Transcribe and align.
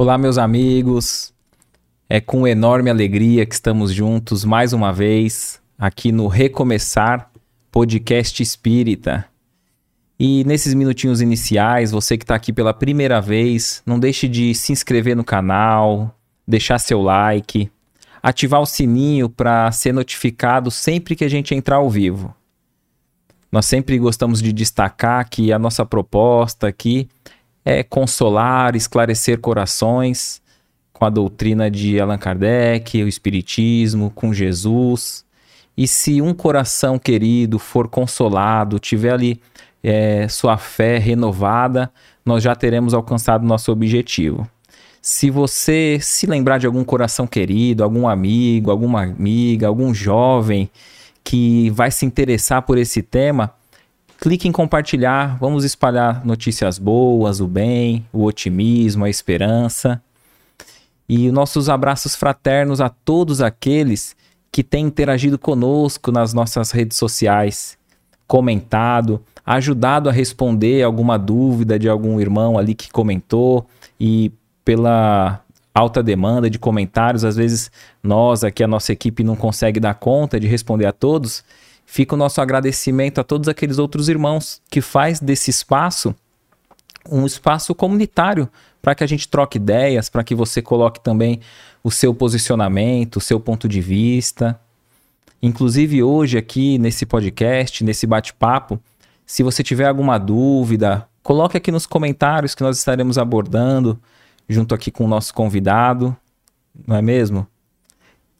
Olá, 0.00 0.16
meus 0.16 0.38
amigos. 0.38 1.34
É 2.08 2.20
com 2.20 2.46
enorme 2.46 2.88
alegria 2.88 3.44
que 3.44 3.52
estamos 3.52 3.92
juntos 3.92 4.44
mais 4.44 4.72
uma 4.72 4.92
vez 4.92 5.60
aqui 5.76 6.12
no 6.12 6.28
Recomeçar 6.28 7.28
Podcast 7.68 8.40
Espírita. 8.40 9.24
E 10.16 10.44
nesses 10.44 10.72
minutinhos 10.72 11.20
iniciais, 11.20 11.90
você 11.90 12.16
que 12.16 12.22
está 12.22 12.36
aqui 12.36 12.52
pela 12.52 12.72
primeira 12.72 13.20
vez, 13.20 13.82
não 13.84 13.98
deixe 13.98 14.28
de 14.28 14.54
se 14.54 14.70
inscrever 14.70 15.16
no 15.16 15.24
canal, 15.24 16.16
deixar 16.46 16.78
seu 16.78 17.02
like, 17.02 17.68
ativar 18.22 18.60
o 18.60 18.66
sininho 18.66 19.28
para 19.28 19.72
ser 19.72 19.92
notificado 19.92 20.70
sempre 20.70 21.16
que 21.16 21.24
a 21.24 21.28
gente 21.28 21.56
entrar 21.56 21.78
ao 21.78 21.90
vivo. 21.90 22.32
Nós 23.50 23.66
sempre 23.66 23.98
gostamos 23.98 24.40
de 24.40 24.52
destacar 24.52 25.28
que 25.28 25.52
a 25.52 25.58
nossa 25.58 25.84
proposta 25.84 26.68
aqui 26.68 27.08
é 27.68 27.82
consolar, 27.82 28.74
esclarecer 28.74 29.38
corações 29.40 30.40
com 30.90 31.04
a 31.04 31.10
doutrina 31.10 31.70
de 31.70 32.00
Allan 32.00 32.16
Kardec, 32.16 33.04
o 33.04 33.06
Espiritismo, 33.06 34.10
com 34.14 34.32
Jesus. 34.32 35.22
E 35.76 35.86
se 35.86 36.22
um 36.22 36.32
coração 36.32 36.98
querido 36.98 37.58
for 37.58 37.86
consolado, 37.86 38.78
tiver 38.78 39.12
ali 39.12 39.38
é, 39.82 40.26
sua 40.28 40.56
fé 40.56 40.96
renovada, 40.96 41.92
nós 42.24 42.42
já 42.42 42.56
teremos 42.56 42.94
alcançado 42.94 43.46
nosso 43.46 43.70
objetivo. 43.70 44.48
Se 45.02 45.28
você 45.28 45.98
se 46.00 46.26
lembrar 46.26 46.56
de 46.56 46.66
algum 46.66 46.82
coração 46.82 47.26
querido, 47.26 47.84
algum 47.84 48.08
amigo, 48.08 48.70
alguma 48.70 49.02
amiga, 49.02 49.68
algum 49.68 49.92
jovem 49.92 50.70
que 51.22 51.68
vai 51.68 51.90
se 51.90 52.06
interessar 52.06 52.62
por 52.62 52.78
esse 52.78 53.02
tema, 53.02 53.52
Clique 54.20 54.48
em 54.48 54.52
compartilhar, 54.52 55.38
vamos 55.38 55.62
espalhar 55.62 56.26
notícias 56.26 56.76
boas, 56.76 57.40
o 57.40 57.46
bem, 57.46 58.04
o 58.12 58.24
otimismo, 58.24 59.04
a 59.04 59.10
esperança. 59.10 60.02
E 61.08 61.30
nossos 61.30 61.68
abraços 61.68 62.16
fraternos 62.16 62.80
a 62.80 62.88
todos 62.88 63.40
aqueles 63.40 64.16
que 64.50 64.64
têm 64.64 64.86
interagido 64.86 65.38
conosco 65.38 66.10
nas 66.10 66.34
nossas 66.34 66.72
redes 66.72 66.98
sociais, 66.98 67.78
comentado, 68.26 69.22
ajudado 69.46 70.08
a 70.08 70.12
responder 70.12 70.82
alguma 70.82 71.16
dúvida 71.16 71.78
de 71.78 71.88
algum 71.88 72.20
irmão 72.20 72.58
ali 72.58 72.74
que 72.74 72.90
comentou 72.90 73.68
e 74.00 74.32
pela 74.64 75.40
alta 75.72 76.02
demanda 76.02 76.50
de 76.50 76.58
comentários, 76.58 77.24
às 77.24 77.36
vezes 77.36 77.70
nós 78.02 78.42
aqui 78.42 78.64
a 78.64 78.68
nossa 78.68 78.92
equipe 78.92 79.22
não 79.22 79.36
consegue 79.36 79.78
dar 79.78 79.94
conta 79.94 80.40
de 80.40 80.48
responder 80.48 80.86
a 80.86 80.92
todos 80.92 81.44
fica 81.90 82.14
o 82.14 82.18
nosso 82.18 82.38
agradecimento 82.38 83.18
a 83.18 83.24
todos 83.24 83.48
aqueles 83.48 83.78
outros 83.78 84.10
irmãos 84.10 84.60
que 84.70 84.82
faz 84.82 85.20
desse 85.20 85.50
espaço 85.50 86.14
um 87.10 87.24
espaço 87.24 87.74
comunitário 87.74 88.46
para 88.82 88.94
que 88.94 89.02
a 89.02 89.06
gente 89.06 89.26
troque 89.26 89.56
ideias, 89.56 90.10
para 90.10 90.22
que 90.22 90.34
você 90.34 90.60
coloque 90.60 91.00
também 91.00 91.40
o 91.82 91.90
seu 91.90 92.14
posicionamento, 92.14 93.16
o 93.16 93.20
seu 93.22 93.40
ponto 93.40 93.66
de 93.66 93.80
vista. 93.80 94.60
Inclusive 95.40 96.02
hoje 96.02 96.36
aqui 96.36 96.76
nesse 96.76 97.06
podcast, 97.06 97.82
nesse 97.82 98.06
bate-papo, 98.06 98.78
se 99.24 99.42
você 99.42 99.62
tiver 99.62 99.86
alguma 99.86 100.18
dúvida, 100.18 101.08
coloque 101.22 101.56
aqui 101.56 101.72
nos 101.72 101.86
comentários 101.86 102.54
que 102.54 102.62
nós 102.62 102.76
estaremos 102.76 103.16
abordando 103.16 103.98
junto 104.46 104.74
aqui 104.74 104.90
com 104.90 105.06
o 105.06 105.08
nosso 105.08 105.32
convidado, 105.32 106.14
não 106.86 106.96
é 106.96 107.02
mesmo? 107.02 107.46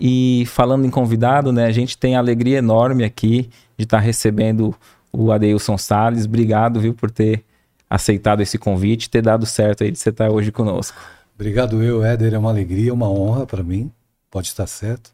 E 0.00 0.44
falando 0.46 0.86
em 0.86 0.90
convidado, 0.90 1.52
né, 1.52 1.66
a 1.66 1.72
gente 1.72 1.98
tem 1.98 2.14
alegria 2.14 2.58
enorme 2.58 3.04
aqui 3.04 3.50
de 3.76 3.84
estar 3.84 3.98
tá 3.98 4.02
recebendo 4.02 4.74
o 5.12 5.32
Adeilson 5.32 5.76
Salles. 5.76 6.24
Obrigado, 6.24 6.80
viu, 6.80 6.94
por 6.94 7.10
ter 7.10 7.44
aceitado 7.88 8.40
esse 8.40 8.58
convite 8.58 9.08
ter 9.08 9.22
dado 9.22 9.46
certo 9.46 9.82
aí 9.82 9.90
de 9.90 9.98
você 9.98 10.10
estar 10.10 10.30
hoje 10.30 10.52
conosco. 10.52 10.96
Obrigado 11.34 11.82
eu, 11.82 12.04
Éder. 12.04 12.34
É 12.34 12.38
uma 12.38 12.50
alegria, 12.50 12.92
uma 12.92 13.08
honra 13.08 13.46
para 13.46 13.62
mim. 13.62 13.90
Pode 14.30 14.48
estar 14.48 14.66
certo. 14.66 15.12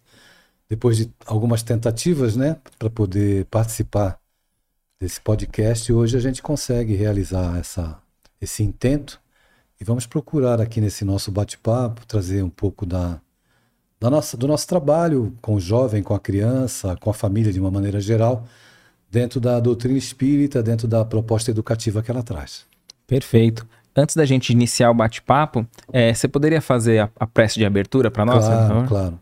Depois 0.69 0.97
de 0.97 1.11
algumas 1.27 1.63
tentativas, 1.63 2.37
né, 2.37 2.57
para 2.79 2.91
poder 2.91 3.45
participar 3.47 4.19
desse 5.01 5.21
podcast, 5.21 5.93
hoje 5.93 6.17
a 6.17 6.21
gente 6.21 6.43
consegue 6.43 6.95
realizar 6.95 7.59
essa, 7.59 7.99
esse 8.41 8.63
intento 8.63 9.21
e 9.81 9.85
vamos 9.85 10.07
procurar 10.07 10.61
aqui 10.61 10.81
nesse 10.81 11.05
nosso 11.05 11.31
bate-papo 11.31 12.07
trazer 12.07 12.43
um 12.43 12.51
pouco 12.51 12.87
da 12.87 13.21
da 14.05 14.11
nossa, 14.11 14.37
do 14.37 14.47
nosso 14.47 14.69
trabalho 14.69 15.35
com 15.41 15.55
o 15.55 15.61
jovem, 15.61 16.03
com 16.03 16.13
a 16.13 16.21
criança, 16.21 16.95
com 17.01 17.09
a 17.09 17.15
família 17.15 17.51
de 17.51 17.59
uma 17.59 17.71
maneira 17.71 17.99
geral, 17.99 18.45
dentro 19.11 19.41
da 19.41 19.59
doutrina 19.59 19.97
espírita, 19.97 20.63
dentro 20.63 20.87
da 20.87 21.03
proposta 21.07 21.51
educativa 21.51 22.03
que 22.03 22.11
ela 22.11 22.23
traz. 22.23 22.67
Perfeito. 23.07 23.67
Antes 23.97 24.15
da 24.15 24.27
gente 24.27 24.51
iniciar 24.51 24.91
o 24.91 24.95
bate-papo, 24.95 25.67
é, 25.91 26.13
você 26.13 26.29
poderia 26.29 26.61
fazer 26.61 26.99
a, 26.99 27.11
a 27.19 27.27
prece 27.27 27.55
de 27.59 27.65
abertura 27.65 28.11
para 28.11 28.27
nós? 28.27 28.45
Claro, 28.45 28.87
claro. 28.87 29.21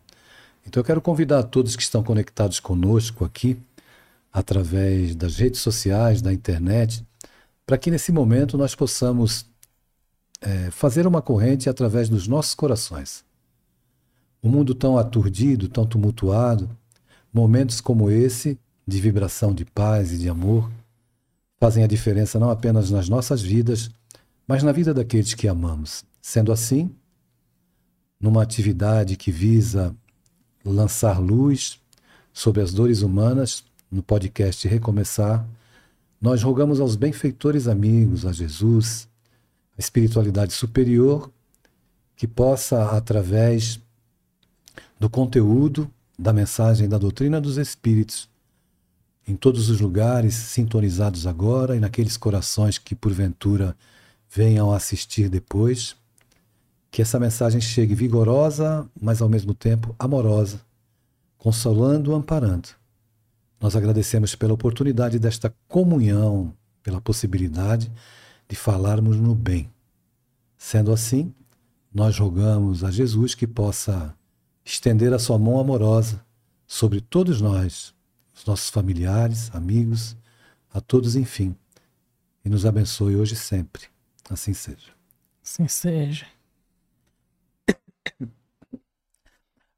Então 0.67 0.81
eu 0.81 0.85
quero 0.85 0.99
convidar 0.99 1.43
todos 1.43 1.77
que 1.77 1.83
estão 1.83 2.03
conectados 2.03 2.59
conosco 2.59 3.23
aqui, 3.23 3.57
através 4.33 5.15
das 5.15 5.37
redes 5.37 5.61
sociais, 5.61 6.21
da 6.21 6.33
internet, 6.33 7.05
para 7.65 7.77
que 7.77 7.89
nesse 7.89 8.11
momento 8.11 8.57
nós 8.57 8.75
possamos 8.75 9.45
é, 10.41 10.69
fazer 10.71 11.07
uma 11.07 11.21
corrente 11.21 11.69
através 11.69 12.09
dos 12.09 12.27
nossos 12.27 12.53
corações. 12.53 13.23
Um 14.43 14.49
mundo 14.49 14.75
tão 14.75 14.97
aturdido, 14.97 15.69
tão 15.69 15.85
tumultuado, 15.85 16.69
momentos 17.33 17.79
como 17.79 18.11
esse, 18.11 18.59
de 18.85 18.99
vibração 18.99 19.53
de 19.53 19.63
paz 19.63 20.11
e 20.11 20.17
de 20.17 20.27
amor, 20.27 20.69
fazem 21.59 21.83
a 21.83 21.87
diferença 21.87 22.37
não 22.37 22.49
apenas 22.51 22.91
nas 22.91 23.07
nossas 23.07 23.41
vidas, 23.41 23.89
mas 24.45 24.61
na 24.61 24.73
vida 24.73 24.93
daqueles 24.93 25.33
que 25.33 25.47
amamos. 25.47 26.03
Sendo 26.21 26.51
assim, 26.51 26.91
numa 28.19 28.43
atividade 28.43 29.15
que 29.15 29.31
visa 29.31 29.95
lançar 30.63 31.19
luz 31.19 31.79
sobre 32.33 32.61
as 32.61 32.73
dores 32.73 33.01
humanas, 33.01 33.63
no 33.89 34.01
podcast 34.01 34.67
Recomeçar, 34.67 35.47
nós 36.19 36.41
rogamos 36.41 36.79
aos 36.79 36.95
benfeitores 36.95 37.67
amigos, 37.67 38.25
a 38.25 38.31
Jesus, 38.31 39.07
a 39.77 39.79
espiritualidade 39.79 40.53
superior, 40.53 41.31
que 42.15 42.27
possa, 42.27 42.91
através 42.91 43.79
do 45.03 45.09
conteúdo 45.09 45.91
da 46.17 46.31
mensagem 46.31 46.87
da 46.87 46.97
doutrina 46.97 47.41
dos 47.41 47.57
Espíritos, 47.57 48.29
em 49.27 49.35
todos 49.35 49.69
os 49.69 49.81
lugares 49.81 50.33
sintonizados 50.33 51.27
agora 51.27 51.75
e 51.75 51.79
naqueles 51.81 52.15
corações 52.15 52.77
que 52.77 52.95
porventura 52.95 53.75
venham 54.33 54.71
assistir 54.71 55.27
depois, 55.27 55.93
que 56.89 57.01
essa 57.01 57.19
mensagem 57.19 57.59
chegue 57.59 57.93
vigorosa, 57.93 58.89
mas 59.01 59.21
ao 59.21 59.27
mesmo 59.27 59.53
tempo 59.53 59.93
amorosa, 59.99 60.61
consolando, 61.37 62.15
amparando. 62.15 62.69
Nós 63.59 63.75
agradecemos 63.75 64.35
pela 64.35 64.53
oportunidade 64.53 65.19
desta 65.19 65.53
comunhão, 65.67 66.53
pela 66.81 67.01
possibilidade 67.01 67.91
de 68.47 68.55
falarmos 68.55 69.17
no 69.17 69.35
bem. 69.35 69.69
Sendo 70.57 70.93
assim, 70.93 71.33
nós 71.93 72.17
rogamos 72.17 72.85
a 72.85 72.89
Jesus 72.89 73.35
que 73.35 73.45
possa 73.45 74.15
estender 74.63 75.13
a 75.13 75.19
sua 75.19 75.37
mão 75.37 75.59
amorosa 75.59 76.23
sobre 76.65 77.01
todos 77.01 77.41
nós, 77.41 77.93
os 78.33 78.45
nossos 78.45 78.69
familiares, 78.69 79.53
amigos, 79.53 80.15
a 80.73 80.81
todos, 80.81 81.15
enfim, 81.15 81.55
e 82.43 82.49
nos 82.49 82.65
abençoe 82.65 83.15
hoje 83.15 83.33
e 83.33 83.37
sempre. 83.37 83.83
Assim 84.29 84.53
seja. 84.53 84.91
Assim 85.43 85.67
seja. 85.67 86.25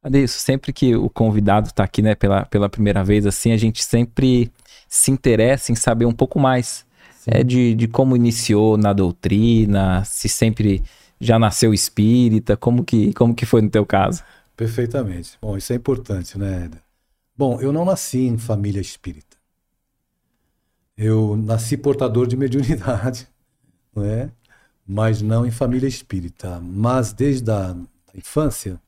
Adeilson, 0.01 0.39
sempre 0.39 0.71
que 0.71 0.95
o 0.95 1.09
convidado 1.09 1.67
está 1.67 1.83
aqui, 1.83 2.01
né, 2.01 2.15
pela, 2.15 2.45
pela 2.45 2.69
primeira 2.69 3.03
vez, 3.03 3.25
assim, 3.25 3.51
a 3.51 3.57
gente 3.57 3.83
sempre 3.83 4.51
se 4.87 5.11
interessa 5.11 5.71
em 5.71 5.75
saber 5.75 6.05
um 6.05 6.13
pouco 6.13 6.39
mais 6.39 6.85
é, 7.25 7.43
de, 7.43 7.73
de 7.73 7.87
como 7.87 8.15
iniciou 8.15 8.77
na 8.77 8.93
doutrina, 8.93 10.03
se 10.05 10.29
sempre 10.29 10.83
já 11.19 11.39
nasceu 11.39 11.73
espírita, 11.73 12.55
como 12.55 12.83
que, 12.83 13.13
como 13.13 13.33
que 13.33 13.45
foi 13.45 13.61
no 13.61 13.69
teu 13.69 13.85
caso? 13.85 14.23
Perfeitamente. 14.55 15.37
Bom, 15.41 15.57
isso 15.57 15.73
é 15.73 15.75
importante, 15.75 16.37
né, 16.37 16.65
Eda? 16.65 16.81
Bom, 17.37 17.59
eu 17.59 17.73
não 17.73 17.83
nasci 17.83 18.19
em 18.19 18.37
família 18.37 18.79
espírita. 18.79 19.35
Eu 20.97 21.35
nasci 21.35 21.75
portador 21.75 22.25
de 22.25 22.37
mediunidade, 22.37 23.27
não 23.93 24.05
é? 24.05 24.31
mas 24.85 25.21
não 25.21 25.45
em 25.45 25.51
família 25.51 25.87
espírita. 25.87 26.59
Mas 26.59 27.11
desde 27.11 27.49
a 27.49 27.75
infância, 28.13 28.79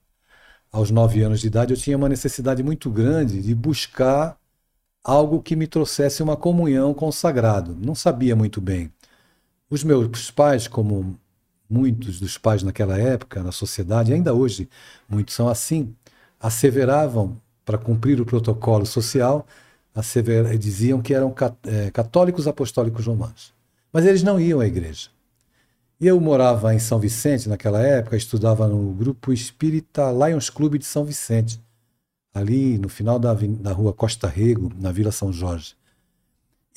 aos 0.72 0.92
nove 0.92 1.22
anos 1.24 1.42
de 1.42 1.48
idade, 1.48 1.74
eu 1.74 1.78
tinha 1.78 1.98
uma 1.98 2.10
necessidade 2.10 2.62
muito 2.62 2.90
grande 2.90 3.42
de 3.42 3.56
buscar 3.56 4.38
algo 5.04 5.42
que 5.42 5.56
me 5.56 5.66
trouxesse 5.66 6.22
uma 6.22 6.38
comunhão 6.38 6.94
com 6.94 7.08
o 7.08 7.14
sagrado. 7.14 7.76
Não 7.76 7.96
sabia 7.96 8.36
muito 8.36 8.62
bem. 8.62 8.92
Os 9.70 9.84
meus 9.84 10.30
pais, 10.30 10.68
como 10.68 11.18
muitos 11.70 12.20
dos 12.20 12.38
pais 12.38 12.64
naquela 12.64 12.98
época, 12.98 13.44
na 13.44 13.52
sociedade, 13.52 14.14
ainda 14.14 14.34
hoje 14.34 14.70
muitos 15.08 15.36
são 15.36 15.48
assim, 15.48 15.94
asseveravam, 16.40 17.40
para 17.66 17.78
cumprir 17.78 18.22
o 18.22 18.26
protocolo 18.26 18.86
social, 18.86 19.46
diziam 20.58 21.02
que 21.02 21.14
eram 21.14 21.34
é, 21.66 21.92
católicos 21.92 22.48
apostólicos 22.48 23.06
romanos. 23.06 23.54
Mas 23.92 24.06
eles 24.06 24.24
não 24.24 24.40
iam 24.40 24.60
à 24.60 24.68
igreja. 24.68 25.10
E 26.00 26.06
eu 26.06 26.22
morava 26.22 26.74
em 26.76 26.80
São 26.80 27.00
Vicente 27.00 27.50
naquela 27.50 27.82
época, 27.82 28.16
estudava 28.16 28.68
no 28.68 28.94
grupo 28.94 29.34
espírita 29.34 30.12
Lions 30.12 30.50
Club 30.50 30.78
de 30.78 30.86
São 30.86 31.04
Vicente, 31.04 31.60
ali 32.34 32.78
no 32.78 32.88
final 32.88 33.18
da, 33.18 33.34
da 33.34 33.74
rua 33.74 33.92
Costa 33.92 34.28
Rego, 34.28 34.72
na 34.80 34.92
Vila 34.92 35.12
São 35.12 35.34
Jorge. 35.34 35.76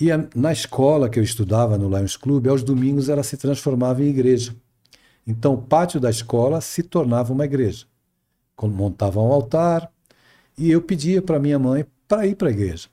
E 0.00 0.10
a, 0.10 0.26
na 0.34 0.50
escola 0.50 1.10
que 1.10 1.18
eu 1.18 1.22
estudava, 1.22 1.76
no 1.76 1.94
Lions 1.94 2.16
Club, 2.16 2.48
aos 2.48 2.62
domingos 2.62 3.10
ela 3.10 3.22
se 3.22 3.36
transformava 3.36 4.02
em 4.02 4.08
igreja. 4.08 4.56
Então 5.30 5.54
o 5.54 5.62
pátio 5.62 6.00
da 6.00 6.10
escola 6.10 6.60
se 6.60 6.82
tornava 6.82 7.32
uma 7.32 7.44
igreja. 7.44 7.86
Montavam 8.60 9.28
um 9.28 9.32
altar 9.32 9.90
e 10.58 10.70
eu 10.70 10.82
pedia 10.82 11.22
para 11.22 11.38
minha 11.38 11.58
mãe 11.58 11.86
para 12.06 12.26
ir 12.26 12.34
para 12.34 12.48
a 12.48 12.50
igreja. 12.50 12.88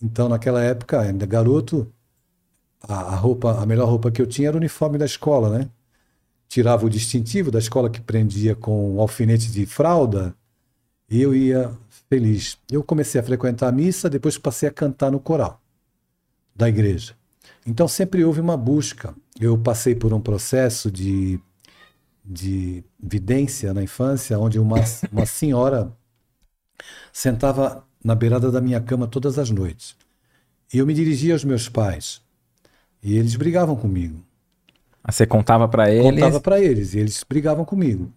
Então 0.00 0.28
naquela 0.28 0.62
época, 0.62 1.00
ainda 1.00 1.26
garoto, 1.26 1.92
a, 2.80 2.94
a, 2.94 3.16
roupa, 3.16 3.60
a 3.60 3.66
melhor 3.66 3.88
roupa 3.88 4.10
que 4.10 4.22
eu 4.22 4.26
tinha 4.26 4.48
era 4.48 4.56
o 4.56 4.60
uniforme 4.60 4.96
da 4.96 5.04
escola, 5.04 5.58
né? 5.58 5.68
Tirava 6.48 6.86
o 6.86 6.90
distintivo 6.90 7.50
da 7.50 7.58
escola 7.58 7.90
que 7.90 8.00
prendia 8.00 8.54
com 8.54 8.94
um 8.94 9.00
alfinete 9.00 9.50
de 9.50 9.66
fralda 9.66 10.34
e 11.10 11.20
eu 11.20 11.34
ia 11.34 11.76
feliz. 12.08 12.56
Eu 12.70 12.84
comecei 12.84 13.20
a 13.20 13.24
frequentar 13.24 13.68
a 13.68 13.72
missa, 13.72 14.08
depois 14.08 14.38
passei 14.38 14.68
a 14.68 14.72
cantar 14.72 15.10
no 15.10 15.18
coral 15.18 15.60
da 16.54 16.68
igreja. 16.68 17.14
Então 17.66 17.88
sempre 17.88 18.24
houve 18.24 18.40
uma 18.40 18.56
busca. 18.56 19.14
Eu 19.40 19.58
passei 19.58 19.94
por 19.94 20.12
um 20.12 20.20
processo 20.20 20.90
de, 20.90 21.40
de 22.24 22.84
vidência 23.00 23.74
na 23.74 23.82
infância, 23.82 24.38
onde 24.38 24.58
uma, 24.58 24.76
uma 25.10 25.26
senhora 25.26 25.92
sentava 27.12 27.84
na 28.02 28.14
beirada 28.14 28.50
da 28.50 28.60
minha 28.60 28.80
cama 28.80 29.06
todas 29.06 29.38
as 29.38 29.50
noites. 29.50 29.96
E 30.72 30.78
eu 30.78 30.86
me 30.86 30.94
dirigia 30.94 31.34
aos 31.34 31.44
meus 31.44 31.68
pais. 31.68 32.20
E 33.02 33.16
eles 33.16 33.36
brigavam 33.36 33.76
comigo. 33.76 34.24
Ah, 35.02 35.10
você 35.10 35.26
contava 35.26 35.68
para 35.68 35.90
eles? 35.90 36.10
Contava 36.10 36.40
para 36.40 36.60
eles, 36.60 36.94
e 36.94 36.98
eles 36.98 37.24
brigavam 37.28 37.64
comigo. 37.64 38.12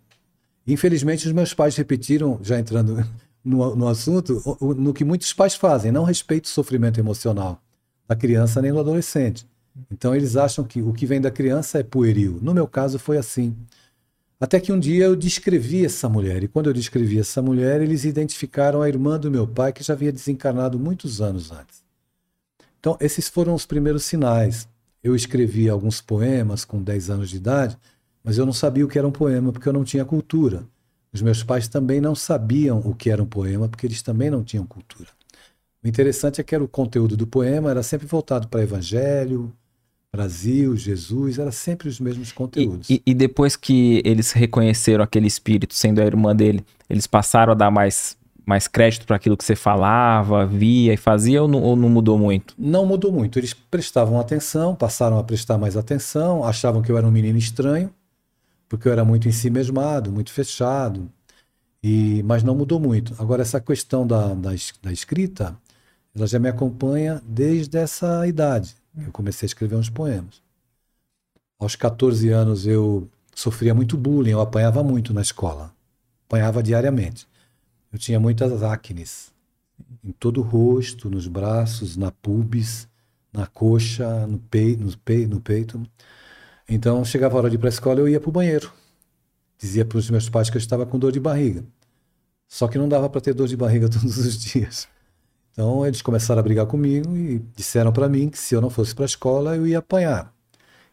Infelizmente, 0.67 1.25
os 1.25 1.33
meus 1.33 1.53
pais 1.53 1.75
repetiram, 1.75 2.39
já 2.41 2.59
entrando 2.59 3.03
no, 3.43 3.75
no 3.75 3.87
assunto, 3.87 4.41
no 4.77 4.93
que 4.93 5.03
muitos 5.03 5.33
pais 5.33 5.55
fazem, 5.55 5.91
não 5.91 6.03
respeito 6.03 6.45
o 6.45 6.49
sofrimento 6.49 6.99
emocional 6.99 7.61
da 8.07 8.15
criança 8.15 8.61
nem 8.61 8.71
do 8.71 8.79
adolescente. 8.79 9.47
Então, 9.91 10.15
eles 10.15 10.35
acham 10.37 10.63
que 10.63 10.81
o 10.81 10.93
que 10.93 11.05
vem 11.05 11.19
da 11.19 11.31
criança 11.31 11.79
é 11.79 11.83
pueril. 11.83 12.39
No 12.41 12.53
meu 12.53 12.67
caso, 12.67 12.97
foi 12.97 13.17
assim. 13.17 13.55
Até 14.39 14.59
que 14.59 14.71
um 14.71 14.79
dia 14.79 15.05
eu 15.05 15.15
descrevi 15.15 15.85
essa 15.85 16.09
mulher, 16.09 16.43
e 16.43 16.47
quando 16.47 16.67
eu 16.67 16.73
descrevi 16.73 17.19
essa 17.19 17.41
mulher, 17.41 17.81
eles 17.81 18.03
identificaram 18.03 18.81
a 18.81 18.89
irmã 18.89 19.17
do 19.17 19.31
meu 19.31 19.47
pai, 19.47 19.71
que 19.71 19.83
já 19.83 19.93
havia 19.93 20.11
desencarnado 20.11 20.77
muitos 20.77 21.21
anos 21.21 21.51
antes. 21.51 21.83
Então, 22.79 22.97
esses 22.99 23.29
foram 23.29 23.53
os 23.53 23.65
primeiros 23.65 24.03
sinais. 24.03 24.67
Eu 25.01 25.15
escrevi 25.15 25.69
alguns 25.69 26.01
poemas 26.01 26.65
com 26.65 26.81
10 26.81 27.09
anos 27.09 27.29
de 27.29 27.37
idade, 27.37 27.77
mas 28.23 28.37
eu 28.37 28.45
não 28.45 28.53
sabia 28.53 28.85
o 28.85 28.89
que 28.89 28.97
era 28.99 29.07
um 29.07 29.11
poema 29.11 29.53
porque 29.53 29.69
eu 29.69 29.73
não 29.73 29.83
tinha 29.83 30.03
cultura. 30.03 30.65
Os 31.13 31.21
meus 31.21 31.41
pais 31.41 31.67
também 31.69 32.01
não 32.01 32.13
sabiam 32.13 32.79
o 32.79 32.93
que 32.93 33.09
era 33.09 33.23
um 33.23 33.25
poema 33.25 33.69
porque 33.69 33.87
eles 33.87 34.01
também 34.01 34.29
não 34.29 34.43
tinham 34.43 34.65
cultura. 34.65 35.09
O 35.81 35.87
interessante 35.87 36.41
é 36.41 36.43
que 36.43 36.53
era 36.53 36.63
o 36.63 36.67
conteúdo 36.67 37.15
do 37.15 37.25
poema 37.25 37.69
era 37.69 37.81
sempre 37.83 38.05
voltado 38.05 38.47
para 38.47 38.63
Evangelho, 38.63 39.53
Brasil, 40.15 40.75
Jesus, 40.77 41.37
era 41.37 41.51
sempre 41.51 41.89
os 41.89 41.99
mesmos 41.99 42.31
conteúdos. 42.31 42.89
E, 42.89 42.95
e, 42.95 43.11
e, 43.11 43.13
depois 43.13 43.55
que 43.55 44.01
eles 44.05 44.31
reconheceram 44.31 45.03
aquele 45.03 45.27
espírito 45.27 45.73
sendo 45.73 45.99
a 45.99 46.05
irmã 46.05 46.35
dele, 46.35 46.65
eles 46.89 47.05
passaram 47.05 47.51
a 47.51 47.55
dar 47.55 47.69
mais 47.69 48.17
mais 48.45 48.67
crédito 48.67 49.07
para 49.07 49.15
aquilo 49.15 49.35
que 49.35 49.43
você 49.43 49.55
falava, 49.55 50.45
via 50.45 50.93
e 50.93 50.97
fazia 50.97 51.41
ou 51.41 51.47
não, 51.47 51.63
ou 51.63 51.75
não, 51.75 51.89
mudou 51.89 52.17
muito? 52.17 52.53
Não 52.57 52.85
mudou 52.85 53.11
muito. 53.11 53.39
Eles 53.39 53.53
prestavam 53.53 54.19
atenção, 54.19 54.75
passaram 54.75 55.17
a 55.17 55.23
prestar 55.23 55.57
mais 55.57 55.75
atenção, 55.75 56.43
achavam 56.43 56.81
que 56.83 56.91
eu 56.91 56.97
era 56.97 57.07
um 57.07 57.11
menino 57.11 57.39
estranho, 57.39 57.89
porque 58.69 58.87
eu 58.87 58.91
era 58.91 59.03
muito 59.03 59.27
em 59.27 59.31
si 59.31 59.49
mesmado, 59.49 60.11
muito 60.11 60.31
fechado, 60.31 61.09
e 61.83 62.21
mas 62.23 62.43
não 62.43 62.55
mudou 62.55 62.79
muito. 62.79 63.15
Agora, 63.17 63.41
essa 63.41 63.59
questão 63.59 64.05
da, 64.05 64.35
da, 64.35 64.51
da 64.81 64.91
escrita, 64.91 65.57
ela 66.15 66.27
já 66.27 66.37
me 66.37 66.47
acompanha 66.47 67.21
desde 67.25 67.77
essa 67.77 68.27
idade. 68.27 68.75
Eu 68.97 69.11
comecei 69.11 69.45
a 69.45 69.49
escrever 69.49 69.75
uns 69.75 69.89
poemas. 69.89 70.41
Aos 71.59 71.75
14 71.75 72.29
anos 72.29 72.65
eu 72.65 73.09
sofria 73.33 73.73
muito 73.73 73.97
bullying, 73.97 74.31
eu 74.31 74.41
apanhava 74.41 74.83
muito 74.83 75.13
na 75.13 75.21
escola. 75.21 75.73
Apanhava 76.27 76.61
diariamente. 76.63 77.27
Eu 77.91 77.99
tinha 77.99 78.19
muitas 78.19 78.63
acnes 78.63 79.33
em 80.03 80.11
todo 80.11 80.39
o 80.39 80.43
rosto, 80.43 81.09
nos 81.09 81.27
braços, 81.27 81.97
na 81.97 82.11
pubis, 82.11 82.87
na 83.33 83.45
coxa, 83.47 84.25
no 84.27 84.37
peito, 84.37 84.83
no 84.83 84.97
peito, 84.97 85.29
no 85.35 85.41
peito. 85.41 85.83
Então, 86.67 87.03
chegava 87.03 87.35
a 87.35 87.39
hora 87.39 87.49
de 87.49 87.55
ir 87.55 87.59
para 87.59 87.67
a 87.67 87.69
escola, 87.69 87.99
eu 87.99 88.07
ia 88.07 88.19
para 88.19 88.29
o 88.29 88.31
banheiro. 88.31 88.71
Dizia 89.57 89.85
para 89.85 89.97
os 89.97 90.09
meus 90.09 90.29
pais 90.29 90.49
que 90.49 90.57
eu 90.57 90.59
estava 90.59 90.85
com 90.85 90.99
dor 90.99 91.11
de 91.11 91.19
barriga. 91.19 91.63
Só 92.47 92.67
que 92.67 92.77
não 92.77 92.87
dava 92.87 93.09
para 93.09 93.21
ter 93.21 93.33
dor 93.33 93.47
de 93.47 93.57
barriga 93.57 93.87
todos 93.89 94.17
os 94.17 94.37
dias. 94.37 94.87
Então, 95.55 95.87
eles 95.87 96.01
começaram 96.01 96.41
a 96.41 96.43
brigar 96.43 96.65
comigo 96.65 97.15
e 97.15 97.41
disseram 97.55 97.93
para 97.93 98.09
mim 98.09 98.27
que 98.27 98.37
se 98.37 98.53
eu 98.53 98.59
não 98.59 98.69
fosse 98.69 98.93
para 98.93 99.05
a 99.05 99.07
escola, 99.07 99.55
eu 99.55 99.65
ia 99.65 99.79
apanhar. 99.79 100.33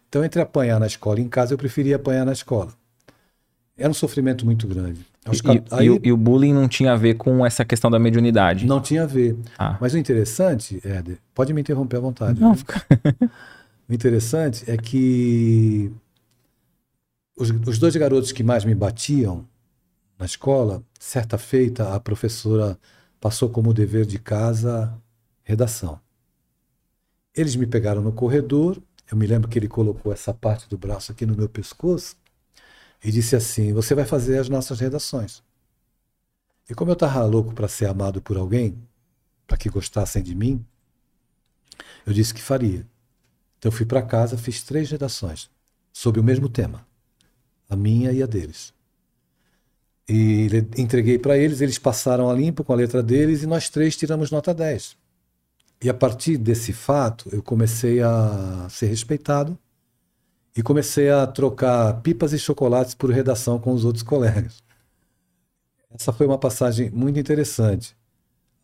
Então, 0.09 0.25
entre 0.25 0.41
apanhar 0.41 0.79
na 0.79 0.87
escola 0.87 1.19
e 1.19 1.23
em 1.25 1.29
casa, 1.29 1.53
eu 1.53 1.59
preferia 1.59 1.97
apanhar 1.97 2.25
na 2.25 2.33
escola. 2.33 2.73
Era 3.77 3.91
um 3.91 3.95
sofrimento 3.95 4.47
muito 4.47 4.69
grande. 4.69 5.05
E, 5.27 5.75
Aí, 5.75 5.87
e, 5.87 5.91
o, 5.91 6.01
e, 6.05 6.13
o, 6.13 6.17
bullying 6.17 6.53
não 6.53 6.69
tinha 6.69 6.93
a 6.93 6.97
ver 6.97 7.15
com 7.15 7.45
essa 7.45 7.65
questão 7.65 7.91
da 7.91 7.99
mediunidade? 7.99 8.65
Não 8.65 8.81
tinha 8.81 9.03
a 9.03 9.07
ver. 9.07 9.37
Ah. 9.59 9.79
Mas 9.81 9.95
o 9.95 9.99
interessante, 9.99 10.81
Éder, 10.85 11.19
pode 11.35 11.53
me 11.53 11.61
interromper 11.61 11.97
à 11.97 12.01
vontade. 12.01 12.41
Não, 12.41 12.55
fica... 12.55 12.85
o 13.89 13.93
interessante 13.93 14.71
é 14.71 14.77
que 14.77 15.91
os, 17.37 17.51
os 17.67 17.79
dois 17.79 17.97
garotos 17.97 18.31
que 18.31 18.45
mais 18.45 18.65
me 18.65 18.77
batiam 18.77 19.45
na 20.17 20.27
escola, 20.27 20.85
certa 21.01 21.37
feita, 21.37 21.95
a 21.95 21.99
professora 21.99 22.79
passou 23.23 23.49
como 23.49 23.73
dever 23.73 24.05
de 24.05 24.19
casa 24.19 25.01
redação. 25.45 26.01
Eles 27.33 27.55
me 27.55 27.69
pegaram 27.69 28.03
no 28.03 28.13
corredor, 28.13 28.83
eu 29.09 29.17
me 29.17 29.29
lembro 29.29 29.49
que 29.49 29.57
ele 29.57 29.69
colocou 29.69 30.13
essa 30.13 30.35
parte 30.35 30.69
do 30.69 30.77
braço 30.77 31.13
aqui 31.13 31.25
no 31.25 31.37
meu 31.37 31.49
pescoço 31.49 32.17
e 33.03 33.13
disse 33.13 33.37
assim: 33.37 33.73
Você 33.73 33.95
vai 33.95 34.05
fazer 34.05 34.39
as 34.39 34.49
nossas 34.49 34.81
redações. 34.81 35.41
E 36.69 36.75
como 36.75 36.91
eu 36.91 36.95
estava 36.95 37.25
louco 37.25 37.55
para 37.55 37.69
ser 37.69 37.87
amado 37.87 38.21
por 38.21 38.37
alguém, 38.37 38.77
para 39.47 39.57
que 39.57 39.71
gostassem 39.71 40.21
de 40.21 40.35
mim, 40.35 40.67
eu 42.05 42.13
disse 42.13 42.35
que 42.35 42.43
faria. 42.43 42.85
Então 43.57 43.71
eu 43.71 43.73
fui 43.73 43.87
para 43.87 44.03
casa, 44.03 44.37
fiz 44.37 44.65
três 44.65 44.91
redações 44.91 45.49
sobre 45.93 46.21
o 46.21 46.25
mesmo 46.25 46.49
tema, 46.49 46.85
a 47.71 47.77
minha 47.77 48.11
e 48.11 48.21
a 48.21 48.27
deles. 48.27 48.75
E 50.09 50.49
entreguei 50.77 51.19
para 51.19 51.37
eles, 51.37 51.61
eles 51.61 51.79
passaram 51.79 52.29
a 52.29 52.35
limpo 52.35 52.65
com 52.65 52.73
a 52.73 52.77
letra 52.77 53.03
deles 53.03 53.43
e 53.43 53.47
nós 53.47 53.69
três 53.69 53.97
tiramos 53.97 54.31
nota 54.31 54.53
10. 54.53 54.97
E 55.83 55.89
a 55.89 55.95
partir 55.95 56.37
desse 56.37 56.73
fato, 56.73 57.29
eu 57.33 57.43
comecei 57.43 58.01
a 58.01 58.67
ser 58.71 58.87
respeitado 58.87 59.59
e 60.57 60.63
comecei 60.63 61.11
a 61.11 61.27
trocar 61.27 62.01
pipas 62.03 62.33
e 62.33 62.39
chocolates 62.39 62.95
por 62.95 63.11
redação 63.11 63.59
com 63.59 63.73
os 63.73 63.85
outros 63.85 64.03
colegas. 64.03 64.63
Essa 65.91 66.13
foi 66.13 66.27
uma 66.27 66.39
passagem 66.39 66.91
muito 66.91 67.19
interessante. 67.19 67.97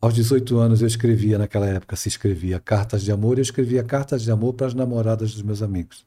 Aos 0.01 0.15
18 0.15 0.59
anos 0.59 0.81
eu 0.81 0.87
escrevia, 0.87 1.39
naquela 1.39 1.67
época 1.67 1.97
se 1.97 2.09
escrevia 2.09 2.61
cartas 2.61 3.03
de 3.03 3.11
amor, 3.11 3.39
eu 3.39 3.43
escrevia 3.43 3.83
cartas 3.83 4.23
de 4.23 4.31
amor 4.31 4.55
para 4.55 4.69
as 4.69 4.75
namoradas 4.75 5.33
dos 5.33 5.43
meus 5.43 5.61
amigos. 5.61 6.07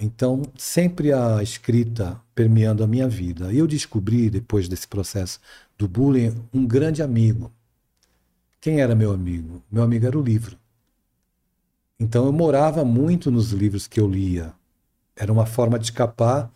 Então, 0.00 0.42
sempre 0.56 1.12
a 1.12 1.42
escrita 1.42 2.20
permeando 2.34 2.84
a 2.84 2.86
minha 2.86 3.08
vida. 3.08 3.52
E 3.52 3.58
eu 3.58 3.66
descobri, 3.66 4.30
depois 4.30 4.68
desse 4.68 4.86
processo 4.86 5.40
do 5.76 5.88
bullying, 5.88 6.34
um 6.54 6.64
grande 6.64 7.02
amigo. 7.02 7.52
Quem 8.60 8.80
era 8.80 8.94
meu 8.94 9.12
amigo? 9.12 9.62
Meu 9.70 9.82
amigo 9.82 10.06
era 10.06 10.18
o 10.18 10.22
livro. 10.22 10.56
Então 11.98 12.26
eu 12.26 12.32
morava 12.32 12.84
muito 12.84 13.28
nos 13.30 13.50
livros 13.50 13.88
que 13.88 13.98
eu 13.98 14.06
lia. 14.06 14.52
Era 15.16 15.32
uma 15.32 15.46
forma 15.46 15.78
de 15.78 15.86
escapar. 15.86 16.48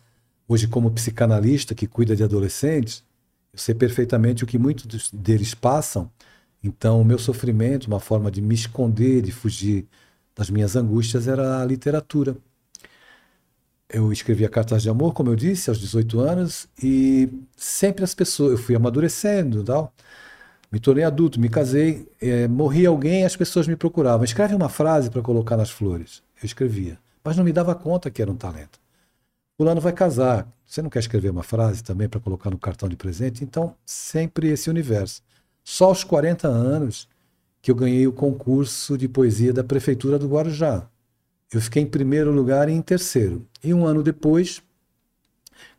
Hoje, 0.46 0.68
como 0.68 0.90
psicanalista 0.92 1.74
que 1.74 1.86
cuida 1.86 2.14
de 2.14 2.22
adolescentes, 2.22 3.02
eu 3.52 3.58
sei 3.58 3.74
perfeitamente 3.74 4.44
o 4.44 4.46
que 4.46 4.58
muitos 4.58 5.10
deles 5.10 5.52
passam. 5.52 6.08
Então, 6.62 7.00
o 7.00 7.04
meu 7.04 7.18
sofrimento, 7.18 7.86
uma 7.86 7.98
forma 7.98 8.30
de 8.30 8.40
me 8.40 8.54
esconder, 8.54 9.22
de 9.22 9.32
fugir 9.32 9.86
das 10.34 10.48
minhas 10.48 10.76
angústias, 10.76 11.26
era 11.26 11.60
a 11.60 11.64
literatura. 11.64 12.36
Eu 13.92 14.10
escrevia 14.12 14.48
cartas 14.48 14.82
de 14.82 14.88
amor, 14.88 15.12
como 15.12 15.30
eu 15.30 15.36
disse, 15.36 15.68
aos 15.68 15.78
18 15.78 16.18
anos, 16.18 16.66
e 16.82 17.28
sempre 17.56 18.02
as 18.02 18.14
pessoas, 18.14 18.52
eu 18.52 18.58
fui 18.58 18.74
amadurecendo 18.74 19.62
tal 19.62 19.92
me 20.72 20.80
tornei 20.80 21.04
adulto, 21.04 21.38
me 21.38 21.50
casei, 21.50 22.08
é, 22.18 22.48
morri 22.48 22.86
alguém, 22.86 23.26
as 23.26 23.36
pessoas 23.36 23.68
me 23.68 23.76
procuravam. 23.76 24.24
Escreve 24.24 24.54
uma 24.54 24.70
frase 24.70 25.10
para 25.10 25.20
colocar 25.20 25.54
nas 25.54 25.70
flores. 25.70 26.22
Eu 26.42 26.46
escrevia, 26.46 26.98
mas 27.22 27.36
não 27.36 27.44
me 27.44 27.52
dava 27.52 27.74
conta 27.74 28.10
que 28.10 28.22
era 28.22 28.30
um 28.30 28.36
talento. 28.36 28.80
Fulano 29.58 29.82
vai 29.82 29.92
casar. 29.92 30.48
Você 30.64 30.80
não 30.80 30.88
quer 30.88 31.00
escrever 31.00 31.28
uma 31.28 31.42
frase 31.42 31.84
também 31.84 32.08
para 32.08 32.18
colocar 32.18 32.48
no 32.48 32.56
cartão 32.56 32.88
de 32.88 32.96
presente? 32.96 33.44
Então, 33.44 33.74
sempre 33.84 34.48
esse 34.48 34.70
universo. 34.70 35.22
Só 35.62 35.86
aos 35.86 36.02
40 36.02 36.48
anos 36.48 37.06
que 37.60 37.70
eu 37.70 37.74
ganhei 37.74 38.06
o 38.06 38.12
concurso 38.12 38.96
de 38.96 39.06
poesia 39.06 39.52
da 39.52 39.62
Prefeitura 39.62 40.18
do 40.18 40.26
Guarujá. 40.26 40.88
Eu 41.52 41.60
fiquei 41.60 41.82
em 41.82 41.86
primeiro 41.86 42.32
lugar 42.32 42.68
e 42.68 42.72
em 42.72 42.80
terceiro. 42.80 43.46
E 43.62 43.74
um 43.74 43.86
ano 43.86 44.02
depois, 44.02 44.62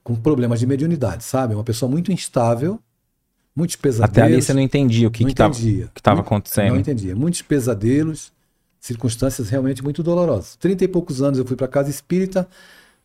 com 0.04 0.16
problemas 0.16 0.60
de 0.60 0.68
mediunidade, 0.68 1.24
sabe? 1.24 1.56
Uma 1.56 1.64
pessoa 1.64 1.90
muito 1.90 2.12
instável, 2.12 2.80
muitos 3.56 3.76
pesadelos. 3.76 4.12
Até 4.12 4.22
ali 4.22 4.42
você 4.42 4.54
não 4.54 4.62
entendia 4.62 5.08
o 5.08 5.12
que 5.12 5.24
estava 5.24 6.22
acontecendo. 6.22 6.70
Não 6.70 6.80
entendia. 6.80 7.16
Muitos 7.16 7.42
pesadelos, 7.42 8.32
circunstâncias 8.80 9.50
realmente 9.50 9.84
muito 9.84 10.04
dolorosas. 10.04 10.56
Trinta 10.58 10.84
e 10.84 10.88
poucos 10.88 11.22
anos 11.22 11.40
eu 11.40 11.46
fui 11.46 11.56
para 11.56 11.68
casa 11.68 11.90
espírita, 11.90 12.48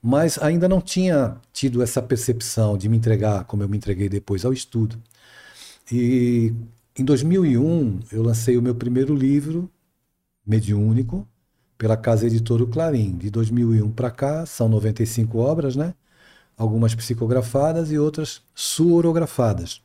mas 0.03 0.39
ainda 0.39 0.69
não 0.69 0.81
tinha 0.81 1.37
tido 1.53 1.83
essa 1.83 2.03
percepção 2.03 2.77
de 2.77 2.89
me 2.89 2.97
entregar, 2.97 3.45
como 3.45 3.63
eu 3.63 3.69
me 3.69 3.77
entreguei 3.77 4.09
depois, 4.09 4.45
ao 4.45 4.53
estudo. 4.53 5.01
E 5.91 6.53
em 6.99 7.05
2001 7.05 8.01
eu 8.13 8.23
lancei 8.23 8.59
o 8.59 8.63
meu 8.63 8.75
primeiro 8.75 9.15
livro, 9.15 9.71
mediúnico, 10.47 11.27
pela 11.79 11.97
Casa 11.97 12.27
Editora 12.27 12.67
Clarim. 12.67 13.17
De 13.17 13.31
2001 13.31 13.91
para 13.93 14.11
cá, 14.11 14.45
são 14.45 14.69
95 14.69 15.39
obras, 15.39 15.77
né? 15.77 15.95
Algumas 16.57 16.93
psicografadas 16.93 17.93
e 17.93 17.99
outras 17.99 18.43
suorografadas, 18.53 19.81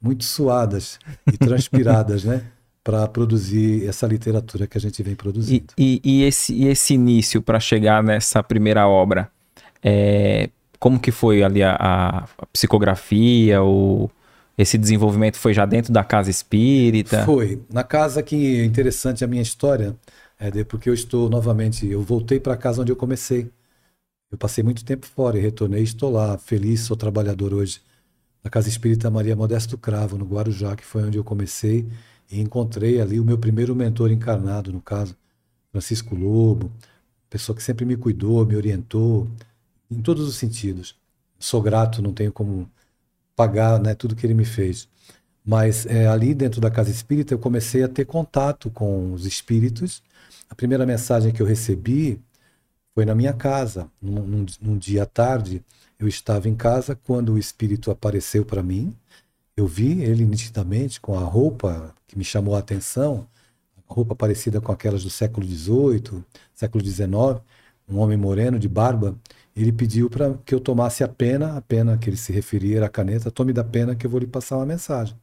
muito 0.00 0.22
suadas 0.22 0.98
e 1.26 1.38
transpiradas, 1.38 2.22
né? 2.24 2.44
Para 2.84 3.08
produzir 3.08 3.86
essa 3.88 4.06
literatura 4.06 4.66
que 4.66 4.76
a 4.76 4.80
gente 4.80 5.02
vem 5.02 5.14
produzindo. 5.14 5.72
E, 5.78 6.00
e, 6.04 6.18
e 6.20 6.24
esse, 6.24 6.52
e 6.52 6.66
esse 6.66 6.94
início 6.94 7.40
para 7.40 7.58
chegar 7.58 8.02
nessa 8.02 8.42
primeira 8.42 8.86
obra? 8.86 9.30
É, 9.82 10.50
como 10.78 11.00
que 11.00 11.10
foi 11.10 11.42
ali 11.42 11.62
a, 11.62 11.74
a 11.74 12.46
psicografia, 12.52 13.62
o, 13.62 14.10
esse 14.56 14.76
desenvolvimento 14.76 15.36
foi 15.36 15.54
já 15.54 15.64
dentro 15.64 15.92
da 15.92 16.04
casa 16.04 16.30
espírita? 16.30 17.24
Foi. 17.24 17.62
Na 17.72 17.82
casa 17.82 18.22
que 18.22 18.60
é 18.60 18.64
interessante 18.64 19.24
a 19.24 19.26
minha 19.26 19.42
história, 19.42 19.96
é 20.40 20.64
porque 20.64 20.88
eu 20.88 20.94
estou 20.94 21.28
novamente, 21.28 21.86
eu 21.86 22.02
voltei 22.02 22.40
para 22.40 22.56
casa 22.56 22.80
onde 22.80 22.90
eu 22.90 22.96
comecei. 22.96 23.50
Eu 24.30 24.38
passei 24.38 24.64
muito 24.64 24.84
tempo 24.84 25.06
fora 25.06 25.36
e 25.38 25.40
retornei, 25.40 25.82
estou 25.82 26.10
lá, 26.10 26.38
feliz, 26.38 26.80
sou 26.80 26.96
trabalhador 26.96 27.52
hoje 27.52 27.80
na 28.42 28.48
Casa 28.48 28.68
Espírita 28.68 29.10
Maria 29.10 29.36
Modesto 29.36 29.76
Cravo, 29.76 30.16
no 30.16 30.24
Guarujá, 30.24 30.74
que 30.74 30.84
foi 30.84 31.02
onde 31.02 31.18
eu 31.18 31.24
comecei 31.24 31.86
e 32.30 32.40
encontrei 32.40 33.00
ali 33.00 33.20
o 33.20 33.24
meu 33.24 33.36
primeiro 33.36 33.74
mentor 33.76 34.10
encarnado, 34.10 34.72
no 34.72 34.80
caso, 34.80 35.14
Francisco 35.72 36.14
Lobo, 36.14 36.72
pessoa 37.28 37.54
que 37.54 37.62
sempre 37.62 37.84
me 37.84 37.96
cuidou, 37.96 38.46
me 38.46 38.56
orientou, 38.56 39.28
em 39.90 40.00
todos 40.00 40.26
os 40.26 40.36
sentidos. 40.36 40.96
Sou 41.38 41.60
grato, 41.60 42.00
não 42.00 42.12
tenho 42.14 42.32
como 42.32 42.70
pagar 43.36 43.78
né, 43.80 43.94
tudo 43.94 44.16
que 44.16 44.26
ele 44.26 44.34
me 44.34 44.44
fez. 44.44 44.88
Mas 45.44 45.84
é, 45.86 46.06
ali 46.06 46.34
dentro 46.34 46.60
da 46.60 46.70
Casa 46.70 46.90
Espírita 46.90 47.34
eu 47.34 47.38
comecei 47.38 47.82
a 47.82 47.88
ter 47.88 48.06
contato 48.06 48.70
com 48.70 49.12
os 49.12 49.26
espíritos 49.26 50.02
a 50.50 50.54
primeira 50.54 50.84
mensagem 50.84 51.32
que 51.32 51.40
eu 51.40 51.46
recebi 51.46 52.20
foi 52.94 53.04
na 53.04 53.14
minha 53.14 53.32
casa. 53.32 53.90
Num, 54.02 54.26
num, 54.26 54.46
num 54.60 54.78
dia 54.78 55.04
à 55.04 55.06
tarde, 55.06 55.64
eu 55.98 56.08
estava 56.08 56.48
em 56.48 56.56
casa 56.56 56.94
quando 56.96 57.32
o 57.34 57.38
Espírito 57.38 57.90
apareceu 57.90 58.44
para 58.44 58.62
mim. 58.62 58.94
Eu 59.56 59.66
vi 59.66 60.02
ele 60.02 60.24
nitidamente 60.24 61.00
com 61.00 61.16
a 61.16 61.22
roupa 61.22 61.94
que 62.06 62.18
me 62.18 62.24
chamou 62.24 62.56
a 62.56 62.58
atenção, 62.58 63.28
roupa 63.86 64.14
parecida 64.14 64.60
com 64.60 64.72
aquelas 64.72 65.04
do 65.04 65.10
século 65.10 65.46
XVIII, 65.46 66.24
século 66.54 66.84
XIX, 66.84 67.40
um 67.88 67.98
homem 67.98 68.16
moreno 68.16 68.58
de 68.58 68.68
barba. 68.68 69.16
Ele 69.54 69.72
pediu 69.72 70.08
para 70.10 70.34
que 70.44 70.54
eu 70.54 70.60
tomasse 70.60 71.04
a 71.04 71.08
pena, 71.08 71.56
a 71.56 71.60
pena 71.62 71.98
que 71.98 72.08
ele 72.10 72.16
se 72.16 72.32
referia 72.32 72.78
era 72.78 72.86
a 72.86 72.88
caneta, 72.88 73.30
tome 73.30 73.52
da 73.52 73.64
pena 73.64 73.94
que 73.94 74.06
eu 74.06 74.10
vou 74.10 74.20
lhe 74.20 74.26
passar 74.26 74.56
uma 74.56 74.66
mensagem. 74.66 75.16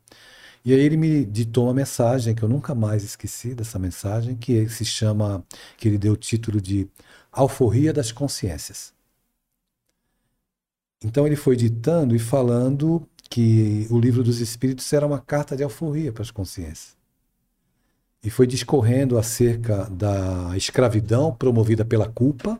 E 0.65 0.73
aí 0.73 0.79
ele 0.79 0.97
me 0.97 1.25
ditou 1.25 1.65
uma 1.65 1.73
mensagem 1.73 2.35
que 2.35 2.43
eu 2.43 2.49
nunca 2.49 2.75
mais 2.75 3.03
esqueci 3.03 3.55
dessa 3.55 3.79
mensagem, 3.79 4.35
que 4.35 4.67
se 4.69 4.83
chama, 4.83 5.43
que 5.77 5.87
ele 5.87 5.97
deu 5.97 6.13
o 6.13 6.17
título 6.17 6.59
de 6.59 6.87
Alforria 7.31 7.93
das 7.93 8.11
Consciências. 8.11 8.93
Então 11.03 11.25
ele 11.25 11.35
foi 11.35 11.55
ditando 11.55 12.15
e 12.15 12.19
falando 12.19 13.07
que 13.29 13.87
o 13.89 13.99
livro 13.99 14.23
dos 14.23 14.39
Espíritos 14.39 14.91
era 14.93 15.05
uma 15.05 15.19
carta 15.19 15.55
de 15.55 15.63
alforria 15.63 16.11
para 16.11 16.23
as 16.23 16.31
consciências. 16.31 16.95
E 18.23 18.29
foi 18.29 18.47
discorrendo 18.47 19.17
acerca 19.17 19.85
da 19.89 20.55
escravidão 20.57 21.33
promovida 21.33 21.85
pela 21.85 22.09
culpa 22.09 22.59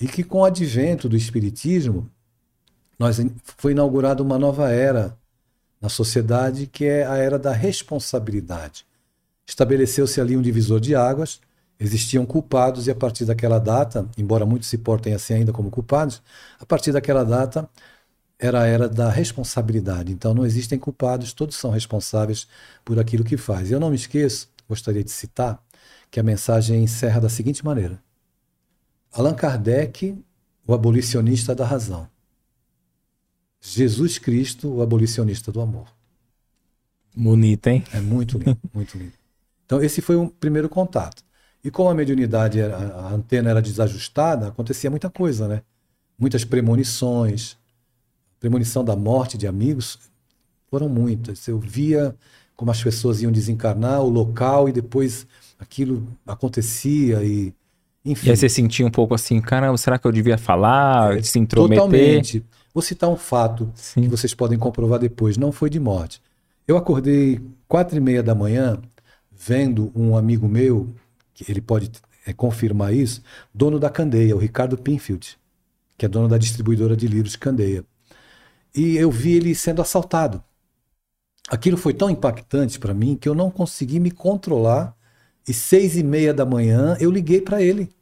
e 0.00 0.06
que 0.06 0.24
com 0.24 0.38
o 0.38 0.44
advento 0.44 1.08
do 1.08 1.16
Espiritismo 1.16 2.10
nós 2.98 3.18
foi 3.42 3.72
inaugurada 3.72 4.22
uma 4.22 4.38
nova 4.38 4.70
era 4.70 5.16
na 5.80 5.88
sociedade, 5.88 6.66
que 6.66 6.84
é 6.84 7.06
a 7.06 7.16
era 7.16 7.38
da 7.38 7.52
responsabilidade. 7.52 8.86
Estabeleceu-se 9.46 10.20
ali 10.20 10.36
um 10.36 10.42
divisor 10.42 10.80
de 10.80 10.94
águas, 10.94 11.40
existiam 11.78 12.26
culpados, 12.26 12.86
e 12.86 12.90
a 12.90 12.94
partir 12.94 13.24
daquela 13.24 13.58
data, 13.58 14.08
embora 14.16 14.46
muitos 14.46 14.68
se 14.68 14.78
portem 14.78 15.14
assim 15.14 15.34
ainda 15.34 15.52
como 15.52 15.70
culpados, 15.70 16.22
a 16.58 16.66
partir 16.66 16.92
daquela 16.92 17.24
data 17.24 17.68
era 18.38 18.62
a 18.62 18.66
era 18.66 18.88
da 18.88 19.10
responsabilidade. 19.10 20.12
Então 20.12 20.34
não 20.34 20.44
existem 20.44 20.78
culpados, 20.78 21.32
todos 21.32 21.56
são 21.56 21.70
responsáveis 21.70 22.46
por 22.84 22.98
aquilo 22.98 23.24
que 23.24 23.36
faz. 23.36 23.70
Eu 23.70 23.80
não 23.80 23.90
me 23.90 23.96
esqueço, 23.96 24.48
gostaria 24.68 25.04
de 25.04 25.10
citar, 25.10 25.62
que 26.10 26.20
a 26.20 26.22
mensagem 26.22 26.82
encerra 26.82 27.20
da 27.20 27.28
seguinte 27.28 27.64
maneira: 27.64 28.02
Allan 29.12 29.34
Kardec, 29.34 30.16
o 30.66 30.74
abolicionista 30.74 31.54
da 31.54 31.64
razão. 31.64 32.08
Jesus 33.60 34.18
Cristo, 34.18 34.68
o 34.68 34.82
abolicionista 34.82 35.50
do 35.50 35.60
amor. 35.60 35.86
Bonito, 37.14 37.66
hein? 37.68 37.82
É 37.92 38.00
muito 38.00 38.38
lindo, 38.38 38.58
muito 38.74 38.98
lindo. 38.98 39.12
Então, 39.64 39.82
esse 39.82 40.00
foi 40.00 40.16
um 40.16 40.28
primeiro 40.28 40.68
contato. 40.68 41.24
E 41.64 41.70
como 41.70 41.88
a 41.88 41.94
mediunidade, 41.94 42.60
era, 42.60 42.76
a 42.76 43.12
antena 43.12 43.50
era 43.50 43.60
desajustada, 43.60 44.48
acontecia 44.48 44.90
muita 44.90 45.10
coisa, 45.10 45.48
né? 45.48 45.62
Muitas 46.18 46.44
premonições. 46.44 47.56
Premonição 48.38 48.84
da 48.84 48.94
morte 48.94 49.36
de 49.36 49.46
amigos 49.46 49.98
foram 50.70 50.88
muitas. 50.88 51.48
Eu 51.48 51.58
via 51.58 52.14
como 52.54 52.70
as 52.70 52.82
pessoas 52.82 53.20
iam 53.22 53.32
desencarnar, 53.32 54.02
o 54.02 54.08
local, 54.08 54.68
e 54.68 54.72
depois 54.72 55.26
aquilo 55.58 56.06
acontecia 56.26 57.22
e. 57.24 57.52
Enfim. 58.04 58.28
E 58.28 58.30
aí 58.30 58.36
você 58.36 58.48
sentia 58.48 58.86
um 58.86 58.90
pouco 58.90 59.14
assim, 59.14 59.40
caramba, 59.40 59.76
será 59.76 59.98
que 59.98 60.06
eu 60.06 60.12
devia 60.12 60.38
falar, 60.38 61.18
é, 61.18 61.22
se 61.22 61.38
intrometer? 61.40 61.78
Totalmente. 61.78 62.44
Vou 62.76 62.82
citar 62.82 63.08
um 63.08 63.16
fato 63.16 63.72
Sim. 63.74 64.02
que 64.02 64.08
vocês 64.08 64.34
podem 64.34 64.58
comprovar 64.58 64.98
depois. 64.98 65.38
Não 65.38 65.50
foi 65.50 65.70
de 65.70 65.80
morte. 65.80 66.20
Eu 66.68 66.76
acordei 66.76 67.40
quatro 67.66 67.96
e 67.96 68.00
meia 68.02 68.22
da 68.22 68.34
manhã 68.34 68.78
vendo 69.32 69.90
um 69.94 70.14
amigo 70.14 70.46
meu, 70.46 70.94
que 71.32 71.50
ele 71.50 71.62
pode 71.62 71.90
é, 72.26 72.34
confirmar 72.34 72.92
isso, 72.92 73.22
dono 73.54 73.80
da 73.80 73.88
Candeia, 73.88 74.36
o 74.36 74.38
Ricardo 74.38 74.76
Pinfield, 74.76 75.38
que 75.96 76.04
é 76.04 76.08
dono 76.08 76.28
da 76.28 76.36
distribuidora 76.36 76.94
de 76.94 77.08
livros 77.08 77.34
Candeia. 77.34 77.82
E 78.74 78.98
eu 78.98 79.10
vi 79.10 79.32
ele 79.32 79.54
sendo 79.54 79.80
assaltado. 79.80 80.44
Aquilo 81.48 81.78
foi 81.78 81.94
tão 81.94 82.10
impactante 82.10 82.78
para 82.78 82.92
mim 82.92 83.16
que 83.16 83.26
eu 83.26 83.34
não 83.34 83.50
consegui 83.50 83.98
me 83.98 84.10
controlar. 84.10 84.94
E 85.48 85.54
seis 85.54 85.96
e 85.96 86.02
meia 86.02 86.34
da 86.34 86.44
manhã 86.44 86.94
eu 87.00 87.10
liguei 87.10 87.40
para 87.40 87.62
ele. 87.62 87.95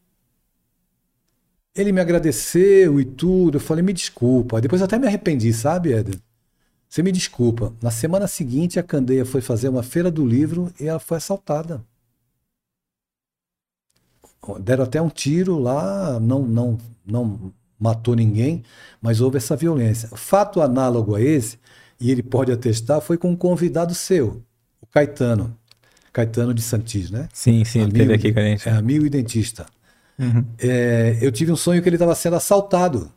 Ele 1.76 1.93
me 1.93 2.00
agradeceu 2.00 3.00
e 3.00 3.04
tudo. 3.04 3.57
Eu 3.57 3.61
falei, 3.61 3.83
me 3.83 3.93
desculpa. 3.93 4.61
Depois 4.61 4.81
até 4.81 4.99
me 4.99 5.07
arrependi, 5.07 5.52
sabe, 5.52 5.93
Éder? 5.93 6.19
Você 6.88 7.02
me 7.02 7.11
desculpa. 7.11 7.73
Na 7.83 7.90
semana 7.90 8.28
seguinte, 8.28 8.78
a 8.78 8.83
Candeia 8.83 9.25
foi 9.25 9.40
fazer 9.40 9.69
uma 9.69 9.83
feira 9.83 10.11
do 10.11 10.25
livro 10.25 10.73
e 10.78 10.87
ela 10.87 11.00
foi 11.00 11.16
assaltada. 11.16 11.85
Deram 14.61 14.85
até 14.85 15.00
um 15.00 15.09
tiro 15.09 15.59
lá, 15.59 16.21
não, 16.21 16.43
não, 16.43 16.78
não 17.04 17.52
matou 17.81 18.14
ninguém, 18.14 18.62
mas 19.00 19.21
houve 19.21 19.38
essa 19.38 19.57
violência. 19.57 20.09
Fato 20.14 20.61
análogo 20.61 21.14
a 21.14 21.21
esse, 21.21 21.59
e 21.99 22.11
ele 22.11 22.23
pode 22.23 22.52
atestar, 22.52 23.00
foi 23.00 23.16
com 23.16 23.31
um 23.31 23.37
convidado 23.37 23.95
seu, 23.95 24.43
o 24.81 24.87
Caetano. 24.87 25.57
Caetano 26.12 26.54
de 26.54 26.62
Santis, 26.62 27.11
né? 27.11 27.28
Sim, 27.33 27.64
sim, 27.64 27.81
amigo, 27.81 27.97
ele 27.97 28.07
teve 28.07 28.14
aqui 28.14 28.33
com 28.33 28.38
a 28.38 28.43
gente. 28.43 28.69
É 28.69 28.73
amigo 28.73 29.04
e 29.04 29.11
dentista. 29.11 29.66
Uhum. 30.18 30.44
É, 30.59 31.18
eu 31.21 31.33
tive 31.33 31.52
um 31.52 31.56
sonho 31.56 31.83
que 31.83 31.88
ele 31.88 31.97
estava 31.97 32.14
sendo 32.14 32.37
assaltado. 32.37 33.11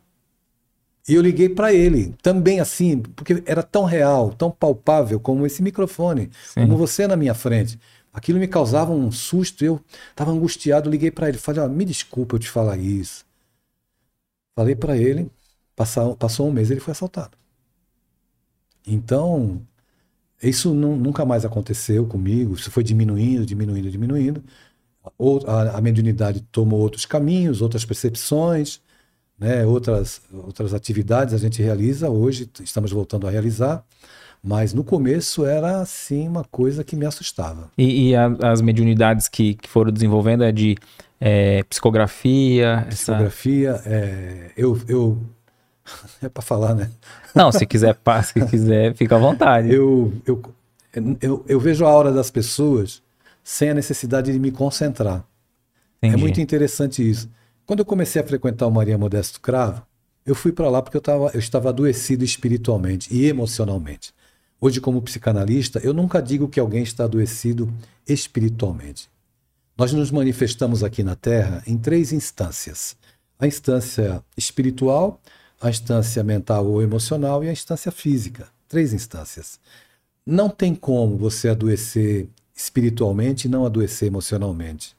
E 1.08 1.14
eu 1.14 1.22
liguei 1.22 1.48
para 1.48 1.72
ele, 1.72 2.14
também 2.22 2.60
assim, 2.60 2.98
porque 2.98 3.42
era 3.46 3.62
tão 3.62 3.84
real, 3.84 4.30
tão 4.34 4.50
palpável 4.50 5.18
como 5.18 5.46
esse 5.46 5.62
microfone, 5.62 6.30
Sim. 6.44 6.60
como 6.60 6.76
você 6.76 7.06
na 7.06 7.16
minha 7.16 7.32
frente. 7.32 7.78
Aquilo 8.12 8.38
me 8.38 8.46
causava 8.46 8.92
um 8.92 9.10
susto, 9.10 9.64
eu 9.64 9.80
estava 10.10 10.30
angustiado, 10.30 10.90
liguei 10.90 11.10
para 11.10 11.28
ele, 11.28 11.38
falei: 11.38 11.62
oh, 11.62 11.68
"Me 11.68 11.84
desculpa 11.84 12.34
eu 12.34 12.38
te 12.38 12.50
falar 12.50 12.76
isso". 12.76 13.24
Falei 14.54 14.74
para 14.74 14.96
ele, 14.98 15.30
passou, 15.74 16.14
passou 16.14 16.48
um 16.48 16.52
mês, 16.52 16.70
ele 16.70 16.80
foi 16.80 16.92
assaltado. 16.92 17.38
Então, 18.86 19.62
isso 20.42 20.74
nunca 20.74 21.24
mais 21.24 21.44
aconteceu 21.44 22.06
comigo, 22.06 22.54
isso 22.54 22.70
foi 22.70 22.82
diminuindo, 22.82 23.46
diminuindo, 23.46 23.90
diminuindo 23.90 24.42
a, 25.46 25.78
a 25.78 25.80
mediunidade 25.80 26.40
tomou 26.52 26.80
outros 26.80 27.04
caminhos, 27.04 27.62
outras 27.62 27.84
percepções, 27.84 28.80
né, 29.38 29.64
outras, 29.64 30.20
outras 30.32 30.74
atividades 30.74 31.32
a 31.32 31.38
gente 31.38 31.62
realiza, 31.62 32.10
hoje 32.10 32.50
estamos 32.60 32.90
voltando 32.90 33.26
a 33.26 33.30
realizar, 33.30 33.84
mas 34.42 34.72
no 34.72 34.84
começo 34.84 35.44
era 35.44 35.80
assim 35.80 36.26
uma 36.26 36.44
coisa 36.44 36.82
que 36.82 36.96
me 36.96 37.06
assustava. 37.06 37.70
E, 37.76 38.08
e 38.08 38.16
a, 38.16 38.26
as 38.42 38.60
mediunidades 38.60 39.28
que, 39.28 39.54
que 39.54 39.68
foram 39.68 39.92
desenvolvendo 39.92 40.44
é 40.44 40.52
de 40.52 40.76
é, 41.20 41.62
psicografia. 41.64 42.86
Psicografia, 42.88 43.70
essa... 43.70 43.88
é, 43.88 44.52
eu, 44.56 44.80
eu 44.88 45.18
é 46.22 46.28
para 46.28 46.42
falar, 46.42 46.74
né? 46.74 46.90
Não, 47.34 47.50
se 47.52 47.66
quiser, 47.66 47.96
se 48.24 48.44
quiser, 48.46 48.94
fica 48.94 49.16
à 49.16 49.18
vontade. 49.18 49.72
Eu, 49.72 50.12
eu, 50.26 50.42
eu, 51.20 51.44
eu, 51.48 51.60
vejo 51.60 51.84
a 51.84 51.88
aura 51.88 52.12
das 52.12 52.30
pessoas 52.30 53.02
sem 53.48 53.70
a 53.70 53.74
necessidade 53.74 54.30
de 54.30 54.38
me 54.38 54.50
concentrar. 54.50 55.26
É 56.02 56.06
Entendi. 56.06 56.14
É 56.14 56.16
muito 56.18 56.38
interessante 56.38 57.08
isso. 57.08 57.30
Quando 57.64 57.78
eu 57.78 57.84
comecei 57.86 58.20
a 58.20 58.26
frequentar 58.26 58.66
o 58.66 58.70
Maria 58.70 58.98
Modesto 58.98 59.40
Cravo, 59.40 59.86
eu 60.26 60.34
fui 60.34 60.52
para 60.52 60.68
lá 60.68 60.82
porque 60.82 60.98
eu, 60.98 61.00
tava, 61.00 61.30
eu 61.32 61.38
estava 61.38 61.70
adoecido 61.70 62.22
espiritualmente 62.22 63.08
e 63.10 63.24
emocionalmente. 63.24 64.12
Hoje, 64.60 64.82
como 64.82 65.00
psicanalista, 65.00 65.78
eu 65.82 65.94
nunca 65.94 66.20
digo 66.20 66.46
que 66.46 66.60
alguém 66.60 66.82
está 66.82 67.04
adoecido 67.04 67.72
espiritualmente. 68.06 69.08
Nós 69.78 69.94
nos 69.94 70.10
manifestamos 70.10 70.84
aqui 70.84 71.02
na 71.02 71.16
Terra 71.16 71.62
em 71.66 71.78
três 71.78 72.12
instâncias: 72.12 72.98
a 73.38 73.46
instância 73.46 74.22
espiritual, 74.36 75.22
a 75.58 75.70
instância 75.70 76.22
mental 76.22 76.66
ou 76.66 76.82
emocional 76.82 77.42
e 77.42 77.48
a 77.48 77.52
instância 77.52 77.90
física. 77.90 78.46
Três 78.68 78.92
instâncias. 78.92 79.58
Não 80.26 80.50
tem 80.50 80.74
como 80.74 81.16
você 81.16 81.48
adoecer 81.48 82.28
espiritualmente 82.58 83.46
e 83.46 83.50
não 83.50 83.64
adoecer 83.64 84.08
emocionalmente. 84.08 84.96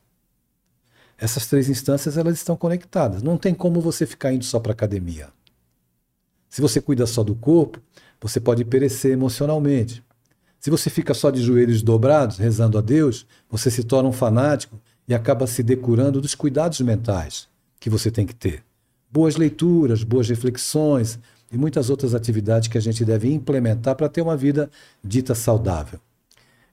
Essas 1.17 1.45
três 1.45 1.67
instâncias 1.67 2.17
elas 2.17 2.35
estão 2.35 2.55
conectadas. 2.55 3.21
Não 3.21 3.37
tem 3.37 3.53
como 3.53 3.81
você 3.81 4.05
ficar 4.05 4.31
indo 4.31 4.45
só 4.45 4.61
para 4.61 4.71
academia. 4.71 5.27
Se 6.49 6.61
você 6.61 6.79
cuida 6.79 7.05
só 7.05 7.21
do 7.21 7.35
corpo, 7.35 7.81
você 8.21 8.39
pode 8.39 8.63
perecer 8.63 9.11
emocionalmente. 9.11 10.01
Se 10.57 10.69
você 10.69 10.89
fica 10.89 11.13
só 11.13 11.29
de 11.29 11.41
joelhos 11.41 11.81
dobrados, 11.81 12.37
rezando 12.37 12.77
a 12.77 12.81
Deus, 12.81 13.27
você 13.49 13.69
se 13.69 13.83
torna 13.83 14.07
um 14.07 14.13
fanático 14.13 14.79
e 15.05 15.13
acaba 15.13 15.45
se 15.45 15.61
decurando 15.61 16.21
dos 16.21 16.35
cuidados 16.35 16.79
mentais 16.79 17.49
que 17.77 17.89
você 17.89 18.09
tem 18.09 18.25
que 18.25 18.33
ter. 18.33 18.63
Boas 19.11 19.35
leituras, 19.35 20.01
boas 20.03 20.29
reflexões 20.29 21.19
e 21.51 21.57
muitas 21.57 21.89
outras 21.89 22.15
atividades 22.15 22.69
que 22.69 22.77
a 22.77 22.81
gente 22.81 23.03
deve 23.03 23.31
implementar 23.33 23.95
para 23.95 24.07
ter 24.07 24.21
uma 24.21 24.37
vida 24.37 24.71
dita 25.03 25.35
saudável. 25.35 25.99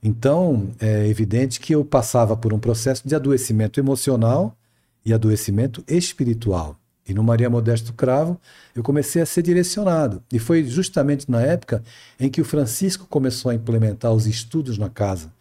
Então, 0.03 0.71
é 0.79 1.07
evidente 1.09 1.59
que 1.59 1.75
eu 1.75 1.85
passava 1.85 2.37
por 2.37 2.53
um 2.53 2.59
processo 2.59 3.07
de 3.07 3.15
adoecimento 3.15 3.81
emocional 3.81 4.57
e 5.05 5.13
adoecimento 5.13 5.83
espiritual. 5.89 6.79
E 7.09 7.15
no 7.15 7.23
Maria 7.23 7.49
Modesto 7.49 7.93
Cravo, 7.93 8.39
eu 8.75 8.83
comecei 8.83 9.23
a 9.23 9.27
ser 9.27 9.43
direcionado. 9.43 10.23
E 10.33 10.39
foi 10.39 10.65
justamente 10.65 11.31
na 11.31 11.41
época 11.41 11.83
em 12.19 12.29
que 12.29 12.41
o 12.41 12.45
Francisco 12.45 13.07
começou 13.07 13.51
a 13.51 13.55
implementar 13.55 14.13
os 14.13 14.27
estudos 14.27 14.77
na 14.77 14.91
casa, 14.91 15.33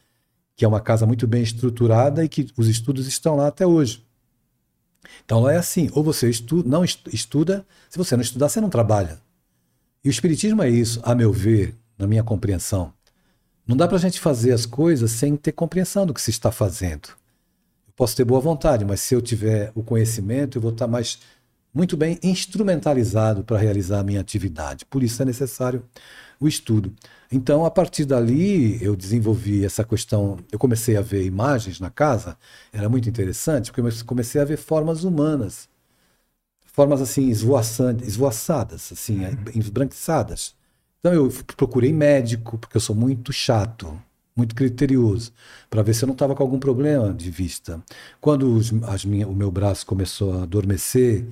que 0.55 0.63
é 0.63 0.67
uma 0.67 0.79
casa 0.79 1.07
muito 1.07 1.25
bem 1.25 1.41
estruturada 1.41 2.23
e 2.23 2.29
que 2.29 2.47
os 2.55 2.67
estudos 2.67 3.07
estão 3.07 3.35
lá 3.35 3.47
até 3.47 3.65
hoje. 3.65 4.05
Então 5.23 5.39
lá 5.41 5.53
é 5.53 5.57
assim: 5.57 5.89
ou 5.93 6.03
você 6.03 6.29
não 6.65 6.83
estuda, 6.83 7.65
se 7.89 7.97
você 7.97 8.15
não 8.15 8.21
estudar, 8.21 8.49
você 8.49 8.61
não 8.61 8.69
trabalha. 8.69 9.19
E 10.03 10.07
o 10.07 10.11
Espiritismo 10.11 10.61
é 10.61 10.69
isso, 10.69 10.99
a 11.03 11.15
meu 11.15 11.33
ver, 11.33 11.75
na 11.97 12.05
minha 12.05 12.23
compreensão. 12.23 12.93
Não 13.67 13.75
dá 13.75 13.87
para 13.87 13.97
a 13.97 13.99
gente 13.99 14.19
fazer 14.19 14.51
as 14.51 14.65
coisas 14.65 15.11
sem 15.11 15.35
ter 15.35 15.51
compreensão 15.51 16.05
do 16.05 16.13
que 16.13 16.21
se 16.21 16.29
está 16.29 16.51
fazendo. 16.51 17.09
Eu 17.87 17.93
posso 17.95 18.15
ter 18.15 18.23
boa 18.23 18.39
vontade, 18.39 18.85
mas 18.85 18.99
se 19.01 19.15
eu 19.15 19.21
tiver 19.21 19.71
o 19.73 19.81
conhecimento, 19.81 20.57
eu 20.57 20.61
vou 20.61 20.71
estar 20.71 20.87
mais 20.87 21.19
muito 21.73 21.97
bem 21.97 22.17
instrumentalizado 22.23 23.43
para 23.43 23.57
realizar 23.57 23.99
a 23.99 24.03
minha 24.03 24.21
atividade. 24.21 24.85
Por 24.85 25.03
isso 25.03 25.21
é 25.21 25.25
necessário 25.25 25.83
o 26.39 26.47
estudo. 26.47 26.93
Então, 27.31 27.65
a 27.65 27.71
partir 27.71 28.05
dali, 28.05 28.81
eu 28.81 28.95
desenvolvi 28.95 29.65
essa 29.65 29.83
questão. 29.83 30.37
Eu 30.51 30.57
comecei 30.57 30.95
a 30.95 31.01
ver 31.01 31.25
imagens 31.25 31.79
na 31.79 31.89
casa, 31.89 32.37
era 32.71 32.87
muito 32.87 33.09
interessante, 33.09 33.71
porque 33.71 33.81
eu 33.81 34.05
comecei 34.05 34.39
a 34.39 34.45
ver 34.45 34.57
formas 34.57 35.03
humanas, 35.03 35.67
formas 36.63 37.01
assim, 37.01 37.29
esvoaçadas, 37.29 38.91
assim, 38.91 39.19
embranquiçadas. 39.53 40.54
Então, 41.05 41.13
eu 41.13 41.31
procurei 41.55 41.93
médico, 41.93 42.57
porque 42.57 42.77
eu 42.77 42.81
sou 42.81 42.95
muito 42.95 43.31
chato, 43.31 43.95
muito 44.35 44.55
criterioso, 44.55 45.31
para 45.69 45.83
ver 45.83 45.93
se 45.93 46.03
eu 46.03 46.07
não 46.07 46.13
estava 46.13 46.33
com 46.33 46.41
algum 46.41 46.57
problema 46.57 47.13
de 47.13 47.29
vista. 47.29 47.79
Quando 48.19 48.51
os, 48.51 48.71
minha, 49.05 49.27
o 49.27 49.35
meu 49.35 49.51
braço 49.51 49.85
começou 49.85 50.33
a 50.33 50.41
adormecer, 50.41 51.23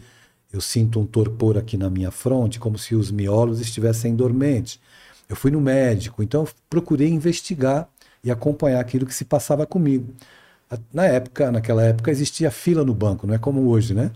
eu 0.52 0.62
sinto 0.62 1.00
um 1.00 1.08
torpor 1.08 1.58
aqui 1.58 1.76
na 1.76 1.90
minha 1.90 2.12
fronte, 2.12 2.60
como 2.60 2.78
se 2.78 2.94
os 2.94 3.10
miolos 3.10 3.60
estivessem 3.60 4.16
dormentes. 4.16 4.80
Eu 5.28 5.36
fui 5.36 5.50
no 5.50 5.60
médico, 5.60 6.22
então 6.22 6.48
procurei 6.70 7.10
investigar 7.10 7.90
e 8.24 8.30
acompanhar 8.30 8.80
aquilo 8.80 9.08
que 9.08 9.16
se 9.16 9.26
passava 9.26 9.66
comigo. 9.66 10.14
Na 10.94 11.08
época, 11.08 11.52
naquela 11.52 11.82
época 11.82 12.12
existia 12.12 12.52
fila 12.52 12.86
no 12.86 12.94
banco, 12.94 13.26
não 13.26 13.34
é 13.34 13.40
como 13.40 13.68
hoje, 13.68 13.96
né? 13.96 14.12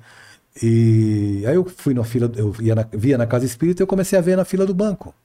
E 0.61 1.43
aí 1.47 1.55
eu 1.55 1.65
fui 1.65 1.95
na 1.95 2.03
fila, 2.03 2.31
eu 2.35 2.53
ia 2.61 2.75
na, 2.75 2.87
via 2.93 3.17
na 3.17 3.25
casa 3.25 3.45
espírita 3.47 3.81
e 3.81 3.83
eu 3.83 3.87
comecei 3.87 4.19
a 4.19 4.21
ver 4.21 4.37
na 4.37 4.45
fila 4.45 4.63
do 4.63 4.73
banco. 4.75 5.15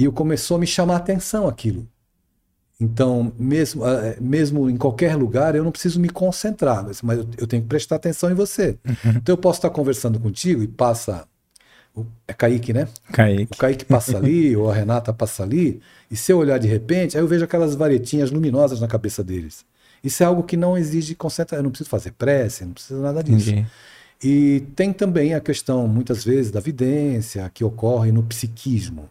E 0.00 0.04
eu 0.04 0.12
começou 0.12 0.56
a 0.56 0.60
me 0.60 0.66
chamar 0.66 0.94
a 0.94 0.96
atenção 0.96 1.46
aquilo. 1.46 1.86
Então, 2.80 3.30
mesmo, 3.38 3.86
eh, 3.86 4.16
mesmo 4.18 4.70
em 4.70 4.78
qualquer 4.78 5.14
lugar, 5.14 5.54
eu 5.54 5.62
não 5.62 5.70
preciso 5.70 6.00
me 6.00 6.08
concentrar, 6.08 6.86
mas 7.02 7.18
eu 7.36 7.46
tenho 7.46 7.62
que 7.62 7.68
prestar 7.68 7.96
atenção 7.96 8.30
em 8.30 8.34
você. 8.34 8.78
Uhum. 8.82 9.10
Então, 9.16 9.34
eu 9.34 9.36
posso 9.36 9.58
estar 9.58 9.68
conversando 9.68 10.18
contigo 10.18 10.62
e 10.62 10.66
passa. 10.66 11.28
É 12.26 12.32
Kaique, 12.32 12.72
né? 12.72 12.88
Kaique. 13.12 13.52
O 13.52 13.56
Kaique 13.58 13.84
passa 13.84 14.16
ali, 14.16 14.56
ou 14.56 14.70
a 14.70 14.74
Renata 14.74 15.12
passa 15.12 15.42
ali, 15.42 15.82
e 16.10 16.16
se 16.16 16.32
eu 16.32 16.38
olhar 16.38 16.56
de 16.56 16.66
repente, 16.66 17.18
aí 17.18 17.22
eu 17.22 17.28
vejo 17.28 17.44
aquelas 17.44 17.74
varetinhas 17.74 18.30
luminosas 18.30 18.80
na 18.80 18.88
cabeça 18.88 19.22
deles. 19.22 19.66
Isso 20.02 20.22
é 20.22 20.26
algo 20.26 20.44
que 20.44 20.56
não 20.56 20.78
exige 20.78 21.14
concentração. 21.14 21.58
Eu 21.58 21.64
não 21.64 21.70
preciso 21.70 21.90
fazer 21.90 22.12
prece, 22.12 22.64
não 22.64 22.72
preciso 22.72 23.02
nada 23.02 23.22
disso. 23.22 23.50
Entendi. 23.50 23.66
E 24.24 24.60
tem 24.74 24.94
também 24.94 25.34
a 25.34 25.40
questão, 25.40 25.86
muitas 25.86 26.24
vezes, 26.24 26.50
da 26.50 26.60
vidência, 26.60 27.50
que 27.52 27.62
ocorre 27.62 28.10
no 28.10 28.22
psiquismo 28.22 29.10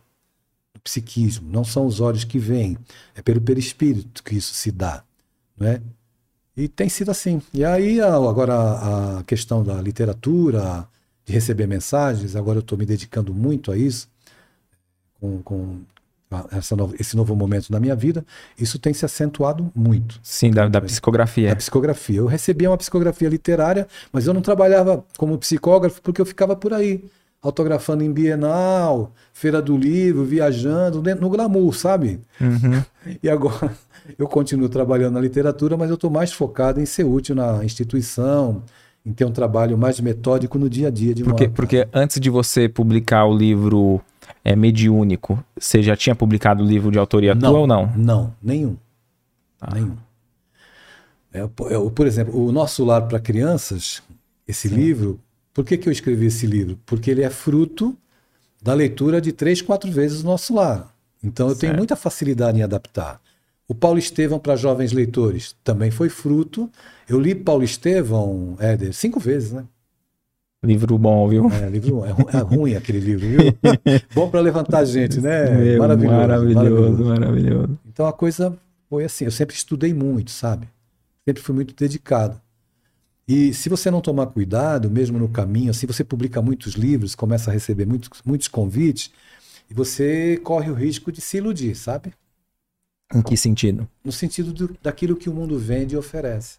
psiquismo, 0.89 1.47
não 1.51 1.63
são 1.63 1.85
os 1.85 2.01
olhos 2.01 2.23
que 2.23 2.39
veem, 2.39 2.75
é 3.13 3.21
pelo 3.21 3.39
perispírito 3.39 4.23
que 4.23 4.35
isso 4.35 4.55
se 4.55 4.71
dá, 4.71 5.03
não 5.55 5.67
é? 5.67 5.79
E 6.57 6.67
tem 6.67 6.89
sido 6.89 7.11
assim. 7.11 7.41
E 7.53 7.63
aí 7.63 8.01
agora 8.01 9.19
a 9.19 9.23
questão 9.23 9.63
da 9.63 9.79
literatura, 9.81 10.87
de 11.23 11.31
receber 11.31 11.67
mensagens, 11.67 12.35
agora 12.35 12.57
eu 12.57 12.61
estou 12.61 12.77
me 12.77 12.85
dedicando 12.85 13.33
muito 13.33 13.71
a 13.71 13.77
isso, 13.77 14.09
com, 15.21 15.41
com 15.43 15.79
essa 16.51 16.75
no, 16.75 16.93
esse 16.99 17.15
novo 17.15 17.35
momento 17.35 17.71
da 17.71 17.79
minha 17.79 17.95
vida, 17.95 18.25
isso 18.57 18.79
tem 18.79 18.93
se 18.93 19.05
acentuado 19.05 19.71
muito. 19.75 20.19
Sim, 20.23 20.51
da, 20.51 20.67
da 20.67 20.81
psicografia. 20.81 21.49
Da 21.49 21.55
psicografia. 21.55 22.17
Eu 22.17 22.25
recebia 22.25 22.69
uma 22.69 22.77
psicografia 22.77 23.29
literária, 23.29 23.87
mas 24.11 24.25
eu 24.25 24.33
não 24.33 24.41
trabalhava 24.41 25.05
como 25.17 25.37
psicógrafo 25.37 26.01
porque 26.01 26.19
eu 26.19 26.25
ficava 26.25 26.55
por 26.55 26.73
aí 26.73 27.03
autografando 27.41 28.03
em 28.03 28.11
Bienal, 28.11 29.13
Feira 29.33 29.61
do 29.61 29.77
Livro, 29.77 30.25
viajando, 30.25 31.01
no 31.19 31.29
glamour, 31.29 31.73
sabe? 31.73 32.19
Uhum. 32.39 32.83
E 33.23 33.29
agora 33.29 33.71
eu 34.17 34.27
continuo 34.27 34.69
trabalhando 34.69 35.13
na 35.13 35.21
literatura, 35.21 35.75
mas 35.75 35.89
eu 35.89 35.95
estou 35.95 36.11
mais 36.11 36.31
focado 36.31 36.79
em 36.79 36.85
ser 36.85 37.05
útil 37.05 37.33
na 37.33 37.63
instituição, 37.63 38.61
em 39.05 39.11
ter 39.11 39.25
um 39.25 39.31
trabalho 39.31 39.77
mais 39.77 39.99
metódico 39.99 40.59
no 40.59 40.69
dia 40.69 40.89
a 40.89 40.91
dia. 40.91 41.15
De 41.15 41.23
porque, 41.23 41.45
uma... 41.45 41.53
porque 41.53 41.87
antes 41.93 42.19
de 42.19 42.29
você 42.29 42.67
publicar 42.69 43.25
o 43.25 43.35
livro 43.35 44.01
é, 44.43 44.55
Mediúnico, 44.55 45.43
você 45.57 45.81
já 45.81 45.95
tinha 45.95 46.15
publicado 46.15 46.63
o 46.63 46.67
livro 46.67 46.91
de 46.91 46.99
autoria 46.99 47.33
não, 47.33 47.49
tua 47.49 47.59
ou 47.61 47.67
não? 47.67 47.91
Não, 47.95 48.33
nenhum. 48.43 48.75
Ah. 49.59 49.73
Nenhum. 49.73 49.95
É, 51.31 51.47
por 51.47 52.05
exemplo, 52.05 52.45
o 52.45 52.51
Nosso 52.51 52.83
Lar 52.83 53.07
para 53.07 53.19
Crianças, 53.19 54.03
esse 54.47 54.67
Sim. 54.67 54.75
livro, 54.75 55.19
por 55.53 55.65
que, 55.65 55.77
que 55.77 55.89
eu 55.89 55.93
escrevi 55.93 56.27
esse 56.27 56.45
livro? 56.45 56.79
Porque 56.85 57.09
ele 57.09 57.23
é 57.23 57.29
fruto 57.29 57.97
da 58.61 58.73
leitura 58.73 59.21
de 59.21 59.31
três, 59.31 59.61
quatro 59.61 59.91
vezes 59.91 60.21
o 60.21 60.25
nosso 60.25 60.53
lar. 60.53 60.93
Então 61.23 61.47
eu 61.47 61.55
certo. 61.55 61.61
tenho 61.61 61.77
muita 61.77 61.95
facilidade 61.95 62.59
em 62.59 62.63
adaptar. 62.63 63.21
O 63.67 63.75
Paulo 63.75 63.99
Estevão 63.99 64.39
para 64.39 64.55
jovens 64.55 64.91
leitores 64.91 65.55
também 65.63 65.91
foi 65.91 66.09
fruto. 66.09 66.69
Eu 67.07 67.19
li 67.19 67.35
Paulo 67.35 67.63
Estevão, 67.63 68.55
Éder, 68.59 68.93
cinco 68.93 69.19
vezes, 69.19 69.51
né? 69.51 69.65
Livro 70.61 70.97
bom, 70.97 71.27
viu? 71.29 71.49
É, 71.51 71.69
livro 71.69 72.03
é, 72.03 72.09
é 72.37 72.39
ruim 72.39 72.75
aquele 72.75 72.99
livro, 72.99 73.25
viu? 73.25 73.39
bom 74.13 74.29
para 74.29 74.41
levantar 74.41 74.79
a 74.79 74.85
gente, 74.85 75.21
né? 75.21 75.51
Meu, 75.51 75.79
maravilhoso, 75.79 76.17
maravilhoso, 76.17 76.65
maravilhoso, 76.65 77.03
maravilhoso. 77.03 77.79
Então 77.87 78.05
a 78.07 78.11
coisa 78.11 78.57
foi 78.89 79.05
assim. 79.05 79.25
Eu 79.25 79.31
sempre 79.31 79.55
estudei 79.55 79.93
muito, 79.93 80.31
sabe? 80.31 80.67
Sempre 81.23 81.41
fui 81.41 81.55
muito 81.55 81.73
dedicado. 81.75 82.41
E 83.29 83.53
se 83.53 83.69
você 83.69 83.91
não 83.91 84.01
tomar 84.01 84.25
cuidado, 84.25 84.89
mesmo 84.89 85.19
no 85.19 85.29
caminho, 85.29 85.69
assim, 85.69 85.85
você 85.85 86.03
publica 86.03 86.41
muitos 86.41 86.73
livros, 86.73 87.13
começa 87.13 87.51
a 87.51 87.53
receber 87.53 87.85
muitos, 87.85 88.09
muitos 88.25 88.47
convites, 88.47 89.11
e 89.69 89.73
você 89.75 90.37
corre 90.37 90.71
o 90.71 90.73
risco 90.73 91.11
de 91.11 91.21
se 91.21 91.37
iludir, 91.37 91.75
sabe? 91.75 92.11
Em 93.13 93.21
que 93.21 93.37
sentido? 93.37 93.87
No 94.03 94.11
sentido 94.11 94.51
do, 94.51 94.75
daquilo 94.81 95.15
que 95.15 95.29
o 95.29 95.33
mundo 95.33 95.59
vende 95.59 95.93
e 95.93 95.97
oferece. 95.97 96.57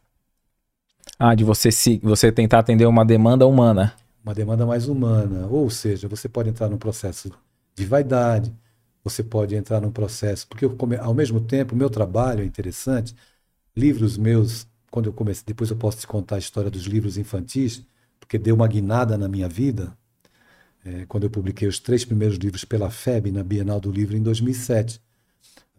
Ah, 1.18 1.34
de 1.34 1.42
você 1.42 1.72
se 1.72 1.98
você 2.04 2.30
tentar 2.30 2.60
atender 2.60 2.86
uma 2.86 3.04
demanda 3.04 3.44
humana. 3.48 3.96
Uma 4.22 4.32
demanda 4.32 4.64
mais 4.64 4.86
humana. 4.86 5.48
Ou 5.48 5.68
seja, 5.70 6.06
você 6.06 6.28
pode 6.28 6.50
entrar 6.50 6.68
num 6.68 6.78
processo 6.78 7.32
de 7.74 7.84
vaidade, 7.84 8.54
você 9.02 9.24
pode 9.24 9.56
entrar 9.56 9.80
num 9.80 9.90
processo. 9.90 10.46
Porque 10.46 10.64
eu, 10.64 10.78
ao 11.00 11.14
mesmo 11.14 11.40
tempo, 11.40 11.74
o 11.74 11.78
meu 11.78 11.90
trabalho 11.90 12.42
é 12.42 12.46
interessante, 12.46 13.12
livros 13.76 14.16
meus 14.16 14.69
quando 14.90 15.06
eu 15.06 15.12
comecei, 15.12 15.44
depois 15.46 15.70
eu 15.70 15.76
posso 15.76 15.98
te 15.98 16.06
contar 16.06 16.36
a 16.36 16.38
história 16.38 16.70
dos 16.70 16.84
livros 16.84 17.16
infantis, 17.16 17.82
porque 18.18 18.38
deu 18.38 18.54
uma 18.54 18.66
guinada 18.66 19.16
na 19.16 19.28
minha 19.28 19.48
vida, 19.48 19.96
é, 20.84 21.04
quando 21.06 21.24
eu 21.24 21.30
publiquei 21.30 21.68
os 21.68 21.78
três 21.78 22.04
primeiros 22.04 22.38
livros 22.38 22.64
pela 22.64 22.90
FEB 22.90 23.30
na 23.30 23.42
Bienal 23.42 23.80
do 23.80 23.90
Livro 23.90 24.16
em 24.16 24.22
2007. 24.22 25.00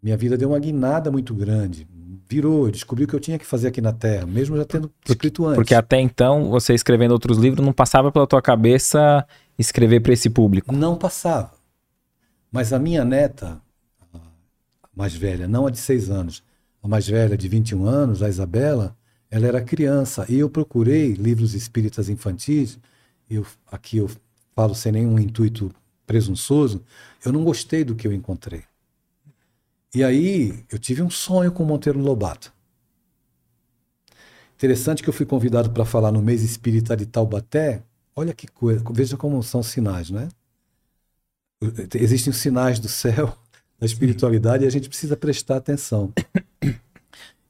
Minha 0.01 0.17
vida 0.17 0.37
deu 0.37 0.49
uma 0.49 0.59
guinada 0.59 1.11
muito 1.11 1.33
grande. 1.33 1.87
Virou, 2.27 2.67
eu 2.67 2.71
descobri 2.71 3.03
o 3.03 3.07
que 3.07 3.13
eu 3.13 3.19
tinha 3.19 3.37
que 3.37 3.45
fazer 3.45 3.67
aqui 3.67 3.81
na 3.81 3.91
Terra, 3.91 4.25
mesmo 4.25 4.55
já 4.55 4.65
tendo 4.65 4.91
escrito 5.07 5.45
antes. 5.45 5.55
Porque 5.55 5.75
até 5.75 5.99
então, 5.99 6.49
você 6.49 6.73
escrevendo 6.73 7.11
outros 7.11 7.37
livros, 7.37 7.63
não 7.63 7.73
passava 7.73 8.11
pela 8.11 8.25
tua 8.25 8.41
cabeça 8.41 9.25
escrever 9.59 9.99
para 9.99 10.13
esse 10.13 10.29
público? 10.29 10.73
Não 10.73 10.95
passava. 10.95 11.51
Mas 12.51 12.73
a 12.73 12.79
minha 12.79 13.03
neta, 13.03 13.61
a 14.13 14.19
mais 14.95 15.13
velha, 15.13 15.47
não 15.47 15.67
a 15.67 15.71
de 15.71 15.77
seis 15.77 16.09
anos, 16.09 16.43
a 16.81 16.87
mais 16.87 17.07
velha 17.07 17.37
de 17.37 17.47
21 17.47 17.85
anos, 17.85 18.23
a 18.23 18.29
Isabela, 18.29 18.95
ela 19.31 19.47
era 19.47 19.61
criança 19.63 20.25
e 20.29 20.37
eu 20.37 20.49
procurei 20.49 21.13
livros 21.13 21.53
espíritas 21.55 22.09
infantis. 22.09 22.77
Eu, 23.29 23.45
aqui 23.71 23.97
eu 23.97 24.11
falo 24.53 24.75
sem 24.75 24.91
nenhum 24.91 25.17
intuito 25.17 25.73
presunçoso, 26.05 26.83
eu 27.25 27.31
não 27.31 27.45
gostei 27.45 27.85
do 27.85 27.95
que 27.95 28.05
eu 28.05 28.11
encontrei. 28.11 28.63
E 29.95 30.03
aí 30.03 30.65
eu 30.69 30.77
tive 30.77 31.01
um 31.01 31.09
sonho 31.09 31.51
com 31.51 31.63
Monteiro 31.63 31.99
Lobato. 31.99 32.53
Interessante 34.55 35.01
que 35.01 35.09
eu 35.09 35.13
fui 35.13 35.25
convidado 35.25 35.71
para 35.71 35.85
falar 35.85 36.11
no 36.11 36.21
mês 36.21 36.43
espírita 36.43 36.95
de 36.95 37.05
Taubaté. 37.05 37.81
Olha 38.13 38.33
que 38.33 38.47
coisa, 38.47 38.83
veja 38.91 39.15
como 39.15 39.41
são 39.41 39.63
sinais, 39.63 40.09
né? 40.09 40.27
Existem 41.95 42.31
os 42.31 42.37
sinais 42.37 42.79
do 42.79 42.89
céu, 42.89 43.37
da 43.79 43.85
espiritualidade, 43.85 44.65
e 44.65 44.67
a 44.67 44.69
gente 44.69 44.89
precisa 44.89 45.15
prestar 45.15 45.57
atenção. 45.57 46.13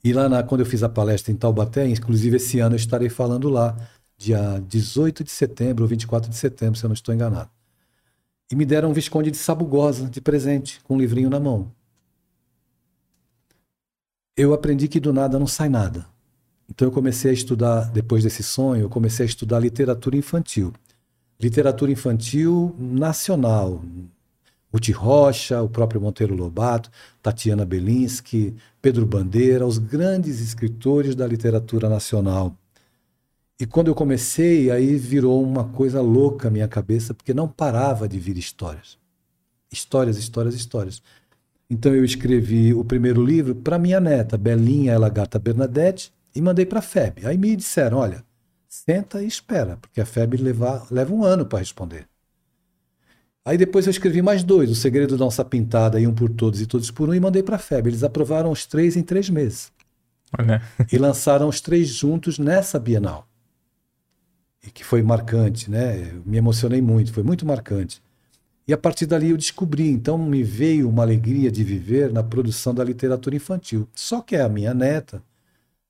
E 0.04 0.14
lá 0.14 0.28
na, 0.28 0.42
quando 0.42 0.62
eu 0.62 0.66
fiz 0.66 0.82
a 0.84 0.90
palestra 0.90 1.32
em 1.32 1.36
Taubaté, 1.36 1.88
inclusive 1.88 2.38
esse 2.38 2.60
ano 2.60 2.74
eu 2.76 2.78
estarei 2.78 3.10
falando 3.10 3.50
lá, 3.50 3.78
dia 4.18 4.60
18 4.68 5.24
de 5.24 5.32
setembro 5.32 5.84
ou 5.84 5.88
24 5.88 6.30
de 6.30 6.36
setembro, 6.36 6.78
se 6.78 6.86
eu 6.86 6.90
não 6.90 6.94
estou 6.94 7.14
enganado. 7.14 7.50
E 8.52 8.56
me 8.56 8.66
deram 8.66 8.90
um 8.90 8.94
Visconde 8.94 9.32
de 9.32 9.38
Sabugosa 9.38 10.10
de 10.10 10.20
presente, 10.20 10.82
com 10.84 10.96
um 10.96 11.00
livrinho 11.00 11.30
na 11.30 11.40
mão. 11.40 11.72
Eu 14.36 14.54
aprendi 14.54 14.88
que 14.88 15.00
do 15.00 15.14
nada 15.14 15.38
não 15.38 15.48
sai 15.48 15.70
nada. 15.70 16.06
Então 16.70 16.88
eu 16.88 16.92
comecei 16.92 17.32
a 17.32 17.34
estudar, 17.34 17.92
depois 17.92 18.24
desse 18.24 18.44
sonho, 18.44 18.84
eu 18.84 18.90
comecei 18.90 19.26
a 19.26 19.30
estudar 19.30 19.60
literatura 19.60 20.16
infantil. 20.16 20.74
Literatura 21.40 21.92
infantil 21.92 22.76
nacional, 22.80 23.84
Ruth 24.74 24.90
Rocha, 24.90 25.62
o 25.62 25.70
próprio 25.70 26.00
Monteiro 26.00 26.36
Lobato, 26.36 26.90
Tatiana 27.22 27.66
Belinsky, 27.66 28.56
Pedro 28.82 29.06
Bandeira, 29.06 29.66
os 29.68 29.78
grandes 29.78 30.40
escritores 30.40 31.14
da 31.14 31.28
literatura 31.28 31.90
nacional. 31.90 32.56
E 33.60 33.66
quando 33.66 33.90
eu 33.90 33.96
comecei, 33.96 34.72
aí 34.72 34.96
virou 34.96 35.44
uma 35.44 35.66
coisa 35.66 36.02
louca 36.02 36.48
a 36.48 36.52
minha 36.52 36.68
cabeça, 36.68 37.14
porque 37.14 37.34
não 37.34 37.48
parava 37.48 38.08
de 38.08 38.18
vir 38.18 38.38
histórias. 38.38 38.98
Histórias, 39.72 40.18
histórias, 40.18 40.56
histórias. 40.56 41.02
Então 41.70 41.94
eu 41.94 42.04
escrevi 42.04 42.74
o 42.74 42.84
primeiro 42.84 43.24
livro 43.24 43.54
para 43.56 43.78
minha 43.78 44.00
neta, 44.00 44.38
Belinha 44.38 44.94
Ela 44.94 45.10
Gata 45.10 45.38
Bernadette, 45.38 46.12
e 46.36 46.42
mandei 46.42 46.66
para 46.66 46.80
a 46.80 46.82
FEB. 46.82 47.26
Aí 47.26 47.38
me 47.38 47.56
disseram: 47.56 47.98
olha, 47.98 48.26
senta 48.68 49.22
e 49.22 49.28
espera, 49.28 49.78
porque 49.78 50.02
a 50.02 50.06
FEB 50.06 50.38
leva, 50.38 50.88
leva 50.90 51.14
um 51.14 51.24
ano 51.24 51.46
para 51.46 51.60
responder. 51.60 52.11
Aí 53.44 53.58
depois 53.58 53.88
eu 53.88 53.92
escrevi 53.92 54.22
mais 54.22 54.44
dois, 54.44 54.70
O 54.70 54.76
Segredo 54.76 55.18
da 55.18 55.26
Onça 55.26 55.44
Pintada 55.44 56.00
e 56.00 56.06
Um 56.06 56.14
por 56.14 56.30
Todos 56.30 56.62
e 56.62 56.68
Todos 56.68 56.92
por 56.92 57.10
Um, 57.10 57.14
e 57.14 57.20
mandei 57.20 57.42
para 57.42 57.56
a 57.56 57.60
FEB. 57.60 57.88
Eles 57.88 58.04
aprovaram 58.04 58.52
os 58.52 58.66
três 58.66 58.96
em 58.96 59.02
três 59.02 59.30
meses. 59.30 59.72
Olha. 60.38 60.62
E 60.92 60.98
lançaram 60.98 61.48
os 61.48 61.60
três 61.60 61.88
juntos 61.90 62.38
nessa 62.38 62.80
Bienal. 62.80 63.28
E 64.66 64.70
que 64.70 64.84
foi 64.84 65.02
marcante, 65.02 65.72
né? 65.72 66.14
Eu 66.14 66.22
me 66.24 66.38
emocionei 66.38 66.82
muito, 66.82 67.12
foi 67.12 67.24
muito 67.24 67.46
marcante. 67.46 68.02
E 68.68 68.74
a 68.74 68.78
partir 68.78 69.08
dali 69.08 69.32
eu 69.32 69.38
descobri, 69.38 69.90
então 69.90 70.18
me 70.20 70.44
veio 70.44 70.88
uma 70.88 71.02
alegria 71.02 71.52
de 71.52 71.64
viver 71.64 72.14
na 72.14 72.22
produção 72.22 72.76
da 72.76 72.84
literatura 72.84 73.36
infantil. 73.36 73.88
Só 73.94 74.22
que 74.22 74.36
a 74.36 74.48
minha 74.48 74.74
neta, 74.74 75.22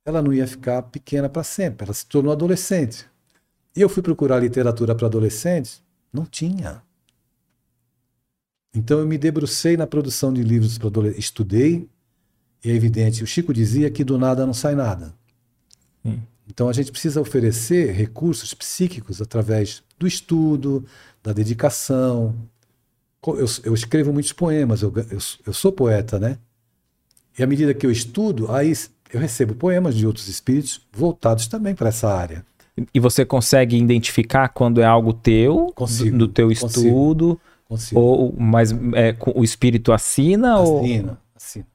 ela 0.06 0.22
não 0.22 0.34
ia 0.34 0.48
ficar 0.48 0.82
pequena 0.84 1.28
para 1.28 1.44
sempre, 1.44 1.84
ela 1.84 1.94
se 1.94 2.06
tornou 2.06 2.32
adolescente. 2.32 3.06
E 3.76 3.82
eu 3.82 3.90
fui 3.90 4.02
procurar 4.02 4.40
literatura 4.40 4.96
para 4.96 5.08
adolescentes, 5.08 5.84
não 6.14 6.26
tinha. 6.26 6.82
Então 8.74 9.00
eu 9.00 9.06
me 9.06 9.18
debrucei 9.18 9.76
na 9.76 9.86
produção 9.86 10.32
de 10.32 10.42
livros 10.44 10.78
para 10.78 10.88
adolescentes, 10.88 11.26
estudei, 11.26 11.88
e 12.64 12.72
é 12.72 12.74
evidente, 12.74 13.24
o 13.24 13.28
Chico 13.28 13.54
dizia 13.54 13.90
que 13.90 14.04
do 14.04 14.18
nada 14.18 14.46
não 14.46 14.54
sai 14.54 14.76
nada. 14.76 15.14
Hum. 16.06 16.20
Então 16.48 16.70
a 16.70 16.74
gente 16.74 16.92
precisa 16.92 17.20
oferecer 17.20 17.92
recursos 17.92 18.54
psíquicos 18.54 19.22
através 19.22 19.84
do 19.98 20.08
estudo, 20.08 20.86
da 21.24 21.34
dedicação. 21.34 22.36
Eu, 23.26 23.46
eu 23.64 23.74
escrevo 23.74 24.12
muitos 24.14 24.34
poemas, 24.34 24.82
eu, 24.82 24.94
eu, 24.96 25.20
eu, 25.46 25.54
sou 25.54 25.72
poeta, 25.72 26.20
né? 26.20 26.38
E 27.38 27.44
à 27.44 27.48
medida 27.48 27.74
que 27.74 27.86
eu 27.86 27.92
estudo, 27.92 28.52
aí 28.52 28.74
eu 29.14 29.20
recebo 29.20 29.54
poemas 29.56 29.96
de 29.96 30.06
outros 30.08 30.28
espíritos 30.28 30.82
voltados 30.92 31.48
também 31.48 31.76
para 31.76 31.90
essa 31.90 32.10
área. 32.10 32.46
E 32.94 33.00
você 33.00 33.26
consegue 33.26 33.78
identificar 33.78 34.50
quando 34.50 34.82
é 34.82 34.86
algo 34.86 35.14
teu, 35.14 35.72
consigo, 35.76 36.18
do, 36.18 36.28
do 36.28 36.34
teu 36.34 36.52
estudo? 36.52 37.36
Consigo 37.36 37.42
Consigo. 37.72 38.02
Ou, 38.02 38.36
mas 38.38 38.74
é, 38.74 39.16
o 39.34 39.46
espírito 39.46 39.94
assina? 39.94 40.56
Assina, 40.56 41.12
ou... 41.12 41.18
assina. 41.34 41.68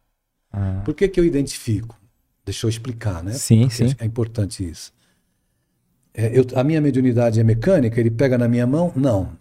Ah. 0.52 0.82
Por 0.85 0.92
que, 0.92 1.09
que 1.09 1.18
eu 1.18 1.24
identifico? 1.24 1.98
Deixa 2.44 2.66
eu 2.66 2.68
explicar, 2.68 3.24
né? 3.24 3.32
Sim, 3.32 3.62
Porque 3.62 3.88
sim. 3.88 3.96
É 3.98 4.04
importante 4.04 4.62
isso. 4.62 4.92
É, 6.12 6.38
eu, 6.38 6.44
a 6.54 6.62
minha 6.62 6.82
mediunidade 6.82 7.40
é 7.40 7.42
mecânica, 7.42 7.98
ele 7.98 8.11
pega 8.11 8.37
na 8.37 8.46
minha 8.46 8.66
mão? 8.66 8.92
Não. 8.94 9.38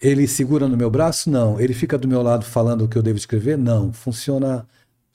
Ele 0.00 0.28
segura 0.28 0.68
no 0.68 0.76
meu 0.76 0.88
braço? 0.88 1.28
Não. 1.28 1.58
Ele 1.58 1.74
fica 1.74 1.98
do 1.98 2.06
meu 2.06 2.22
lado 2.22 2.44
falando 2.44 2.84
o 2.84 2.88
que 2.88 2.96
eu 2.96 3.02
devo 3.02 3.18
escrever? 3.18 3.58
Não. 3.58 3.92
Funciona 3.92 4.64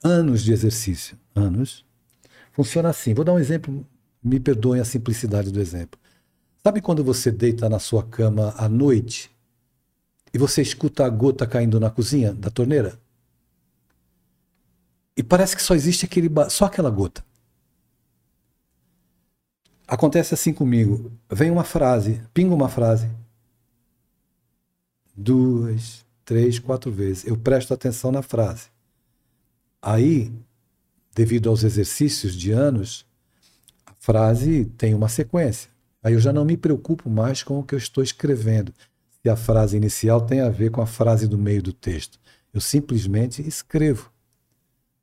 anos 0.04 0.44
de 0.44 0.52
exercício. 0.52 1.18
Anos. 1.34 1.86
Funciona 2.52 2.90
assim. 2.90 3.14
Vou 3.14 3.24
dar 3.24 3.32
um 3.32 3.40
exemplo, 3.40 3.88
me 4.22 4.38
perdoem 4.38 4.82
a 4.82 4.86
simplicidade 4.86 5.50
do 5.50 5.62
exemplo. 5.62 5.98
Sabe 6.62 6.82
quando 6.82 7.06
você 7.06 7.32
deita 7.32 7.70
na 7.70 7.80
sua 7.80 8.04
cama 8.04 8.54
à 8.58 8.68
noite 8.68 9.32
e 10.34 10.38
você 10.38 10.62
escuta 10.62 11.06
a 11.06 11.10
gota 11.10 11.48
caindo 11.48 11.80
na 11.80 11.90
cozinha 11.90 12.34
da 12.34 12.50
torneira. 12.50 13.00
E 15.16 15.24
parece 15.24 15.56
que 15.56 15.64
só 15.64 15.74
existe 15.74 16.06
aquele 16.06 16.30
só 16.50 16.66
aquela 16.66 16.90
gota. 16.90 17.26
Acontece 19.88 20.34
assim 20.34 20.54
comigo. 20.54 21.12
Vem 21.32 21.50
uma 21.50 21.64
frase, 21.64 22.22
pinga 22.34 22.54
uma 22.54 22.70
frase. 22.70 23.10
Duas, 25.16 26.06
três, 26.24 26.60
quatro 26.60 26.92
vezes. 26.92 27.26
Eu 27.26 27.38
presto 27.38 27.74
atenção 27.74 28.12
na 28.12 28.22
frase. 28.22 28.68
Aí, 29.82 30.32
devido 31.16 31.50
aos 31.50 31.64
exercícios 31.64 32.36
de 32.36 32.52
anos, 32.52 33.06
a 33.86 33.94
frase 33.98 34.66
tem 34.78 34.94
uma 34.94 35.10
sequência. 35.10 35.72
Aí 36.04 36.14
eu 36.14 36.20
já 36.20 36.32
não 36.32 36.46
me 36.46 36.58
preocupo 36.58 37.10
mais 37.10 37.42
com 37.42 37.58
o 37.58 37.64
que 37.64 37.74
eu 37.74 37.80
estou 37.80 38.04
escrevendo 38.04 38.74
a 39.30 39.36
frase 39.36 39.78
inicial 39.78 40.22
tem 40.22 40.42
a 40.42 40.50
ver 40.50 40.72
com 40.72 40.82
a 40.82 40.86
frase 40.86 41.28
do 41.28 41.38
meio 41.38 41.62
do 41.62 41.74
texto. 41.74 42.20
Eu 42.54 42.62
simplesmente 42.62 43.46
escrevo. 43.48 44.12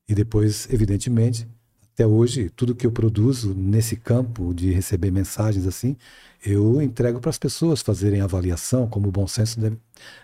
E 0.08 0.14
depois, 0.14 0.68
evidentemente, 0.70 1.46
até 1.94 2.06
hoje, 2.06 2.50
tudo 2.50 2.74
que 2.74 2.84
eu 2.84 2.90
produzo 2.90 3.54
nesse 3.54 3.94
campo 3.94 4.52
de 4.52 4.72
receber 4.72 5.12
mensagens 5.12 5.64
assim, 5.64 5.96
eu 6.44 6.82
entrego 6.82 7.20
para 7.20 7.30
as 7.30 7.38
pessoas 7.38 7.82
fazerem 7.82 8.20
avaliação, 8.20 8.88
como 8.88 9.08
o 9.08 9.12
bom 9.12 9.28
senso 9.28 9.60
deve, 9.60 9.78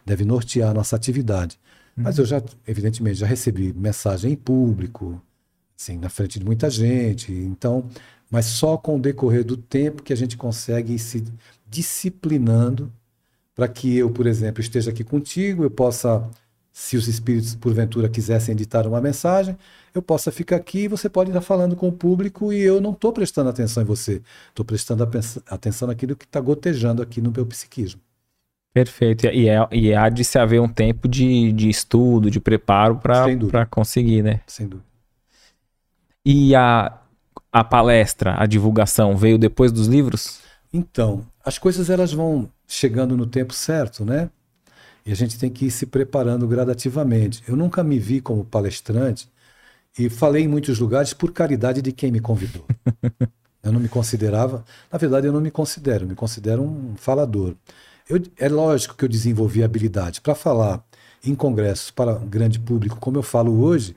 deve 0.04 0.24
nortear 0.24 0.70
a 0.70 0.74
nossa 0.74 0.96
atividade. 0.96 1.58
Uhum. 1.96 2.02
Mas 2.02 2.18
eu 2.18 2.24
já, 2.24 2.42
evidentemente, 2.66 3.20
já 3.20 3.26
recebi 3.26 3.72
mensagem 3.72 4.32
em 4.32 4.36
público, 4.36 5.22
assim, 5.78 5.96
na 5.96 6.08
frente 6.08 6.40
de 6.40 6.44
muita 6.44 6.68
gente. 6.68 7.32
Então, 7.32 7.88
mas 8.28 8.46
só 8.46 8.76
com 8.76 8.96
o 8.96 9.00
decorrer 9.00 9.44
do 9.44 9.56
tempo 9.56 10.02
que 10.02 10.12
a 10.12 10.16
gente 10.16 10.36
consegue 10.36 10.94
ir 10.94 10.98
se 10.98 11.24
disciplinando 11.68 12.92
para 13.60 13.68
que 13.68 13.98
eu, 13.98 14.08
por 14.10 14.26
exemplo, 14.26 14.62
esteja 14.62 14.90
aqui 14.90 15.04
contigo, 15.04 15.64
eu 15.64 15.70
possa, 15.70 16.26
se 16.72 16.96
os 16.96 17.06
espíritos 17.08 17.54
porventura 17.54 18.08
quisessem 18.08 18.54
editar 18.54 18.86
uma 18.86 19.02
mensagem, 19.02 19.54
eu 19.94 20.00
possa 20.00 20.32
ficar 20.32 20.56
aqui 20.56 20.84
e 20.84 20.88
você 20.88 21.10
pode 21.10 21.28
estar 21.28 21.42
falando 21.42 21.76
com 21.76 21.86
o 21.86 21.92
público 21.92 22.54
e 22.54 22.62
eu 22.62 22.80
não 22.80 22.92
estou 22.92 23.12
prestando 23.12 23.50
atenção 23.50 23.82
em 23.82 23.86
você, 23.86 24.22
estou 24.48 24.64
prestando 24.64 25.06
atenção 25.46 25.88
naquilo 25.88 26.16
que 26.16 26.24
está 26.24 26.40
gotejando 26.40 27.02
aqui 27.02 27.20
no 27.20 27.30
meu 27.30 27.44
psiquismo. 27.44 28.00
Perfeito. 28.72 29.26
E, 29.26 29.46
é, 29.46 29.68
e 29.70 29.92
há 29.92 30.08
de 30.08 30.24
se 30.24 30.38
haver 30.38 30.62
um 30.62 30.68
tempo 30.68 31.06
de, 31.06 31.52
de 31.52 31.68
estudo, 31.68 32.30
de 32.30 32.40
preparo 32.40 32.96
para 32.96 33.66
conseguir, 33.66 34.22
né? 34.22 34.40
Sem 34.46 34.66
dúvida. 34.66 34.88
E 36.24 36.54
a, 36.54 36.98
a 37.52 37.62
palestra, 37.62 38.36
a 38.38 38.46
divulgação, 38.46 39.18
veio 39.18 39.36
depois 39.36 39.70
dos 39.70 39.86
livros? 39.86 40.40
Então, 40.72 41.26
as 41.44 41.58
coisas 41.58 41.90
elas 41.90 42.10
vão 42.10 42.48
chegando 42.70 43.16
no 43.16 43.26
tempo 43.26 43.52
certo, 43.52 44.04
né? 44.04 44.30
E 45.04 45.10
a 45.10 45.14
gente 45.16 45.36
tem 45.36 45.50
que 45.50 45.66
ir 45.66 45.70
se 45.72 45.86
preparando 45.86 46.46
gradativamente. 46.46 47.42
Eu 47.48 47.56
nunca 47.56 47.82
me 47.82 47.98
vi 47.98 48.20
como 48.20 48.44
palestrante 48.44 49.28
e 49.98 50.08
falei 50.08 50.44
em 50.44 50.48
muitos 50.48 50.78
lugares 50.78 51.12
por 51.12 51.32
caridade 51.32 51.82
de 51.82 51.90
quem 51.90 52.12
me 52.12 52.20
convidou. 52.20 52.64
Eu 53.62 53.72
não 53.72 53.80
me 53.80 53.90
considerava, 53.90 54.64
na 54.90 54.96
verdade, 54.98 55.26
eu 55.26 55.32
não 55.34 55.40
me 55.42 55.50
considero, 55.50 56.04
eu 56.04 56.08
me 56.08 56.14
considero 56.14 56.62
um 56.62 56.96
falador. 56.96 57.54
Eu, 58.08 58.18
é 58.38 58.48
lógico 58.48 58.96
que 58.96 59.04
eu 59.04 59.08
desenvolvi 59.08 59.62
habilidade 59.62 60.22
para 60.22 60.34
falar 60.34 60.82
em 61.22 61.34
congressos 61.34 61.90
para 61.90 62.14
grande 62.20 62.58
público, 62.58 62.96
como 62.98 63.18
eu 63.18 63.22
falo 63.22 63.62
hoje. 63.62 63.94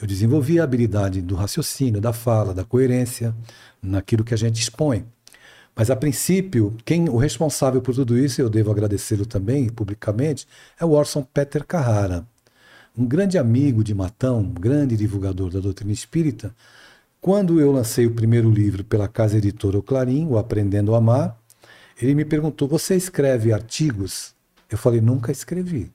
Eu 0.00 0.06
desenvolvi 0.06 0.58
a 0.58 0.64
habilidade 0.64 1.20
do 1.20 1.34
raciocínio, 1.34 2.00
da 2.00 2.14
fala, 2.14 2.54
da 2.54 2.64
coerência 2.64 3.36
naquilo 3.82 4.24
que 4.24 4.32
a 4.32 4.38
gente 4.38 4.62
expõe. 4.62 5.04
Mas 5.74 5.90
a 5.90 5.96
princípio, 5.96 6.76
quem 6.84 7.08
o 7.08 7.16
responsável 7.16 7.80
por 7.80 7.94
tudo 7.94 8.18
isso, 8.18 8.40
eu 8.40 8.50
devo 8.50 8.70
agradecê-lo 8.70 9.24
também 9.24 9.68
publicamente, 9.68 10.46
é 10.78 10.84
o 10.84 10.90
Orson 10.90 11.22
Peter 11.22 11.64
Carrara, 11.64 12.26
um 12.96 13.06
grande 13.06 13.38
amigo 13.38 13.82
de 13.82 13.94
Matão, 13.94 14.44
grande 14.44 14.96
divulgador 14.96 15.50
da 15.50 15.60
doutrina 15.60 15.92
espírita. 15.92 16.54
Quando 17.20 17.58
eu 17.58 17.72
lancei 17.72 18.06
o 18.06 18.14
primeiro 18.14 18.50
livro 18.50 18.84
pela 18.84 19.08
casa 19.08 19.38
editora 19.38 19.78
O 19.78 19.82
Clarim, 19.82 20.26
o 20.26 20.36
Aprendendo 20.36 20.94
a 20.94 20.98
Amar, 20.98 21.38
ele 22.00 22.14
me 22.14 22.24
perguntou: 22.24 22.68
"Você 22.68 22.94
escreve 22.94 23.52
artigos?" 23.52 24.34
Eu 24.68 24.76
falei: 24.76 25.00
"Nunca 25.00 25.32
escrevi". 25.32 25.90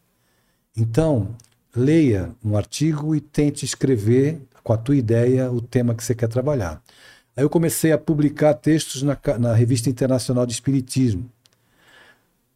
Então, 0.76 1.36
leia 1.76 2.32
um 2.44 2.58
artigo 2.58 3.16
e 3.16 3.22
tente 3.22 3.66
escrever 3.66 4.42
com 4.63 4.74
a 4.74 4.78
tua 4.78 4.96
ideia 4.96 5.52
o 5.52 5.62
tema 5.62 5.94
que 5.94 6.04
você 6.04 6.16
quer 6.16 6.28
trabalhar. 6.28 6.82
Aí 7.38 7.43
eu 7.43 7.50
comecei 7.52 7.91
a 7.91 8.00
publicar 8.00 8.56
textos 8.56 9.04
na, 9.04 9.15
na 9.39 9.54
Revista 9.54 9.91
Internacional 9.91 10.43
de 10.43 10.54
Espiritismo. 10.54 11.30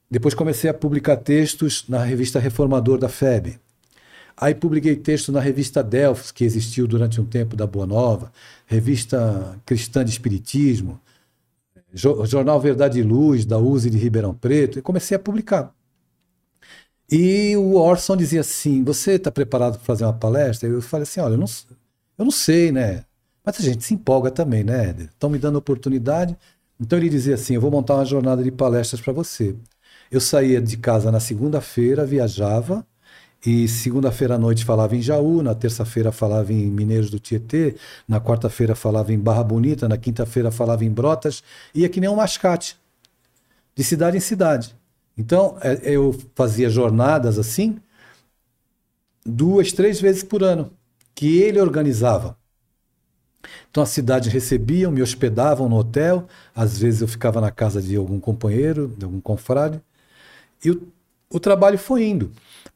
Depois 0.09 0.33
comecei 0.33 0.71
a 0.71 0.73
publicar 0.73 1.17
textos 1.17 1.85
na 1.87 2.03
revista 2.03 2.39
Reformador 2.39 2.97
da 2.97 3.07
FEB. 3.07 3.59
Aí 4.35 4.55
publiquei 4.55 4.95
texto 4.95 5.31
na 5.31 5.39
revista 5.39 5.83
Delfos, 5.83 6.31
que 6.31 6.43
existiu 6.43 6.87
durante 6.87 7.21
um 7.21 7.25
tempo 7.25 7.55
da 7.55 7.67
Boa 7.67 7.85
Nova, 7.85 8.31
revista 8.65 9.55
Cristã 9.67 10.03
de 10.03 10.09
Espiritismo, 10.09 10.99
Jornal 11.93 12.59
Verdade 12.59 12.99
e 12.99 13.03
Luz, 13.03 13.45
da 13.45 13.59
USE 13.59 13.89
de 13.89 13.99
Ribeirão 13.99 14.33
Preto, 14.33 14.79
e 14.79 14.81
comecei 14.81 15.15
a 15.15 15.19
publicar. 15.19 15.71
E 17.09 17.55
o 17.55 17.75
Orson 17.75 18.17
dizia 18.17 18.41
assim: 18.41 18.83
Você 18.83 19.11
está 19.11 19.31
preparado 19.31 19.73
para 19.73 19.85
fazer 19.85 20.05
uma 20.05 20.13
palestra? 20.13 20.67
Eu 20.67 20.81
falei 20.81 21.03
assim: 21.03 21.19
Olha, 21.19 21.33
eu 21.33 21.37
não, 21.37 21.47
eu 22.17 22.25
não 22.25 22.31
sei, 22.31 22.71
né? 22.71 23.05
Mas 23.43 23.59
a 23.59 23.63
gente 23.63 23.83
se 23.83 23.93
empolga 23.93 24.29
também, 24.29 24.63
né, 24.63 24.89
Éder? 24.89 25.05
Estão 25.07 25.29
me 25.29 25.39
dando 25.39 25.57
oportunidade. 25.57 26.37
Então 26.79 26.97
ele 26.97 27.09
dizia 27.09 27.35
assim: 27.35 27.55
eu 27.55 27.61
vou 27.61 27.71
montar 27.71 27.95
uma 27.95 28.05
jornada 28.05 28.43
de 28.43 28.51
palestras 28.51 29.01
para 29.01 29.13
você. 29.13 29.55
Eu 30.09 30.19
saía 30.19 30.61
de 30.61 30.77
casa 30.77 31.11
na 31.11 31.19
segunda-feira, 31.19 32.05
viajava, 32.05 32.85
e 33.45 33.67
segunda-feira 33.67 34.35
à 34.35 34.37
noite 34.37 34.63
falava 34.63 34.95
em 34.95 35.01
Jaú, 35.01 35.41
na 35.41 35.55
terça-feira 35.55 36.11
falava 36.11 36.53
em 36.53 36.69
Mineiros 36.69 37.09
do 37.09 37.19
Tietê, 37.19 37.75
na 38.07 38.21
quarta-feira 38.21 38.75
falava 38.75 39.11
em 39.13 39.17
Barra 39.17 39.43
Bonita, 39.43 39.89
na 39.89 39.97
quinta-feira 39.97 40.51
falava 40.51 40.85
em 40.85 40.91
Brotas, 40.91 41.43
ia 41.73 41.89
que 41.89 41.99
nem 41.99 42.09
um 42.09 42.15
mascate, 42.17 42.77
de 43.75 43.83
cidade 43.83 44.17
em 44.17 44.19
cidade. 44.19 44.75
Então 45.17 45.57
é, 45.61 45.79
eu 45.83 46.15
fazia 46.35 46.69
jornadas 46.69 47.39
assim, 47.39 47.79
duas, 49.25 49.71
três 49.71 49.99
vezes 49.99 50.23
por 50.23 50.43
ano, 50.43 50.71
que 51.15 51.39
ele 51.39 51.59
organizava. 51.59 52.37
Então 53.69 53.83
a 53.83 53.85
cidade 53.85 54.29
recebia, 54.29 54.89
me 54.91 55.01
hospedavam 55.01 55.67
no 55.69 55.77
hotel, 55.77 56.27
às 56.55 56.77
vezes 56.77 57.01
eu 57.01 57.07
ficava 57.07 57.39
na 57.41 57.51
casa 57.51 57.81
de 57.81 57.95
algum 57.95 58.19
companheiro, 58.19 58.93
de 58.97 59.05
algum 59.05 59.21
confrade, 59.21 59.81
e 60.63 60.71
o, 60.71 60.87
o 61.29 61.39
trabalho 61.39 61.77
foi 61.77 62.03
indo. 62.03 62.31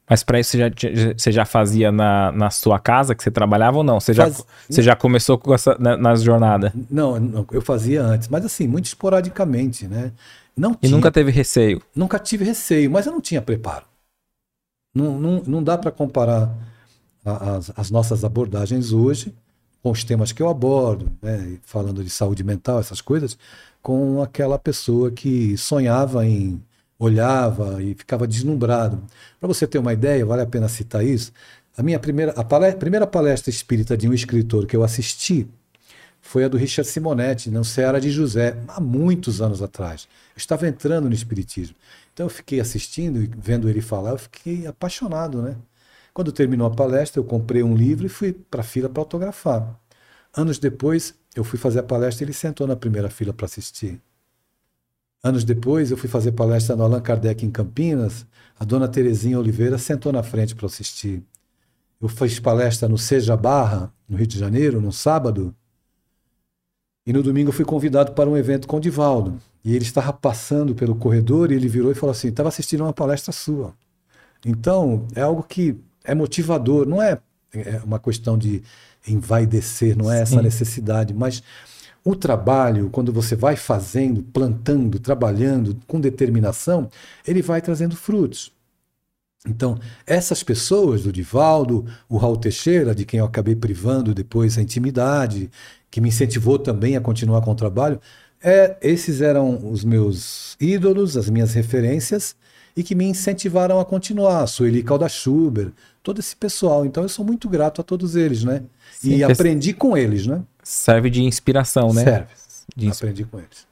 Mas 0.08 0.22
para 0.22 0.38
isso 0.38 0.52
você 0.52 0.58
já, 0.58 0.70
você 1.16 1.32
já 1.32 1.44
fazia 1.44 1.90
na, 1.90 2.30
na 2.30 2.50
sua 2.50 2.78
casa 2.78 3.14
que 3.14 3.22
você 3.22 3.30
trabalhava 3.30 3.78
ou 3.78 3.82
não? 3.82 3.98
Você, 3.98 4.14
Faz... 4.14 4.36
já, 4.36 4.44
você 4.70 4.82
já 4.82 4.96
começou 4.96 5.36
com 5.36 5.52
essa, 5.52 5.76
na, 5.78 5.96
nas 5.96 6.22
jornadas? 6.22 6.72
Não, 6.88 7.18
não, 7.18 7.46
eu 7.50 7.60
fazia 7.60 8.02
antes, 8.02 8.28
mas 8.28 8.44
assim, 8.44 8.68
muito 8.68 8.84
esporadicamente, 8.84 9.88
né? 9.88 10.12
Não 10.56 10.74
tinha, 10.74 10.88
e 10.88 10.92
nunca 10.92 11.10
teve 11.10 11.30
receio? 11.30 11.82
Nunca 11.94 12.18
tive 12.18 12.44
receio, 12.44 12.90
mas 12.90 13.04
eu 13.06 13.12
não 13.12 13.20
tinha 13.20 13.42
preparo. 13.42 13.84
Não, 14.94 15.18
não, 15.18 15.42
não 15.46 15.62
dá 15.62 15.76
para 15.76 15.90
comparar 15.90 16.54
a, 17.24 17.56
as, 17.56 17.72
as 17.76 17.90
nossas 17.90 18.24
abordagens 18.24 18.92
hoje 18.92 19.34
com 19.86 19.92
os 19.92 20.02
temas 20.02 20.32
que 20.32 20.42
eu 20.42 20.48
abordo, 20.48 21.12
né, 21.22 21.58
falando 21.62 22.02
de 22.02 22.10
saúde 22.10 22.42
mental, 22.42 22.80
essas 22.80 23.00
coisas, 23.00 23.38
com 23.80 24.20
aquela 24.20 24.58
pessoa 24.58 25.12
que 25.12 25.56
sonhava 25.56 26.26
em, 26.26 26.60
olhava 26.98 27.80
e 27.80 27.94
ficava 27.94 28.26
deslumbrado. 28.26 29.00
Para 29.38 29.46
você 29.46 29.64
ter 29.64 29.78
uma 29.78 29.92
ideia, 29.92 30.26
vale 30.26 30.42
a 30.42 30.46
pena 30.46 30.66
citar 30.66 31.06
isso. 31.06 31.30
A 31.78 31.84
minha 31.84 32.00
primeira, 32.00 32.32
a 32.32 32.42
palestra, 32.42 32.80
primeira 32.80 33.06
palestra 33.06 33.48
espírita 33.48 33.96
de 33.96 34.08
um 34.08 34.12
escritor 34.12 34.66
que 34.66 34.74
eu 34.74 34.82
assisti 34.82 35.46
foi 36.20 36.42
a 36.42 36.48
do 36.48 36.56
Richard 36.56 36.90
Simonetti, 36.90 37.48
no 37.48 37.64
Ceará 37.64 38.00
de 38.00 38.10
José, 38.10 38.56
há 38.66 38.80
muitos 38.80 39.40
anos 39.40 39.62
atrás. 39.62 40.08
Eu 40.34 40.38
estava 40.38 40.66
entrando 40.66 41.08
no 41.08 41.14
espiritismo. 41.14 41.76
Então 42.12 42.26
eu 42.26 42.30
fiquei 42.30 42.58
assistindo 42.58 43.22
e 43.22 43.30
vendo 43.38 43.68
ele 43.68 43.80
falar, 43.80 44.10
eu 44.10 44.18
fiquei 44.18 44.66
apaixonado, 44.66 45.40
né? 45.42 45.54
Quando 46.16 46.32
terminou 46.32 46.66
a 46.66 46.70
palestra, 46.70 47.20
eu 47.20 47.24
comprei 47.24 47.62
um 47.62 47.76
livro 47.76 48.06
e 48.06 48.08
fui 48.08 48.32
para 48.32 48.62
a 48.62 48.64
fila 48.64 48.88
para 48.88 49.02
autografar. 49.02 49.78
Anos 50.34 50.58
depois, 50.58 51.14
eu 51.34 51.44
fui 51.44 51.58
fazer 51.58 51.80
a 51.80 51.82
palestra 51.82 52.24
e 52.24 52.24
ele 52.24 52.32
sentou 52.32 52.66
na 52.66 52.74
primeira 52.74 53.10
fila 53.10 53.34
para 53.34 53.44
assistir. 53.44 54.00
Anos 55.22 55.44
depois, 55.44 55.90
eu 55.90 55.96
fui 55.98 56.08
fazer 56.08 56.32
palestra 56.32 56.74
no 56.74 56.84
Allan 56.84 57.02
Kardec 57.02 57.44
em 57.44 57.50
Campinas. 57.50 58.24
A 58.58 58.64
dona 58.64 58.88
Terezinha 58.88 59.38
Oliveira 59.38 59.76
sentou 59.76 60.10
na 60.10 60.22
frente 60.22 60.54
para 60.54 60.64
assistir. 60.64 61.22
Eu 62.00 62.08
fiz 62.08 62.40
palestra 62.40 62.88
no 62.88 62.96
Seja 62.96 63.36
Barra, 63.36 63.92
no 64.08 64.16
Rio 64.16 64.26
de 64.26 64.38
Janeiro, 64.38 64.80
no 64.80 64.94
sábado. 64.94 65.54
E 67.06 67.12
no 67.12 67.22
domingo 67.22 67.50
eu 67.50 67.52
fui 67.52 67.66
convidado 67.66 68.12
para 68.12 68.30
um 68.30 68.38
evento 68.38 68.66
com 68.66 68.78
o 68.78 68.80
Divaldo. 68.80 69.38
E 69.62 69.76
ele 69.76 69.84
estava 69.84 70.14
passando 70.14 70.74
pelo 70.74 70.96
corredor 70.96 71.52
e 71.52 71.56
ele 71.56 71.68
virou 71.68 71.92
e 71.92 71.94
falou 71.94 72.12
assim: 72.12 72.28
estava 72.28 72.48
assistindo 72.48 72.84
uma 72.84 72.92
palestra 72.94 73.32
sua. 73.34 73.74
Então, 74.42 75.06
é 75.14 75.20
algo 75.20 75.42
que 75.42 75.78
é 76.06 76.14
motivador, 76.14 76.86
não 76.86 77.02
é, 77.02 77.18
é 77.52 77.80
uma 77.84 77.98
questão 77.98 78.38
de 78.38 78.62
envaidecer, 79.06 79.96
não 79.96 80.10
é 80.10 80.20
essa 80.22 80.40
necessidade, 80.42 81.12
mas 81.12 81.42
o 82.04 82.14
trabalho, 82.14 82.88
quando 82.90 83.12
você 83.12 83.34
vai 83.34 83.56
fazendo, 83.56 84.22
plantando, 84.22 84.98
trabalhando 84.98 85.76
com 85.86 86.00
determinação, 86.00 86.88
ele 87.26 87.42
vai 87.42 87.60
trazendo 87.60 87.96
frutos. 87.96 88.52
Então, 89.44 89.78
essas 90.06 90.42
pessoas, 90.42 91.02
do 91.02 91.12
Divaldo, 91.12 91.84
o 92.08 92.16
Raul 92.16 92.36
Teixeira, 92.36 92.94
de 92.94 93.04
quem 93.04 93.18
eu 93.18 93.26
acabei 93.26 93.54
privando 93.54 94.14
depois 94.14 94.56
a 94.56 94.62
intimidade, 94.62 95.50
que 95.90 96.00
me 96.00 96.08
incentivou 96.08 96.58
também 96.58 96.96
a 96.96 97.00
continuar 97.00 97.40
com 97.42 97.52
o 97.52 97.56
trabalho, 97.56 98.00
é, 98.42 98.76
esses 98.80 99.20
eram 99.20 99.68
os 99.70 99.84
meus 99.84 100.56
ídolos, 100.60 101.16
as 101.16 101.28
minhas 101.28 101.54
referências, 101.54 102.36
e 102.76 102.82
que 102.82 102.94
me 102.94 103.06
incentivaram 103.06 103.80
a 103.80 103.84
continuar. 103.84 104.46
Sueli 104.46 104.82
Calda 104.82 105.08
Schuber, 105.08 105.72
todo 106.06 106.20
esse 106.20 106.36
pessoal. 106.36 106.86
Então 106.86 107.02
eu 107.02 107.08
sou 107.08 107.24
muito 107.24 107.48
grato 107.48 107.80
a 107.80 107.84
todos 107.84 108.14
eles, 108.14 108.44
né? 108.44 108.62
Sim, 108.92 109.16
e 109.16 109.24
aprendi 109.24 109.74
com 109.74 109.96
eles, 109.96 110.24
né? 110.24 110.40
Serve 110.62 111.10
de 111.10 111.20
inspiração, 111.24 111.92
né? 111.92 112.04
Serve. 112.04 112.28
De 112.76 112.88
aprendi 112.88 113.24
com 113.24 113.38
eles. 113.38 113.66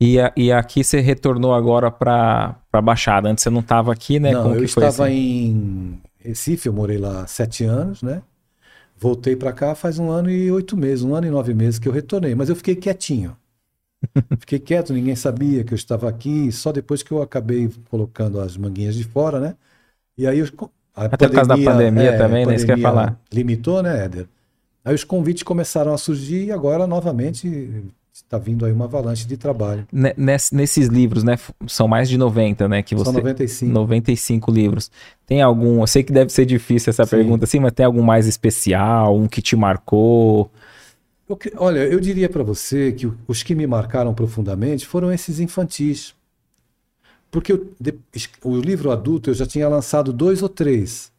E, 0.00 0.18
a, 0.20 0.32
e 0.36 0.50
aqui 0.50 0.82
você 0.82 1.00
retornou 1.00 1.54
agora 1.54 1.88
para 1.88 2.56
a 2.72 2.82
Baixada. 2.82 3.28
Antes 3.28 3.44
você 3.44 3.50
não 3.50 3.60
estava 3.60 3.92
aqui, 3.92 4.18
né? 4.18 4.32
Não, 4.32 4.42
Como 4.42 4.56
eu 4.56 4.64
estava 4.64 5.04
assim? 5.04 5.14
em 5.14 6.02
Recife, 6.18 6.66
eu 6.68 6.72
morei 6.72 6.98
lá 6.98 7.28
sete 7.28 7.64
anos, 7.64 8.02
né? 8.02 8.22
Voltei 8.98 9.36
para 9.36 9.52
cá 9.52 9.74
faz 9.74 9.98
um 10.00 10.10
ano 10.10 10.28
e 10.30 10.50
oito 10.50 10.76
meses, 10.76 11.04
um 11.04 11.14
ano 11.14 11.28
e 11.28 11.30
nove 11.30 11.54
meses 11.54 11.78
que 11.78 11.86
eu 11.88 11.92
retornei. 11.92 12.34
Mas 12.34 12.48
eu 12.48 12.56
fiquei 12.56 12.74
quietinho. 12.74 13.36
Fiquei 14.38 14.58
quieto, 14.58 14.92
ninguém 14.92 15.16
sabia 15.16 15.64
que 15.64 15.72
eu 15.72 15.76
estava 15.76 16.08
aqui, 16.08 16.52
só 16.52 16.70
depois 16.70 17.02
que 17.02 17.10
eu 17.12 17.22
acabei 17.22 17.68
colocando 17.88 18.38
as 18.40 18.56
manguinhas 18.56 18.94
de 18.94 19.04
fora, 19.04 19.40
né? 19.40 19.56
E 20.18 20.26
aí 20.26 20.38
Até 20.96 21.28
pandemia, 21.28 21.28
por 21.28 21.34
causa 21.34 21.62
da 21.62 21.70
pandemia 21.70 22.10
é, 22.10 22.16
também, 22.16 22.46
nem 22.46 22.56
né? 22.56 22.64
quer 22.64 22.80
falar. 22.80 23.20
Limitou, 23.30 23.82
né, 23.82 24.06
Éder? 24.06 24.26
Aí 24.82 24.94
os 24.94 25.04
convites 25.04 25.42
começaram 25.42 25.92
a 25.92 25.98
surgir 25.98 26.46
e 26.46 26.52
agora 26.52 26.86
novamente 26.86 27.84
está 28.12 28.38
vindo 28.38 28.64
aí 28.64 28.72
uma 28.72 28.86
avalanche 28.86 29.26
de 29.26 29.36
trabalho. 29.36 29.86
nesses 29.92 30.86
livros, 30.86 31.22
né? 31.22 31.36
São 31.66 31.86
mais 31.86 32.08
de 32.08 32.16
90, 32.16 32.66
né? 32.68 32.82
Que 32.82 32.94
você, 32.94 33.04
São 33.04 33.12
95. 33.12 33.72
95 33.72 34.50
livros. 34.50 34.90
Tem 35.26 35.42
algum, 35.42 35.80
eu 35.80 35.86
sei 35.86 36.02
que 36.02 36.12
deve 36.12 36.32
ser 36.32 36.46
difícil 36.46 36.90
essa 36.90 37.04
Sim. 37.04 37.10
pergunta 37.10 37.44
assim, 37.44 37.60
mas 37.60 37.72
tem 37.72 37.84
algum 37.84 38.02
mais 38.02 38.26
especial, 38.26 39.16
um 39.16 39.26
que 39.26 39.42
te 39.42 39.54
marcou? 39.54 40.50
Eu, 41.28 41.38
olha, 41.56 41.80
eu 41.80 42.00
diria 42.00 42.28
para 42.28 42.42
você 42.42 42.92
que 42.92 43.10
os 43.26 43.42
que 43.42 43.54
me 43.54 43.66
marcaram 43.66 44.14
profundamente 44.14 44.86
foram 44.86 45.12
esses 45.12 45.40
infantis. 45.40 46.14
Porque 47.30 47.52
eu, 47.52 47.74
o 48.42 48.56
livro 48.58 48.90
adulto 48.90 49.30
eu 49.30 49.34
já 49.34 49.46
tinha 49.46 49.68
lançado 49.68 50.12
dois 50.12 50.42
ou 50.42 50.48
três 50.48 51.12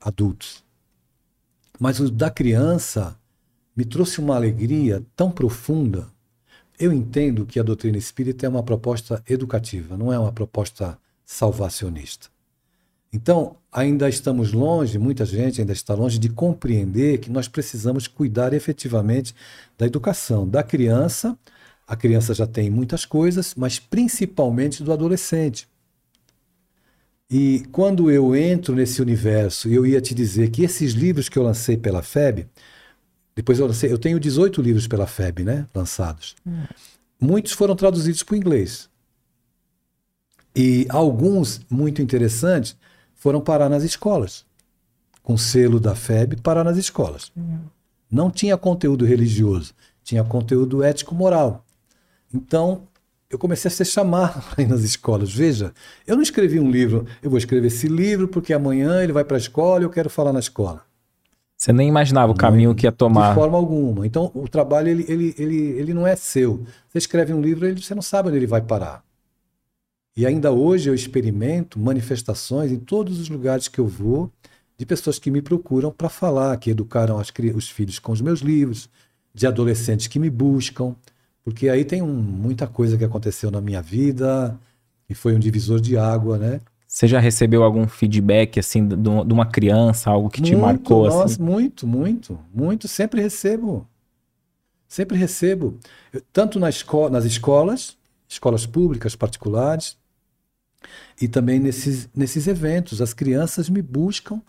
adultos. 0.00 0.64
Mas 1.78 2.00
o 2.00 2.10
da 2.10 2.30
criança 2.30 3.18
me 3.76 3.84
trouxe 3.84 4.20
uma 4.20 4.34
alegria 4.34 5.04
tão 5.14 5.30
profunda. 5.30 6.08
Eu 6.78 6.92
entendo 6.92 7.44
que 7.44 7.60
a 7.60 7.62
doutrina 7.62 7.98
espírita 7.98 8.46
é 8.46 8.48
uma 8.48 8.62
proposta 8.62 9.22
educativa, 9.28 9.96
não 9.96 10.12
é 10.12 10.18
uma 10.18 10.32
proposta 10.32 10.98
salvacionista. 11.24 12.28
Então, 13.12 13.56
ainda 13.72 14.08
estamos 14.08 14.52
longe, 14.52 14.98
muita 14.98 15.24
gente 15.24 15.60
ainda 15.60 15.72
está 15.72 15.94
longe 15.94 16.18
de 16.18 16.28
compreender 16.28 17.18
que 17.18 17.30
nós 17.30 17.48
precisamos 17.48 18.06
cuidar 18.06 18.52
efetivamente 18.52 19.34
da 19.78 19.86
educação 19.86 20.46
da 20.46 20.62
criança. 20.62 21.36
A 21.86 21.94
criança 21.94 22.34
já 22.34 22.46
tem 22.46 22.68
muitas 22.68 23.04
coisas, 23.04 23.54
mas 23.54 23.78
principalmente 23.78 24.82
do 24.82 24.92
adolescente. 24.92 25.68
E 27.30 27.64
quando 27.72 28.10
eu 28.10 28.34
entro 28.36 28.74
nesse 28.74 29.02
universo, 29.02 29.68
eu 29.68 29.84
ia 29.84 30.00
te 30.00 30.14
dizer 30.14 30.50
que 30.50 30.62
esses 30.62 30.92
livros 30.92 31.28
que 31.28 31.38
eu 31.38 31.42
lancei 31.42 31.76
pela 31.76 32.02
FEB, 32.02 32.46
depois 33.34 33.58
eu 33.58 33.66
lancei, 33.66 33.92
eu 33.92 33.98
tenho 33.98 34.18
18 34.18 34.62
livros 34.62 34.86
pela 34.86 35.06
FEB, 35.06 35.44
né, 35.44 35.66
lançados. 35.74 36.36
Hum. 36.46 36.64
Muitos 37.20 37.52
foram 37.52 37.76
traduzidos 37.76 38.22
para 38.22 38.34
o 38.34 38.36
inglês. 38.36 38.88
E 40.54 40.86
alguns, 40.88 41.60
muito 41.68 42.00
interessantes, 42.00 42.76
foram 43.14 43.40
parar 43.40 43.68
nas 43.68 43.82
escolas. 43.82 44.46
Com 45.22 45.36
selo 45.36 45.80
da 45.80 45.94
FEB, 45.94 46.36
parar 46.40 46.64
nas 46.64 46.78
escolas. 46.78 47.32
Hum. 47.36 47.58
Não 48.10 48.30
tinha 48.30 48.56
conteúdo 48.56 49.04
religioso, 49.04 49.74
tinha 50.02 50.22
conteúdo 50.22 50.82
ético-moral. 50.82 51.65
Então, 52.32 52.82
eu 53.30 53.38
comecei 53.38 53.68
a 53.68 53.72
ser 53.72 53.84
chamado 53.84 54.42
ir 54.58 54.66
nas 54.66 54.82
escolas. 54.82 55.32
Veja, 55.32 55.72
eu 56.06 56.16
não 56.16 56.22
escrevi 56.22 56.60
um 56.60 56.70
livro, 56.70 57.06
eu 57.22 57.30
vou 57.30 57.38
escrever 57.38 57.68
esse 57.68 57.88
livro 57.88 58.28
porque 58.28 58.52
amanhã 58.52 59.02
ele 59.02 59.12
vai 59.12 59.24
para 59.24 59.36
a 59.36 59.38
escola 59.38 59.80
e 59.80 59.84
eu 59.84 59.90
quero 59.90 60.10
falar 60.10 60.32
na 60.32 60.40
escola. 60.40 60.84
Você 61.56 61.72
nem 61.72 61.88
imaginava 61.88 62.32
o 62.32 62.36
caminho 62.36 62.74
que 62.74 62.86
ia 62.86 62.92
tomar. 62.92 63.30
De 63.30 63.34
forma 63.34 63.56
alguma. 63.56 64.06
Então, 64.06 64.30
o 64.34 64.46
trabalho 64.46 64.88
ele, 64.88 65.06
ele, 65.08 65.34
ele, 65.38 65.56
ele 65.56 65.94
não 65.94 66.06
é 66.06 66.14
seu. 66.14 66.62
Você 66.88 66.98
escreve 66.98 67.32
um 67.32 67.40
livro, 67.40 67.66
ele, 67.66 67.82
você 67.82 67.94
não 67.94 68.02
sabe 68.02 68.28
onde 68.28 68.36
ele 68.36 68.46
vai 68.46 68.60
parar. 68.60 69.02
E 70.14 70.26
ainda 70.26 70.52
hoje 70.52 70.88
eu 70.88 70.94
experimento 70.94 71.78
manifestações 71.78 72.70
em 72.70 72.78
todos 72.78 73.18
os 73.18 73.28
lugares 73.28 73.68
que 73.68 73.78
eu 73.78 73.86
vou 73.86 74.30
de 74.78 74.84
pessoas 74.84 75.18
que 75.18 75.30
me 75.30 75.40
procuram 75.40 75.90
para 75.90 76.08
falar, 76.08 76.56
que 76.58 76.70
educaram 76.70 77.18
as, 77.18 77.32
os 77.54 77.70
filhos 77.70 77.98
com 77.98 78.12
os 78.12 78.20
meus 78.20 78.40
livros, 78.40 78.88
de 79.34 79.46
adolescentes 79.46 80.06
que 80.06 80.18
me 80.18 80.28
buscam, 80.28 80.94
porque 81.46 81.68
aí 81.68 81.84
tem 81.84 82.02
um, 82.02 82.12
muita 82.12 82.66
coisa 82.66 82.98
que 82.98 83.04
aconteceu 83.04 83.52
na 83.52 83.60
minha 83.60 83.80
vida 83.80 84.58
e 85.08 85.14
foi 85.14 85.32
um 85.32 85.38
divisor 85.38 85.80
de 85.80 85.96
água, 85.96 86.36
né? 86.36 86.60
Você 86.88 87.06
já 87.06 87.20
recebeu 87.20 87.62
algum 87.62 87.86
feedback 87.86 88.58
assim 88.58 88.84
de, 88.84 89.08
uma 89.08 89.46
criança, 89.46 90.10
algo 90.10 90.28
que 90.28 90.40
muito, 90.40 90.56
te 90.56 90.60
marcou? 90.60 91.04
Nossa, 91.04 91.34
assim? 91.34 91.42
muito, 91.44 91.86
muito, 91.86 92.36
muito. 92.52 92.88
Sempre 92.88 93.22
recebo, 93.22 93.86
sempre 94.88 95.16
recebo. 95.16 95.78
Eu, 96.12 96.20
tanto 96.32 96.58
na 96.58 96.68
esco 96.68 97.08
nas 97.08 97.24
escolas, 97.24 97.96
escolas 98.28 98.66
públicas, 98.66 99.14
particulares, 99.14 99.96
e 101.22 101.28
também 101.28 101.60
nesses, 101.60 102.08
nesses 102.12 102.48
eventos. 102.48 103.00
As 103.00 103.14
crianças 103.14 103.68
me 103.68 103.82
buscam 103.82 104.42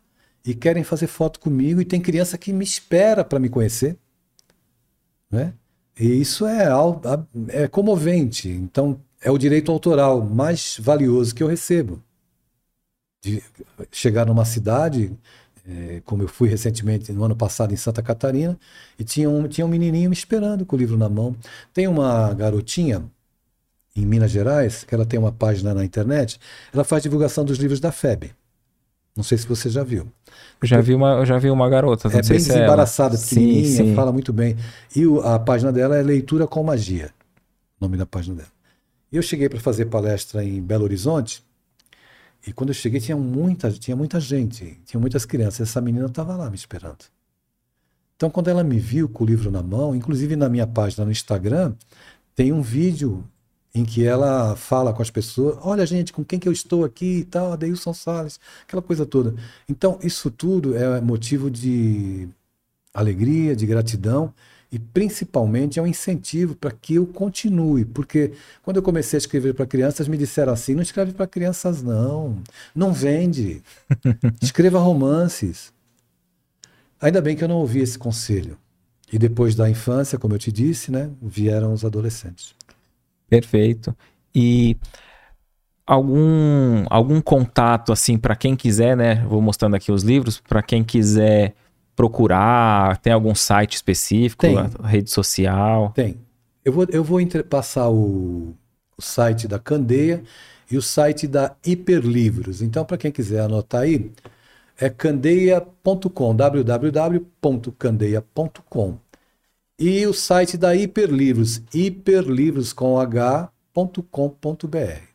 e 0.43 0.55
querem 0.55 0.83
fazer 0.83 1.05
foto 1.05 1.39
comigo 1.39 1.79
e 1.79 1.85
tem 1.85 2.01
criança 2.01 2.39
que 2.39 2.51
me 2.51 2.63
espera 2.63 3.23
para 3.23 3.37
me 3.37 3.49
conhecer, 3.49 3.95
né? 5.29 5.53
E 5.99 6.21
isso 6.21 6.45
é, 6.45 6.67
é 7.49 7.67
comovente. 7.67 8.49
Então, 8.49 8.99
é 9.21 9.31
o 9.31 9.37
direito 9.37 9.71
autoral 9.71 10.23
mais 10.23 10.77
valioso 10.79 11.33
que 11.33 11.41
eu 11.41 11.47
recebo. 11.47 12.01
De 13.21 13.43
chegar 13.91 14.25
numa 14.25 14.45
cidade, 14.45 15.11
é, 15.67 16.01
como 16.05 16.23
eu 16.23 16.27
fui 16.27 16.47
recentemente, 16.47 17.11
no 17.11 17.23
ano 17.23 17.35
passado, 17.35 17.73
em 17.73 17.77
Santa 17.77 18.01
Catarina, 18.01 18.57
e 18.97 19.03
tinha 19.03 19.29
um, 19.29 19.47
tinha 19.47 19.65
um 19.65 19.69
menininho 19.69 20.09
me 20.09 20.15
esperando 20.15 20.65
com 20.65 20.75
o 20.75 20.79
livro 20.79 20.97
na 20.97 21.09
mão. 21.09 21.35
Tem 21.73 21.87
uma 21.87 22.33
garotinha 22.33 23.03
em 23.95 24.05
Minas 24.05 24.31
Gerais, 24.31 24.83
que 24.83 24.93
ela 24.93 25.05
tem 25.05 25.19
uma 25.19 25.31
página 25.31 25.73
na 25.73 25.83
internet, 25.83 26.39
ela 26.71 26.83
faz 26.83 27.01
divulgação 27.03 27.43
dos 27.43 27.57
livros 27.57 27.79
da 27.79 27.91
FEB. 27.91 28.31
Não 29.17 29.23
sei 29.23 29.35
se 29.35 29.47
você 29.47 29.67
já 29.67 29.83
viu. 29.83 30.07
Eu 30.61 30.67
já 30.67 30.79
vi 30.79 30.93
uma, 30.93 31.25
já 31.25 31.39
vi 31.39 31.49
uma 31.49 31.67
garota. 31.67 32.07
é 32.07 32.11
bem 32.11 32.21
desembaraçada, 32.21 33.15
é 33.15 33.19
pequenininha, 33.19 33.65
sim, 33.65 33.75
sim. 33.75 33.95
fala 33.95 34.13
muito 34.13 34.31
bem. 34.31 34.55
E 34.95 35.07
o, 35.07 35.19
a 35.21 35.39
página 35.39 35.71
dela 35.71 35.97
é 35.97 36.03
Leitura 36.03 36.45
com 36.45 36.63
Magia. 36.63 37.09
O 37.81 37.85
nome 37.85 37.97
da 37.97 38.05
página 38.05 38.35
dela. 38.35 38.49
E 39.11 39.17
eu 39.17 39.23
cheguei 39.23 39.49
para 39.49 39.59
fazer 39.59 39.85
palestra 39.85 40.43
em 40.43 40.61
Belo 40.61 40.83
Horizonte. 40.83 41.43
E 42.45 42.53
quando 42.53 42.69
eu 42.69 42.75
cheguei 42.75 42.99
tinha 42.99 43.17
muita, 43.17 43.71
tinha 43.71 43.97
muita 43.97 44.19
gente, 44.19 44.79
tinha 44.85 44.99
muitas 44.99 45.25
crianças. 45.25 45.67
Essa 45.67 45.81
menina 45.81 46.05
estava 46.05 46.35
lá 46.35 46.47
me 46.49 46.55
esperando. 46.55 47.05
Então, 48.15 48.29
quando 48.29 48.49
ela 48.49 48.63
me 48.63 48.79
viu 48.79 49.09
com 49.09 49.23
o 49.23 49.27
livro 49.27 49.49
na 49.49 49.63
mão, 49.63 49.95
inclusive 49.95 50.35
na 50.35 50.47
minha 50.47 50.65
página 50.67 51.05
no 51.05 51.11
Instagram, 51.11 51.73
tem 52.35 52.53
um 52.53 52.61
vídeo 52.61 53.23
em 53.79 53.85
que 53.85 54.03
ela 54.03 54.55
fala 54.55 54.93
com 54.93 55.01
as 55.01 55.09
pessoas, 55.09 55.57
olha 55.61 55.85
gente, 55.85 56.11
com 56.11 56.23
quem 56.23 56.39
que 56.39 56.47
eu 56.47 56.51
estou 56.51 56.83
aqui 56.83 57.19
e 57.19 57.23
tal, 57.23 57.53
Adeilson 57.53 57.93
Salles, 57.93 58.39
aquela 58.63 58.81
coisa 58.81 59.05
toda. 59.05 59.35
Então, 59.69 59.99
isso 60.01 60.31
tudo 60.31 60.75
é 60.75 60.99
motivo 61.01 61.51
de 61.51 62.27
alegria, 62.93 63.55
de 63.55 63.65
gratidão 63.65 64.33
e 64.71 64.77
principalmente 64.77 65.79
é 65.79 65.81
um 65.81 65.87
incentivo 65.87 66.55
para 66.55 66.71
que 66.71 66.95
eu 66.95 67.05
continue, 67.05 67.85
porque 67.85 68.33
quando 68.63 68.77
eu 68.77 68.83
comecei 68.83 69.15
a 69.17 69.19
escrever 69.19 69.53
para 69.53 69.65
crianças, 69.65 70.07
me 70.07 70.17
disseram 70.17 70.51
assim: 70.51 70.75
não 70.75 70.81
escreve 70.81 71.13
para 71.13 71.25
crianças, 71.25 71.81
não, 71.81 72.41
não 72.75 72.91
vende, 72.91 73.61
escreva 74.41 74.79
romances. 74.79 75.71
Ainda 76.99 77.21
bem 77.21 77.35
que 77.35 77.43
eu 77.43 77.47
não 77.47 77.57
ouvi 77.57 77.79
esse 77.79 77.97
conselho. 77.97 78.57
E 79.11 79.17
depois 79.17 79.55
da 79.55 79.69
infância, 79.69 80.17
como 80.17 80.33
eu 80.33 80.39
te 80.39 80.51
disse, 80.51 80.91
né, 80.91 81.09
vieram 81.21 81.71
os 81.71 81.85
adolescentes. 81.85 82.53
Perfeito. 83.29 83.95
E 84.33 84.77
algum 85.85 86.85
algum 86.89 87.21
contato 87.21 87.91
assim 87.91 88.17
para 88.17 88.35
quem 88.35 88.55
quiser, 88.55 88.95
né? 88.95 89.25
Vou 89.27 89.41
mostrando 89.41 89.75
aqui 89.75 89.91
os 89.91 90.03
livros 90.03 90.39
para 90.39 90.61
quem 90.61 90.83
quiser 90.83 91.55
procurar, 91.95 92.97
tem 92.97 93.11
algum 93.11 93.33
site 93.33 93.75
específico, 93.75 94.45
tem. 94.45 94.55
rede 94.83 95.09
social? 95.09 95.91
Tem. 95.95 96.17
Eu 96.63 96.73
vou 96.73 96.85
eu 96.89 97.03
vou 97.03 97.19
passar 97.49 97.89
o, 97.89 98.53
o 98.97 99.01
site 99.01 99.47
da 99.47 99.57
Candeia 99.57 100.23
e 100.69 100.77
o 100.77 100.81
site 100.81 101.27
da 101.27 101.55
Hiperlivros. 101.65 102.61
Então, 102.61 102.85
para 102.85 102.97
quem 102.97 103.11
quiser 103.11 103.41
anotar 103.41 103.81
aí, 103.81 104.11
é 104.79 104.89
candeia.com, 104.89 106.35
www.candeia.com. 106.35 108.97
E 109.79 110.07
o 110.07 110.13
site 110.13 110.57
da 110.57 110.75
Hiperlivros, 110.75 111.61
hiperlivros 111.71 112.73
com 112.73 112.99
h.com.br 112.99 113.51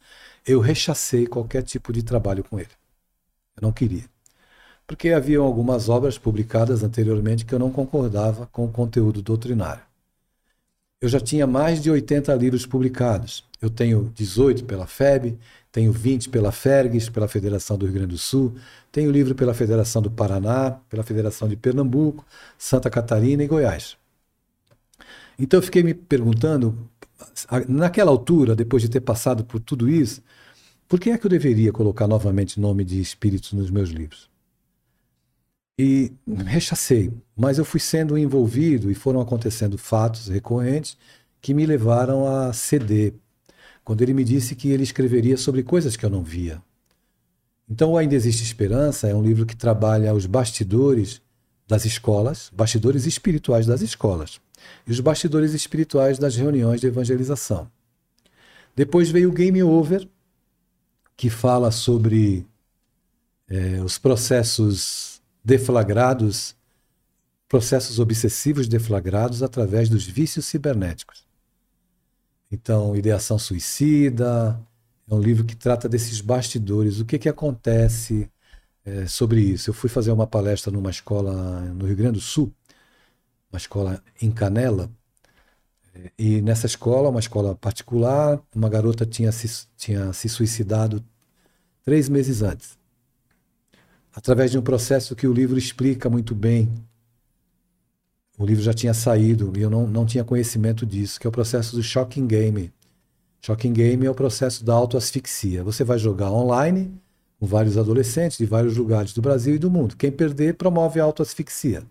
eu 0.46 0.60
rechacei 0.60 1.28
qualquer 1.28 1.62
tipo 1.62 1.94
de 1.94 2.02
trabalho 2.02 2.44
com 2.44 2.60
ele. 2.60 2.72
Eu 3.56 3.62
não 3.62 3.72
queria. 3.72 4.06
Porque 4.88 5.10
havia 5.10 5.38
algumas 5.38 5.90
obras 5.90 6.18
publicadas 6.18 6.84
anteriormente 6.84 7.46
que 7.46 7.54
eu 7.54 7.60
não 7.60 7.72
concordava 7.72 8.48
com 8.48 8.66
o 8.66 8.72
conteúdo 8.72 9.22
doutrinário. 9.22 9.84
Eu 11.00 11.08
já 11.08 11.20
tinha 11.20 11.46
mais 11.46 11.80
de 11.82 11.92
80 11.92 12.34
livros 12.36 12.66
publicados. 12.66 13.44
Eu 13.62 13.70
tenho 13.70 14.12
18 14.16 14.66
pela 14.66 14.88
FEB, 14.88 15.38
tenho 15.74 15.92
20 15.92 16.30
pela 16.30 16.52
FERGS, 16.52 17.10
pela 17.10 17.28
Federação 17.28 17.76
do 17.76 17.88
Rio 17.88 17.96
Grande 17.96 18.12
do 18.12 18.18
Sul, 18.18 18.54
tenho 18.92 19.10
livro 19.10 19.34
pela 19.34 19.56
Federação 19.56 20.04
do 20.04 20.12
Paraná, 20.12 20.80
pela 20.88 21.02
Federação 21.02 21.50
de 21.50 21.56
Pernambuco, 21.56 22.24
Santa 22.60 22.92
Catarina 22.92 23.44
e 23.44 23.48
Goiás. 23.48 23.98
Então 25.38 25.58
eu 25.58 25.64
fiquei 25.64 25.82
me 25.82 25.96
perguntando, 25.96 26.78
naquela 27.68 28.12
altura, 28.12 28.56
depois 28.56 28.84
de 28.84 28.90
ter 28.90 29.02
passado 29.02 29.44
por 29.44 29.60
tudo 29.60 29.90
isso, 29.90 30.22
por 30.88 31.00
que 31.00 31.10
é 31.10 31.18
que 31.18 31.26
eu 31.26 31.30
deveria 31.30 31.74
colocar 31.74 32.08
novamente 32.08 32.60
nome 32.60 32.86
de 32.86 33.02
espíritos 33.02 33.52
nos 33.54 33.72
meus 33.72 33.90
livros? 33.90 34.30
E 35.80 36.14
rechacei, 36.46 37.12
mas 37.36 37.58
eu 37.58 37.66
fui 37.66 37.80
sendo 37.80 38.16
envolvido 38.16 38.92
e 38.92 38.94
foram 38.94 39.20
acontecendo 39.20 39.76
fatos 39.76 40.28
recorrentes 40.28 40.96
que 41.42 41.52
me 41.52 41.66
levaram 41.66 42.28
a 42.28 42.54
ceder. 42.54 43.16
Quando 43.84 44.02
ele 44.02 44.14
me 44.14 44.24
disse 44.24 44.56
que 44.56 44.70
ele 44.70 44.84
escreveria 44.84 45.38
sobre 45.38 45.64
coisas 45.64 45.96
que 45.96 46.06
eu 46.06 46.10
não 46.10 46.24
via. 46.24 46.62
Então, 47.70 47.98
Ainda 47.98 48.16
Existe 48.16 48.44
Esperança 48.44 49.08
é 49.08 49.16
um 49.16 49.24
livro 49.24 49.46
que 49.46 49.56
trabalha 49.56 50.14
os 50.14 50.26
bastidores 50.26 51.22
das 51.68 51.86
escolas, 51.86 52.52
bastidores 52.54 53.06
espirituais 53.06 53.66
das 53.66 53.82
escolas, 53.82 54.40
e 54.86 54.92
os 54.92 55.00
bastidores 55.00 55.54
espirituais 55.54 56.18
das 56.18 56.36
reuniões 56.36 56.82
de 56.82 56.88
evangelização. 56.88 57.70
Depois 58.76 59.10
veio 59.10 59.30
o 59.30 59.34
Game 59.34 59.62
Over, 59.64 60.08
que 61.16 61.30
fala 61.30 61.72
sobre 61.72 62.46
é, 63.48 63.82
os 63.82 63.98
processos 63.98 65.22
deflagrados, 65.44 66.56
processos 67.48 68.00
obsessivos 68.00 68.68
deflagrados 68.68 69.44
através 69.44 69.90
dos 69.90 70.06
vícios 70.06 70.46
cibernéticos. 70.46 71.24
Então, 72.54 72.96
ideação 72.96 73.40
suicida, 73.40 74.60
é 75.10 75.14
um 75.14 75.20
livro 75.20 75.44
que 75.44 75.56
trata 75.56 75.90
desses 75.90 76.22
bastidores, 76.22 77.00
o 77.00 77.06
que, 77.06 77.18
que 77.18 77.28
acontece 77.28 78.30
é, 78.86 79.08
sobre 79.08 79.42
isso. 79.42 79.72
Eu 79.72 79.74
fui 79.74 79.90
fazer 79.90 80.12
uma 80.12 80.28
palestra 80.28 80.72
numa 80.72 80.92
escola 80.92 81.62
no 81.74 81.88
Rio 81.88 81.96
Grande 81.96 82.20
do 82.20 82.22
Sul, 82.22 82.54
uma 83.52 83.58
escola 83.58 84.04
em 84.22 84.30
Canela, 84.30 84.88
e 86.18 86.44
nessa 86.44 86.68
escola, 86.68 87.10
uma 87.10 87.20
escola 87.20 87.56
particular, 87.56 88.40
uma 88.56 88.70
garota 88.70 89.04
tinha 89.04 89.32
se, 89.32 89.66
tinha 89.76 90.14
se 90.14 90.30
suicidado 90.30 91.04
três 91.84 92.08
meses 92.08 92.44
antes. 92.44 92.78
Através 94.14 94.52
de 94.52 94.60
um 94.60 94.62
processo 94.62 95.16
que 95.16 95.26
o 95.26 95.34
livro 95.34 95.58
explica 95.58 96.08
muito 96.08 96.36
bem. 96.36 96.72
O 98.38 98.46
livro 98.46 98.64
já 98.64 98.74
tinha 98.74 98.94
saído 98.94 99.54
e 99.56 99.62
eu 99.62 99.70
não, 99.70 99.86
não 99.88 100.06
tinha 100.06 100.24
conhecimento 100.24 100.86
disso, 100.86 101.20
que 101.20 101.28
é 101.28 101.30
o 101.30 101.32
processo 101.32 101.76
do 101.76 101.84
shocking 101.84 102.26
game. 102.26 102.74
Shocking 103.42 103.74
game 103.74 104.06
é 104.06 104.10
o 104.10 104.16
processo 104.16 104.64
da 104.64 104.74
autoasfixia. 104.74 105.64
Você 105.64 105.84
vai 105.84 106.00
jogar 106.00 106.32
online 106.32 106.92
com 107.40 107.46
vários 107.46 107.78
adolescentes 107.78 108.38
de 108.38 108.46
vários 108.46 108.76
lugares 108.76 109.14
do 109.14 109.22
Brasil 109.22 109.56
e 109.56 109.60
do 109.60 109.70
mundo. 109.70 109.96
Quem 109.96 110.12
perder 110.12 110.56
promove 110.56 111.00
a 111.00 111.04
autoasfixia. 111.04 111.84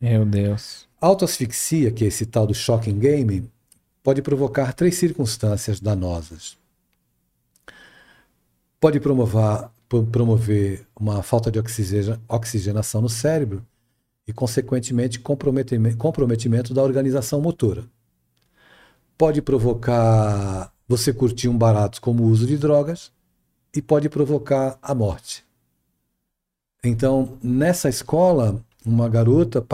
Meu 0.00 0.24
Deus. 0.24 0.86
Autoasfixia, 1.00 1.90
que 1.90 2.04
é 2.04 2.08
esse 2.08 2.24
tal 2.24 2.46
do 2.46 2.54
shocking 2.54 2.98
game, 2.98 3.50
pode 4.02 4.22
provocar 4.22 4.72
três 4.72 4.96
circunstâncias 4.96 5.80
danosas. 5.80 6.56
Pode 8.80 9.00
promover, 9.00 9.68
promover 10.10 10.86
uma 10.98 11.22
falta 11.22 11.50
de 11.50 11.58
oxigenação 12.28 13.02
no 13.02 13.08
cérebro 13.08 13.64
e, 14.26 14.32
consequentemente, 14.32 15.20
comprometimento, 15.20 16.74
da 16.74 16.82
organização 16.82 17.40
motora. 17.40 17.84
Pode 19.16 19.40
provocar 19.40 20.72
você 20.88 21.12
curtir 21.12 21.48
um 21.48 21.56
barato 21.56 22.00
como 22.00 22.24
o 22.24 22.26
uso 22.26 22.46
de 22.46 22.58
drogas 22.58 23.12
e 23.74 23.80
pode 23.80 24.08
provocar 24.08 24.78
a 24.82 24.94
morte. 24.94 25.44
Então, 26.84 27.38
nessa 27.42 27.88
escola, 27.88 28.62
uma 28.84 29.08
garota 29.08 29.64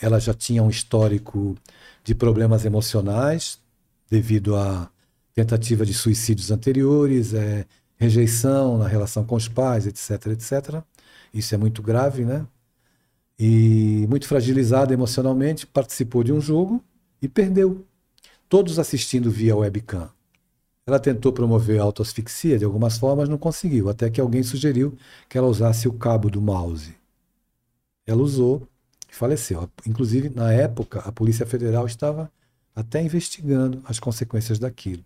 ela 0.00 0.18
já 0.18 0.34
tinha 0.34 0.62
um 0.62 0.70
histórico 0.70 1.56
de 2.02 2.14
problemas 2.14 2.64
emocionais 2.64 3.58
devido 4.10 4.56
a 4.56 4.90
tentativa 5.34 5.86
de 5.86 5.94
suicídios 5.94 6.50
anteriores, 6.50 7.32
é, 7.34 7.64
rejeição 7.96 8.78
na 8.78 8.88
relação 8.88 9.24
com 9.24 9.36
os 9.36 9.46
pais, 9.46 9.86
etc, 9.86 10.28
etc. 10.28 10.82
Isso 11.32 11.54
é 11.54 11.58
muito 11.58 11.82
grave, 11.82 12.24
né? 12.24 12.46
E 13.38 14.06
muito 14.08 14.26
fragilizada 14.26 14.92
emocionalmente, 14.92 15.66
participou 15.66 16.24
de 16.24 16.32
um 16.32 16.40
jogo 16.40 16.82
e 17.22 17.28
perdeu. 17.28 17.84
Todos 18.48 18.78
assistindo 18.78 19.30
via 19.30 19.54
webcam. 19.56 20.10
Ela 20.86 20.98
tentou 20.98 21.32
promover 21.32 21.78
a 21.78 21.84
autoasfixia 21.84 22.58
de 22.58 22.64
algumas 22.64 22.96
formas, 22.98 23.28
não 23.28 23.36
conseguiu, 23.36 23.90
até 23.90 24.08
que 24.08 24.20
alguém 24.20 24.42
sugeriu 24.42 24.96
que 25.28 25.36
ela 25.36 25.46
usasse 25.46 25.86
o 25.86 25.92
cabo 25.92 26.30
do 26.30 26.40
mouse. 26.40 26.96
Ela 28.06 28.22
usou 28.22 28.66
e 29.08 29.14
faleceu. 29.14 29.68
Inclusive, 29.86 30.30
na 30.30 30.50
época, 30.50 31.00
a 31.00 31.12
Polícia 31.12 31.44
Federal 31.44 31.86
estava 31.86 32.32
até 32.74 33.02
investigando 33.02 33.82
as 33.84 34.00
consequências 34.00 34.58
daquilo. 34.58 35.04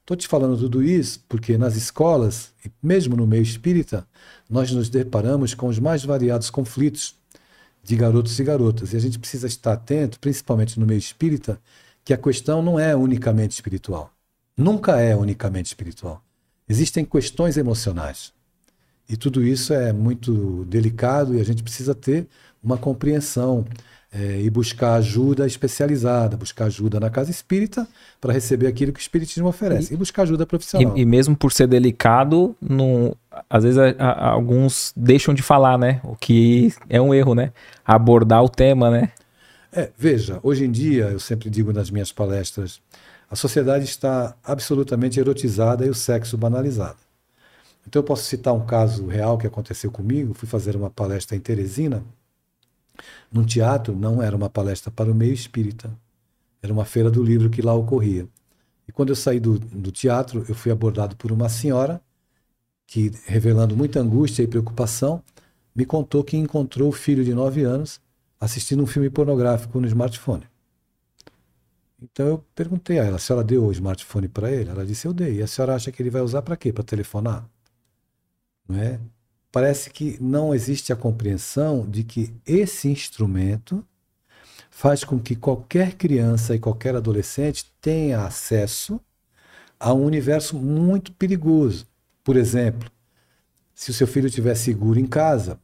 Estou 0.00 0.16
te 0.16 0.26
falando 0.26 0.58
tudo 0.58 0.82
isso 0.82 1.24
porque 1.28 1.56
nas 1.56 1.76
escolas, 1.76 2.52
e 2.66 2.70
mesmo 2.82 3.14
no 3.14 3.24
meio 3.24 3.44
espírita, 3.44 4.04
nós 4.50 4.72
nos 4.72 4.88
deparamos 4.88 5.54
com 5.54 5.68
os 5.68 5.78
mais 5.78 6.04
variados 6.04 6.50
conflitos 6.50 7.14
de 7.82 7.96
garotos 7.96 8.38
e 8.38 8.44
garotas. 8.44 8.92
E 8.92 8.96
a 8.96 9.00
gente 9.00 9.18
precisa 9.18 9.46
estar 9.46 9.72
atento, 9.72 10.20
principalmente 10.20 10.78
no 10.78 10.86
meio 10.86 10.98
espírita, 10.98 11.60
que 12.04 12.12
a 12.12 12.18
questão 12.18 12.62
não 12.62 12.78
é 12.78 12.94
unicamente 12.94 13.54
espiritual. 13.54 14.10
Nunca 14.56 15.00
é 15.00 15.16
unicamente 15.16 15.66
espiritual. 15.66 16.22
Existem 16.68 17.04
questões 17.04 17.56
emocionais. 17.56 18.32
E 19.08 19.16
tudo 19.16 19.42
isso 19.44 19.74
é 19.74 19.92
muito 19.92 20.64
delicado 20.66 21.36
e 21.36 21.40
a 21.40 21.44
gente 21.44 21.62
precisa 21.62 21.94
ter 21.94 22.26
uma 22.62 22.78
compreensão 22.78 23.64
é, 24.12 24.40
e 24.40 24.48
buscar 24.50 24.94
ajuda 24.94 25.46
especializada, 25.46 26.36
buscar 26.36 26.66
ajuda 26.66 27.00
na 27.00 27.10
casa 27.10 27.30
espírita 27.30 27.88
para 28.20 28.32
receber 28.32 28.66
aquilo 28.66 28.92
que 28.92 29.00
o 29.00 29.02
espiritismo 29.02 29.48
oferece 29.48 29.92
e, 29.92 29.94
e 29.94 29.96
buscar 29.96 30.22
ajuda 30.22 30.46
profissional. 30.46 30.96
E, 30.96 31.00
e, 31.00 31.04
mesmo 31.04 31.34
por 31.34 31.52
ser 31.52 31.66
delicado, 31.66 32.54
não, 32.60 33.16
às 33.48 33.64
vezes 33.64 33.78
a, 33.78 33.90
a, 33.98 34.30
alguns 34.30 34.92
deixam 34.96 35.34
de 35.34 35.42
falar, 35.42 35.78
né? 35.78 36.00
O 36.04 36.16
que 36.16 36.72
é 36.88 37.00
um 37.00 37.14
erro, 37.14 37.34
né? 37.34 37.52
Abordar 37.84 38.42
o 38.42 38.48
tema, 38.48 38.90
né? 38.90 39.12
É, 39.72 39.90
veja, 39.96 40.38
hoje 40.42 40.64
em 40.64 40.70
dia, 40.70 41.04
eu 41.06 41.18
sempre 41.18 41.48
digo 41.48 41.72
nas 41.72 41.90
minhas 41.90 42.12
palestras, 42.12 42.80
a 43.30 43.36
sociedade 43.36 43.84
está 43.84 44.36
absolutamente 44.44 45.18
erotizada 45.18 45.86
e 45.86 45.88
o 45.88 45.94
sexo 45.94 46.36
banalizado. 46.36 46.98
Então 47.86 48.00
eu 48.00 48.04
posso 48.04 48.24
citar 48.24 48.52
um 48.52 48.66
caso 48.66 49.06
real 49.06 49.38
que 49.38 49.46
aconteceu 49.46 49.90
comigo. 49.90 50.34
Fui 50.34 50.48
fazer 50.48 50.76
uma 50.76 50.90
palestra 50.90 51.36
em 51.36 51.40
Teresina, 51.40 52.04
num 53.32 53.44
teatro, 53.44 53.96
não 53.96 54.22
era 54.22 54.36
uma 54.36 54.50
palestra 54.50 54.90
para 54.90 55.10
o 55.10 55.14
meio 55.14 55.32
espírita, 55.32 55.90
era 56.62 56.72
uma 56.72 56.84
feira 56.84 57.10
do 57.10 57.22
livro 57.22 57.48
que 57.48 57.62
lá 57.62 57.72
ocorria. 57.74 58.28
E 58.86 58.92
quando 58.92 59.08
eu 59.08 59.16
saí 59.16 59.40
do, 59.40 59.58
do 59.58 59.90
teatro, 59.90 60.44
eu 60.48 60.54
fui 60.54 60.70
abordado 60.70 61.16
por 61.16 61.32
uma 61.32 61.48
senhora 61.48 62.00
que, 62.92 63.10
revelando 63.24 63.74
muita 63.74 64.00
angústia 64.00 64.42
e 64.42 64.46
preocupação, 64.46 65.22
me 65.74 65.86
contou 65.86 66.22
que 66.22 66.36
encontrou 66.36 66.90
o 66.90 66.92
filho 66.92 67.24
de 67.24 67.32
nove 67.32 67.64
anos 67.64 67.98
assistindo 68.38 68.82
um 68.82 68.86
filme 68.86 69.08
pornográfico 69.08 69.80
no 69.80 69.86
smartphone. 69.86 70.46
Então 72.02 72.26
eu 72.26 72.44
perguntei 72.54 72.98
a 72.98 73.04
ela, 73.04 73.16
a 73.16 73.18
senhora 73.18 73.42
deu 73.42 73.64
o 73.64 73.72
smartphone 73.72 74.28
para 74.28 74.52
ele? 74.52 74.68
Ela 74.68 74.84
disse, 74.84 75.06
eu 75.06 75.14
dei. 75.14 75.36
E 75.36 75.42
a 75.42 75.46
senhora 75.46 75.74
acha 75.74 75.90
que 75.90 76.02
ele 76.02 76.10
vai 76.10 76.20
usar 76.20 76.42
para 76.42 76.54
quê? 76.54 76.70
Para 76.70 76.84
telefonar? 76.84 77.48
Não 78.68 78.78
é? 78.78 79.00
Parece 79.50 79.88
que 79.88 80.22
não 80.22 80.54
existe 80.54 80.92
a 80.92 80.96
compreensão 80.96 81.88
de 81.88 82.04
que 82.04 82.34
esse 82.44 82.88
instrumento 82.88 83.82
faz 84.68 85.02
com 85.02 85.18
que 85.18 85.34
qualquer 85.34 85.94
criança 85.94 86.54
e 86.54 86.58
qualquer 86.58 86.94
adolescente 86.94 87.72
tenha 87.80 88.26
acesso 88.26 89.00
a 89.80 89.94
um 89.94 90.04
universo 90.04 90.58
muito 90.58 91.10
perigoso. 91.12 91.90
Por 92.24 92.36
exemplo, 92.36 92.90
se 93.74 93.90
o 93.90 93.94
seu 93.94 94.06
filho 94.06 94.26
estiver 94.26 94.54
seguro 94.54 94.98
em 94.98 95.06
casa, 95.06 95.58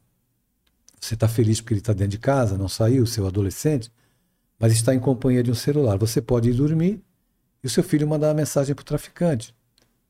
Você 1.01 1.13
está 1.13 1.27
feliz 1.29 1.61
porque 1.61 1.73
ele 1.73 1.79
está 1.79 1.93
dentro 1.93 2.11
de 2.11 2.17
casa, 2.17 2.57
não 2.57 2.67
saiu, 2.67 3.05
seu 3.05 3.25
adolescente, 3.25 3.89
mas 4.59 4.73
está 4.73 4.93
em 4.93 4.99
companhia 4.99 5.41
de 5.41 5.49
um 5.49 5.55
celular. 5.55 5.97
Você 5.97 6.21
pode 6.21 6.49
ir 6.49 6.53
dormir 6.53 7.01
e 7.63 7.67
o 7.67 7.69
seu 7.69 7.81
filho 7.83 8.05
mandar 8.07 8.27
uma 8.27 8.33
mensagem 8.33 8.75
para 8.75 8.81
o 8.81 8.85
traficante. 8.85 9.55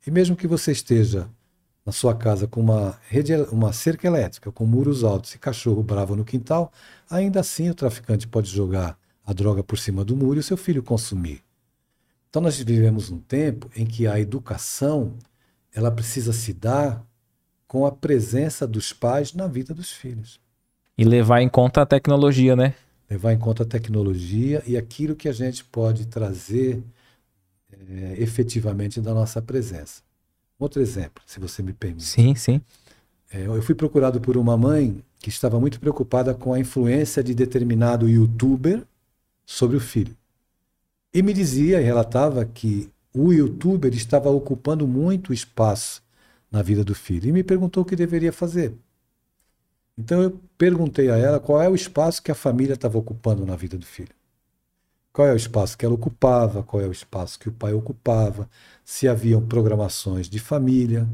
E 0.05 0.09
mesmo 0.09 0.35
que 0.35 0.47
você 0.47 0.71
esteja 0.71 1.29
na 1.85 1.91
sua 1.91 2.15
casa 2.15 2.47
com 2.47 2.59
uma, 2.59 2.99
rede, 3.07 3.35
uma 3.51 3.71
cerca 3.71 4.07
elétrica, 4.07 4.51
com 4.51 4.65
muros 4.65 5.03
altos 5.03 5.35
e 5.35 5.37
cachorro 5.37 5.83
bravo 5.83 6.15
no 6.15 6.25
quintal, 6.25 6.71
ainda 7.09 7.39
assim 7.39 7.69
o 7.69 7.75
traficante 7.75 8.27
pode 8.27 8.49
jogar 8.49 8.97
a 9.23 9.31
droga 9.31 9.63
por 9.63 9.77
cima 9.77 10.03
do 10.03 10.15
muro 10.15 10.37
e 10.37 10.39
o 10.39 10.43
seu 10.43 10.57
filho 10.57 10.81
consumir. 10.81 11.43
Então 12.29 12.41
nós 12.41 12.57
vivemos 12.57 13.11
um 13.11 13.19
tempo 13.19 13.69
em 13.75 13.85
que 13.85 14.07
a 14.07 14.19
educação 14.19 15.13
ela 15.73 15.91
precisa 15.91 16.33
se 16.33 16.53
dar 16.53 17.05
com 17.67 17.85
a 17.85 17.91
presença 17.91 18.67
dos 18.67 18.91
pais 18.91 19.33
na 19.33 19.47
vida 19.47 19.73
dos 19.73 19.91
filhos. 19.91 20.39
E 20.97 21.03
levar 21.03 21.41
em 21.41 21.49
conta 21.49 21.81
a 21.81 21.85
tecnologia, 21.85 22.55
né? 22.55 22.73
Levar 23.09 23.33
em 23.33 23.39
conta 23.39 23.63
a 23.63 23.65
tecnologia 23.65 24.63
e 24.65 24.75
aquilo 24.75 25.15
que 25.15 25.29
a 25.29 25.31
gente 25.31 25.63
pode 25.63 26.07
trazer 26.07 26.83
é, 27.71 28.15
efetivamente 28.17 28.99
da 28.99 29.13
nossa 29.13 29.41
presença. 29.41 30.01
Outro 30.57 30.81
exemplo, 30.81 31.23
se 31.25 31.39
você 31.39 31.63
me 31.63 31.71
permite. 31.71 32.03
Sim, 32.03 32.35
sim. 32.35 32.61
É, 33.31 33.45
eu 33.45 33.61
fui 33.61 33.75
procurado 33.75 34.19
por 34.19 34.35
uma 34.35 34.57
mãe 34.57 35.03
que 35.19 35.29
estava 35.29 35.59
muito 35.59 35.79
preocupada 35.79 36.33
com 36.33 36.53
a 36.53 36.59
influência 36.59 37.23
de 37.23 37.33
determinado 37.33 38.09
youtuber 38.09 38.83
sobre 39.45 39.77
o 39.77 39.79
filho. 39.79 40.15
E 41.13 41.21
me 41.21 41.33
dizia 41.33 41.81
e 41.81 41.83
relatava 41.83 42.45
que 42.45 42.89
o 43.13 43.31
youtuber 43.33 43.93
estava 43.93 44.29
ocupando 44.29 44.87
muito 44.87 45.33
espaço 45.33 46.01
na 46.51 46.61
vida 46.61 46.83
do 46.83 46.95
filho 46.95 47.29
e 47.29 47.31
me 47.31 47.43
perguntou 47.43 47.83
o 47.83 47.85
que 47.85 47.95
deveria 47.95 48.31
fazer. 48.31 48.73
Então 49.97 50.21
eu 50.21 50.39
perguntei 50.57 51.09
a 51.09 51.17
ela 51.17 51.39
qual 51.39 51.61
é 51.61 51.67
o 51.67 51.75
espaço 51.75 52.23
que 52.23 52.31
a 52.31 52.35
família 52.35 52.73
estava 52.73 52.97
ocupando 52.97 53.45
na 53.45 53.55
vida 53.55 53.77
do 53.77 53.85
filho. 53.85 54.13
Qual 55.11 55.27
é 55.27 55.33
o 55.33 55.35
espaço 55.35 55.77
que 55.77 55.85
ela 55.85 55.95
ocupava, 55.95 56.63
qual 56.63 56.81
é 56.81 56.87
o 56.87 56.91
espaço 56.91 57.37
que 57.39 57.49
o 57.49 57.51
pai 57.51 57.73
ocupava, 57.73 58.49
se 58.85 59.07
haviam 59.07 59.45
programações 59.45 60.29
de 60.29 60.39
família. 60.39 61.07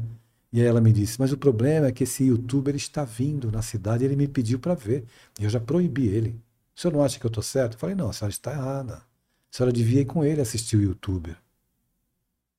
E 0.52 0.60
aí 0.60 0.66
ela 0.66 0.80
me 0.80 0.92
disse: 0.92 1.18
Mas 1.18 1.32
o 1.32 1.36
problema 1.36 1.88
é 1.88 1.92
que 1.92 2.04
esse 2.04 2.24
youtuber 2.24 2.76
está 2.76 3.04
vindo 3.04 3.50
na 3.50 3.62
cidade 3.62 4.04
e 4.04 4.06
ele 4.06 4.16
me 4.16 4.28
pediu 4.28 4.58
para 4.58 4.74
ver. 4.74 5.04
E 5.40 5.44
eu 5.44 5.50
já 5.50 5.58
proibi 5.58 6.06
ele. 6.06 6.38
O 6.76 6.80
senhor 6.80 6.92
não 6.92 7.02
acha 7.02 7.18
que 7.18 7.26
eu 7.26 7.28
estou 7.28 7.42
certo? 7.42 7.72
Eu 7.72 7.78
falei: 7.78 7.96
Não, 7.96 8.10
a 8.10 8.12
senhora 8.12 8.30
está 8.30 8.52
errada. 8.52 8.94
A 8.94 9.02
senhora 9.50 9.72
devia 9.72 10.02
ir 10.02 10.04
com 10.04 10.24
ele 10.24 10.40
assistir 10.40 10.76
o 10.76 10.82
youtuber. 10.82 11.36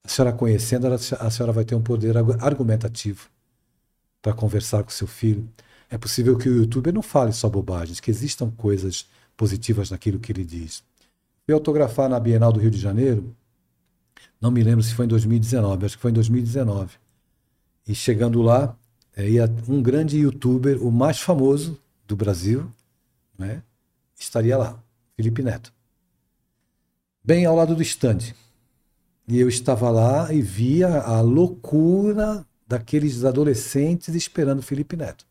A 0.07 0.09
senhora 0.09 0.31
conhecendo, 0.31 0.87
a 0.87 1.29
senhora 1.29 1.51
vai 1.51 1.65
ter 1.65 1.75
um 1.75 1.81
poder 1.81 2.15
argumentativo 2.39 3.27
para 4.21 4.31
conversar 4.31 4.81
com 4.81 4.89
seu 4.89 5.05
filho. 5.05 5.45
É 5.89 5.97
possível 5.97 6.37
que 6.37 6.47
o 6.47 6.55
youtuber 6.55 6.93
não 6.93 7.01
fale 7.01 7.33
só 7.33 7.49
bobagens, 7.49 7.99
que 7.99 8.09
existam 8.09 8.49
coisas 8.51 9.05
positivas 9.35 9.91
naquilo 9.91 10.17
que 10.17 10.31
ele 10.31 10.45
diz. 10.45 10.81
Fui 11.45 11.53
autografar 11.53 12.07
na 12.07 12.17
Bienal 12.21 12.53
do 12.53 12.59
Rio 12.61 12.71
de 12.71 12.77
Janeiro, 12.77 13.35
não 14.39 14.49
me 14.49 14.63
lembro 14.63 14.81
se 14.81 14.93
foi 14.93 15.03
em 15.03 15.09
2019, 15.09 15.85
acho 15.85 15.97
que 15.97 16.01
foi 16.01 16.11
em 16.11 16.13
2019. 16.13 16.95
E 17.85 17.93
chegando 17.93 18.41
lá, 18.41 18.77
é, 19.13 19.29
ia 19.29 19.53
um 19.67 19.81
grande 19.81 20.19
youtuber, 20.19 20.81
o 20.81 20.89
mais 20.89 21.19
famoso 21.19 21.77
do 22.07 22.15
Brasil, 22.15 22.71
né, 23.37 23.61
estaria 24.17 24.57
lá, 24.57 24.81
Felipe 25.17 25.43
Neto. 25.43 25.73
Bem 27.21 27.45
ao 27.45 27.57
lado 27.57 27.75
do 27.75 27.81
estande. 27.81 28.33
E 29.27 29.39
eu 29.39 29.49
estava 29.49 29.89
lá 29.89 30.31
e 30.33 30.41
via 30.41 31.01
a 31.01 31.19
loucura 31.19 32.45
daqueles 32.65 33.25
adolescentes 33.25 34.15
esperando 34.15 34.61
Felipe 34.61 34.95
Neto. 34.95 35.25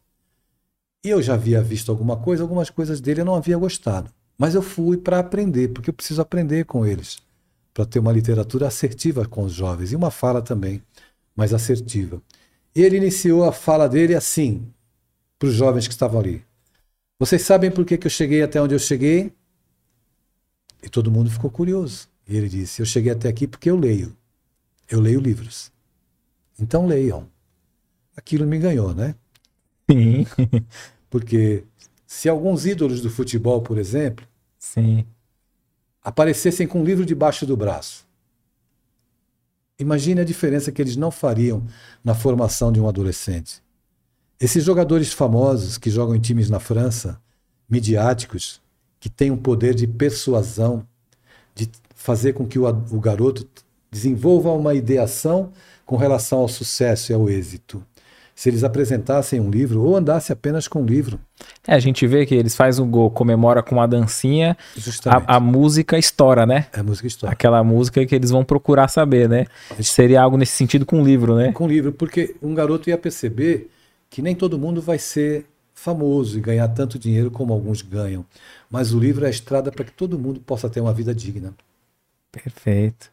E 1.05 1.09
eu 1.09 1.23
já 1.23 1.35
havia 1.35 1.63
visto 1.63 1.91
alguma 1.91 2.17
coisa, 2.17 2.43
algumas 2.43 2.69
coisas 2.69 3.01
dele 3.01 3.21
eu 3.21 3.25
não 3.25 3.35
havia 3.35 3.57
gostado. 3.57 4.11
Mas 4.37 4.55
eu 4.55 4.63
fui 4.63 4.97
para 4.97 5.19
aprender, 5.19 5.69
porque 5.69 5.89
eu 5.89 5.95
preciso 5.95 6.21
aprender 6.21 6.65
com 6.65 6.85
eles, 6.85 7.19
para 7.73 7.87
ter 7.87 7.99
uma 7.99 8.13
literatura 8.13 8.67
assertiva 8.67 9.25
com 9.27 9.45
os 9.45 9.53
jovens 9.53 9.93
e 9.93 9.97
uma 9.97 10.11
fala 10.11 10.43
também 10.43 10.83
mais 11.35 11.55
assertiva. 11.55 12.21
Ele 12.75 12.97
iniciou 12.97 13.45
a 13.45 13.53
fala 13.53 13.89
dele 13.89 14.15
assim, 14.15 14.67
para 15.39 15.49
os 15.49 15.55
jovens 15.55 15.87
que 15.87 15.95
estavam 15.95 16.21
ali. 16.21 16.45
Vocês 17.19 17.43
sabem 17.43 17.71
por 17.71 17.85
que, 17.87 17.97
que 17.97 18.07
eu 18.07 18.11
cheguei 18.11 18.43
até 18.43 18.61
onde 18.61 18.75
eu 18.75 18.79
cheguei? 18.79 19.33
E 20.83 20.89
todo 20.89 21.11
mundo 21.11 21.31
ficou 21.31 21.51
curioso. 21.51 22.09
E 22.27 22.37
ele 22.37 22.49
disse: 22.49 22.83
Eu 22.83 22.87
cheguei 22.87 23.13
até 23.13 23.29
aqui 23.29 23.47
porque 23.47 23.71
eu 23.71 23.77
leio. 23.77 24.17
Eu 24.89 25.01
leio 25.01 25.21
livros. 25.21 25.71
Então 26.59 26.87
leiam. 26.87 27.29
Aquilo 28.17 28.47
me 28.47 28.59
ganhou, 28.59 28.95
né? 28.95 29.15
Sim. 29.91 30.27
Porque 31.11 31.65
se 32.07 32.29
alguns 32.29 32.67
ídolos 32.67 33.01
do 33.01 33.11
futebol, 33.11 33.61
por 33.61 33.79
exemplo, 33.79 34.27
Sim. 34.59 35.05
aparecessem 36.03 36.67
com 36.67 36.81
um 36.81 36.85
livro 36.85 37.05
debaixo 37.05 37.47
do 37.47 37.57
braço, 37.57 38.07
imagine 39.79 40.21
a 40.21 40.25
diferença 40.25 40.73
que 40.73 40.81
eles 40.81 40.97
não 40.97 41.11
fariam 41.11 41.65
na 42.03 42.15
formação 42.15 42.73
de 42.73 42.81
um 42.81 42.89
adolescente. 42.89 43.63
Esses 44.41 44.65
jogadores 44.65 45.13
famosos 45.13 45.79
que 45.79 45.91
jogam 45.91 46.15
em 46.15 46.21
times 46.21 46.51
na 46.51 46.61
França, 46.61 47.21
midiáticos, 47.69 48.61
que 48.99 49.09
têm 49.09 49.31
um 49.31 49.37
poder 49.37 49.75
de 49.75 49.87
persuasão, 49.87 50.87
de 51.55 51.71
fazer 52.07 52.35
com 52.35 52.47
que 52.47 52.57
o, 52.57 52.69
o 52.69 53.01
garoto 53.01 53.45
desenvolva 53.91 54.53
uma 54.53 54.75
ideação 54.75 55.51
com 55.85 55.97
relação 55.97 56.39
ao 56.39 56.49
sucesso 56.49 57.11
e 57.11 57.15
ao 57.15 57.29
êxito. 57.29 57.83
Se 58.33 58.49
eles 58.49 58.63
apresentassem 58.63 59.41
um 59.41 59.51
livro 59.51 59.83
ou 59.83 59.97
andasse 59.97 60.31
apenas 60.33 60.69
com 60.69 60.83
um 60.83 60.85
livro. 60.85 61.19
É, 61.67 61.75
a 61.75 61.79
gente 61.81 62.07
vê 62.07 62.25
que 62.25 62.35
eles 62.35 62.55
fazem 62.55 62.85
um 62.85 62.89
gol, 62.89 63.11
comemora 63.11 63.61
com 63.61 63.75
uma 63.75 63.89
dancinha, 63.89 64.57
a, 65.07 65.37
a, 65.37 65.41
música 65.41 65.99
estoura, 65.99 66.47
né? 66.47 66.67
É 66.73 66.79
a 66.79 66.83
música 66.83 67.09
estoura. 67.09 67.33
Aquela 67.33 67.65
música 67.65 68.05
que 68.07 68.15
eles 68.15 68.31
vão 68.31 68.45
procurar 68.45 68.87
saber, 68.87 69.29
né? 69.29 69.47
Gente... 69.71 69.89
Seria 69.89 70.23
algo 70.23 70.37
nesse 70.37 70.53
sentido 70.53 70.87
com 70.87 71.03
o 71.03 71.05
livro, 71.05 71.35
né? 71.35 71.51
Com 71.53 71.65
o 71.65 71.69
livro, 71.69 71.93
porque 71.93 72.37
um 72.41 72.55
garoto 72.55 72.89
ia 72.89 72.99
perceber 72.99 73.69
que 74.09 74.23
nem 74.23 74.35
todo 74.35 74.59
mundo 74.59 74.81
vai 74.81 74.99
ser 74.99 75.47
famoso 75.75 76.39
e 76.39 76.41
ganhar 76.41 76.69
tanto 76.69 76.99
dinheiro 76.99 77.31
como 77.31 77.53
alguns 77.53 77.83
ganham. 77.83 78.25
Mas 78.71 78.93
o 78.93 78.99
livro 79.01 79.25
é 79.25 79.29
a 79.29 79.31
estrada 79.31 79.73
para 79.73 79.85
que 79.85 79.93
todo 79.93 80.19
mundo 80.19 80.41
possa 80.41 80.69
ter 80.69 80.81
uma 80.81 80.93
vida 80.93 81.15
digna. 81.15 81.55
Perfeito. 82.43 83.11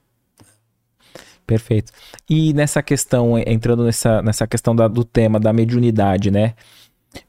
Perfeito. 1.45 1.91
E 2.29 2.53
nessa 2.53 2.81
questão, 2.81 3.37
entrando 3.37 3.83
nessa, 3.83 4.21
nessa 4.21 4.47
questão 4.47 4.75
da, 4.75 4.87
do 4.87 5.03
tema 5.03 5.39
da 5.39 5.51
mediunidade, 5.51 6.31
né? 6.31 6.55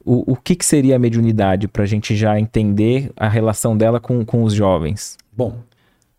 O, 0.04 0.32
o 0.32 0.36
que, 0.36 0.56
que 0.56 0.64
seria 0.64 0.96
a 0.96 0.98
mediunidade 0.98 1.68
para 1.68 1.82
a 1.82 1.86
gente 1.86 2.16
já 2.16 2.38
entender 2.38 3.12
a 3.16 3.28
relação 3.28 3.76
dela 3.76 4.00
com, 4.00 4.24
com 4.24 4.42
os 4.42 4.54
jovens? 4.54 5.18
Bom, 5.32 5.62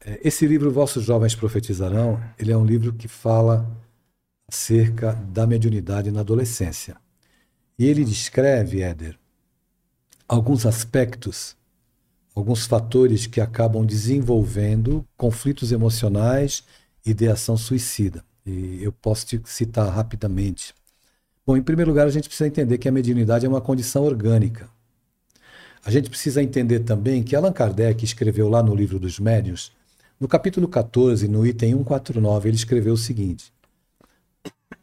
é, 0.05 0.19
esse 0.23 0.45
livro 0.45 0.71
Vossos 0.71 1.03
Jovens 1.03 1.34
Profetizarão, 1.34 2.21
ele 2.38 2.51
é 2.51 2.57
um 2.57 2.65
livro 2.65 2.93
que 2.93 3.07
fala 3.07 3.65
acerca 4.47 5.13
da 5.13 5.47
mediunidade 5.47 6.11
na 6.11 6.19
adolescência. 6.19 6.95
E 7.80 7.86
ele 7.86 8.05
descreve, 8.05 8.82
Éder, 8.82 9.17
alguns 10.28 10.65
aspectos, 10.65 11.55
alguns 12.36 12.65
fatores 12.65 13.25
que 13.25 13.39
acabam 13.39 13.86
desenvolvendo 13.86 15.07
conflitos 15.15 15.71
emocionais 15.71 16.63
ideação 17.05 17.55
suicida. 17.55 18.23
E 18.45 18.83
eu 18.83 18.91
posso 18.91 19.25
te 19.25 19.41
citar 19.45 19.89
rapidamente. 19.89 20.73
Bom, 21.45 21.55
em 21.55 21.61
primeiro 21.61 21.91
lugar, 21.91 22.07
a 22.07 22.11
gente 22.11 22.27
precisa 22.27 22.47
entender 22.47 22.77
que 22.77 22.89
a 22.89 22.91
mediunidade 22.91 23.45
é 23.45 23.49
uma 23.49 23.61
condição 23.61 24.03
orgânica. 24.03 24.69
A 25.83 25.91
gente 25.91 26.09
precisa 26.09 26.41
entender 26.41 26.79
também 26.79 27.23
que 27.23 27.36
Allan 27.36 27.53
Kardec 27.53 28.03
escreveu 28.03 28.49
lá 28.49 28.61
no 28.61 28.75
livro 28.75 28.99
dos 28.99 29.19
médiuns, 29.19 29.71
no 30.19 30.27
capítulo 30.27 30.67
14, 30.67 31.27
no 31.27 31.45
item 31.45 31.73
149, 31.73 32.49
ele 32.49 32.55
escreveu 32.55 32.93
o 32.93 32.97
seguinte: 32.97 33.53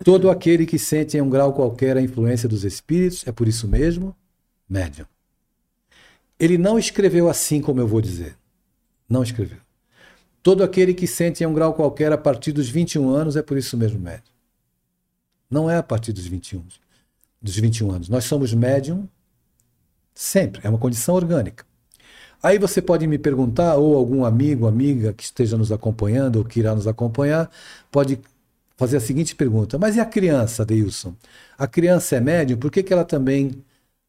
Todo 0.05 0.30
aquele 0.30 0.66
que 0.66 0.78
sente 0.78 1.16
em 1.16 1.20
um 1.20 1.30
grau 1.30 1.53
qualquer 1.55 1.96
a 1.96 2.03
influência 2.03 2.48
dos 2.48 2.64
espíritos 2.64 3.26
é 3.26 3.32
por 3.32 3.48
isso 3.48 3.66
mesmo 3.66 4.14
médium. 4.68 5.07
Ele 6.43 6.59
não 6.59 6.76
escreveu 6.76 7.30
assim 7.30 7.61
como 7.61 7.78
eu 7.78 7.86
vou 7.86 8.01
dizer. 8.01 8.36
Não 9.09 9.22
escreveu. 9.22 9.59
Todo 10.43 10.64
aquele 10.64 10.93
que 10.93 11.07
sente 11.07 11.45
em 11.45 11.47
um 11.47 11.55
grau 11.55 11.72
qualquer 11.72 12.11
a 12.11 12.18
partir 12.18 12.51
dos 12.51 12.68
21 12.68 13.09
anos 13.09 13.36
é 13.36 13.43
por 13.43 13.57
isso 13.57 13.76
mesmo 13.76 14.01
médium. 14.01 14.34
Não 15.49 15.70
é 15.70 15.76
a 15.76 15.84
partir 15.84 16.12
dos 16.12 16.26
21, 16.26 16.64
dos 17.40 17.57
21 17.57 17.93
anos. 17.93 18.09
Nós 18.09 18.24
somos 18.24 18.53
médium 18.53 19.09
sempre, 20.12 20.61
é 20.64 20.68
uma 20.68 20.80
condição 20.80 21.14
orgânica. 21.14 21.64
Aí 22.43 22.59
você 22.59 22.82
pode 22.82 23.07
me 23.07 23.18
perguntar, 23.18 23.76
ou 23.76 23.97
algum 23.97 24.24
amigo, 24.24 24.66
amiga 24.66 25.12
que 25.12 25.22
esteja 25.22 25.57
nos 25.57 25.70
acompanhando 25.70 26.40
ou 26.40 26.45
que 26.45 26.59
irá 26.59 26.74
nos 26.74 26.88
acompanhar, 26.88 27.49
pode 27.88 28.18
fazer 28.76 28.97
a 28.97 29.01
seguinte 29.01 29.36
pergunta: 29.36 29.78
Mas 29.78 29.95
e 29.95 30.01
a 30.01 30.05
criança, 30.05 30.66
Deilson? 30.66 31.14
A 31.57 31.68
criança 31.68 32.16
é 32.16 32.20
médium, 32.20 32.59
por 32.59 32.72
que, 32.72 32.82
que 32.82 32.93
ela 32.93 33.05
também 33.05 33.62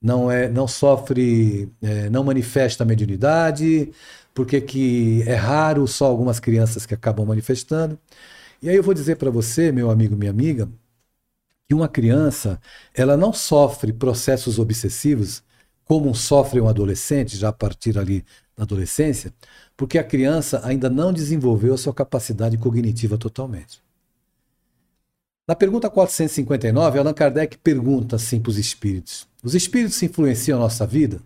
não, 0.04 0.30
é, 0.30 0.50
não 0.50 0.68
sofre, 0.68 1.70
é, 1.82 2.10
não 2.10 2.24
manifesta 2.24 2.84
a 2.84 2.86
mediunidade? 2.86 3.92
porque 4.34 4.60
que 4.62 5.24
é 5.28 5.36
raro 5.36 5.88
só 5.88 6.06
algumas 6.06 6.40
crianças 6.40 6.86
que 6.86 6.94
acabam 6.94 7.26
manifestando. 7.26 7.98
E 8.62 8.70
aí 8.70 8.76
eu 8.76 8.84
vou 8.84 8.94
dizer 8.94 9.18
para 9.18 9.30
você, 9.30 9.72
meu 9.72 9.92
amigo, 9.92 10.16
minha 10.16 10.32
amiga, 10.32 10.70
que 11.68 11.76
uma 11.76 11.88
criança, 11.88 12.60
ela 12.94 13.16
não 13.18 13.34
sofre 13.34 13.94
processos 13.94 14.60
obsessivos 14.60 15.44
como 15.86 16.14
sofre 16.16 16.62
um 16.62 16.68
adolescente, 16.68 17.38
já 17.38 17.50
a 17.50 17.54
partir 17.54 17.98
ali 17.98 18.26
da 18.56 18.64
adolescência, 18.64 19.34
porque 19.76 19.98
a 19.98 20.04
criança 20.04 20.62
ainda 20.64 20.90
não 20.90 21.12
desenvolveu 21.12 21.74
a 21.74 21.78
sua 21.78 21.94
capacidade 21.94 22.58
cognitiva 22.58 23.18
totalmente. 23.18 23.82
Na 25.48 25.56
pergunta 25.56 25.90
459, 25.90 27.00
Allan 27.00 27.14
Kardec 27.14 27.58
pergunta 27.58 28.16
assim 28.16 28.40
para 28.40 28.50
os 28.50 28.58
espíritos: 28.58 29.28
Os 29.44 29.54
espíritos 29.54 30.02
influenciam 30.02 30.58
nossa 30.58 30.88
vida? 30.88 31.22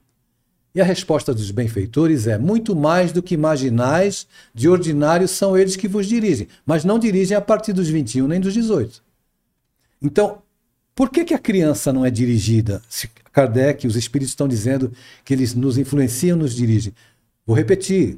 E 0.74 0.82
a 0.82 0.84
resposta 0.84 1.34
dos 1.34 1.51
benfeitores 1.51 2.28
é: 2.28 2.38
muito 2.38 2.76
mais 2.76 3.11
do 3.11 3.22
que 3.22 3.36
imaginais, 3.36 4.28
de 4.53 4.68
ordinário 4.68 5.28
são 5.28 5.57
eles 5.57 5.76
que 5.76 5.88
vos 5.88 6.07
dirigem, 6.07 6.47
mas 6.65 6.84
não 6.84 6.99
dirigem 6.99 7.38
a 7.38 7.41
partir 7.41 7.74
dos 7.74 7.88
21 7.88 8.28
nem 8.28 8.39
dos 8.39 8.53
18. 8.53 9.01
Então, 10.01 10.41
por 10.93 11.09
que, 11.09 11.24
que 11.26 11.34
a 11.34 11.39
criança 11.39 11.93
não 11.93 12.05
é 12.05 12.09
dirigida? 12.09 12.82
Se 12.89 13.07
Kardec, 13.32 13.86
os 13.86 13.95
espíritos 13.95 14.32
estão 14.32 14.47
dizendo 14.47 14.91
que 15.24 15.34
eles 15.34 15.53
nos 15.53 15.78
influenciam, 15.78 16.36
nos 16.36 16.55
dirigem. 16.55 16.93
Vou 17.45 17.55
repetir, 17.55 18.18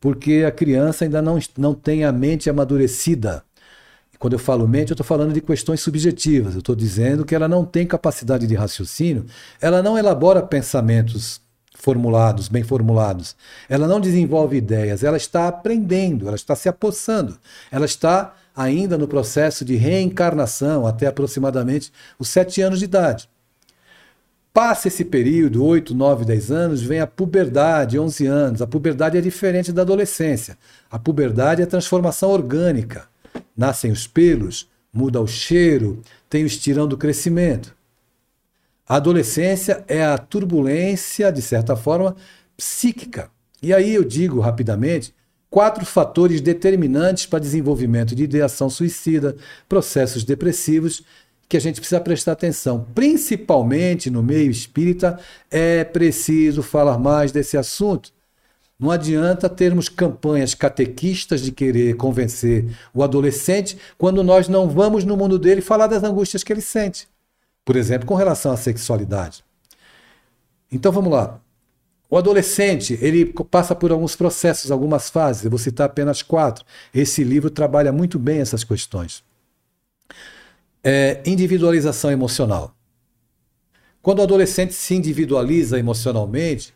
porque 0.00 0.44
a 0.46 0.50
criança 0.50 1.04
ainda 1.04 1.22
não, 1.22 1.38
não 1.56 1.74
tem 1.74 2.04
a 2.04 2.10
mente 2.10 2.50
amadurecida. 2.50 3.44
Quando 4.20 4.34
eu 4.34 4.38
falo 4.38 4.68
mente, 4.68 4.90
eu 4.90 4.94
estou 4.94 5.06
falando 5.06 5.32
de 5.32 5.40
questões 5.40 5.80
subjetivas. 5.80 6.52
Eu 6.52 6.58
estou 6.58 6.76
dizendo 6.76 7.24
que 7.24 7.34
ela 7.34 7.48
não 7.48 7.64
tem 7.64 7.86
capacidade 7.86 8.46
de 8.46 8.54
raciocínio, 8.54 9.24
ela 9.62 9.82
não 9.82 9.96
elabora 9.96 10.42
pensamentos 10.42 11.40
formulados, 11.74 12.46
bem 12.46 12.62
formulados. 12.62 13.34
Ela 13.66 13.88
não 13.88 13.98
desenvolve 13.98 14.58
ideias, 14.58 15.02
ela 15.02 15.16
está 15.16 15.48
aprendendo, 15.48 16.26
ela 16.26 16.36
está 16.36 16.54
se 16.54 16.68
apossando, 16.68 17.38
ela 17.70 17.86
está 17.86 18.34
ainda 18.54 18.98
no 18.98 19.08
processo 19.08 19.64
de 19.64 19.76
reencarnação 19.76 20.86
até 20.86 21.06
aproximadamente 21.06 21.90
os 22.18 22.28
sete 22.28 22.60
anos 22.60 22.80
de 22.80 22.84
idade. 22.84 23.26
Passa 24.52 24.88
esse 24.88 25.02
período, 25.02 25.64
8, 25.64 25.94
9, 25.94 26.26
10 26.26 26.50
anos, 26.50 26.82
vem 26.82 27.00
a 27.00 27.06
puberdade, 27.06 27.98
11 27.98 28.26
anos. 28.26 28.60
A 28.60 28.66
puberdade 28.66 29.16
é 29.16 29.20
diferente 29.22 29.72
da 29.72 29.80
adolescência. 29.80 30.58
A 30.90 30.98
puberdade 30.98 31.62
é 31.62 31.66
transformação 31.66 32.28
orgânica. 32.28 33.08
Nascem 33.60 33.92
os 33.92 34.06
pelos, 34.06 34.70
muda 34.90 35.20
o 35.20 35.26
cheiro, 35.26 36.02
tem 36.30 36.44
o 36.44 36.46
estirão 36.46 36.88
do 36.88 36.96
crescimento. 36.96 37.76
A 38.88 38.96
adolescência 38.96 39.84
é 39.86 40.02
a 40.02 40.16
turbulência, 40.16 41.30
de 41.30 41.42
certa 41.42 41.76
forma, 41.76 42.16
psíquica. 42.56 43.30
E 43.62 43.74
aí 43.74 43.92
eu 43.92 44.02
digo 44.02 44.40
rapidamente 44.40 45.14
quatro 45.50 45.84
fatores 45.84 46.40
determinantes 46.40 47.26
para 47.26 47.38
desenvolvimento 47.38 48.14
de 48.14 48.24
ideação 48.24 48.70
suicida, 48.70 49.36
processos 49.68 50.24
depressivos 50.24 51.02
que 51.46 51.58
a 51.58 51.60
gente 51.60 51.80
precisa 51.80 52.00
prestar 52.00 52.32
atenção, 52.32 52.86
principalmente 52.94 54.08
no 54.08 54.22
meio 54.22 54.50
espírita, 54.50 55.20
é 55.50 55.84
preciso 55.84 56.62
falar 56.62 56.98
mais 56.98 57.30
desse 57.30 57.58
assunto. 57.58 58.10
Não 58.80 58.90
adianta 58.90 59.48
termos 59.48 59.88
campanhas 59.88 60.54
catequistas 60.54 61.42
de 61.42 61.52
querer 61.52 61.96
convencer 61.96 62.64
o 62.94 63.02
adolescente 63.02 63.76
quando 63.98 64.24
nós 64.24 64.48
não 64.48 64.68
vamos 64.68 65.04
no 65.04 65.16
mundo 65.16 65.38
dele 65.38 65.60
falar 65.60 65.86
das 65.86 66.02
angústias 66.02 66.42
que 66.42 66.52
ele 66.52 66.62
sente. 66.62 67.06
Por 67.64 67.76
exemplo, 67.76 68.08
com 68.08 68.14
relação 68.14 68.52
à 68.52 68.56
sexualidade. 68.56 69.44
Então 70.72 70.90
vamos 70.90 71.12
lá. 71.12 71.38
O 72.08 72.16
adolescente, 72.16 72.98
ele 73.00 73.26
passa 73.50 73.74
por 73.74 73.92
alguns 73.92 74.16
processos, 74.16 74.70
algumas 74.70 75.10
fases, 75.10 75.44
eu 75.44 75.50
vou 75.50 75.58
citar 75.58 75.86
apenas 75.86 76.22
quatro. 76.22 76.64
Esse 76.92 77.22
livro 77.22 77.50
trabalha 77.50 77.92
muito 77.92 78.18
bem 78.18 78.40
essas 78.40 78.64
questões 78.64 79.22
é 80.82 81.20
individualização 81.26 82.10
emocional. 82.10 82.74
Quando 84.02 84.20
o 84.20 84.22
adolescente 84.22 84.72
se 84.72 84.94
individualiza 84.94 85.78
emocionalmente, 85.78 86.74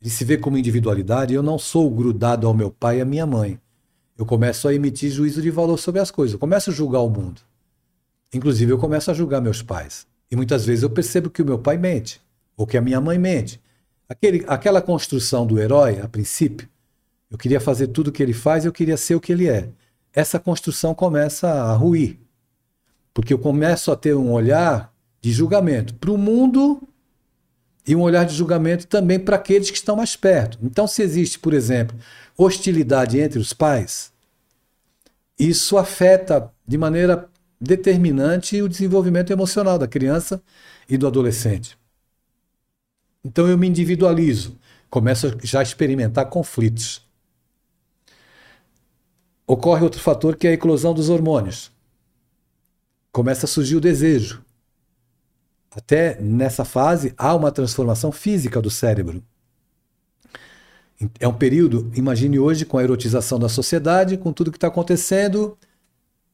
ele 0.00 0.10
se 0.10 0.24
vê 0.24 0.38
como 0.38 0.56
individualidade, 0.56 1.34
eu 1.34 1.42
não 1.42 1.58
sou 1.58 1.90
grudado 1.90 2.46
ao 2.46 2.54
meu 2.54 2.70
pai 2.70 2.98
e 2.98 3.00
à 3.02 3.04
minha 3.04 3.26
mãe. 3.26 3.60
Eu 4.16 4.24
começo 4.24 4.66
a 4.66 4.74
emitir 4.74 5.10
juízo 5.10 5.42
de 5.42 5.50
valor 5.50 5.78
sobre 5.78 6.00
as 6.00 6.10
coisas, 6.10 6.34
eu 6.34 6.38
começo 6.38 6.70
a 6.70 6.72
julgar 6.72 7.00
o 7.00 7.10
mundo. 7.10 7.40
Inclusive, 8.32 8.72
eu 8.72 8.78
começo 8.78 9.10
a 9.10 9.14
julgar 9.14 9.40
meus 9.40 9.62
pais. 9.62 10.06
E 10.30 10.36
muitas 10.36 10.64
vezes 10.64 10.82
eu 10.82 10.90
percebo 10.90 11.28
que 11.28 11.42
o 11.42 11.44
meu 11.44 11.58
pai 11.58 11.76
mente, 11.76 12.20
ou 12.56 12.66
que 12.66 12.76
a 12.76 12.80
minha 12.80 13.00
mãe 13.00 13.18
mente. 13.18 13.60
Aquele, 14.08 14.44
aquela 14.46 14.80
construção 14.80 15.46
do 15.46 15.58
herói, 15.58 16.00
a 16.00 16.08
princípio, 16.08 16.68
eu 17.30 17.36
queria 17.36 17.60
fazer 17.60 17.88
tudo 17.88 18.08
o 18.08 18.12
que 18.12 18.22
ele 18.22 18.32
faz, 18.32 18.64
eu 18.64 18.72
queria 18.72 18.96
ser 18.96 19.14
o 19.14 19.20
que 19.20 19.32
ele 19.32 19.48
é. 19.48 19.68
Essa 20.12 20.38
construção 20.38 20.94
começa 20.94 21.48
a 21.48 21.72
ruir. 21.74 22.18
Porque 23.12 23.32
eu 23.32 23.38
começo 23.38 23.92
a 23.92 23.96
ter 23.96 24.14
um 24.14 24.32
olhar 24.32 24.92
de 25.20 25.30
julgamento 25.30 25.94
para 25.94 26.10
o 26.10 26.18
mundo 26.18 26.82
e 27.86 27.96
um 27.96 28.02
olhar 28.02 28.24
de 28.24 28.34
julgamento 28.34 28.86
também 28.86 29.18
para 29.18 29.36
aqueles 29.36 29.70
que 29.70 29.76
estão 29.76 29.96
mais 29.96 30.16
perto. 30.16 30.58
Então, 30.62 30.86
se 30.86 31.02
existe, 31.02 31.38
por 31.38 31.52
exemplo, 31.52 31.96
hostilidade 32.36 33.18
entre 33.18 33.38
os 33.38 33.52
pais, 33.52 34.12
isso 35.38 35.78
afeta 35.78 36.50
de 36.66 36.76
maneira 36.78 37.28
determinante 37.60 38.60
o 38.62 38.68
desenvolvimento 38.68 39.32
emocional 39.32 39.78
da 39.78 39.88
criança 39.88 40.42
e 40.88 40.96
do 40.96 41.06
adolescente. 41.06 41.78
Então 43.22 43.46
eu 43.46 43.58
me 43.58 43.68
individualizo, 43.68 44.58
começo 44.88 45.36
já 45.42 45.60
a 45.60 45.62
experimentar 45.62 46.26
conflitos. 46.26 47.06
Ocorre 49.46 49.82
outro 49.82 50.00
fator 50.00 50.36
que 50.36 50.46
é 50.46 50.50
a 50.50 50.54
eclosão 50.54 50.94
dos 50.94 51.10
hormônios 51.10 51.70
começa 53.12 53.46
a 53.46 53.48
surgir 53.48 53.76
o 53.76 53.80
desejo. 53.80 54.44
Até 55.70 56.20
nessa 56.20 56.64
fase 56.64 57.14
há 57.16 57.34
uma 57.34 57.52
transformação 57.52 58.10
física 58.10 58.60
do 58.60 58.70
cérebro. 58.70 59.22
É 61.18 61.26
um 61.26 61.32
período, 61.32 61.90
imagine 61.94 62.38
hoje, 62.38 62.64
com 62.64 62.76
a 62.76 62.82
erotização 62.82 63.38
da 63.38 63.48
sociedade, 63.48 64.18
com 64.18 64.32
tudo 64.32 64.50
que 64.50 64.58
está 64.58 64.66
acontecendo, 64.66 65.56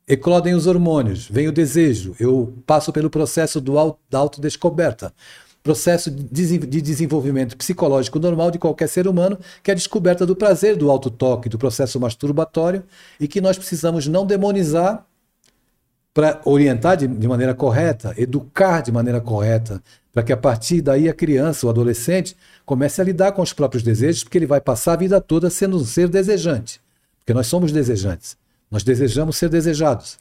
eclodem 0.08 0.54
os 0.54 0.66
hormônios, 0.66 1.28
vem 1.28 1.46
o 1.46 1.52
desejo, 1.52 2.16
eu 2.18 2.52
passo 2.66 2.92
pelo 2.92 3.10
processo 3.10 3.60
do 3.60 3.74
da 4.10 4.18
autodescoberta, 4.18 5.12
processo 5.62 6.10
de 6.10 6.80
desenvolvimento 6.80 7.56
psicológico 7.56 8.20
normal 8.20 8.52
de 8.52 8.58
qualquer 8.58 8.88
ser 8.88 9.08
humano, 9.08 9.38
que 9.62 9.70
é 9.70 9.72
a 9.72 9.76
descoberta 9.76 10.24
do 10.24 10.36
prazer 10.36 10.76
do 10.76 10.90
autotoque, 10.90 11.48
do 11.48 11.58
processo 11.58 11.98
masturbatório, 11.98 12.84
e 13.18 13.26
que 13.26 13.40
nós 13.40 13.58
precisamos 13.58 14.06
não 14.06 14.24
demonizar 14.24 15.04
para 16.16 16.40
orientar 16.46 16.96
de, 16.96 17.06
de, 17.06 17.28
maneira 17.28 17.54
correta, 17.54 18.14
educar 18.16 18.80
de 18.80 18.90
maneira 18.90 19.20
correta, 19.20 19.82
para 20.14 20.22
que 20.22 20.32
a 20.32 20.36
partir 20.36 20.80
daí 20.80 21.10
a 21.10 21.12
criança, 21.12 21.66
o 21.66 21.68
adolescente, 21.68 22.34
comece 22.64 23.02
a 23.02 23.04
lidar 23.04 23.32
com 23.32 23.42
os 23.42 23.52
próprios 23.52 23.82
desejos, 23.82 24.24
porque 24.24 24.38
ele 24.38 24.46
vai 24.46 24.58
passar 24.58 24.94
a 24.94 24.96
vida 24.96 25.20
toda 25.20 25.50
sendo 25.50 25.76
um 25.76 25.84
ser 25.84 26.08
desejante. 26.08 26.80
Porque 27.18 27.34
nós 27.34 27.46
somos 27.48 27.70
desejantes. 27.70 28.34
Nós 28.70 28.82
desejamos 28.82 29.36
ser 29.36 29.50
desejados. 29.50 30.18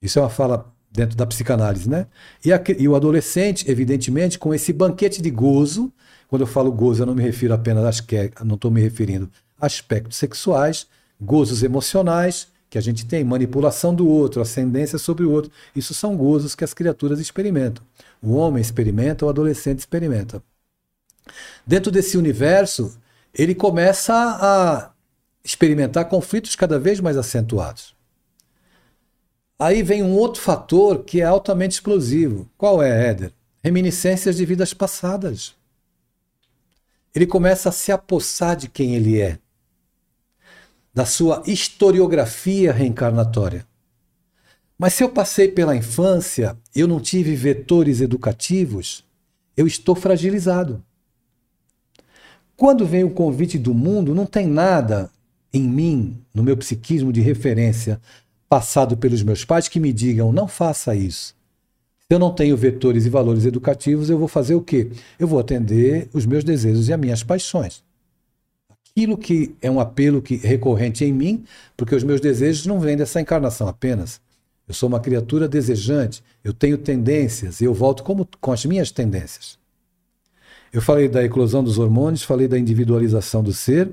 Isso 0.00 0.20
é 0.20 0.22
uma 0.22 0.30
fala 0.30 0.72
dentro 0.88 1.16
da 1.16 1.26
psicanálise, 1.26 1.90
né? 1.90 2.06
E, 2.44 2.52
a, 2.52 2.62
e 2.78 2.86
o 2.86 2.94
adolescente, 2.94 3.68
evidentemente, 3.68 4.38
com 4.38 4.54
esse 4.54 4.72
banquete 4.72 5.20
de 5.20 5.32
gozo, 5.32 5.92
quando 6.28 6.42
eu 6.42 6.46
falo 6.46 6.70
gozo, 6.70 7.02
eu 7.02 7.06
não 7.06 7.14
me 7.16 7.24
refiro 7.24 7.52
apenas 7.52 7.84
às 7.84 8.00
que, 8.00 8.30
não 8.44 8.54
estou 8.54 8.70
me 8.70 8.80
referindo 8.80 9.28
a 9.60 9.66
aspectos 9.66 10.16
sexuais, 10.16 10.86
gozos 11.20 11.64
emocionais, 11.64 12.46
que 12.70 12.78
a 12.78 12.80
gente 12.80 13.04
tem, 13.04 13.24
manipulação 13.24 13.92
do 13.92 14.08
outro, 14.08 14.40
ascendência 14.40 14.96
sobre 14.96 15.24
o 15.24 15.30
outro. 15.32 15.50
Isso 15.74 15.92
são 15.92 16.16
gozos 16.16 16.54
que 16.54 16.62
as 16.62 16.72
criaturas 16.72 17.18
experimentam. 17.18 17.84
O 18.22 18.34
homem 18.34 18.62
experimenta, 18.62 19.26
o 19.26 19.28
adolescente 19.28 19.80
experimenta. 19.80 20.40
Dentro 21.66 21.90
desse 21.90 22.16
universo, 22.16 22.96
ele 23.34 23.56
começa 23.56 24.14
a 24.14 24.92
experimentar 25.44 26.08
conflitos 26.08 26.54
cada 26.54 26.78
vez 26.78 27.00
mais 27.00 27.16
acentuados. 27.16 27.96
Aí 29.58 29.82
vem 29.82 30.02
um 30.02 30.12
outro 30.12 30.40
fator 30.40 31.02
que 31.02 31.20
é 31.20 31.24
altamente 31.24 31.74
explosivo. 31.74 32.48
Qual 32.56 32.80
é, 32.80 33.08
Éder? 33.08 33.32
Reminiscências 33.62 34.36
de 34.36 34.44
vidas 34.46 34.72
passadas. 34.72 35.54
Ele 37.12 37.26
começa 37.26 37.68
a 37.68 37.72
se 37.72 37.90
apossar 37.90 38.56
de 38.56 38.68
quem 38.68 38.94
ele 38.94 39.20
é 39.20 39.38
da 40.92 41.04
sua 41.06 41.42
historiografia 41.46 42.72
reencarnatória. 42.72 43.66
Mas 44.76 44.94
se 44.94 45.04
eu 45.04 45.08
passei 45.08 45.48
pela 45.48 45.76
infância, 45.76 46.56
eu 46.74 46.88
não 46.88 47.00
tive 47.00 47.34
vetores 47.36 48.00
educativos, 48.00 49.04
eu 49.56 49.66
estou 49.66 49.94
fragilizado. 49.94 50.82
Quando 52.56 52.86
vem 52.86 53.04
o 53.04 53.10
convite 53.10 53.58
do 53.58 53.72
mundo, 53.72 54.14
não 54.14 54.26
tem 54.26 54.46
nada 54.46 55.10
em 55.52 55.62
mim, 55.62 56.18
no 56.34 56.42
meu 56.42 56.56
psiquismo 56.56 57.12
de 57.12 57.20
referência, 57.20 58.00
passado 58.48 58.96
pelos 58.96 59.22
meus 59.22 59.44
pais, 59.44 59.68
que 59.68 59.80
me 59.80 59.92
digam: 59.92 60.32
não 60.32 60.48
faça 60.48 60.94
isso. 60.94 61.34
Se 62.00 62.14
eu 62.14 62.18
não 62.18 62.34
tenho 62.34 62.56
vetores 62.56 63.06
e 63.06 63.10
valores 63.10 63.44
educativos, 63.44 64.10
eu 64.10 64.18
vou 64.18 64.28
fazer 64.28 64.54
o 64.54 64.62
quê? 64.62 64.90
Eu 65.18 65.28
vou 65.28 65.38
atender 65.38 66.08
os 66.12 66.26
meus 66.26 66.42
desejos 66.42 66.88
e 66.88 66.92
as 66.92 66.98
minhas 66.98 67.22
paixões 67.22 67.84
aquilo 68.90 69.16
que 69.16 69.54
é 69.62 69.70
um 69.70 69.80
apelo 69.80 70.20
que, 70.20 70.36
recorrente 70.36 71.04
em 71.04 71.12
mim, 71.12 71.44
porque 71.76 71.94
os 71.94 72.02
meus 72.02 72.20
desejos 72.20 72.66
não 72.66 72.80
vêm 72.80 72.96
dessa 72.96 73.20
encarnação 73.20 73.68
apenas. 73.68 74.20
Eu 74.66 74.74
sou 74.74 74.88
uma 74.88 75.00
criatura 75.00 75.48
desejante, 75.48 76.22
eu 76.44 76.52
tenho 76.52 76.78
tendências 76.78 77.60
e 77.60 77.64
eu 77.64 77.74
volto 77.74 78.02
como, 78.02 78.28
com 78.40 78.52
as 78.52 78.64
minhas 78.64 78.90
tendências. 78.90 79.58
Eu 80.72 80.80
falei 80.80 81.08
da 81.08 81.24
eclosão 81.24 81.64
dos 81.64 81.78
hormônios, 81.78 82.22
falei 82.22 82.46
da 82.46 82.58
individualização 82.58 83.42
do 83.42 83.52
ser 83.52 83.90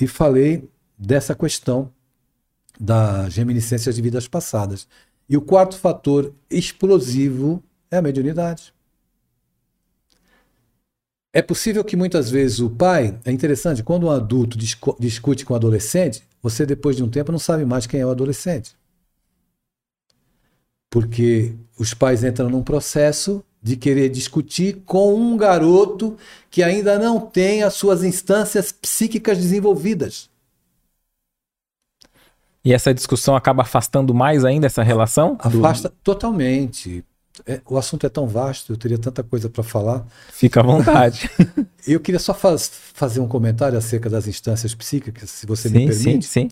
e 0.00 0.06
falei 0.06 0.68
dessa 0.96 1.34
questão 1.34 1.90
da 2.80 3.28
reminiscência 3.28 3.92
de 3.92 4.00
vidas 4.00 4.26
passadas. 4.26 4.88
E 5.28 5.36
o 5.36 5.42
quarto 5.42 5.76
fator 5.76 6.32
explosivo 6.48 7.62
é 7.90 7.98
a 7.98 8.02
mediunidade. 8.02 8.72
É 11.36 11.42
possível 11.42 11.84
que 11.84 11.96
muitas 11.96 12.30
vezes 12.30 12.60
o 12.60 12.70
pai, 12.70 13.14
é 13.22 13.30
interessante, 13.30 13.82
quando 13.82 14.06
um 14.06 14.10
adulto 14.10 14.56
discute 14.98 15.44
com 15.44 15.52
um 15.52 15.56
adolescente, 15.56 16.22
você 16.42 16.64
depois 16.64 16.96
de 16.96 17.02
um 17.02 17.10
tempo 17.10 17.30
não 17.30 17.38
sabe 17.38 17.62
mais 17.62 17.86
quem 17.86 18.00
é 18.00 18.06
o 18.06 18.10
adolescente. 18.10 18.74
Porque 20.88 21.52
os 21.78 21.92
pais 21.92 22.24
entram 22.24 22.48
num 22.48 22.62
processo 22.62 23.44
de 23.62 23.76
querer 23.76 24.08
discutir 24.08 24.82
com 24.86 25.14
um 25.14 25.36
garoto 25.36 26.16
que 26.50 26.62
ainda 26.62 26.98
não 26.98 27.20
tem 27.20 27.62
as 27.62 27.74
suas 27.74 28.02
instâncias 28.02 28.72
psíquicas 28.72 29.36
desenvolvidas. 29.36 30.30
E 32.64 32.72
essa 32.72 32.94
discussão 32.94 33.36
acaba 33.36 33.60
afastando 33.60 34.14
mais 34.14 34.42
ainda 34.42 34.68
essa 34.68 34.82
relação? 34.82 35.36
Afasta 35.38 35.90
do... 35.90 35.94
totalmente. 36.02 37.04
É, 37.44 37.60
o 37.66 37.76
assunto 37.76 38.06
é 38.06 38.08
tão 38.08 38.26
vasto, 38.26 38.72
eu 38.72 38.76
teria 38.76 38.98
tanta 38.98 39.22
coisa 39.22 39.48
para 39.48 39.62
falar. 39.62 40.06
Fica 40.32 40.60
à 40.60 40.62
vontade. 40.62 41.28
eu 41.86 42.00
queria 42.00 42.18
só 42.18 42.32
faz, 42.32 42.70
fazer 42.94 43.20
um 43.20 43.28
comentário 43.28 43.76
acerca 43.76 44.08
das 44.08 44.26
instâncias 44.26 44.74
psíquicas, 44.74 45.30
se 45.30 45.46
você 45.46 45.68
sim, 45.68 45.74
me 45.74 45.86
permite. 45.86 46.26
Sim, 46.26 46.48
sim. 46.48 46.50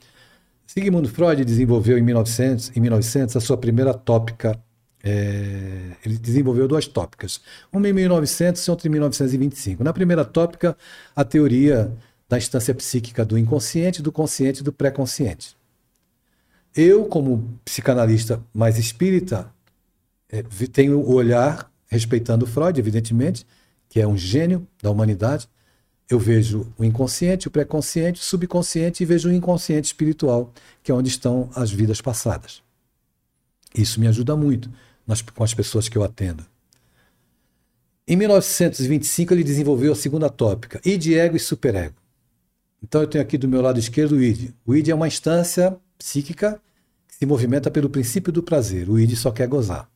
Sigmund 0.66 1.08
Freud 1.08 1.44
desenvolveu 1.44 1.96
em 1.96 2.02
1900, 2.02 2.72
em 2.76 2.80
1900 2.80 3.36
a 3.36 3.40
sua 3.40 3.56
primeira 3.56 3.94
tópica. 3.94 4.58
É, 5.06 5.92
ele 6.04 6.16
desenvolveu 6.16 6.66
duas 6.66 6.86
tópicas, 6.86 7.38
uma 7.70 7.86
em 7.86 7.92
1900 7.92 8.66
e 8.66 8.70
outra 8.70 8.88
em 8.88 8.90
1925. 8.90 9.84
Na 9.84 9.92
primeira 9.92 10.24
tópica, 10.24 10.76
a 11.14 11.22
teoria 11.22 11.92
da 12.28 12.38
instância 12.38 12.74
psíquica 12.74 13.24
do 13.24 13.36
inconsciente, 13.36 14.00
do 14.00 14.10
consciente 14.10 14.60
e 14.60 14.64
do 14.64 14.72
pré-consciente. 14.72 15.56
Eu, 16.74 17.04
como 17.04 17.60
psicanalista 17.64 18.42
mais 18.52 18.78
espírita, 18.78 19.48
é, 20.34 20.42
tenho 20.66 20.98
o 20.98 21.12
olhar, 21.12 21.70
respeitando 21.86 22.44
Freud, 22.44 22.76
evidentemente, 22.80 23.46
que 23.88 24.00
é 24.00 24.06
um 24.06 24.16
gênio 24.16 24.66
da 24.82 24.90
humanidade, 24.90 25.48
eu 26.10 26.18
vejo 26.18 26.66
o 26.76 26.84
inconsciente, 26.84 27.46
o 27.46 27.50
pré-consciente, 27.50 28.20
o 28.20 28.24
subconsciente 28.24 29.02
e 29.02 29.06
vejo 29.06 29.28
o 29.28 29.32
inconsciente 29.32 29.86
espiritual, 29.86 30.52
que 30.82 30.90
é 30.90 30.94
onde 30.94 31.08
estão 31.08 31.48
as 31.54 31.70
vidas 31.70 32.00
passadas. 32.00 32.62
Isso 33.74 34.00
me 34.00 34.08
ajuda 34.08 34.36
muito 34.36 34.68
nas, 35.06 35.22
com 35.22 35.44
as 35.44 35.54
pessoas 35.54 35.88
que 35.88 35.96
eu 35.96 36.02
atendo. 36.02 36.44
Em 38.06 38.16
1925, 38.16 39.32
ele 39.32 39.44
desenvolveu 39.44 39.92
a 39.92 39.96
segunda 39.96 40.28
tópica, 40.28 40.80
id, 40.84 41.12
ego 41.12 41.36
e 41.36 41.40
superego. 41.40 41.94
Então, 42.82 43.00
eu 43.00 43.06
tenho 43.06 43.22
aqui 43.22 43.38
do 43.38 43.48
meu 43.48 43.62
lado 43.62 43.78
esquerdo 43.78 44.12
o 44.12 44.22
id. 44.22 44.50
O 44.66 44.74
id 44.74 44.88
é 44.88 44.94
uma 44.94 45.08
instância 45.08 45.76
psíquica 45.96 46.60
que 47.08 47.14
se 47.14 47.24
movimenta 47.24 47.70
pelo 47.70 47.88
princípio 47.88 48.32
do 48.32 48.42
prazer. 48.42 48.90
O 48.90 48.98
id 48.98 49.14
só 49.14 49.30
quer 49.30 49.46
gozar. 49.46 49.93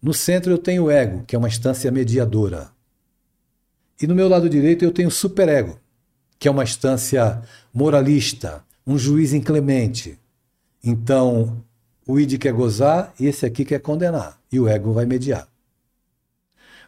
No 0.00 0.12
centro, 0.12 0.52
eu 0.52 0.58
tenho 0.58 0.84
o 0.84 0.90
ego, 0.90 1.24
que 1.26 1.34
é 1.34 1.38
uma 1.38 1.48
instância 1.48 1.90
mediadora. 1.90 2.70
E 4.00 4.06
no 4.06 4.14
meu 4.14 4.28
lado 4.28 4.48
direito 4.48 4.84
eu 4.84 4.92
tenho 4.92 5.08
o 5.08 5.12
superego, 5.12 5.78
que 6.38 6.48
é 6.48 6.50
uma 6.50 6.64
instância 6.64 7.42
moralista, 7.72 8.64
um 8.86 8.98
juiz 8.98 9.32
inclemente. 9.32 10.18
Então, 10.84 11.64
o 12.06 12.20
id 12.20 12.38
quer 12.38 12.52
gozar 12.52 13.12
e 13.18 13.26
esse 13.26 13.44
aqui 13.44 13.64
quer 13.64 13.80
condenar, 13.80 14.40
e 14.52 14.60
o 14.60 14.68
ego 14.68 14.92
vai 14.92 15.06
mediar. 15.06 15.48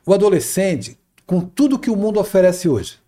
O 0.05 0.15
adolescente, 0.15 0.99
com 1.27 1.41
tudo 1.41 1.79
que 1.79 1.91
o 1.91 1.97
mundo 1.97 2.21
oferece 2.21 2.69
hoje, 2.69 2.99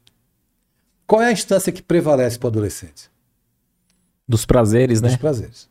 qual 1.06 1.22
é 1.22 1.26
a 1.26 1.32
instância 1.32 1.72
que 1.72 1.82
prevalece 1.82 2.38
para 2.38 2.46
o 2.46 2.50
adolescente? 2.50 3.10
Dos 4.26 4.44
prazeres, 4.44 5.00
né? 5.00 5.08
Dos 5.08 5.16
prazeres. 5.16 5.68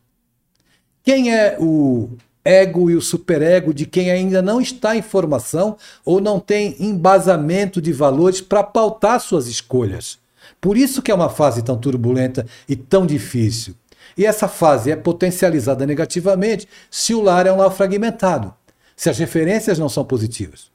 Quem 1.03 1.33
é 1.33 1.57
o 1.59 2.09
ego 2.43 2.89
e 2.89 2.95
o 2.95 3.01
superego 3.01 3.73
de 3.73 3.85
quem 3.85 4.11
ainda 4.11 4.41
não 4.41 4.59
está 4.61 4.95
em 4.95 5.01
formação 5.01 5.77
ou 6.03 6.19
não 6.19 6.39
tem 6.39 6.75
embasamento 6.79 7.81
de 7.81 7.91
valores 7.91 8.41
para 8.41 8.63
pautar 8.63 9.19
suas 9.19 9.47
escolhas. 9.47 10.17
Por 10.59 10.77
isso 10.77 11.01
que 11.01 11.11
é 11.11 11.15
uma 11.15 11.29
fase 11.29 11.61
tão 11.61 11.77
turbulenta 11.77 12.45
e 12.67 12.75
tão 12.75 13.05
difícil. 13.05 13.75
E 14.17 14.25
essa 14.25 14.47
fase 14.47 14.91
é 14.91 14.95
potencializada 14.95 15.85
negativamente 15.85 16.67
se 16.89 17.13
o 17.13 17.21
lar 17.21 17.45
é 17.45 17.53
um 17.53 17.57
lar 17.57 17.71
fragmentado, 17.71 18.53
se 18.95 19.09
as 19.09 19.17
referências 19.17 19.77
não 19.77 19.87
são 19.87 20.03
positivas. 20.03 20.71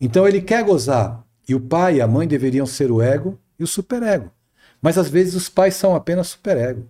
Então 0.00 0.26
ele 0.26 0.40
quer 0.40 0.64
gozar, 0.64 1.22
e 1.46 1.54
o 1.54 1.60
pai 1.60 1.96
e 1.96 2.00
a 2.00 2.06
mãe 2.06 2.26
deveriam 2.26 2.64
ser 2.64 2.90
o 2.90 3.02
ego 3.02 3.38
e 3.58 3.64
o 3.64 3.66
superego. 3.66 4.30
Mas 4.80 4.96
às 4.96 5.10
vezes 5.10 5.34
os 5.34 5.48
pais 5.48 5.74
são 5.74 5.94
apenas 5.94 6.28
superego. 6.28 6.88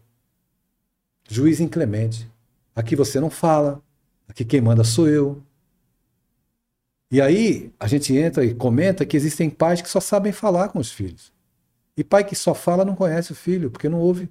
Juiz 1.28 1.61
inclemente. 1.61 2.30
Aqui 2.81 2.97
você 2.97 3.20
não 3.20 3.28
fala, 3.28 3.83
aqui 4.26 4.43
quem 4.43 4.59
manda 4.59 4.83
sou 4.83 5.07
eu. 5.07 5.43
E 7.11 7.20
aí 7.20 7.70
a 7.78 7.87
gente 7.87 8.16
entra 8.16 8.43
e 8.43 8.55
comenta 8.55 9.05
que 9.05 9.18
existem 9.18 9.51
pais 9.51 9.83
que 9.83 9.89
só 9.91 10.01
sabem 10.01 10.33
falar 10.33 10.70
com 10.70 10.78
os 10.78 10.91
filhos. 10.91 11.31
E 11.95 12.03
pai 12.03 12.24
que 12.24 12.35
só 12.35 12.55
fala 12.55 12.83
não 12.83 12.97
conhece 12.97 13.33
o 13.33 13.35
filho, 13.35 13.70
porque 13.70 13.87
não 13.87 13.99
ouve. 13.99 14.31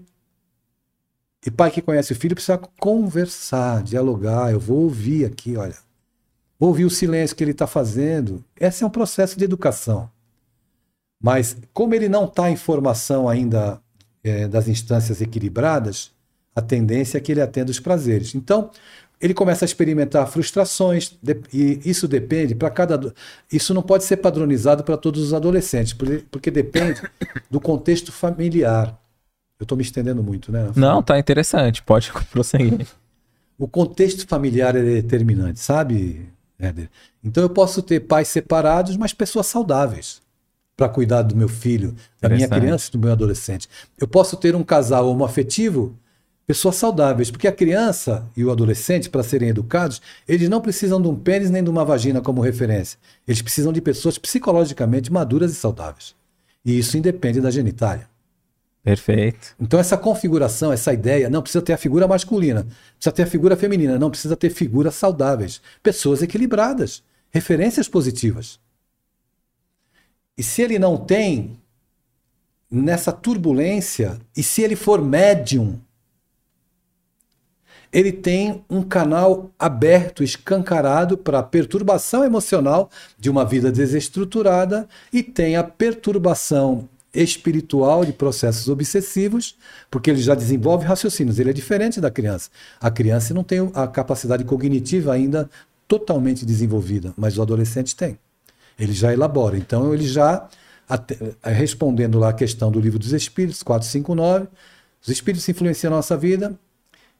E 1.45 1.51
pai 1.51 1.69
que 1.69 1.79
conhece 1.79 2.11
o 2.11 2.15
filho 2.15 2.33
precisa 2.33 2.57
conversar, 2.57 3.83
dialogar. 3.83 4.51
Eu 4.51 4.59
vou 4.59 4.79
ouvir 4.79 5.25
aqui, 5.25 5.55
olha. 5.55 5.77
Vou 6.57 6.69
ouvir 6.69 6.85
o 6.85 6.89
silêncio 6.89 7.35
que 7.35 7.43
ele 7.43 7.51
está 7.51 7.67
fazendo. 7.67 8.43
Esse 8.59 8.83
é 8.83 8.87
um 8.87 8.89
processo 8.89 9.37
de 9.37 9.45
educação. 9.45 10.09
Mas 11.21 11.55
como 11.71 11.93
ele 11.93 12.09
não 12.09 12.25
está 12.25 12.49
em 12.49 12.57
formação 12.57 13.29
ainda 13.29 13.79
é, 14.23 14.47
das 14.47 14.67
instâncias 14.67 15.21
equilibradas, 15.21 16.17
a 16.59 16.61
tendência 16.61 17.17
é 17.17 17.21
que 17.21 17.31
ele 17.31 17.41
atenda 17.41 17.71
os 17.71 17.79
prazeres. 17.79 18.35
Então, 18.35 18.69
ele 19.19 19.33
começa 19.33 19.65
a 19.65 19.67
experimentar 19.67 20.27
frustrações, 20.27 21.17
e 21.53 21.79
isso 21.83 22.07
depende 22.07 22.55
para 22.55 22.69
cada. 22.69 23.13
Isso 23.51 23.73
não 23.73 23.81
pode 23.81 24.03
ser 24.03 24.17
padronizado 24.17 24.83
para 24.83 24.95
todos 24.95 25.21
os 25.21 25.33
adolescentes, 25.33 25.93
porque 26.31 26.49
depende 26.49 27.01
do 27.49 27.59
contexto 27.59 28.11
familiar. 28.11 28.97
Eu 29.59 29.65
estou 29.65 29.77
me 29.77 29.83
estendendo 29.83 30.23
muito, 30.23 30.51
né? 30.51 30.71
Não, 30.75 31.03
tá 31.03 31.19
interessante, 31.19 31.83
pode 31.83 32.11
prosseguir. 32.31 32.87
O 33.57 33.67
contexto 33.67 34.25
familiar 34.25 34.73
é 34.75 34.81
determinante, 34.81 35.59
sabe, 35.59 36.29
Éder? 36.57 36.89
Então 37.21 37.43
eu 37.43 37.49
posso 37.49 37.81
ter 37.81 37.99
pais 37.99 38.29
separados, 38.29 38.95
mas 38.95 39.11
pessoas 39.11 39.47
saudáveis 39.47 40.21
para 40.77 40.87
cuidar 40.87 41.23
do 41.23 41.35
meu 41.35 41.49
filho, 41.49 41.93
da 42.21 42.29
minha 42.29 42.47
criança 42.47 42.87
e 42.87 42.91
do 42.93 42.99
meu 42.99 43.11
adolescente. 43.11 43.67
Eu 43.99 44.07
posso 44.07 44.37
ter 44.37 44.55
um 44.55 44.63
casal 44.63 45.09
homoafetivo 45.09 45.93
pessoas 46.49 46.77
saudáveis, 46.77 47.29
porque 47.29 47.47
a 47.47 47.51
criança 47.51 48.27
e 48.35 48.43
o 48.43 48.49
adolescente, 48.49 49.07
para 49.07 49.21
serem 49.21 49.49
educados, 49.49 50.01
eles 50.27 50.49
não 50.49 50.59
precisam 50.59 50.99
de 50.99 51.07
um 51.07 51.15
pênis 51.15 51.51
nem 51.51 51.63
de 51.63 51.69
uma 51.69 51.85
vagina 51.85 52.21
como 52.21 52.41
referência. 52.41 52.97
Eles 53.27 53.39
precisam 53.39 53.71
de 53.71 53.79
pessoas 53.79 54.17
psicologicamente 54.17 55.13
maduras 55.13 55.51
e 55.51 55.55
saudáveis. 55.55 56.15
E 56.65 56.79
isso 56.79 56.97
independe 56.97 57.39
da 57.39 57.51
genitália. 57.51 58.09
Perfeito. 58.83 59.55
Então 59.59 59.79
essa 59.79 59.95
configuração, 59.95 60.73
essa 60.73 60.91
ideia, 60.91 61.29
não 61.29 61.43
precisa 61.43 61.61
ter 61.61 61.73
a 61.73 61.77
figura 61.77 62.07
masculina, 62.07 62.65
precisa 62.95 63.11
ter 63.11 63.21
a 63.21 63.27
figura 63.27 63.55
feminina, 63.55 63.99
não 63.99 64.09
precisa 64.09 64.35
ter 64.35 64.49
figuras 64.49 64.95
saudáveis, 64.95 65.61
pessoas 65.83 66.23
equilibradas, 66.23 67.03
referências 67.29 67.87
positivas. 67.87 68.59
E 70.35 70.41
se 70.41 70.63
ele 70.63 70.79
não 70.79 70.97
tem 70.97 71.59
nessa 72.71 73.11
turbulência, 73.11 74.19
e 74.35 74.41
se 74.41 74.63
ele 74.63 74.75
for 74.75 74.99
médium, 74.99 75.79
ele 77.91 78.11
tem 78.11 78.63
um 78.69 78.83
canal 78.83 79.51
aberto, 79.57 80.23
escancarado 80.23 81.17
para 81.17 81.39
a 81.39 81.43
perturbação 81.43 82.23
emocional 82.23 82.89
de 83.17 83.29
uma 83.29 83.43
vida 83.43 83.71
desestruturada 83.71 84.87
e 85.11 85.23
tem 85.23 85.55
a 85.55 85.63
perturbação 85.63 86.87
espiritual 87.13 88.05
de 88.05 88.13
processos 88.13 88.69
obsessivos, 88.69 89.55
porque 89.89 90.11
ele 90.11 90.21
já 90.21 90.35
desenvolve 90.35 90.85
raciocínios. 90.85 91.39
Ele 91.39 91.49
é 91.49 91.53
diferente 91.53 91.99
da 91.99 92.11
criança. 92.11 92.51
A 92.79 92.91
criança 92.91 93.33
não 93.33 93.43
tem 93.43 93.71
a 93.73 93.87
capacidade 93.87 94.43
cognitiva 94.43 95.13
ainda 95.13 95.49
totalmente 95.87 96.45
desenvolvida, 96.45 97.13
mas 97.17 97.37
o 97.37 97.41
adolescente 97.41 97.95
tem. 97.95 98.19
Ele 98.77 98.93
já 98.93 99.11
elabora. 99.11 99.57
Então, 99.57 99.91
ele 99.93 100.07
já, 100.07 100.47
respondendo 101.43 102.19
lá 102.19 102.29
a 102.29 102.33
questão 102.33 102.71
do 102.71 102.79
livro 102.79 102.99
dos 102.99 103.11
Espíritos, 103.11 103.63
459, 103.63 104.47
os 105.01 105.09
Espíritos 105.09 105.49
influenciam 105.49 105.91
a 105.91 105.95
nossa 105.95 106.15
vida, 106.15 106.57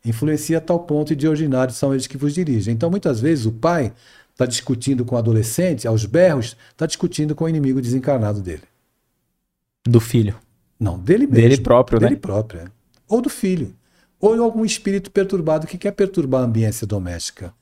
influencia 0.04 0.58
a 0.58 0.62
tal 0.62 0.80
ponto 0.80 1.14
e 1.14 1.16
de 1.16 1.28
ordinário 1.28 1.74
são 1.74 1.94
eles 1.94 2.08
que 2.08 2.18
vos 2.18 2.34
dirigem. 2.34 2.74
Então, 2.74 2.90
muitas 2.90 3.20
vezes, 3.20 3.46
o 3.46 3.52
pai 3.52 3.94
está 4.32 4.46
discutindo 4.46 5.04
com 5.04 5.16
o 5.16 5.18
adolescente, 5.18 5.88
aos 5.88 6.06
berros, 6.06 6.56
está 6.72 6.86
discutindo 6.86 7.36
com 7.36 7.44
o 7.44 7.50
inimigo 7.50 7.82
desencarnado 7.82 8.42
dele. 8.42 8.64
Do 9.86 10.00
filho. 10.00 10.38
Não, 10.80 10.98
dele 10.98 11.28
mesmo. 11.28 11.36
Dele 11.36 11.58
próprio, 11.58 12.00
dele 12.00 12.12
né? 12.12 12.16
Dele 12.16 12.22
próprio, 12.22 12.62
é. 12.62 12.72
Ou 13.08 13.22
do 13.22 13.30
filho. 13.30 13.76
Ou 14.20 14.42
algum 14.42 14.64
espírito 14.64 15.12
perturbado 15.12 15.68
que 15.68 15.78
quer 15.78 15.92
perturbar 15.92 16.42
a 16.42 16.46
ambiência 16.46 16.88
doméstica. 16.88 17.54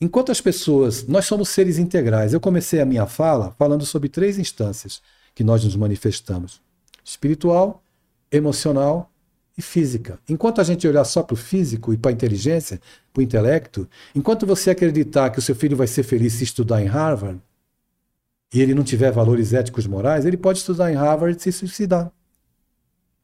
Enquanto 0.00 0.30
as 0.30 0.40
pessoas, 0.40 1.06
nós 1.06 1.24
somos 1.24 1.48
seres 1.48 1.78
integrais. 1.78 2.32
Eu 2.32 2.40
comecei 2.40 2.80
a 2.80 2.86
minha 2.86 3.06
fala 3.06 3.54
falando 3.58 3.84
sobre 3.84 4.08
três 4.08 4.38
instâncias 4.38 5.02
que 5.34 5.42
nós 5.42 5.64
nos 5.64 5.74
manifestamos: 5.74 6.60
espiritual, 7.04 7.82
emocional 8.30 9.10
e 9.58 9.62
física. 9.62 10.20
Enquanto 10.28 10.60
a 10.60 10.64
gente 10.64 10.86
olhar 10.86 11.04
só 11.04 11.20
para 11.20 11.34
o 11.34 11.36
físico 11.36 11.92
e 11.92 11.98
para 11.98 12.12
a 12.12 12.14
inteligência, 12.14 12.80
para 13.12 13.20
o 13.20 13.24
intelecto, 13.24 13.88
enquanto 14.14 14.46
você 14.46 14.70
acreditar 14.70 15.30
que 15.30 15.40
o 15.40 15.42
seu 15.42 15.56
filho 15.56 15.76
vai 15.76 15.88
ser 15.88 16.04
feliz 16.04 16.34
se 16.34 16.44
estudar 16.44 16.80
em 16.80 16.86
Harvard 16.86 17.40
e 18.54 18.62
ele 18.62 18.72
não 18.72 18.84
tiver 18.84 19.10
valores 19.10 19.52
éticos 19.52 19.84
morais, 19.86 20.24
ele 20.24 20.36
pode 20.36 20.60
estudar 20.60 20.92
em 20.92 20.94
Harvard 20.94 21.36
e 21.36 21.42
se 21.42 21.50
suicidar. 21.50 22.10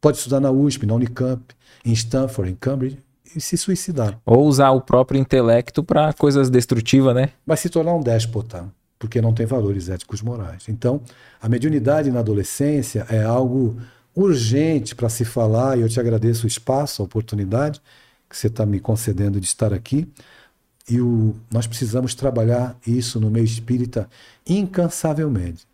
Pode 0.00 0.18
estudar 0.18 0.40
na 0.40 0.50
USP, 0.50 0.84
na 0.84 0.94
Unicamp, 0.94 1.54
em 1.84 1.92
Stanford, 1.92 2.50
em 2.50 2.56
Cambridge 2.56 2.98
e 3.34 3.40
se 3.40 3.56
suicidar. 3.56 4.20
Ou 4.26 4.44
usar 4.44 4.70
o 4.72 4.80
próprio 4.80 5.18
intelecto 5.18 5.84
para 5.84 6.12
coisas 6.12 6.50
destrutivas, 6.50 7.14
né? 7.14 7.30
Vai 7.46 7.56
se 7.56 7.70
tornar 7.70 7.94
um 7.94 8.02
déspota, 8.02 8.68
porque 8.98 9.22
não 9.22 9.32
tem 9.32 9.46
valores 9.46 9.88
éticos 9.88 10.20
morais. 10.20 10.68
Então, 10.68 11.00
a 11.40 11.48
mediunidade 11.48 12.10
na 12.10 12.18
adolescência 12.20 13.06
é 13.08 13.22
algo 13.22 13.76
urgente 14.14 14.94
para 14.94 15.08
se 15.08 15.24
falar, 15.24 15.76
e 15.76 15.80
eu 15.82 15.88
te 15.88 15.98
agradeço 15.98 16.44
o 16.44 16.48
espaço, 16.48 17.02
a 17.02 17.04
oportunidade 17.04 17.80
que 18.28 18.36
você 18.36 18.46
está 18.46 18.64
me 18.64 18.80
concedendo 18.80 19.40
de 19.40 19.46
estar 19.46 19.72
aqui. 19.72 20.08
E 20.88 21.00
o, 21.00 21.34
nós 21.50 21.66
precisamos 21.66 22.14
trabalhar 22.14 22.76
isso 22.86 23.18
no 23.18 23.30
meio 23.30 23.44
espírita 23.44 24.08
incansavelmente. 24.46 25.66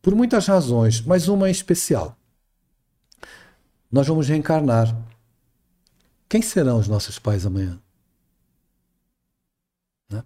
Por 0.00 0.14
muitas 0.14 0.46
razões, 0.46 1.00
mas 1.00 1.28
uma 1.28 1.48
em 1.48 1.52
especial. 1.52 2.16
Nós 3.90 4.06
vamos 4.06 4.28
reencarnar. 4.28 4.96
Quem 6.28 6.40
serão 6.40 6.78
os 6.78 6.88
nossos 6.88 7.18
pais 7.18 7.44
amanhã? 7.44 7.78
Né? 10.10 10.22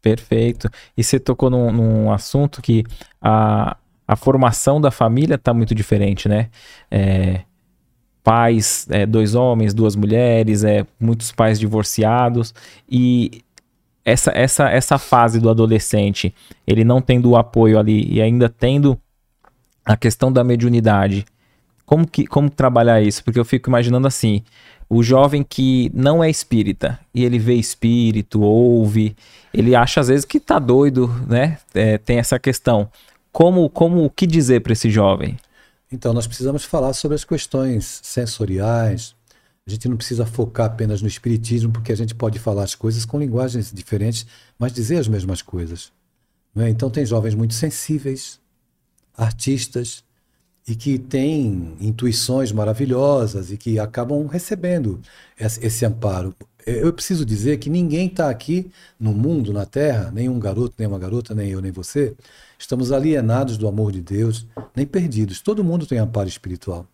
Perfeito. 0.00 0.70
E 0.96 1.04
você 1.04 1.20
tocou 1.20 1.50
num, 1.50 1.72
num 1.72 2.12
assunto 2.12 2.62
que 2.62 2.84
a, 3.20 3.76
a 4.12 4.16
formação 4.16 4.78
da 4.78 4.90
família 4.90 5.36
está 5.36 5.54
muito 5.54 5.74
diferente, 5.74 6.28
né? 6.28 6.50
É, 6.90 7.40
pais, 8.22 8.86
é, 8.90 9.06
dois 9.06 9.34
homens, 9.34 9.72
duas 9.72 9.96
mulheres, 9.96 10.64
é, 10.64 10.86
muitos 11.00 11.32
pais 11.32 11.58
divorciados 11.58 12.54
e 12.88 13.42
essa, 14.04 14.30
essa, 14.32 14.68
essa 14.68 14.98
fase 14.98 15.40
do 15.40 15.48
adolescente, 15.48 16.34
ele 16.66 16.84
não 16.84 17.00
tendo 17.00 17.30
o 17.30 17.36
apoio 17.36 17.78
ali 17.78 18.06
e 18.12 18.20
ainda 18.20 18.48
tendo 18.48 18.98
a 19.84 19.96
questão 19.96 20.30
da 20.30 20.44
mediunidade, 20.44 21.24
como, 21.86 22.06
que, 22.06 22.26
como 22.26 22.50
trabalhar 22.50 23.00
isso? 23.00 23.24
Porque 23.24 23.40
eu 23.40 23.44
fico 23.44 23.70
imaginando 23.70 24.06
assim, 24.06 24.42
o 24.90 25.02
jovem 25.02 25.42
que 25.42 25.90
não 25.94 26.22
é 26.22 26.28
espírita 26.28 27.00
e 27.14 27.24
ele 27.24 27.38
vê 27.38 27.54
espírito, 27.54 28.42
ouve, 28.42 29.16
ele 29.54 29.74
acha 29.74 30.00
às 30.00 30.08
vezes 30.08 30.24
que 30.24 30.38
tá 30.38 30.58
doido, 30.58 31.08
né? 31.26 31.58
É, 31.74 31.96
tem 31.96 32.18
essa 32.18 32.38
questão. 32.38 32.90
Como, 33.32 33.68
como 33.70 34.04
o 34.04 34.10
que 34.10 34.26
dizer 34.26 34.60
para 34.60 34.74
esse 34.74 34.90
jovem? 34.90 35.38
Então, 35.90 36.12
nós 36.12 36.26
precisamos 36.26 36.64
falar 36.64 36.92
sobre 36.92 37.14
as 37.14 37.24
questões 37.24 38.00
sensoriais. 38.02 39.14
A 39.66 39.70
gente 39.70 39.88
não 39.88 39.96
precisa 39.96 40.26
focar 40.26 40.66
apenas 40.66 41.00
no 41.00 41.08
espiritismo, 41.08 41.72
porque 41.72 41.92
a 41.92 41.96
gente 41.96 42.14
pode 42.14 42.38
falar 42.38 42.64
as 42.64 42.74
coisas 42.74 43.04
com 43.04 43.18
linguagens 43.18 43.72
diferentes, 43.72 44.26
mas 44.58 44.72
dizer 44.72 44.98
as 44.98 45.08
mesmas 45.08 45.40
coisas. 45.40 45.90
É? 46.56 46.68
Então, 46.68 46.90
tem 46.90 47.06
jovens 47.06 47.34
muito 47.34 47.54
sensíveis, 47.54 48.38
artistas, 49.16 50.04
e 50.66 50.76
que 50.76 50.98
têm 50.98 51.76
intuições 51.80 52.52
maravilhosas 52.52 53.50
e 53.50 53.56
que 53.56 53.78
acabam 53.78 54.26
recebendo 54.26 55.00
esse 55.38 55.84
amparo. 55.84 56.34
Eu 56.66 56.92
preciso 56.92 57.24
dizer 57.24 57.58
que 57.58 57.68
ninguém 57.68 58.06
está 58.06 58.30
aqui 58.30 58.70
no 58.98 59.12
mundo, 59.12 59.52
na 59.52 59.66
Terra, 59.66 60.10
nenhum 60.12 60.38
garoto, 60.38 60.74
nem 60.78 60.86
uma 60.86 60.98
garota, 60.98 61.34
nem 61.34 61.50
eu, 61.50 61.60
nem 61.60 61.72
você, 61.72 62.14
estamos 62.58 62.92
alienados 62.92 63.58
do 63.58 63.66
amor 63.66 63.92
de 63.92 64.00
Deus, 64.00 64.46
nem 64.74 64.86
perdidos. 64.86 65.40
Todo 65.40 65.64
mundo 65.64 65.86
tem 65.86 65.98
amparo 65.98 66.28
espiritual. 66.28 66.86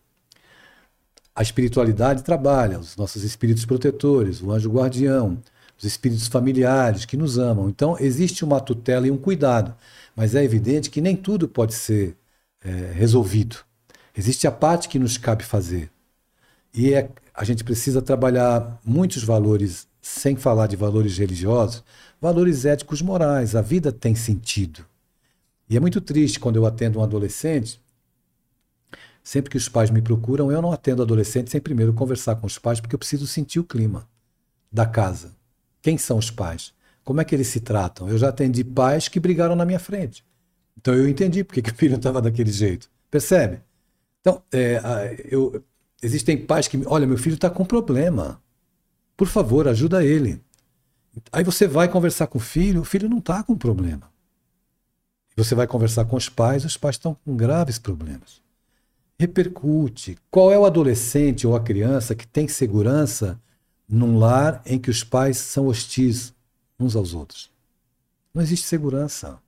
A 1.35 1.41
espiritualidade 1.41 2.23
trabalha, 2.23 2.79
os 2.79 2.97
nossos 2.97 3.23
espíritos 3.23 3.65
protetores, 3.65 4.41
o 4.41 4.51
anjo 4.51 4.69
guardião, 4.69 5.41
os 5.77 5.85
espíritos 5.85 6.27
familiares 6.27 7.05
que 7.05 7.15
nos 7.15 7.37
amam. 7.37 7.69
Então, 7.69 7.95
existe 7.99 8.43
uma 8.43 8.59
tutela 8.59 9.07
e 9.07 9.11
um 9.11 9.17
cuidado, 9.17 9.73
mas 10.15 10.35
é 10.35 10.43
evidente 10.43 10.89
que 10.89 10.99
nem 10.99 11.15
tudo 11.15 11.47
pode 11.47 11.73
ser 11.73 12.17
é, 12.61 12.91
resolvido. 12.93 13.57
Existe 14.17 14.47
a 14.47 14.51
parte 14.51 14.89
que 14.89 14.99
nos 14.99 15.17
cabe 15.17 15.43
fazer. 15.43 15.89
E 16.73 16.93
é, 16.93 17.09
a 17.33 17.43
gente 17.43 17.63
precisa 17.63 18.01
trabalhar 18.01 18.79
muitos 18.83 19.23
valores, 19.23 19.87
sem 20.01 20.35
falar 20.35 20.67
de 20.67 20.75
valores 20.75 21.17
religiosos, 21.17 21.83
valores 22.21 22.65
éticos 22.65 23.01
morais. 23.01 23.55
A 23.55 23.61
vida 23.61 23.91
tem 23.91 24.15
sentido. 24.15 24.85
E 25.69 25.77
é 25.77 25.79
muito 25.79 26.01
triste 26.01 26.39
quando 26.39 26.55
eu 26.55 26.65
atendo 26.65 26.99
um 26.99 27.03
adolescente. 27.03 27.79
Sempre 29.23 29.51
que 29.51 29.57
os 29.57 29.69
pais 29.69 29.91
me 29.91 30.01
procuram, 30.01 30.51
eu 30.51 30.61
não 30.61 30.71
atendo 30.71 31.01
adolescente 31.01 31.51
sem 31.51 31.61
primeiro 31.61 31.93
conversar 31.93 32.35
com 32.35 32.47
os 32.47 32.57
pais, 32.57 32.79
porque 32.79 32.95
eu 32.95 32.99
preciso 32.99 33.27
sentir 33.27 33.59
o 33.59 33.63
clima 33.63 34.07
da 34.71 34.85
casa. 34.85 35.35
Quem 35.81 35.97
são 35.97 36.17
os 36.17 36.31
pais? 36.31 36.73
Como 37.03 37.21
é 37.21 37.25
que 37.25 37.35
eles 37.35 37.47
se 37.47 37.59
tratam? 37.59 38.09
Eu 38.09 38.17
já 38.17 38.29
atendi 38.29 38.63
pais 38.63 39.07
que 39.07 39.19
brigaram 39.19 39.55
na 39.55 39.65
minha 39.65 39.79
frente. 39.79 40.23
Então 40.77 40.93
eu 40.93 41.07
entendi 41.07 41.43
porque 41.43 41.61
que 41.61 41.71
o 41.71 41.75
filho 41.75 41.95
estava 41.95 42.21
daquele 42.21 42.51
jeito. 42.51 42.89
Percebe? 43.09 43.61
Então, 44.21 44.41
é, 44.51 45.25
eu, 45.29 45.63
existem 46.01 46.37
pais 46.37 46.67
que. 46.67 46.81
Olha, 46.85 47.07
meu 47.07 47.17
filho 47.17 47.35
está 47.35 47.49
com 47.49 47.65
problema. 47.65 48.41
Por 49.15 49.27
favor, 49.27 49.67
ajuda 49.67 50.03
ele. 50.03 50.41
Aí 51.31 51.43
você 51.43 51.67
vai 51.67 51.89
conversar 51.89 52.27
com 52.27 52.37
o 52.37 52.41
filho, 52.41 52.81
o 52.81 52.85
filho 52.85 53.09
não 53.09 53.17
está 53.17 53.43
com 53.43 53.57
problema. 53.57 54.09
Você 55.35 55.55
vai 55.55 55.67
conversar 55.67 56.05
com 56.05 56.15
os 56.15 56.29
pais, 56.29 56.65
os 56.65 56.77
pais 56.77 56.95
estão 56.95 57.15
com 57.25 57.35
graves 57.35 57.79
problemas. 57.79 58.41
Repercute. 59.17 60.17
Qual 60.29 60.51
é 60.51 60.57
o 60.57 60.65
adolescente 60.65 61.45
ou 61.45 61.55
a 61.55 61.59
criança 61.59 62.15
que 62.15 62.27
tem 62.27 62.47
segurança 62.47 63.39
num 63.87 64.17
lar 64.17 64.61
em 64.65 64.79
que 64.79 64.89
os 64.89 65.03
pais 65.03 65.37
são 65.37 65.67
hostis 65.67 66.33
uns 66.79 66.95
aos 66.95 67.13
outros? 67.13 67.49
Não 68.33 68.41
existe 68.41 68.65
segurança. 68.65 69.39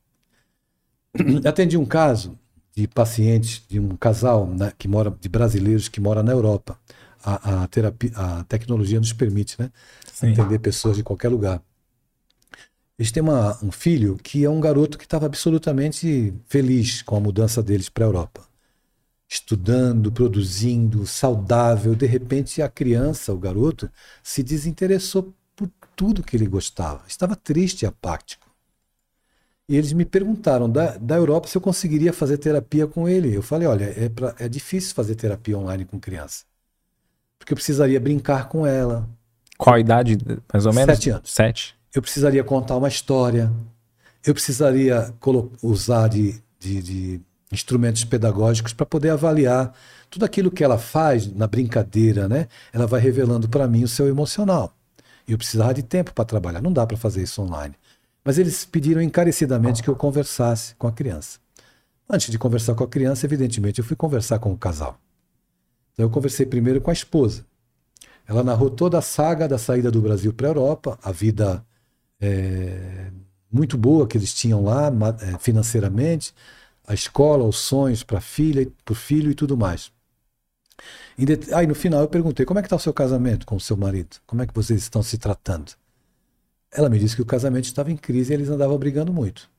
Atendi 1.46 1.78
um 1.78 1.86
caso 1.86 2.38
de 2.76 2.88
pacientes 2.88 3.64
de 3.68 3.80
um 3.80 3.96
casal 3.96 4.48
né, 4.48 4.72
que 4.78 4.88
mora 4.88 5.16
de 5.20 5.30
brasileiros 5.30 5.88
que 5.90 6.00
mora 6.00 6.24
na 6.24 6.32
Europa. 6.32 6.80
A, 7.24 7.64
a, 7.64 7.68
terapia, 7.68 8.12
a 8.16 8.44
tecnologia 8.46 9.00
nos 9.00 9.14
permite, 9.14 9.56
né, 9.62 9.70
Sim. 10.12 10.32
atender 10.32 10.60
pessoas 10.60 10.98
de 10.98 11.04
qualquer 11.04 11.30
lugar. 11.30 11.62
Eles 12.98 13.12
têm 13.12 13.24
uma, 13.24 13.58
um 13.64 13.72
filho 13.72 14.18
que 14.22 14.46
é 14.46 14.50
um 14.50 14.60
garoto 14.60 14.98
que 14.98 15.06
estava 15.06 15.26
absolutamente 15.26 16.34
feliz 16.48 17.02
com 17.02 17.16
a 17.16 17.20
mudança 17.20 17.62
deles 17.64 17.90
para 17.90 18.06
a 18.06 18.08
Europa. 18.08 18.48
Estudando, 19.28 20.12
produzindo, 20.12 21.08
saudável. 21.08 21.96
De 21.96 22.06
repente, 22.06 22.62
a 22.62 22.70
criança, 22.70 23.34
o 23.34 23.40
garoto, 23.40 23.90
se 24.22 24.44
desinteressou 24.44 25.34
por 25.56 25.70
tudo 25.96 26.22
que 26.22 26.36
ele 26.36 26.46
gostava. 26.46 27.02
Estava 27.08 27.36
triste 27.36 27.84
e 27.84 27.86
apático. 27.86 28.51
E 29.72 29.78
eles 29.78 29.94
me 29.94 30.04
perguntaram 30.04 30.70
da, 30.70 30.98
da 30.98 31.16
Europa 31.16 31.48
se 31.48 31.58
eu 31.58 31.62
conseguiria 31.62 32.12
fazer 32.12 32.38
terapia 32.38 32.86
com 32.86 33.08
ele. 33.08 33.34
Eu 33.34 33.42
falei: 33.42 33.66
olha, 33.66 33.86
é, 33.86 34.10
pra, 34.10 34.36
é 34.38 34.50
difícil 34.50 34.94
fazer 34.94 35.16
terapia 35.16 35.58
online 35.58 35.86
com 35.86 35.98
criança. 35.98 36.44
Porque 37.40 37.54
eu 37.54 37.56
precisaria 37.56 37.98
brincar 37.98 38.50
com 38.50 38.68
ela. 38.68 39.08
Qual 39.58 39.74
a 39.74 39.80
idade, 39.80 40.18
mais 40.52 40.66
ou 40.66 40.74
menos? 40.74 40.94
Sete 40.94 41.10
anos. 41.10 41.32
Sete. 41.32 41.76
Eu 41.96 42.02
precisaria 42.02 42.44
contar 42.44 42.76
uma 42.76 42.90
história. 42.90 43.50
Eu 44.26 44.34
precisaria 44.34 45.14
usar 45.64 46.10
de, 46.10 46.44
de, 46.60 46.82
de 46.82 47.22
instrumentos 47.50 48.04
pedagógicos 48.04 48.74
para 48.74 48.86
poder 48.86 49.12
avaliar 49.12 49.74
tudo 50.10 50.26
aquilo 50.26 50.52
que 50.52 50.66
ela 50.66 50.78
faz 50.78 51.34
na 51.34 51.48
brincadeira, 51.48 52.28
né? 52.28 52.50
Ela 52.74 52.86
vai 52.86 53.00
revelando 53.00 53.48
para 53.48 53.70
mim 53.70 53.86
o 53.86 53.88
seu 53.88 54.10
emocional. 54.10 54.76
E 55.26 55.32
eu 55.32 55.38
precisava 55.38 55.74
de 55.74 55.82
tempo 55.82 56.14
para 56.14 56.26
trabalhar. 56.26 56.62
Não 56.62 56.74
dá 56.74 56.86
para 56.86 56.98
fazer 56.98 57.24
isso 57.24 57.42
online. 57.42 57.74
Mas 58.24 58.38
eles 58.38 58.66
pediram 58.66 59.02
encarecidamente 59.02 59.82
que 59.82 59.90
eu 59.90 59.96
conversasse 59.96 60.76
com 60.76 60.88
a 60.88 60.92
criança. 60.92 61.40
Antes 62.10 62.30
de 62.30 62.38
conversar 62.38 62.76
com 62.76 62.84
a 62.84 62.88
criança, 62.88 63.26
evidentemente, 63.26 63.80
eu 63.80 63.86
fui 63.86 63.96
conversar 63.96 64.38
com 64.40 64.52
o 64.52 64.58
casal. 64.58 65.00
Então 65.94 66.06
eu 66.06 66.10
conversei 66.10 66.46
primeiro 66.46 66.82
com 66.82 66.90
a 66.90 66.94
esposa. 66.94 67.46
Ela 68.28 68.44
narrou 68.44 68.70
toda 68.70 68.98
a 68.98 69.02
saga 69.02 69.48
da 69.48 69.58
saída 69.58 69.90
do 69.90 70.02
Brasil 70.02 70.34
para 70.34 70.48
a 70.48 70.50
Europa, 70.50 71.00
a 71.02 71.12
vida 71.12 71.66
é, 72.20 73.12
muito 73.52 73.78
boa 73.78 74.08
que 74.08 74.18
eles 74.18 74.34
tinham 74.34 74.64
lá 74.64 74.92
é, 75.22 75.38
financeiramente, 75.40 76.34
a 76.88 76.94
escola, 76.94 77.44
os 77.44 77.58
sonhos 77.58 78.04
para 78.04 78.20
a 78.20 78.22
filha, 78.22 78.70
para 78.86 78.94
o 78.94 78.96
filho 78.96 79.32
e 79.32 79.36
tudo 79.36 79.58
mais. 79.58 79.92
Aí 81.54 81.68
no 81.68 81.76
final 81.76 82.02
eu 82.02 82.08
perguntei 82.08 82.46
como 82.46 82.60
é 82.60 82.62
que 82.62 82.68
está 82.68 82.76
o 82.76 82.80
seu 82.80 82.94
casamento 82.94 83.46
com 83.46 83.56
o 83.56 83.60
seu 83.60 83.78
marido? 83.78 84.18
Como 84.26 84.42
é 84.42 84.48
que 84.48 84.54
vocês 84.54 84.82
estão 84.82 85.04
se 85.04 85.18
tratando? 85.18 85.74
Ela 86.72 86.90
me 86.90 86.98
disse 86.98 87.16
que 87.16 87.22
o 87.22 87.26
casamento 87.26 87.66
estava 87.66 87.92
em 87.92 87.98
crise 87.98 88.32
e 88.32 88.36
eles 88.36 88.50
andavam 88.50 88.78
brigando 88.78 89.12
muito. 89.12 89.50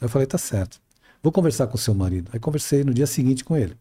Eu 0.00 0.08
falei, 0.08 0.26
tá 0.26 0.38
certo. 0.38 0.80
Vou 1.22 1.32
conversar 1.32 1.66
com 1.66 1.76
seu 1.76 1.94
marido. 1.94 2.30
Aí 2.32 2.40
conversei 2.40 2.84
no 2.84 2.92
dia 2.92 3.06
seguinte 3.06 3.44
com 3.44 3.56
ele. 3.56 3.76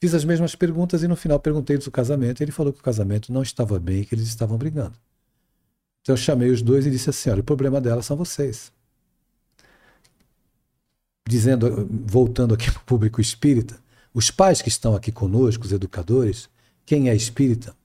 Fiz 0.00 0.14
as 0.14 0.24
mesmas 0.24 0.54
perguntas 0.54 1.02
e 1.02 1.08
no 1.08 1.16
final 1.16 1.40
perguntei 1.40 1.76
do 1.76 1.90
casamento. 1.90 2.40
Ele 2.40 2.52
falou 2.52 2.72
que 2.72 2.80
o 2.80 2.82
casamento 2.82 3.32
não 3.32 3.42
estava 3.42 3.78
bem 3.78 4.00
e 4.00 4.04
que 4.04 4.14
eles 4.14 4.28
estavam 4.28 4.56
brigando. 4.56 4.94
Então 6.02 6.12
eu 6.12 6.16
chamei 6.16 6.50
os 6.50 6.62
dois 6.62 6.86
e 6.86 6.90
disse 6.90 7.10
assim: 7.10 7.30
olha, 7.30 7.40
o 7.40 7.44
problema 7.44 7.80
dela 7.80 8.02
são 8.02 8.16
vocês. 8.16 8.72
Dizendo, 11.28 11.88
voltando 12.06 12.54
aqui 12.54 12.70
para 12.70 12.80
o 12.80 12.84
público 12.84 13.20
espírita, 13.20 13.78
os 14.14 14.30
pais 14.30 14.62
que 14.62 14.68
estão 14.68 14.94
aqui 14.94 15.12
conosco, 15.12 15.64
os 15.64 15.72
educadores, 15.72 16.48
quem 16.86 17.10
é 17.10 17.14
espírita 17.14 17.76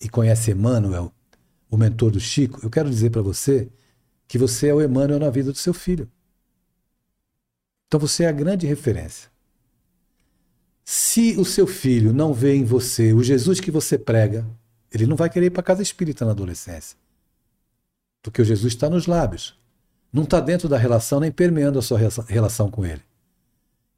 e 0.00 0.08
conhece 0.08 0.50
Emmanuel, 0.50 1.12
o 1.72 1.76
mentor 1.78 2.10
do 2.10 2.20
Chico, 2.20 2.60
eu 2.62 2.68
quero 2.68 2.90
dizer 2.90 3.08
para 3.08 3.22
você 3.22 3.66
que 4.28 4.36
você 4.36 4.68
é 4.68 4.74
o 4.74 4.82
Emmanuel 4.82 5.18
na 5.18 5.30
vida 5.30 5.50
do 5.50 5.56
seu 5.56 5.72
filho. 5.72 6.06
Então 7.86 7.98
você 7.98 8.24
é 8.24 8.28
a 8.28 8.32
grande 8.32 8.66
referência. 8.66 9.30
Se 10.84 11.34
o 11.38 11.46
seu 11.46 11.66
filho 11.66 12.12
não 12.12 12.34
vê 12.34 12.54
em 12.54 12.62
você 12.62 13.14
o 13.14 13.22
Jesus 13.22 13.58
que 13.58 13.70
você 13.70 13.96
prega, 13.96 14.46
ele 14.92 15.06
não 15.06 15.16
vai 15.16 15.30
querer 15.30 15.46
ir 15.46 15.50
para 15.50 15.62
casa 15.62 15.80
espírita 15.82 16.26
na 16.26 16.32
adolescência. 16.32 16.98
Porque 18.22 18.42
o 18.42 18.44
Jesus 18.44 18.74
está 18.74 18.90
nos 18.90 19.06
lábios. 19.06 19.58
Não 20.12 20.24
está 20.24 20.40
dentro 20.40 20.68
da 20.68 20.76
relação 20.76 21.20
nem 21.20 21.32
permeando 21.32 21.78
a 21.78 21.82
sua 21.82 21.98
relação 22.28 22.70
com 22.70 22.84
ele. 22.84 23.00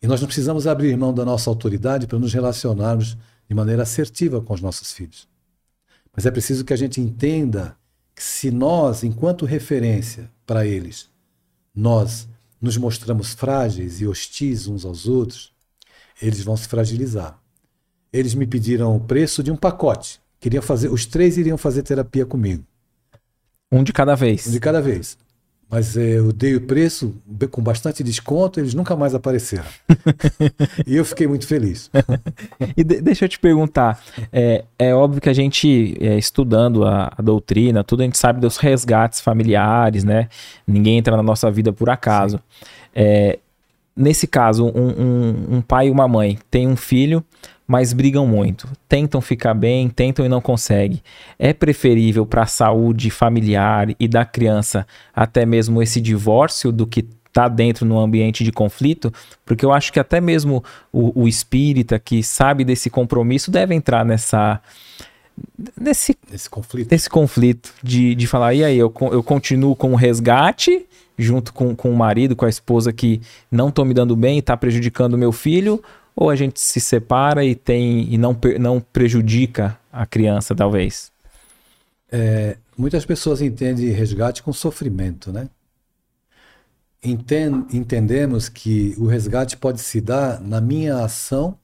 E 0.00 0.06
nós 0.06 0.20
não 0.20 0.28
precisamos 0.28 0.68
abrir 0.68 0.96
mão 0.96 1.12
da 1.12 1.24
nossa 1.24 1.50
autoridade 1.50 2.06
para 2.06 2.20
nos 2.20 2.32
relacionarmos 2.32 3.16
de 3.48 3.54
maneira 3.54 3.82
assertiva 3.82 4.40
com 4.40 4.54
os 4.54 4.60
nossos 4.60 4.92
filhos. 4.92 5.33
Mas 6.14 6.26
é 6.26 6.30
preciso 6.30 6.64
que 6.64 6.72
a 6.72 6.76
gente 6.76 7.00
entenda 7.00 7.76
que 8.14 8.22
se 8.22 8.50
nós, 8.50 9.02
enquanto 9.02 9.44
referência 9.44 10.30
para 10.46 10.66
eles, 10.66 11.08
nós 11.74 12.28
nos 12.60 12.76
mostramos 12.76 13.34
frágeis 13.34 14.00
e 14.00 14.06
hostis 14.06 14.66
uns 14.66 14.84
aos 14.84 15.06
outros, 15.06 15.52
eles 16.22 16.42
vão 16.42 16.56
se 16.56 16.68
fragilizar. 16.68 17.38
Eles 18.12 18.34
me 18.34 18.46
pediram 18.46 18.96
o 18.96 19.00
preço 19.00 19.42
de 19.42 19.50
um 19.50 19.56
pacote. 19.56 20.20
Queriam 20.38 20.62
fazer, 20.62 20.88
os 20.88 21.04
três 21.04 21.36
iriam 21.36 21.58
fazer 21.58 21.82
terapia 21.82 22.24
comigo. 22.24 22.64
Um 23.72 23.82
de 23.82 23.92
cada 23.92 24.14
vez. 24.14 24.46
Um 24.46 24.52
de 24.52 24.60
cada 24.60 24.80
vez. 24.80 25.18
Mas 25.70 25.96
é, 25.96 26.18
eu 26.18 26.32
dei 26.32 26.54
o 26.54 26.60
preço 26.60 27.14
com 27.50 27.62
bastante 27.62 28.02
desconto, 28.02 28.60
eles 28.60 28.74
nunca 28.74 28.94
mais 28.94 29.14
apareceram. 29.14 29.64
e 30.86 30.96
eu 30.96 31.04
fiquei 31.04 31.26
muito 31.26 31.46
feliz. 31.46 31.90
e 32.76 32.84
de, 32.84 33.00
deixa 33.00 33.24
eu 33.24 33.28
te 33.28 33.38
perguntar: 33.38 34.02
é, 34.32 34.64
é 34.78 34.94
óbvio 34.94 35.20
que 35.20 35.28
a 35.28 35.32
gente, 35.32 35.96
é, 36.00 36.16
estudando 36.16 36.84
a, 36.84 37.12
a, 37.16 37.22
doutrina, 37.22 37.82
tudo 37.82 38.02
a 38.02 38.04
gente 38.04 38.18
sabe 38.18 38.40
dos 38.40 38.56
resgates 38.56 39.20
familiares, 39.20 40.04
né? 40.04 40.28
Ninguém 40.66 40.98
entra 40.98 41.16
na 41.16 41.22
nossa 41.22 41.50
vida 41.50 41.72
por 41.72 41.90
acaso. 41.90 42.40
É, 42.94 43.38
nesse 43.96 44.26
caso, 44.26 44.66
um, 44.66 44.88
um, 44.88 45.56
um 45.56 45.60
pai 45.62 45.88
e 45.88 45.90
uma 45.90 46.06
mãe 46.06 46.38
têm 46.50 46.68
um 46.68 46.76
filho, 46.76 47.24
mas 47.66 47.92
brigam 47.92 48.26
muito. 48.26 48.68
Tentam 48.88 49.20
ficar 49.20 49.54
bem, 49.54 49.88
tentam 49.88 50.24
e 50.24 50.28
não 50.28 50.40
conseguem. 50.40 51.02
É 51.38 51.52
preferível 51.52 52.26
para 52.26 52.42
a 52.42 52.46
saúde 52.46 53.10
familiar 53.10 53.88
e 53.98 54.06
da 54.06 54.24
criança 54.24 54.86
até 55.14 55.46
mesmo 55.46 55.82
esse 55.82 56.00
divórcio 56.00 56.70
do 56.70 56.86
que 56.86 57.06
tá 57.32 57.48
dentro 57.48 57.84
no 57.84 57.98
ambiente 57.98 58.44
de 58.44 58.52
conflito, 58.52 59.12
porque 59.44 59.64
eu 59.64 59.72
acho 59.72 59.92
que 59.92 59.98
até 59.98 60.20
mesmo 60.20 60.62
o, 60.92 61.22
o 61.22 61.28
espírita 61.28 61.98
que 61.98 62.22
sabe 62.22 62.64
desse 62.64 62.88
compromisso 62.88 63.50
deve 63.50 63.74
entrar 63.74 64.04
nessa 64.04 64.60
nesse, 65.78 66.16
nesse 66.30 66.48
conflito, 66.48 66.92
nesse 66.92 67.10
conflito 67.10 67.74
de, 67.82 68.14
de 68.14 68.26
falar, 68.28 68.54
e 68.54 68.62
aí, 68.62 68.78
eu, 68.78 68.92
eu 69.10 69.20
continuo 69.20 69.74
com 69.74 69.92
o 69.92 69.96
resgate 69.96 70.86
junto 71.18 71.52
com, 71.52 71.74
com 71.74 71.90
o 71.90 71.96
marido, 71.96 72.36
com 72.36 72.44
a 72.44 72.48
esposa 72.48 72.92
que 72.92 73.20
não 73.50 73.68
estou 73.68 73.84
me 73.84 73.94
dando 73.94 74.16
bem 74.16 74.36
e 74.36 74.40
está 74.40 74.56
prejudicando 74.56 75.14
o 75.14 75.18
meu 75.18 75.32
filho, 75.32 75.82
ou 76.16 76.30
a 76.30 76.36
gente 76.36 76.60
se 76.60 76.80
separa 76.80 77.44
e 77.44 77.54
tem 77.54 78.12
e 78.12 78.18
não, 78.18 78.36
não 78.60 78.80
prejudica 78.80 79.78
a 79.92 80.06
criança, 80.06 80.54
talvez? 80.54 81.12
É, 82.10 82.56
muitas 82.76 83.04
pessoas 83.04 83.40
entendem 83.40 83.90
resgate 83.90 84.42
com 84.42 84.52
sofrimento, 84.52 85.32
né? 85.32 85.48
entendemos 87.06 88.48
que 88.48 88.94
o 88.96 89.06
resgate 89.06 89.58
pode 89.58 89.78
se 89.80 90.00
dar 90.00 90.40
na 90.40 90.58
minha 90.58 91.04
ação 91.04 91.58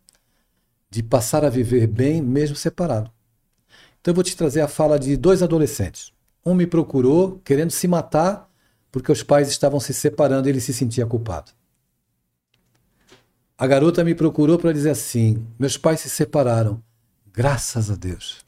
de 0.91 1.03
passar 1.03 1.47
a 1.47 1.49
viver 1.49 1.87
bem 1.87 2.21
mesmo 2.21 2.57
separado. 2.57 3.11
Então 4.01 4.13
eu 4.13 4.15
vou 4.15 4.25
te 4.25 4.37
trazer 4.37 4.61
a 4.61 4.69
fala 4.69 4.99
de 4.99 5.17
dois 5.17 5.43
adolescentes. 5.43 6.13
Um 6.45 6.55
me 6.55 6.67
procurou 6.67 7.41
querendo 7.43 7.71
se 7.71 7.89
matar 7.89 8.51
porque 8.93 9.11
os 9.11 9.23
pais 9.23 9.49
estavam 9.49 9.81
se 9.81 9.95
separando 9.95 10.49
e 10.49 10.51
ele 10.51 10.61
se 10.61 10.75
sentia 10.75 11.07
culpado. 11.07 11.53
A 13.61 13.67
garota 13.67 14.03
me 14.03 14.15
procurou 14.15 14.59
para 14.59 14.73
dizer 14.73 14.89
assim: 14.89 15.47
meus 15.59 15.77
pais 15.77 16.01
se 16.01 16.09
separaram, 16.09 16.83
graças 17.31 17.91
a 17.91 17.95
Deus. 17.95 18.39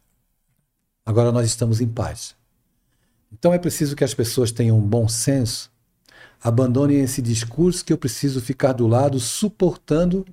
Agora 1.05 1.31
nós 1.31 1.47
estamos 1.47 1.83
em 1.83 1.87
paz. 1.87 2.35
Então 3.31 3.53
é 3.53 3.59
preciso 3.59 3.95
que 3.95 4.05
as 4.05 4.15
pessoas 4.15 4.51
tenham 4.51 4.79
um 4.79 4.81
bom 4.81 5.07
senso, 5.07 5.71
abandonem 6.43 7.03
esse 7.03 7.21
discurso 7.21 7.85
que 7.85 7.93
eu 7.93 7.99
preciso 7.99 8.41
ficar 8.41 8.73
do 8.73 8.87
lado, 8.87 9.21
suportando, 9.21 10.25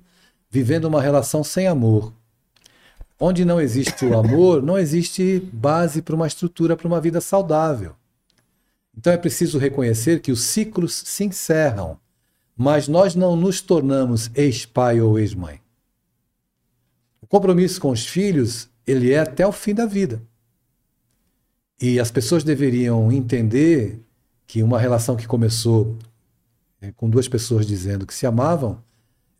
vivendo 0.48 0.86
uma 0.86 1.02
relação 1.02 1.44
sem 1.44 1.66
amor. 1.66 2.14
Onde 3.18 3.44
não 3.44 3.60
existe 3.60 4.06
o 4.06 4.18
amor, 4.18 4.62
não 4.62 4.78
existe 4.78 5.40
base 5.52 6.00
para 6.00 6.16
uma 6.16 6.26
estrutura 6.26 6.74
para 6.74 6.88
uma 6.88 7.02
vida 7.02 7.20
saudável. 7.20 7.94
Então 8.96 9.12
é 9.12 9.18
preciso 9.18 9.58
reconhecer 9.58 10.22
que 10.22 10.32
os 10.32 10.40
ciclos 10.40 11.02
se 11.04 11.22
encerram 11.22 11.98
mas 12.60 12.86
nós 12.86 13.14
não 13.14 13.36
nos 13.36 13.62
tornamos 13.62 14.30
ex-pai 14.34 15.00
ou 15.00 15.18
ex-mãe. 15.18 15.62
O 17.22 17.26
compromisso 17.26 17.80
com 17.80 17.88
os 17.88 18.04
filhos, 18.04 18.68
ele 18.86 19.14
é 19.14 19.18
até 19.18 19.46
o 19.46 19.50
fim 19.50 19.74
da 19.74 19.86
vida. 19.86 20.20
E 21.80 21.98
as 21.98 22.10
pessoas 22.10 22.44
deveriam 22.44 23.10
entender 23.10 23.98
que 24.46 24.62
uma 24.62 24.78
relação 24.78 25.16
que 25.16 25.26
começou 25.26 25.96
é, 26.82 26.92
com 26.92 27.08
duas 27.08 27.26
pessoas 27.26 27.64
dizendo 27.64 28.06
que 28.06 28.12
se 28.12 28.26
amavam, 28.26 28.78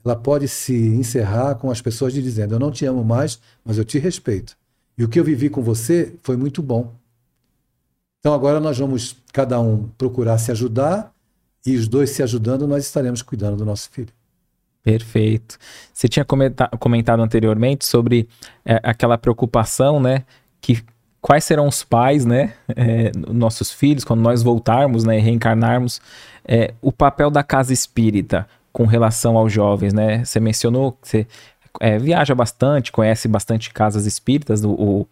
ela 0.03 0.17
pode 0.17 0.49
se 0.49 0.75
encerrar 0.75 1.57
com 1.57 1.71
as 1.71 1.83
pessoas 1.83 2.15
dizendo: 2.15 2.55
Eu 2.55 2.59
não 2.59 2.71
te 2.71 2.87
amo 2.87 3.05
mais, 3.05 3.39
mas 3.63 3.77
eu 3.77 3.85
te 3.85 3.99
respeito. 3.99 4.57
E 4.97 5.05
o 5.05 5.09
que 5.11 5.21
eu 5.21 5.25
vivi 5.25 5.51
com 5.51 5.61
você 5.61 6.15
foi 6.23 6.39
muito 6.39 6.63
bom. 6.63 6.95
Então 8.19 8.33
agora 8.33 8.59
nós 8.61 8.79
vamos, 8.79 9.15
cada 9.31 9.61
um, 9.61 9.89
procurar 9.99 10.39
se 10.39 10.51
ajudar 10.51 11.15
e 11.67 11.77
os 11.77 11.89
dois 11.89 12.11
se 12.11 12.23
ajudando, 12.23 12.67
nós 12.67 12.85
estaremos 12.85 13.23
cuidando 13.23 13.57
do 13.57 13.65
nosso 13.65 13.91
filho. 13.91 14.13
Perfeito. 14.83 15.59
Você 15.93 16.09
tinha 16.09 16.25
comentado 16.25 17.21
anteriormente 17.21 17.85
sobre 17.85 18.29
é, 18.65 18.81
aquela 18.83 19.19
preocupação, 19.19 20.01
né? 20.01 20.25
Que 20.61 20.83
quais 21.21 21.45
serão 21.45 21.69
os 21.69 21.85
pais, 21.85 22.25
né? 22.25 22.55
É, 22.75 23.13
nossos 23.31 23.71
filhos, 23.71 24.05
quando 24.05 24.21
nós 24.21 24.43
voltarmos, 24.43 25.05
né? 25.05 25.19
Reencarnarmos. 25.19 26.01
É, 26.47 26.73
o 26.81 26.91
papel 26.91 27.31
da 27.31 27.43
casa 27.43 27.73
espírita 27.73 28.47
com 28.73 28.87
relação 28.87 29.37
aos 29.37 29.53
jovens, 29.53 29.93
né? 29.93 30.25
Você 30.25 30.41
mencionou 30.41 30.93
que 30.93 31.09
você 31.09 31.27
é, 31.79 31.99
viaja 31.99 32.35
bastante, 32.35 32.91
conhece 32.91 33.29
bastante 33.29 33.73
casas 33.73 34.07
espíritas, 34.07 34.63
do, 34.63 34.71
o, 34.71 35.07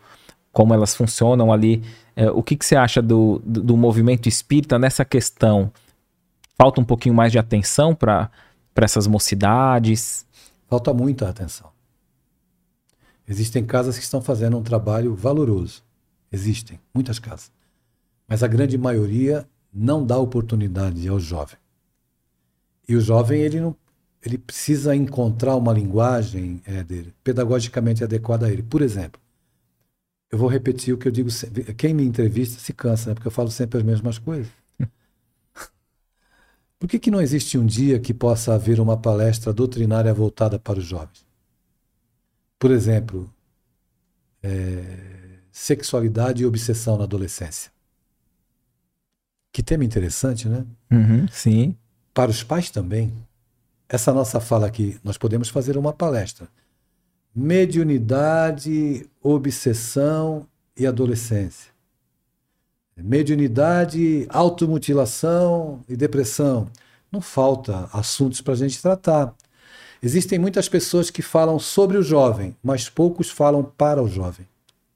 como 0.51 0.73
elas 0.73 0.95
funcionam 0.95 1.53
ali. 1.53 1.83
É, 2.17 2.31
o 2.31 2.43
que, 2.43 2.57
que 2.57 2.65
você 2.65 2.75
acha 2.75 3.03
do, 3.03 3.41
do, 3.45 3.63
do 3.63 3.77
movimento 3.77 4.29
espírita 4.29 4.79
nessa 4.79 5.05
questão? 5.05 5.71
Falta 6.59 6.81
um 6.81 6.85
pouquinho 6.85 7.15
mais 7.15 7.31
de 7.31 7.39
atenção 7.39 7.95
para 7.95 8.31
essas 8.77 9.07
mocidades? 9.07 10.27
Falta 10.69 10.93
muita 10.93 11.29
atenção. 11.29 11.71
Existem 13.27 13.65
casas 13.65 13.97
que 13.97 14.05
estão 14.05 14.21
fazendo 14.21 14.59
um 14.59 14.63
trabalho 14.63 15.15
valoroso. 15.15 15.83
Existem, 16.33 16.81
muitas 16.93 17.19
casas. 17.19 17.53
Mas 18.27 18.43
a 18.43 18.49
grande 18.49 18.77
maioria 18.77 19.49
não 19.73 20.05
dá 20.05 20.19
oportunidade 20.19 21.07
ao 21.09 21.21
jovem. 21.21 21.57
E 22.89 22.97
o 22.97 23.01
jovem, 23.01 23.41
ele 23.43 23.61
não 23.61 23.77
ele 24.25 24.37
precisa 24.37 24.97
encontrar 24.97 25.55
uma 25.57 25.73
linguagem 25.73 26.61
é, 26.67 26.83
dele, 26.83 27.15
pedagogicamente 27.23 28.03
adequada 28.03 28.47
a 28.47 28.51
ele. 28.51 28.63
Por 28.63 28.83
exemplo, 28.83 29.21
eu 30.31 30.37
vou 30.37 30.49
repetir 30.49 30.93
o 30.93 30.99
que 30.99 31.07
eu 31.07 31.13
digo 31.13 31.31
sempre. 31.31 31.63
Quem 31.75 31.95
me 31.95 32.05
entrevista 32.05 32.61
se 32.61 32.73
cansa, 32.73 33.11
né? 33.11 33.15
porque 33.15 33.29
eu 33.29 33.33
falo 33.33 33.51
sempre 33.51 33.79
as 33.79 33.85
mesmas 33.85 34.19
coisas. 34.19 34.51
Por 36.79 36.89
que, 36.89 36.99
que 36.99 37.11
não 37.11 37.21
existe 37.21 37.59
um 37.59 37.67
dia 37.67 37.99
que 37.99 38.15
possa 38.15 38.55
haver 38.55 38.79
uma 38.79 38.97
palestra 38.97 39.53
doutrinária 39.53 40.15
voltada 40.15 40.59
para 40.59 40.79
os 40.79 40.85
jovens? 40.85 41.27
Por 42.59 42.71
exemplo, 42.71 43.33
é, 44.43 45.39
sexualidade 45.51 46.43
e 46.43 46.47
obsessão 46.47 46.97
na 46.97 47.05
adolescência. 47.05 47.73
Que 49.53 49.63
tema 49.63 49.85
interessante, 49.85 50.49
né? 50.49 50.65
Uhum, 50.91 51.27
sim. 51.29 51.77
Para 52.15 52.31
os 52.31 52.45
pais 52.45 52.71
também. 52.71 53.13
Essa 53.89 54.13
nossa 54.13 54.39
fala 54.39 54.67
aqui, 54.67 55.01
nós 55.03 55.19
podemos 55.19 55.49
fazer 55.49 55.77
uma 55.77 55.93
palestra. 55.93 56.49
Mediunidade, 57.35 59.09
obsessão 59.23 60.47
e 60.77 60.87
adolescência 60.87 61.78
mediunidade, 63.03 64.27
automutilação 64.29 65.81
e 65.89 65.97
depressão. 65.97 66.69
Não 67.11 67.21
falta 67.21 67.89
assuntos 67.93 68.41
para 68.41 68.55
a 68.55 68.57
gente 68.57 68.81
tratar. 68.81 69.35
Existem 70.03 70.39
muitas 70.39 70.69
pessoas 70.69 71.11
que 71.11 71.23
falam 71.23 71.59
sobre 71.59 71.97
o 71.97 72.03
jovem, 72.03 72.55
mas 72.63 72.89
poucos 72.89 73.31
falam 73.31 73.65
para 73.65 74.03
o 74.03 74.09
jovem. 74.09 74.47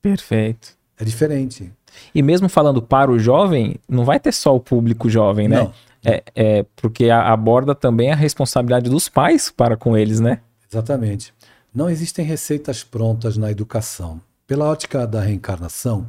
Perfeito. 0.00 0.76
É 0.98 1.04
diferente. 1.04 1.72
E 2.14 2.22
mesmo 2.22 2.48
falando 2.48 2.80
para 2.80 3.10
o 3.10 3.18
jovem, 3.18 3.76
não 3.88 4.04
vai 4.04 4.20
ter 4.20 4.32
só 4.32 4.54
o 4.54 4.60
público 4.60 5.10
jovem, 5.10 5.48
né? 5.48 5.56
Não. 5.56 5.74
É, 6.04 6.22
é 6.34 6.66
porque 6.76 7.10
aborda 7.10 7.74
também 7.74 8.10
a 8.12 8.16
responsabilidade 8.16 8.90
dos 8.90 9.08
pais 9.08 9.50
para 9.50 9.76
com 9.76 9.96
eles, 9.96 10.20
né? 10.20 10.40
Exatamente. 10.70 11.32
Não 11.74 11.88
existem 11.88 12.24
receitas 12.24 12.82
prontas 12.82 13.36
na 13.36 13.50
educação. 13.50 14.20
Pela 14.46 14.68
ótica 14.68 15.06
da 15.06 15.20
reencarnação, 15.20 16.06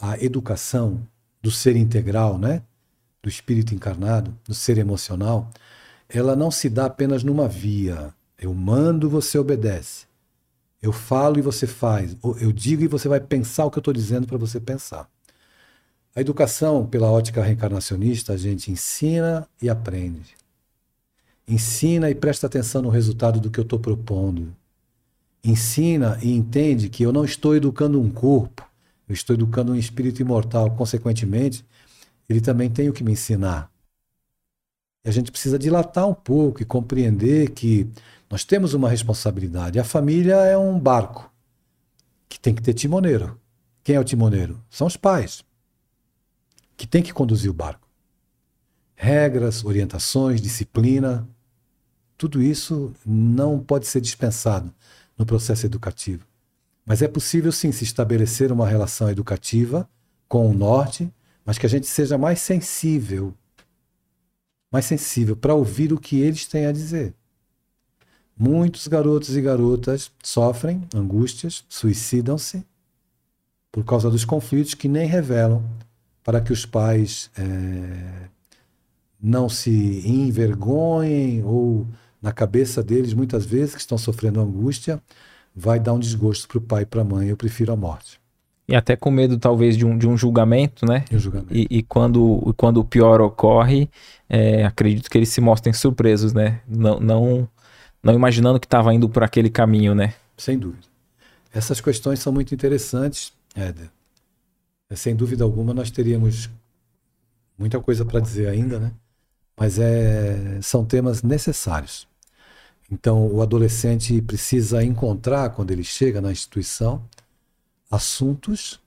a 0.00 0.22
educação 0.22 1.00
do 1.42 1.50
ser 1.50 1.76
integral, 1.76 2.38
né? 2.38 2.62
do 3.22 3.28
espírito 3.28 3.74
encarnado, 3.74 4.34
do 4.46 4.54
ser 4.54 4.78
emocional, 4.78 5.50
ela 6.08 6.34
não 6.34 6.50
se 6.50 6.68
dá 6.68 6.86
apenas 6.86 7.22
numa 7.22 7.46
via. 7.46 8.12
Eu 8.38 8.54
mando, 8.54 9.08
você 9.08 9.38
obedece. 9.38 10.06
Eu 10.80 10.92
falo 10.92 11.38
e 11.38 11.42
você 11.42 11.66
faz. 11.66 12.16
Eu 12.40 12.50
digo 12.52 12.82
e 12.82 12.88
você 12.88 13.08
vai 13.08 13.20
pensar 13.20 13.66
o 13.66 13.70
que 13.70 13.78
eu 13.78 13.82
estou 13.82 13.92
dizendo 13.92 14.26
para 14.26 14.38
você 14.38 14.58
pensar. 14.58 15.08
A 16.16 16.20
educação, 16.20 16.86
pela 16.86 17.10
ótica 17.10 17.42
reencarnacionista, 17.42 18.32
a 18.32 18.36
gente 18.36 18.72
ensina 18.72 19.46
e 19.60 19.68
aprende. 19.68 20.34
Ensina 21.46 22.08
e 22.10 22.14
presta 22.14 22.46
atenção 22.46 22.82
no 22.82 22.88
resultado 22.88 23.38
do 23.38 23.50
que 23.50 23.60
eu 23.60 23.64
estou 23.64 23.78
propondo. 23.78 24.54
Ensina 25.44 26.18
e 26.22 26.32
entende 26.32 26.88
que 26.88 27.02
eu 27.02 27.12
não 27.12 27.24
estou 27.24 27.54
educando 27.54 28.00
um 28.00 28.10
corpo, 28.10 28.66
eu 29.10 29.14
estou 29.14 29.34
educando 29.34 29.72
um 29.72 29.74
espírito 29.74 30.22
imortal. 30.22 30.70
Consequentemente, 30.76 31.66
ele 32.28 32.40
também 32.40 32.70
tem 32.70 32.88
o 32.88 32.92
que 32.92 33.02
me 33.02 33.10
ensinar. 33.10 33.68
E 35.04 35.08
a 35.08 35.12
gente 35.12 35.32
precisa 35.32 35.58
dilatar 35.58 36.06
um 36.06 36.14
pouco 36.14 36.62
e 36.62 36.64
compreender 36.64 37.50
que 37.50 37.90
nós 38.30 38.44
temos 38.44 38.72
uma 38.72 38.88
responsabilidade. 38.88 39.80
A 39.80 39.84
família 39.84 40.36
é 40.36 40.56
um 40.56 40.78
barco 40.78 41.28
que 42.28 42.38
tem 42.38 42.54
que 42.54 42.62
ter 42.62 42.72
timoneiro. 42.72 43.36
Quem 43.82 43.96
é 43.96 44.00
o 44.00 44.04
timoneiro? 44.04 44.62
São 44.70 44.86
os 44.86 44.96
pais, 44.96 45.42
que 46.76 46.86
tem 46.86 47.02
que 47.02 47.12
conduzir 47.12 47.50
o 47.50 47.54
barco. 47.54 47.88
Regras, 48.94 49.64
orientações, 49.64 50.40
disciplina, 50.40 51.28
tudo 52.16 52.40
isso 52.40 52.94
não 53.04 53.58
pode 53.58 53.88
ser 53.88 54.00
dispensado 54.00 54.72
no 55.18 55.26
processo 55.26 55.66
educativo. 55.66 56.29
Mas 56.90 57.02
é 57.02 57.06
possível 57.06 57.52
sim 57.52 57.70
se 57.70 57.84
estabelecer 57.84 58.50
uma 58.50 58.66
relação 58.66 59.08
educativa 59.08 59.88
com 60.26 60.50
o 60.50 60.52
norte, 60.52 61.08
mas 61.44 61.56
que 61.56 61.64
a 61.64 61.68
gente 61.68 61.86
seja 61.86 62.18
mais 62.18 62.40
sensível, 62.40 63.32
mais 64.72 64.86
sensível 64.86 65.36
para 65.36 65.54
ouvir 65.54 65.92
o 65.92 66.00
que 66.00 66.18
eles 66.18 66.46
têm 66.46 66.66
a 66.66 66.72
dizer. 66.72 67.14
Muitos 68.36 68.88
garotos 68.88 69.36
e 69.36 69.40
garotas 69.40 70.10
sofrem 70.20 70.82
angústias, 70.92 71.64
suicidam-se 71.68 72.66
por 73.70 73.84
causa 73.84 74.10
dos 74.10 74.24
conflitos 74.24 74.74
que 74.74 74.88
nem 74.88 75.06
revelam 75.06 75.62
para 76.24 76.40
que 76.40 76.52
os 76.52 76.66
pais 76.66 77.30
eh, 77.38 78.28
não 79.22 79.48
se 79.48 79.70
envergonhem 80.04 81.44
ou 81.44 81.86
na 82.20 82.32
cabeça 82.32 82.82
deles, 82.82 83.14
muitas 83.14 83.46
vezes, 83.46 83.76
que 83.76 83.80
estão 83.80 83.96
sofrendo 83.96 84.40
angústia, 84.40 85.00
vai 85.60 85.78
dar 85.78 85.92
um 85.92 85.98
desgosto 85.98 86.48
para 86.48 86.58
o 86.58 86.60
pai 86.60 86.82
e 86.82 86.86
para 86.86 87.02
a 87.02 87.04
mãe. 87.04 87.28
Eu 87.28 87.36
prefiro 87.36 87.72
a 87.72 87.76
morte 87.76 88.18
E 88.66 88.74
até 88.74 88.96
com 88.96 89.10
medo, 89.10 89.38
talvez, 89.38 89.76
de 89.76 89.84
um, 89.84 89.96
de 89.98 90.08
um 90.08 90.16
julgamento, 90.16 90.86
né? 90.86 91.04
e 91.10 91.16
o 91.16 91.20
julgamento. 91.20 91.54
E, 91.54 91.66
e 91.70 91.82
quando, 91.82 92.54
quando 92.56 92.78
o 92.78 92.84
pior 92.84 93.20
ocorre, 93.20 93.88
é, 94.28 94.64
acredito 94.64 95.10
que 95.10 95.18
eles 95.18 95.28
se 95.28 95.40
mostrem 95.40 95.72
surpresos, 95.72 96.32
né? 96.32 96.60
Não, 96.66 96.98
não, 96.98 97.48
não 98.02 98.14
imaginando 98.14 98.58
que 98.58 98.66
estava 98.66 98.92
indo 98.94 99.08
por 99.08 99.22
aquele 99.22 99.50
caminho, 99.50 99.94
né? 99.94 100.14
Sem 100.36 100.58
dúvida. 100.58 100.88
Essas 101.52 101.80
questões 101.80 102.20
são 102.20 102.32
muito 102.32 102.54
interessantes, 102.54 103.32
Éder. 103.54 103.90
É, 104.88 104.96
Sem 104.96 105.14
dúvida 105.14 105.44
alguma, 105.44 105.74
nós 105.74 105.90
teríamos 105.90 106.48
muita 107.58 107.78
coisa 107.80 108.04
para 108.04 108.20
dizer 108.20 108.48
ainda, 108.48 108.78
né? 108.78 108.92
Mas 109.56 109.78
é, 109.78 110.58
são 110.62 110.84
temas 110.84 111.22
necessários. 111.22 112.08
Então, 112.90 113.26
o 113.28 113.40
adolescente 113.40 114.20
precisa 114.20 114.82
encontrar, 114.82 115.50
quando 115.50 115.70
ele 115.70 115.84
chega 115.84 116.20
na 116.20 116.32
instituição, 116.32 117.02
assuntos 117.90 118.80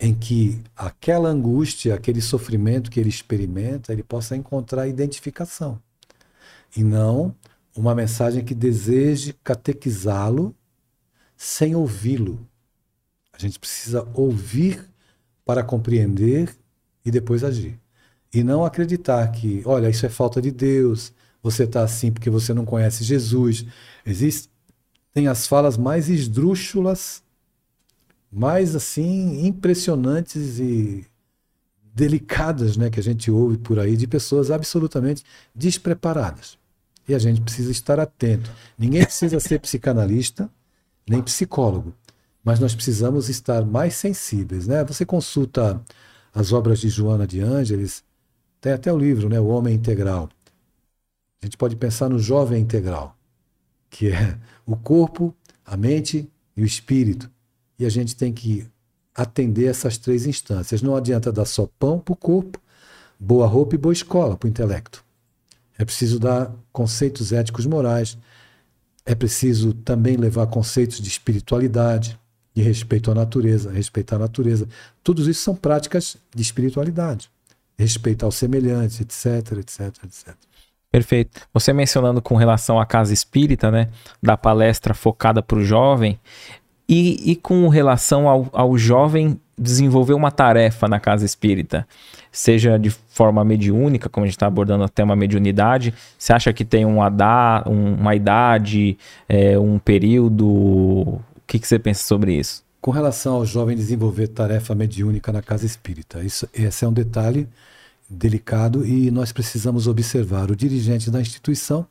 em 0.00 0.14
que 0.14 0.60
aquela 0.74 1.28
angústia, 1.28 1.94
aquele 1.94 2.20
sofrimento 2.20 2.90
que 2.90 2.98
ele 2.98 3.08
experimenta, 3.08 3.92
ele 3.92 4.02
possa 4.02 4.36
encontrar 4.36 4.88
identificação. 4.88 5.80
E 6.76 6.82
não 6.82 7.34
uma 7.76 7.94
mensagem 7.94 8.44
que 8.44 8.54
deseje 8.54 9.34
catequizá-lo 9.44 10.54
sem 11.36 11.74
ouvi-lo. 11.74 12.46
A 13.32 13.38
gente 13.38 13.58
precisa 13.58 14.08
ouvir 14.14 14.84
para 15.44 15.62
compreender 15.62 16.54
e 17.04 17.10
depois 17.10 17.44
agir. 17.44 17.78
E 18.32 18.42
não 18.42 18.64
acreditar 18.64 19.26
que, 19.30 19.62
olha, 19.64 19.88
isso 19.88 20.06
é 20.06 20.08
falta 20.08 20.40
de 20.40 20.50
Deus, 20.50 21.12
você 21.42 21.64
está 21.64 21.82
assim 21.82 22.12
porque 22.12 22.30
você 22.30 22.54
não 22.54 22.64
conhece 22.64 23.02
Jesus. 23.02 23.66
Existem 24.06 25.26
as 25.28 25.46
falas 25.46 25.76
mais 25.76 26.08
esdrúxulas, 26.08 27.22
mais 28.30 28.74
assim, 28.76 29.46
impressionantes 29.46 30.58
e 30.58 31.04
delicadas 31.94 32.76
né, 32.76 32.88
que 32.88 33.00
a 33.00 33.02
gente 33.02 33.30
ouve 33.30 33.58
por 33.58 33.78
aí 33.78 33.96
de 33.96 34.06
pessoas 34.06 34.50
absolutamente 34.50 35.22
despreparadas. 35.54 36.56
E 37.06 37.14
a 37.14 37.18
gente 37.18 37.40
precisa 37.40 37.70
estar 37.70 37.98
atento. 37.98 38.50
Ninguém 38.78 39.04
precisa 39.04 39.38
ser 39.40 39.58
psicanalista, 39.58 40.48
nem 41.06 41.20
psicólogo, 41.20 41.92
mas 42.44 42.60
nós 42.60 42.74
precisamos 42.74 43.28
estar 43.28 43.64
mais 43.64 43.94
sensíveis. 43.94 44.66
Né? 44.66 44.84
Você 44.84 45.04
consulta 45.04 45.82
as 46.32 46.52
obras 46.52 46.80
de 46.80 46.88
Joana 46.88 47.26
de 47.26 47.40
Ângeles, 47.40 48.02
tem 48.60 48.72
até 48.72 48.92
o 48.92 48.96
livro, 48.96 49.28
né, 49.28 49.40
O 49.40 49.48
Homem 49.48 49.74
Integral. 49.74 50.28
A 51.42 51.46
gente 51.46 51.56
pode 51.56 51.74
pensar 51.74 52.08
no 52.08 52.20
jovem 52.20 52.62
integral, 52.62 53.16
que 53.90 54.08
é 54.08 54.38
o 54.64 54.76
corpo, 54.76 55.34
a 55.66 55.76
mente 55.76 56.30
e 56.56 56.62
o 56.62 56.64
espírito. 56.64 57.28
E 57.76 57.84
a 57.84 57.88
gente 57.88 58.14
tem 58.14 58.32
que 58.32 58.64
atender 59.12 59.66
essas 59.66 59.98
três 59.98 60.24
instâncias. 60.24 60.82
Não 60.82 60.94
adianta 60.94 61.32
dar 61.32 61.44
só 61.44 61.68
pão 61.78 61.98
para 61.98 62.12
o 62.12 62.16
corpo, 62.16 62.60
boa 63.18 63.46
roupa 63.46 63.74
e 63.74 63.78
boa 63.78 63.92
escola 63.92 64.36
para 64.36 64.46
o 64.46 64.50
intelecto. 64.50 65.04
É 65.76 65.84
preciso 65.84 66.20
dar 66.20 66.54
conceitos 66.72 67.32
éticos 67.32 67.66
morais. 67.66 68.16
É 69.04 69.14
preciso 69.16 69.74
também 69.74 70.16
levar 70.16 70.46
conceitos 70.46 71.00
de 71.00 71.08
espiritualidade, 71.08 72.16
de 72.54 72.62
respeito 72.62 73.10
à 73.10 73.14
natureza, 73.14 73.72
respeitar 73.72 74.14
a 74.14 74.20
natureza. 74.20 74.68
Tudo 75.02 75.28
isso 75.28 75.42
são 75.42 75.56
práticas 75.56 76.16
de 76.32 76.40
espiritualidade. 76.40 77.28
Respeitar 77.76 78.28
o 78.28 78.32
semelhante, 78.32 79.02
etc, 79.02 79.58
etc, 79.58 80.04
etc. 80.04 80.36
Perfeito. 80.92 81.40
Você 81.54 81.72
mencionando 81.72 82.20
com 82.20 82.36
relação 82.36 82.78
à 82.78 82.84
casa 82.84 83.14
espírita, 83.14 83.70
né? 83.70 83.88
Da 84.22 84.36
palestra 84.36 84.92
focada 84.92 85.42
para 85.42 85.56
o 85.56 85.64
jovem, 85.64 86.20
e, 86.86 87.32
e 87.32 87.36
com 87.36 87.66
relação 87.68 88.28
ao, 88.28 88.46
ao 88.52 88.76
jovem 88.76 89.40
desenvolver 89.56 90.12
uma 90.12 90.30
tarefa 90.30 90.86
na 90.86 91.00
casa 91.00 91.24
espírita, 91.24 91.88
seja 92.30 92.78
de 92.78 92.90
forma 92.90 93.42
mediúnica, 93.42 94.10
como 94.10 94.24
a 94.24 94.26
gente 94.26 94.36
está 94.36 94.46
abordando 94.46 94.84
até 94.84 95.02
uma 95.02 95.16
mediunidade, 95.16 95.94
você 96.18 96.34
acha 96.34 96.52
que 96.52 96.64
tem 96.64 96.84
uma, 96.84 97.08
da, 97.08 97.64
um, 97.66 97.94
uma 97.94 98.14
idade, 98.14 98.98
é, 99.26 99.58
um 99.58 99.78
período? 99.78 100.46
O 100.46 101.20
que, 101.46 101.58
que 101.58 101.66
você 101.66 101.78
pensa 101.78 102.04
sobre 102.04 102.34
isso? 102.34 102.62
Com 102.82 102.90
relação 102.90 103.36
ao 103.36 103.46
jovem 103.46 103.76
desenvolver 103.76 104.28
tarefa 104.28 104.74
mediúnica 104.74 105.32
na 105.32 105.40
casa 105.40 105.64
espírita, 105.64 106.22
isso, 106.22 106.46
esse 106.52 106.84
é 106.84 106.88
um 106.88 106.92
detalhe 106.92 107.48
delicado 108.12 108.86
e 108.86 109.10
nós 109.10 109.32
precisamos 109.32 109.86
observar. 109.86 110.50
O 110.50 110.56
dirigente 110.56 111.10
da 111.10 111.20
instituição, 111.20 111.86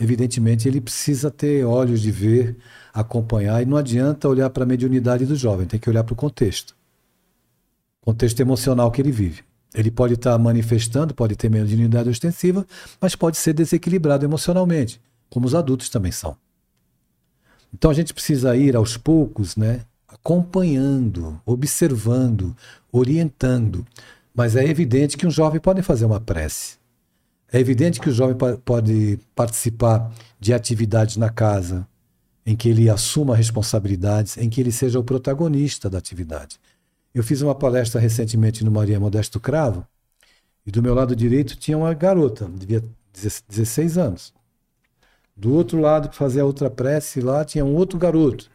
evidentemente, 0.00 0.68
ele 0.68 0.80
precisa 0.80 1.30
ter 1.30 1.64
olhos 1.64 2.00
de 2.00 2.10
ver, 2.10 2.56
acompanhar, 2.92 3.62
e 3.62 3.66
não 3.66 3.76
adianta 3.76 4.28
olhar 4.28 4.50
para 4.50 4.64
a 4.64 4.66
mediunidade 4.66 5.26
do 5.26 5.36
jovem, 5.36 5.66
tem 5.66 5.78
que 5.78 5.88
olhar 5.88 6.04
para 6.04 6.14
o 6.14 6.16
contexto. 6.16 6.74
Contexto 8.00 8.40
emocional 8.40 8.90
que 8.90 9.00
ele 9.02 9.12
vive. 9.12 9.42
Ele 9.74 9.90
pode 9.90 10.14
estar 10.14 10.38
manifestando, 10.38 11.12
pode 11.12 11.36
ter 11.36 11.50
mediunidade 11.50 12.08
ostensiva, 12.08 12.66
mas 13.00 13.14
pode 13.14 13.36
ser 13.36 13.52
desequilibrado 13.52 14.24
emocionalmente, 14.24 15.00
como 15.28 15.46
os 15.46 15.54
adultos 15.54 15.88
também 15.90 16.12
são. 16.12 16.36
Então 17.74 17.90
a 17.90 17.94
gente 17.94 18.14
precisa 18.14 18.56
ir 18.56 18.74
aos 18.74 18.96
poucos, 18.96 19.56
né, 19.56 19.82
acompanhando, 20.08 21.38
observando, 21.44 22.56
orientando. 22.90 23.84
Mas 24.36 24.54
é 24.54 24.62
evidente 24.62 25.16
que 25.16 25.26
um 25.26 25.30
jovem 25.30 25.58
pode 25.58 25.80
fazer 25.80 26.04
uma 26.04 26.20
prece. 26.20 26.76
É 27.50 27.58
evidente 27.58 27.98
que 27.98 28.10
o 28.10 28.12
jovem 28.12 28.36
pode 28.62 29.18
participar 29.34 30.12
de 30.38 30.52
atividades 30.52 31.16
na 31.16 31.30
casa, 31.30 31.88
em 32.44 32.54
que 32.54 32.68
ele 32.68 32.90
assuma 32.90 33.34
responsabilidades, 33.34 34.36
em 34.36 34.50
que 34.50 34.60
ele 34.60 34.70
seja 34.70 34.98
o 35.00 35.04
protagonista 35.04 35.88
da 35.88 35.96
atividade. 35.96 36.60
Eu 37.14 37.22
fiz 37.22 37.40
uma 37.40 37.54
palestra 37.54 37.98
recentemente 37.98 38.62
no 38.62 38.70
Maria 38.70 39.00
Modesto 39.00 39.40
Cravo, 39.40 39.86
e 40.66 40.70
do 40.70 40.82
meu 40.82 40.92
lado 40.92 41.16
direito 41.16 41.56
tinha 41.56 41.78
uma 41.78 41.94
garota, 41.94 42.46
devia 42.46 42.84
16 43.14 43.96
anos. 43.96 44.34
Do 45.34 45.54
outro 45.54 45.80
lado, 45.80 46.08
para 46.08 46.18
fazer 46.18 46.40
a 46.40 46.44
outra 46.44 46.68
prece, 46.68 47.22
lá 47.22 47.42
tinha 47.42 47.64
um 47.64 47.74
outro 47.74 47.98
garoto. 47.98 48.50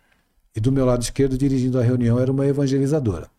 E 0.56 0.60
do 0.60 0.72
meu 0.72 0.86
lado 0.86 1.02
esquerdo, 1.02 1.38
dirigindo 1.38 1.80
a 1.80 1.84
reunião, 1.84 2.20
era 2.20 2.32
uma 2.32 2.45
evangelizadora. 2.45 3.31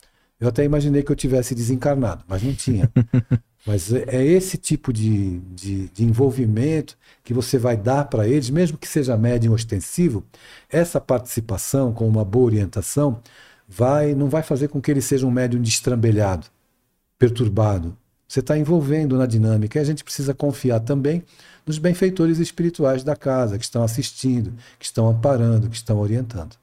Eu 0.43 0.49
até 0.49 0.65
imaginei 0.65 1.05
que 1.05 1.13
eu 1.13 1.15
tivesse 1.15 1.55
desencarnado, 1.55 2.25
mas 2.27 2.43
não 2.43 2.53
tinha. 2.53 2.91
mas 3.65 3.93
é, 3.93 4.07
é 4.09 4.25
esse 4.25 4.59
tipo 4.59 4.93
de, 4.93 5.39
de, 5.55 5.89
de 5.91 6.05
envolvimento 6.05 6.99
que 7.23 7.33
você 7.33 7.57
vai 7.57 7.77
dar 7.77 8.07
para 8.07 8.27
eles, 8.27 8.51
mesmo 8.51 8.77
que 8.77 8.89
seja 8.89 9.17
médium 9.17 9.53
ostensivo, 9.53 10.25
essa 10.69 11.01
participação 11.01 11.93
com 11.93 12.09
uma 12.09 12.25
boa 12.25 12.47
orientação 12.47 13.21
vai 13.69 14.17
não 14.17 14.29
vai 14.29 14.43
fazer 14.43 14.67
com 14.67 14.81
que 14.81 14.91
ele 14.91 15.01
seja 15.01 15.25
um 15.25 15.31
médium 15.31 15.63
destrambelhado, 15.63 16.49
perturbado. 17.17 17.97
Você 18.27 18.41
está 18.41 18.59
envolvendo 18.59 19.17
na 19.17 19.27
dinâmica 19.27 19.79
e 19.79 19.83
a 19.83 19.85
gente 19.85 20.03
precisa 20.03 20.35
confiar 20.35 20.81
também 20.81 21.23
nos 21.65 21.79
benfeitores 21.79 22.41
espirituais 22.41 23.05
da 23.05 23.15
casa, 23.15 23.59
que 23.59 23.65
estão 23.65 23.85
assistindo, 23.85 24.53
que 24.77 24.87
estão 24.87 25.09
amparando, 25.09 25.71
que 25.71 25.77
estão 25.77 26.01
orientando. 26.01 26.57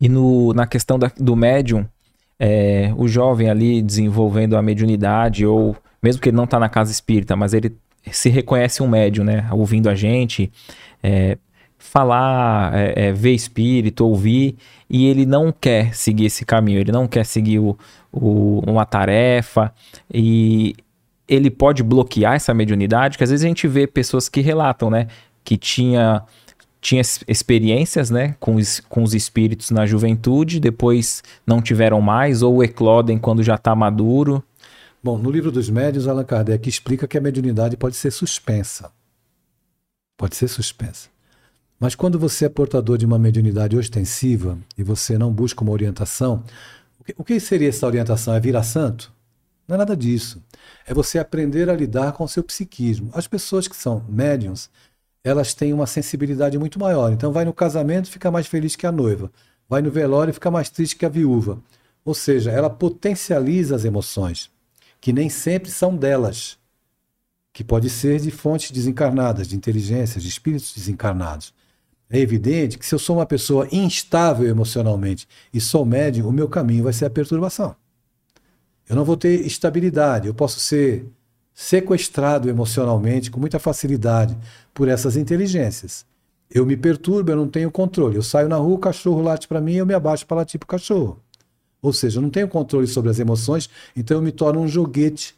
E 0.00 0.08
no, 0.08 0.52
na 0.52 0.66
questão 0.66 0.98
da, 0.98 1.12
do 1.16 1.36
médium, 1.36 1.86
é, 2.38 2.92
o 2.96 3.08
jovem 3.08 3.50
ali 3.50 3.82
desenvolvendo 3.82 4.56
a 4.56 4.62
mediunidade, 4.62 5.44
ou 5.44 5.76
mesmo 6.02 6.22
que 6.22 6.28
ele 6.28 6.36
não 6.36 6.44
está 6.44 6.58
na 6.58 6.68
casa 6.68 6.92
espírita, 6.92 7.34
mas 7.34 7.52
ele 7.52 7.76
se 8.10 8.28
reconhece 8.28 8.82
um 8.82 8.88
médium, 8.88 9.24
né? 9.24 9.46
Ouvindo 9.50 9.88
a 9.88 9.94
gente, 9.94 10.50
é, 11.02 11.36
falar, 11.78 12.74
é, 12.74 13.08
é, 13.08 13.12
ver 13.12 13.32
espírito, 13.32 14.06
ouvir, 14.06 14.56
e 14.88 15.06
ele 15.06 15.26
não 15.26 15.52
quer 15.52 15.94
seguir 15.94 16.26
esse 16.26 16.44
caminho, 16.44 16.80
ele 16.80 16.92
não 16.92 17.06
quer 17.06 17.24
seguir 17.24 17.58
o, 17.58 17.76
o, 18.12 18.60
uma 18.66 18.84
tarefa, 18.84 19.72
e 20.12 20.74
ele 21.26 21.50
pode 21.50 21.82
bloquear 21.82 22.34
essa 22.34 22.54
mediunidade, 22.54 23.18
que 23.18 23.24
às 23.24 23.30
vezes 23.30 23.44
a 23.44 23.48
gente 23.48 23.68
vê 23.68 23.86
pessoas 23.86 24.28
que 24.28 24.40
relatam, 24.40 24.90
né? 24.90 25.08
Que 25.44 25.56
tinha, 25.56 26.22
tinha 26.80 27.02
experiências, 27.26 28.10
né? 28.10 28.36
Com 28.38 28.56
os, 28.56 28.80
com 28.80 29.02
os 29.02 29.14
espíritos 29.14 29.70
na 29.70 29.86
juventude, 29.86 30.60
depois 30.60 31.22
não 31.46 31.60
tiveram 31.60 32.00
mais, 32.00 32.42
ou 32.42 32.62
eclodem 32.62 33.18
quando 33.18 33.42
já 33.42 33.56
está 33.56 33.74
maduro. 33.74 34.42
Bom, 35.02 35.18
no 35.18 35.30
livro 35.30 35.52
dos 35.52 35.70
médios, 35.70 36.08
Allan 36.08 36.24
Kardec 36.24 36.68
explica 36.68 37.06
que 37.06 37.18
a 37.18 37.20
mediunidade 37.20 37.76
pode 37.76 37.96
ser 37.96 38.10
suspensa. 38.10 38.90
Pode 40.16 40.34
ser 40.36 40.48
suspensa. 40.48 41.08
Mas 41.78 41.94
quando 41.94 42.18
você 42.18 42.46
é 42.46 42.48
portador 42.48 42.98
de 42.98 43.06
uma 43.06 43.18
mediunidade 43.18 43.76
ostensiva 43.76 44.58
e 44.76 44.82
você 44.82 45.16
não 45.16 45.32
busca 45.32 45.62
uma 45.62 45.70
orientação, 45.70 46.42
o 47.16 47.24
que, 47.24 47.38
seria 47.38 47.68
essa 47.68 47.86
orientação? 47.86 48.34
É 48.34 48.40
virar 48.40 48.64
santo? 48.64 49.12
Não 49.66 49.76
é 49.76 49.78
nada 49.78 49.96
disso. 49.96 50.42
É 50.86 50.92
você 50.92 51.18
aprender 51.18 51.70
a 51.70 51.76
lidar 51.76 52.12
com 52.12 52.24
o 52.24 52.28
seu 52.28 52.42
psiquismo. 52.42 53.10
As 53.14 53.28
pessoas 53.28 53.68
que 53.68 53.76
são 53.76 54.04
médiums, 54.08 54.68
elas 55.22 55.54
têm 55.54 55.72
uma 55.72 55.86
sensibilidade 55.86 56.58
muito 56.58 56.78
maior. 56.78 57.12
Então, 57.12 57.32
vai 57.32 57.44
no 57.44 57.52
casamento, 57.52 58.10
fica 58.10 58.30
mais 58.30 58.46
feliz 58.46 58.76
que 58.76 58.86
a 58.86 58.92
noiva. 58.92 59.30
Vai 59.68 59.82
no 59.82 59.90
velório, 59.90 60.32
fica 60.32 60.50
mais 60.50 60.70
triste 60.70 60.96
que 60.96 61.04
a 61.04 61.08
viúva. 61.08 61.58
Ou 62.04 62.14
seja, 62.14 62.50
ela 62.50 62.70
potencializa 62.70 63.76
as 63.76 63.84
emoções, 63.84 64.50
que 65.00 65.12
nem 65.12 65.28
sempre 65.28 65.70
são 65.70 65.94
delas, 65.94 66.58
que 67.52 67.62
pode 67.62 67.90
ser 67.90 68.20
de 68.20 68.30
fontes 68.30 68.70
desencarnadas, 68.70 69.48
de 69.48 69.56
inteligências, 69.56 70.22
de 70.22 70.28
espíritos 70.28 70.72
desencarnados. 70.74 71.52
É 72.10 72.18
evidente 72.18 72.78
que 72.78 72.86
se 72.86 72.94
eu 72.94 72.98
sou 72.98 73.16
uma 73.16 73.26
pessoa 73.26 73.68
instável 73.70 74.48
emocionalmente 74.48 75.28
e 75.52 75.60
sou 75.60 75.84
médium, 75.84 76.28
o 76.28 76.32
meu 76.32 76.48
caminho 76.48 76.84
vai 76.84 76.92
ser 76.92 77.04
a 77.04 77.10
perturbação. 77.10 77.76
Eu 78.88 78.96
não 78.96 79.04
vou 79.04 79.16
ter 79.16 79.44
estabilidade, 79.44 80.26
eu 80.26 80.34
posso 80.34 80.58
ser 80.58 81.06
sequestrado 81.60 82.48
emocionalmente 82.48 83.32
com 83.32 83.40
muita 83.40 83.58
facilidade 83.58 84.38
por 84.72 84.86
essas 84.86 85.16
inteligências. 85.16 86.06
Eu 86.48 86.64
me 86.64 86.76
perturbo, 86.76 87.32
eu 87.32 87.36
não 87.36 87.48
tenho 87.48 87.68
controle. 87.68 88.14
Eu 88.14 88.22
saio 88.22 88.48
na 88.48 88.54
rua, 88.54 88.76
o 88.76 88.78
cachorro 88.78 89.20
late 89.20 89.48
para 89.48 89.60
mim, 89.60 89.74
eu 89.74 89.84
me 89.84 89.92
abaixo 89.92 90.24
para 90.24 90.36
latir 90.36 90.60
para 90.60 90.66
o 90.66 90.68
cachorro. 90.68 91.20
Ou 91.82 91.92
seja, 91.92 92.18
eu 92.18 92.22
não 92.22 92.30
tenho 92.30 92.46
controle 92.46 92.86
sobre 92.86 93.10
as 93.10 93.18
emoções, 93.18 93.68
então 93.96 94.18
eu 94.18 94.22
me 94.22 94.30
torno 94.30 94.60
um 94.60 94.68
joguete 94.68 95.34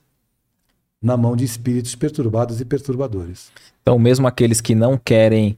na 1.00 1.16
mão 1.16 1.34
de 1.34 1.46
espíritos 1.46 1.94
perturbados 1.94 2.60
e 2.60 2.66
perturbadores. 2.66 3.50
Então, 3.80 3.98
mesmo 3.98 4.26
aqueles 4.26 4.60
que 4.60 4.74
não 4.74 4.98
querem 4.98 5.56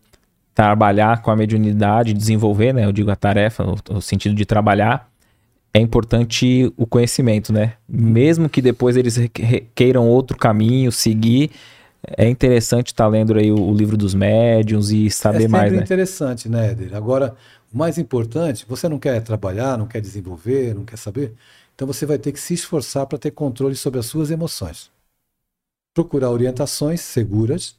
trabalhar 0.54 1.22
com 1.22 1.32
a 1.32 1.36
mediunidade, 1.36 2.14
desenvolver, 2.14 2.72
né? 2.72 2.84
Eu 2.84 2.92
digo 2.92 3.10
a 3.10 3.16
tarefa, 3.16 3.64
o, 3.64 3.96
o 3.96 4.00
sentido 4.00 4.36
de 4.36 4.44
trabalhar, 4.44 5.10
é 5.74 5.80
importante 5.80 6.72
o 6.76 6.86
conhecimento, 6.86 7.52
né? 7.52 7.74
Mesmo 7.88 8.48
que 8.48 8.60
depois 8.60 8.96
eles 8.96 9.18
queiram 9.74 10.08
outro 10.08 10.36
caminho, 10.36 10.92
seguir, 10.92 11.50
é 12.16 12.28
interessante 12.28 12.88
estar 12.88 13.04
tá 13.04 13.10
lendo 13.10 13.38
aí 13.38 13.50
o, 13.50 13.58
o, 13.58 13.74
livro 13.74 13.96
dos 13.96 14.14
médiuns 14.14 14.90
e 14.90 15.08
saber 15.10 15.44
é 15.44 15.48
mais, 15.48 15.72
né? 15.72 15.78
É 15.78 15.82
interessante, 15.82 16.48
né, 16.48 16.72
Eder? 16.72 16.94
Agora, 16.94 17.34
o 17.72 17.78
mais 17.78 17.96
importante, 17.96 18.66
você 18.68 18.88
não 18.88 18.98
quer 18.98 19.20
trabalhar, 19.22 19.78
não 19.78 19.86
quer 19.86 20.00
desenvolver, 20.00 20.74
não 20.74 20.84
quer 20.84 20.98
saber, 20.98 21.32
então 21.74 21.86
você 21.86 22.04
vai 22.04 22.18
ter 22.18 22.32
que 22.32 22.40
se 22.40 22.54
esforçar 22.54 23.06
para 23.06 23.18
ter 23.18 23.30
controle 23.30 23.74
sobre 23.74 23.98
as 23.98 24.06
suas 24.06 24.30
emoções. 24.30 24.90
Procurar 25.94 26.30
orientações 26.30 27.00
seguras 27.00 27.76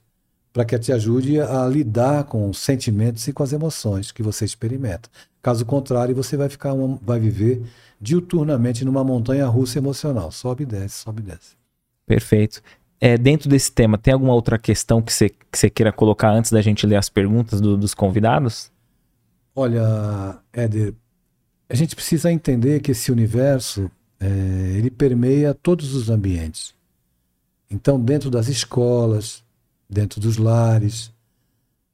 para 0.54 0.64
que 0.64 0.78
te 0.78 0.94
ajude 0.94 1.42
a 1.42 1.68
lidar 1.68 2.26
com 2.26 2.48
os 2.48 2.60
sentimentos 2.60 3.28
e 3.28 3.34
com 3.34 3.42
as 3.42 3.52
emoções 3.52 4.12
que 4.12 4.22
você 4.22 4.46
experimenta. 4.46 5.10
Caso 5.42 5.66
contrário, 5.66 6.16
você 6.16 6.38
vai 6.38 6.48
ficar 6.48 6.74
uma, 6.74 7.00
vai 7.02 7.20
viver 7.20 7.64
diuturnamente 8.00 8.86
numa 8.86 9.04
montanha 9.04 9.48
russa 9.48 9.80
emocional. 9.80 10.32
Sobe 10.32 10.64
e 10.64 10.66
desce, 10.68 11.00
sobe 11.00 11.24
e 11.24 11.26
desce. 11.26 11.58
Perfeito. 12.06 12.62
É, 13.02 13.18
dentro 13.18 13.50
desse 13.50 13.72
tema, 13.72 13.98
tem 13.98 14.14
alguma 14.14 14.34
outra 14.34 14.58
questão 14.58 15.02
que 15.02 15.12
você, 15.12 15.30
que 15.30 15.70
queira 15.72 15.92
colocar 15.92 16.32
antes 16.32 16.52
da 16.52 16.62
gente 16.62 16.86
ler 16.86 16.96
as 16.96 17.10
perguntas 17.10 17.60
do, 17.60 17.76
dos 17.76 17.94
convidados? 17.94 18.72
Olha, 19.56 20.40
Éder, 20.54 20.94
a 21.68 21.76
gente 21.76 21.96
precisa 21.96 22.32
entender 22.32 22.80
que 22.80 22.92
esse 22.92 23.12
universo 23.12 23.90
é, 24.20 24.28
ele 24.78 24.90
permeia 24.90 25.54
todos 25.54 25.94
os 25.94 26.10
ambientes. 26.10 26.74
Então, 27.70 28.00
dentro 28.00 28.30
das 28.30 28.48
escolas, 28.48 29.43
dentro 29.94 30.20
dos 30.20 30.38
lares. 30.38 31.12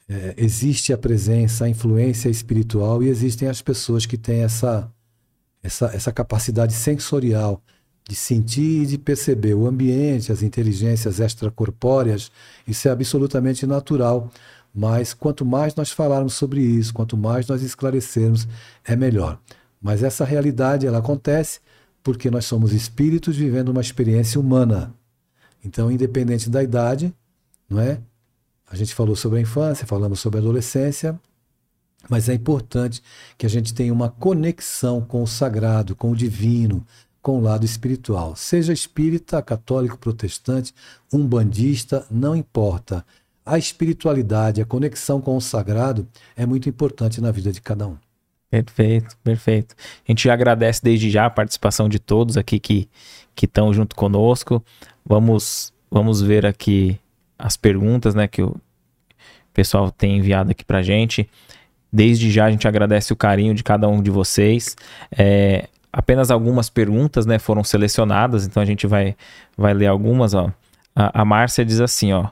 É, 0.07 0.33
existe 0.37 0.91
a 0.91 0.97
presença, 0.97 1.65
a 1.65 1.69
influência 1.69 2.29
espiritual 2.29 3.03
e 3.03 3.09
existem 3.09 3.47
as 3.47 3.61
pessoas 3.61 4.05
que 4.05 4.17
têm 4.17 4.41
essa, 4.41 4.91
essa, 5.61 5.87
essa 5.93 6.11
capacidade 6.11 6.73
sensorial 6.73 7.61
de 8.07 8.15
sentir 8.15 8.83
e 8.83 8.85
de 8.87 8.97
perceber 8.97 9.53
o 9.53 9.67
ambiente, 9.67 10.31
as 10.31 10.41
inteligências 10.41 11.19
extracorpóreas. 11.19 12.31
Isso 12.67 12.87
é 12.87 12.91
absolutamente 12.91 13.67
natural. 13.67 14.31
Mas 14.73 15.13
quanto 15.13 15.45
mais 15.45 15.75
nós 15.75 15.91
falarmos 15.91 16.33
sobre 16.33 16.61
isso, 16.61 16.93
quanto 16.93 17.15
mais 17.15 17.47
nós 17.47 17.61
esclarecermos, 17.61 18.47
é 18.83 18.95
melhor. 18.95 19.39
Mas 19.81 20.01
essa 20.01 20.25
realidade 20.25 20.87
ela 20.87 20.99
acontece 20.99 21.59
porque 22.03 22.31
nós 22.31 22.45
somos 22.45 22.73
espíritos 22.73 23.35
vivendo 23.35 23.69
uma 23.69 23.81
experiência 23.81 24.39
humana. 24.39 24.93
Então, 25.63 25.91
independente 25.91 26.49
da 26.49 26.63
idade, 26.63 27.13
não 27.69 27.79
é? 27.79 27.99
A 28.69 28.75
gente 28.75 28.93
falou 28.93 29.15
sobre 29.15 29.39
a 29.39 29.41
infância, 29.41 29.85
falamos 29.85 30.19
sobre 30.19 30.39
a 30.39 30.41
adolescência, 30.41 31.19
mas 32.07 32.29
é 32.29 32.33
importante 32.33 33.01
que 33.37 33.45
a 33.45 33.49
gente 33.49 33.73
tenha 33.73 33.91
uma 33.91 34.09
conexão 34.09 35.01
com 35.01 35.23
o 35.23 35.27
sagrado, 35.27 35.95
com 35.95 36.11
o 36.11 36.15
divino, 36.15 36.85
com 37.21 37.37
o 37.37 37.41
lado 37.41 37.65
espiritual. 37.65 38.35
Seja 38.35 38.71
espírita, 38.71 39.41
católico, 39.41 39.97
protestante, 39.97 40.73
umbandista, 41.11 42.05
não 42.09 42.35
importa. 42.35 43.05
A 43.45 43.57
espiritualidade, 43.57 44.61
a 44.61 44.65
conexão 44.65 45.19
com 45.19 45.35
o 45.35 45.41
sagrado 45.41 46.07
é 46.35 46.45
muito 46.45 46.69
importante 46.69 47.19
na 47.19 47.31
vida 47.31 47.51
de 47.51 47.61
cada 47.61 47.87
um. 47.87 47.97
Perfeito, 48.49 49.15
perfeito. 49.23 49.75
A 50.07 50.11
gente 50.11 50.29
agradece 50.29 50.81
desde 50.83 51.09
já 51.09 51.25
a 51.25 51.29
participação 51.29 51.87
de 51.87 51.99
todos 51.99 52.37
aqui 52.37 52.59
que 52.59 52.89
que 53.35 53.45
estão 53.45 53.73
junto 53.73 53.95
conosco. 53.95 54.63
Vamos 55.05 55.73
vamos 55.89 56.21
ver 56.21 56.45
aqui 56.45 56.99
as 57.39 57.55
perguntas 57.55 58.13
né, 58.13 58.27
que 58.27 58.43
o 58.43 58.53
pessoal 59.53 59.89
tem 59.89 60.17
enviado 60.17 60.51
aqui 60.51 60.65
para 60.65 60.81
gente. 60.81 61.29
Desde 61.91 62.29
já 62.29 62.45
a 62.45 62.51
gente 62.51 62.67
agradece 62.67 63.13
o 63.13 63.15
carinho 63.15 63.55
de 63.55 63.63
cada 63.63 63.87
um 63.87 64.01
de 64.01 64.11
vocês. 64.11 64.75
É, 65.17 65.69
apenas 65.91 66.29
algumas 66.29 66.69
perguntas 66.69 67.25
né, 67.25 67.39
foram 67.39 67.63
selecionadas, 67.63 68.45
então 68.45 68.61
a 68.61 68.65
gente 68.65 68.85
vai, 68.85 69.15
vai 69.57 69.73
ler 69.73 69.87
algumas. 69.87 70.33
Ó. 70.33 70.51
A, 70.95 71.21
a 71.21 71.25
Márcia 71.25 71.63
diz 71.65 71.79
assim: 71.79 72.11
ó, 72.11 72.27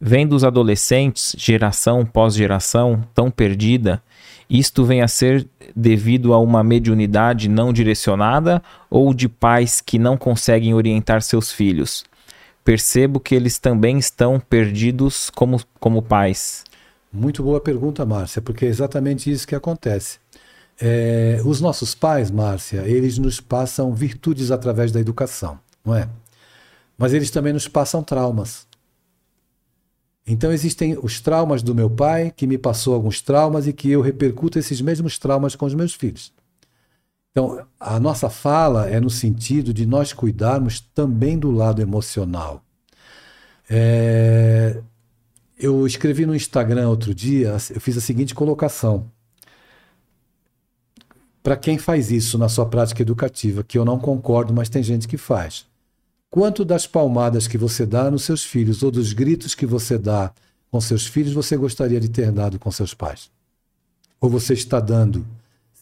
vendo 0.00 0.34
os 0.34 0.42
adolescentes, 0.42 1.36
geração 1.38 2.04
pós 2.04 2.34
geração, 2.34 3.04
tão 3.14 3.30
perdida, 3.30 4.02
isto 4.48 4.84
vem 4.84 5.02
a 5.02 5.08
ser 5.08 5.46
devido 5.74 6.32
a 6.32 6.38
uma 6.38 6.64
mediunidade 6.64 7.48
não 7.48 7.72
direcionada 7.72 8.62
ou 8.88 9.12
de 9.12 9.28
pais 9.28 9.80
que 9.80 9.98
não 9.98 10.16
conseguem 10.16 10.72
orientar 10.72 11.20
seus 11.22 11.52
filhos? 11.52 12.04
Percebo 12.66 13.20
que 13.20 13.32
eles 13.32 13.60
também 13.60 13.96
estão 13.96 14.40
perdidos 14.40 15.30
como, 15.30 15.62
como 15.78 16.02
pais? 16.02 16.64
Muito 17.12 17.40
boa 17.40 17.60
pergunta, 17.60 18.04
Márcia, 18.04 18.42
porque 18.42 18.66
é 18.66 18.68
exatamente 18.68 19.30
isso 19.30 19.46
que 19.46 19.54
acontece. 19.54 20.18
É, 20.80 21.40
os 21.44 21.60
nossos 21.60 21.94
pais, 21.94 22.28
Márcia, 22.28 22.82
eles 22.84 23.18
nos 23.18 23.40
passam 23.40 23.94
virtudes 23.94 24.50
através 24.50 24.90
da 24.90 24.98
educação, 24.98 25.60
não 25.84 25.94
é? 25.94 26.08
Mas 26.98 27.14
eles 27.14 27.30
também 27.30 27.52
nos 27.52 27.68
passam 27.68 28.02
traumas. 28.02 28.66
Então 30.26 30.52
existem 30.52 30.98
os 31.00 31.20
traumas 31.20 31.62
do 31.62 31.72
meu 31.72 31.88
pai, 31.88 32.32
que 32.36 32.48
me 32.48 32.58
passou 32.58 32.94
alguns 32.94 33.22
traumas 33.22 33.68
e 33.68 33.72
que 33.72 33.92
eu 33.92 34.00
repercuto 34.00 34.58
esses 34.58 34.80
mesmos 34.80 35.20
traumas 35.20 35.54
com 35.54 35.66
os 35.66 35.74
meus 35.74 35.94
filhos. 35.94 36.32
Então, 37.36 37.66
a 37.78 38.00
nossa 38.00 38.30
fala 38.30 38.88
é 38.88 38.98
no 38.98 39.10
sentido 39.10 39.74
de 39.74 39.84
nós 39.84 40.10
cuidarmos 40.10 40.80
também 40.80 41.38
do 41.38 41.50
lado 41.50 41.82
emocional. 41.82 42.64
É, 43.68 44.80
eu 45.58 45.86
escrevi 45.86 46.24
no 46.24 46.34
Instagram 46.34 46.88
outro 46.88 47.14
dia, 47.14 47.54
eu 47.74 47.78
fiz 47.78 47.94
a 47.98 48.00
seguinte 48.00 48.34
colocação. 48.34 49.12
Para 51.42 51.58
quem 51.58 51.76
faz 51.76 52.10
isso 52.10 52.38
na 52.38 52.48
sua 52.48 52.64
prática 52.64 53.02
educativa, 53.02 53.62
que 53.62 53.76
eu 53.76 53.84
não 53.84 53.98
concordo, 53.98 54.54
mas 54.54 54.70
tem 54.70 54.82
gente 54.82 55.06
que 55.06 55.18
faz. 55.18 55.66
Quanto 56.30 56.64
das 56.64 56.86
palmadas 56.86 57.46
que 57.46 57.58
você 57.58 57.84
dá 57.84 58.10
nos 58.10 58.22
seus 58.22 58.44
filhos 58.44 58.82
ou 58.82 58.90
dos 58.90 59.12
gritos 59.12 59.54
que 59.54 59.66
você 59.66 59.98
dá 59.98 60.32
com 60.70 60.80
seus 60.80 61.06
filhos 61.06 61.34
você 61.34 61.54
gostaria 61.54 62.00
de 62.00 62.08
ter 62.08 62.32
dado 62.32 62.58
com 62.58 62.70
seus 62.70 62.94
pais? 62.94 63.30
Ou 64.18 64.30
você 64.30 64.54
está 64.54 64.80
dando 64.80 65.26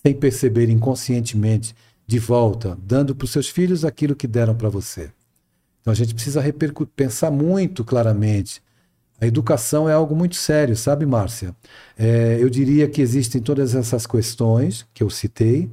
sem 0.04 0.14
perceber 0.14 0.68
inconscientemente, 0.68 1.74
de 2.06 2.18
volta, 2.18 2.76
dando 2.82 3.14
para 3.14 3.24
os 3.24 3.30
seus 3.30 3.48
filhos 3.48 3.84
aquilo 3.84 4.14
que 4.14 4.26
deram 4.26 4.54
para 4.54 4.68
você. 4.68 5.10
Então 5.80 5.92
a 5.92 5.94
gente 5.94 6.14
precisa 6.14 6.42
pensar 6.94 7.30
muito 7.30 7.82
claramente. 7.82 8.62
A 9.18 9.26
educação 9.26 9.88
é 9.88 9.94
algo 9.94 10.14
muito 10.14 10.36
sério, 10.36 10.76
sabe, 10.76 11.06
Márcia? 11.06 11.56
É, 11.96 12.36
eu 12.38 12.50
diria 12.50 12.88
que 12.88 13.00
existem 13.00 13.40
todas 13.40 13.74
essas 13.74 14.06
questões 14.06 14.86
que 14.92 15.02
eu 15.02 15.08
citei 15.08 15.70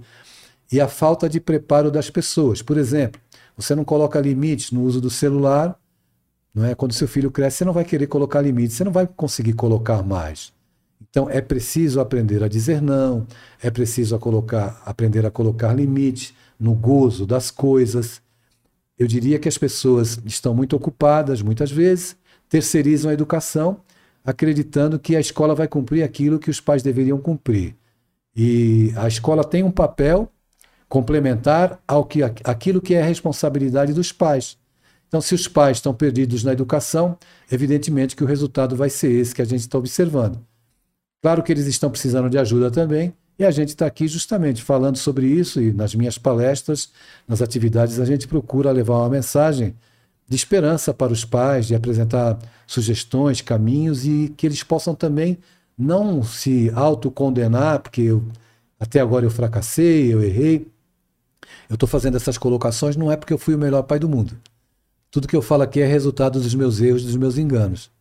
e 0.72 0.80
a 0.80 0.88
falta 0.88 1.28
de 1.28 1.42
preparo 1.42 1.92
das 1.92 2.10
pessoas. 2.10 2.62
Por 2.62 2.78
exemplo, 2.78 3.20
você 3.58 3.76
não 3.76 3.84
coloca 3.84 4.20
limites 4.22 4.72
no 4.72 4.84
uso 4.84 5.02
do 5.02 5.10
celular, 5.10 5.78
não 6.54 6.66
é? 6.66 6.76
Quando 6.76 6.94
seu 6.94 7.08
filho 7.08 7.32
cresce, 7.32 7.58
você 7.58 7.66
não 7.66 7.74
vai 7.74 7.84
querer 7.84 8.08
colocar 8.08 8.42
limites, 8.42 8.78
você 8.78 8.84
não 8.86 8.92
vai 8.92 9.08
conseguir 9.08 9.54
colocar 9.54 10.02
mais. 10.04 10.54
Então 11.12 11.30
é 11.30 11.42
preciso 11.42 12.00
aprender 12.00 12.42
a 12.42 12.48
dizer 12.48 12.82
não, 12.82 13.28
é 13.62 13.70
preciso 13.70 14.16
a 14.16 14.20
colocar, 14.20 14.82
aprender 14.86 15.26
a 15.26 15.30
colocar 15.30 15.74
limite 15.74 16.34
no 16.58 16.74
gozo 16.74 17.26
das 17.26 17.52
coisas. 17.52 18.22
Eu 18.98 19.06
diria 19.08 19.38
que 19.38 19.50
as 19.50 19.58
pessoas 19.58 20.20
estão 20.26 20.56
muito 20.56 20.74
ocupadas, 20.76 21.42
muitas 21.42 21.70
vezes, 21.70 22.16
terceirizam 22.48 23.12
a 23.12 23.14
educação, 23.14 23.82
acreditando 24.24 24.98
que 24.98 25.16
a 25.16 25.20
escola 25.20 25.54
vai 25.54 25.68
cumprir 25.68 26.02
aquilo 26.02 26.40
que 26.40 26.50
os 26.50 26.62
pais 26.62 26.82
deveriam 26.82 27.20
cumprir. 27.20 27.76
E 28.34 28.94
a 28.96 29.08
escola 29.08 29.44
tem 29.44 29.64
um 29.64 29.72
papel 29.72 30.32
complementar 30.88 31.82
ao 31.86 32.06
que 32.06 32.22
aquilo 32.24 32.82
que 32.82 32.94
é 32.94 33.02
a 33.02 33.06
responsabilidade 33.06 33.94
dos 33.94 34.12
pais. 34.14 34.58
Então, 35.08 35.20
se 35.20 35.36
os 35.36 35.46
pais 35.46 35.78
estão 35.78 35.94
perdidos 35.94 36.44
na 36.44 36.54
educação, 36.54 37.18
evidentemente 37.52 38.16
que 38.16 38.24
o 38.24 38.28
resultado 38.28 38.78
vai 38.78 38.90
ser 38.90 39.12
esse 39.12 39.36
que 39.36 39.42
a 39.42 39.46
gente 39.46 39.62
está 39.62 39.78
observando. 39.78 40.40
Claro 41.22 41.44
que 41.44 41.52
eles 41.52 41.68
estão 41.68 41.90
precisando 41.90 42.30
de 42.30 42.38
ajuda 42.38 42.72
também, 42.72 43.14
e 43.38 43.46
a 43.46 43.52
gente 43.52 43.70
está 43.70 43.86
aqui 43.86 44.08
justamente 44.08 44.62
falando 44.62 44.98
sobre 44.98 45.26
isso, 45.28 45.62
e 45.62 45.72
nas 45.72 45.96
minhas 45.96 46.18
palestras, 46.18 46.92
nas 47.28 47.42
atividades, 47.42 48.00
a 48.00 48.06
gente 48.06 48.28
procura 48.28 48.72
levar 48.72 48.98
uma 48.98 49.10
mensagem 49.10 49.76
de 50.28 50.36
esperança 50.36 50.94
para 50.94 51.12
os 51.12 51.26
pais, 51.26 51.68
de 51.68 51.76
apresentar 51.76 52.40
sugestões, 52.66 53.42
caminhos, 53.42 54.06
e 54.06 54.34
que 54.36 54.46
eles 54.48 54.64
possam 54.64 54.96
também 54.96 55.38
não 55.78 56.24
se 56.24 56.72
autocondenar, 56.74 57.80
porque 57.80 58.02
eu, 58.02 58.24
até 58.80 59.00
agora 59.00 59.26
eu 59.26 59.32
fracassei, 59.32 60.14
eu 60.14 60.24
errei. 60.24 60.68
Eu 61.70 61.74
estou 61.74 61.88
fazendo 61.88 62.18
essas 62.18 62.38
colocações 62.38 62.96
não 62.96 63.12
é 63.12 63.18
porque 63.18 63.34
eu 63.34 63.38
fui 63.38 63.56
o 63.56 63.58
melhor 63.58 63.84
pai 63.84 64.00
do 64.00 64.08
mundo. 64.08 64.38
Tudo 65.10 65.28
que 65.28 65.36
eu 65.36 65.42
falo 65.42 65.64
aqui 65.64 65.82
é 65.82 65.86
resultado 65.86 66.40
dos 66.40 66.56
meus 66.56 66.80
erros, 66.80 67.04
dos 67.04 67.16
meus 67.16 67.38
enganos. 67.38 67.92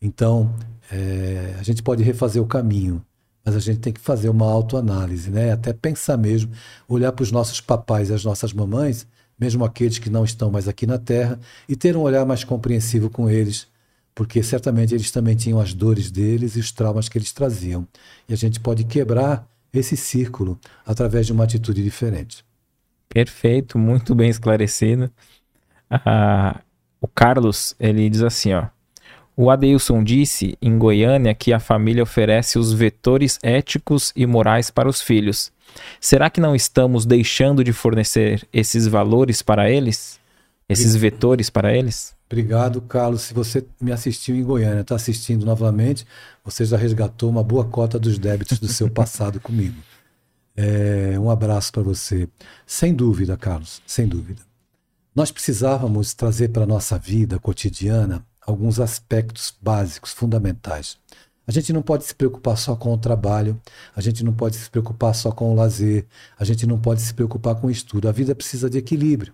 Então, 0.00 0.54
é, 0.90 1.54
a 1.58 1.62
gente 1.62 1.82
pode 1.82 2.02
refazer 2.02 2.42
o 2.42 2.46
caminho, 2.46 3.04
mas 3.44 3.54
a 3.54 3.60
gente 3.60 3.78
tem 3.78 3.92
que 3.92 4.00
fazer 4.00 4.28
uma 4.28 4.50
autoanálise, 4.50 5.30
né? 5.30 5.52
Até 5.52 5.72
pensar 5.72 6.16
mesmo, 6.16 6.50
olhar 6.88 7.12
para 7.12 7.22
os 7.22 7.30
nossos 7.30 7.60
papais 7.60 8.10
e 8.10 8.14
as 8.14 8.24
nossas 8.24 8.52
mamães, 8.52 9.06
mesmo 9.38 9.64
aqueles 9.64 9.98
que 9.98 10.10
não 10.10 10.24
estão 10.24 10.50
mais 10.50 10.66
aqui 10.66 10.86
na 10.86 10.98
Terra, 10.98 11.38
e 11.68 11.76
ter 11.76 11.96
um 11.96 12.00
olhar 12.00 12.24
mais 12.24 12.42
compreensivo 12.42 13.08
com 13.10 13.30
eles, 13.30 13.68
porque 14.14 14.42
certamente 14.42 14.94
eles 14.94 15.10
também 15.10 15.36
tinham 15.36 15.60
as 15.60 15.74
dores 15.74 16.10
deles 16.10 16.56
e 16.56 16.60
os 16.60 16.72
traumas 16.72 17.08
que 17.08 17.18
eles 17.18 17.32
traziam. 17.32 17.86
E 18.28 18.32
a 18.32 18.36
gente 18.36 18.58
pode 18.58 18.84
quebrar 18.84 19.46
esse 19.72 19.96
círculo 19.96 20.58
através 20.84 21.26
de 21.26 21.32
uma 21.32 21.44
atitude 21.44 21.82
diferente. 21.82 22.44
Perfeito, 23.08 23.78
muito 23.78 24.14
bem 24.14 24.30
esclarecido. 24.30 25.10
Ah, 25.90 26.60
o 27.00 27.06
Carlos, 27.06 27.76
ele 27.78 28.08
diz 28.08 28.22
assim, 28.22 28.52
ó. 28.54 28.66
O 29.38 29.50
Adeilson 29.50 30.02
disse 30.02 30.56
em 30.62 30.78
Goiânia 30.78 31.34
que 31.34 31.52
a 31.52 31.60
família 31.60 32.02
oferece 32.02 32.58
os 32.58 32.72
vetores 32.72 33.38
éticos 33.42 34.10
e 34.16 34.24
morais 34.24 34.70
para 34.70 34.88
os 34.88 35.02
filhos. 35.02 35.52
Será 36.00 36.30
que 36.30 36.40
não 36.40 36.56
estamos 36.56 37.04
deixando 37.04 37.62
de 37.62 37.70
fornecer 37.70 38.48
esses 38.50 38.86
valores 38.86 39.42
para 39.42 39.70
eles? 39.70 40.18
Esses 40.66 40.96
vetores 40.96 41.50
para 41.50 41.76
eles? 41.76 42.16
Obrigado, 42.24 42.80
Carlos. 42.80 43.22
Se 43.22 43.34
você 43.34 43.66
me 43.78 43.92
assistiu 43.92 44.34
em 44.34 44.42
Goiânia, 44.42 44.80
está 44.80 44.96
assistindo 44.96 45.44
novamente, 45.44 46.06
você 46.42 46.64
já 46.64 46.78
resgatou 46.78 47.28
uma 47.28 47.44
boa 47.44 47.66
cota 47.66 47.98
dos 47.98 48.18
débitos 48.18 48.58
do 48.58 48.68
seu 48.68 48.88
passado 48.88 49.38
comigo. 49.38 49.76
É, 50.58 51.20
um 51.20 51.30
abraço 51.30 51.70
para 51.70 51.82
você. 51.82 52.26
Sem 52.66 52.94
dúvida, 52.94 53.36
Carlos, 53.36 53.82
sem 53.86 54.08
dúvida. 54.08 54.40
Nós 55.14 55.30
precisávamos 55.30 56.14
trazer 56.14 56.48
para 56.48 56.62
a 56.62 56.66
nossa 56.66 56.98
vida 56.98 57.38
cotidiana 57.38 58.24
alguns 58.46 58.78
aspectos 58.78 59.52
básicos, 59.60 60.12
fundamentais. 60.12 60.96
A 61.46 61.52
gente 61.52 61.72
não 61.72 61.82
pode 61.82 62.04
se 62.04 62.14
preocupar 62.14 62.56
só 62.56 62.74
com 62.74 62.92
o 62.92 62.98
trabalho, 62.98 63.60
a 63.94 64.00
gente 64.00 64.24
não 64.24 64.32
pode 64.32 64.56
se 64.56 64.70
preocupar 64.70 65.14
só 65.14 65.30
com 65.30 65.52
o 65.52 65.54
lazer, 65.54 66.06
a 66.38 66.44
gente 66.44 66.66
não 66.66 66.78
pode 66.78 67.02
se 67.02 67.12
preocupar 67.12 67.56
com 67.56 67.68
o 67.68 67.70
estudo. 67.70 68.08
A 68.08 68.12
vida 68.12 68.34
precisa 68.34 68.68
de 68.70 68.78
equilíbrio. 68.78 69.32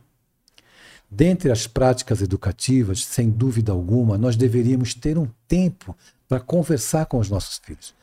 Dentre 1.10 1.51
as 1.51 1.66
práticas 1.66 2.22
educativas, 2.22 3.05
sem 3.05 3.30
dúvida 3.30 3.72
alguma, 3.72 4.16
nós 4.16 4.34
deveríamos 4.34 4.94
ter 4.94 5.18
um 5.18 5.28
tempo 5.47 5.97
para 6.26 6.40
conversar 6.40 7.06
com 7.06 7.18
os 7.18 7.28
nossos 7.28 7.60
filhos. 7.62 7.94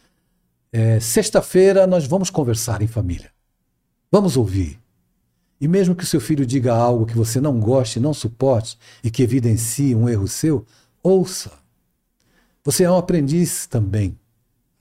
É, 0.71 0.99
Sexta-feira 0.99 1.87
nós 1.87 2.05
vamos 2.05 2.29
conversar 2.29 2.81
em 2.81 2.87
família. 2.87 3.31
Vamos 4.11 4.37
ouvir. 4.37 4.79
E 5.61 5.67
mesmo 5.67 5.95
que 5.95 6.03
o 6.03 6.07
seu 6.07 6.21
filho 6.21 6.45
diga 6.45 6.73
algo 6.73 7.05
que 7.05 7.17
você 7.17 7.41
não 7.41 7.59
goste, 7.59 7.99
não 7.99 8.13
suporte 8.13 8.77
e 9.03 9.11
que 9.11 9.21
evidencie 9.21 9.93
um 9.93 10.07
erro 10.07 10.27
seu, 10.27 10.65
ouça. 11.03 11.51
Você 12.63 12.83
é 12.83 12.91
um 12.91 12.97
aprendiz 12.97 13.65
também. 13.65 14.17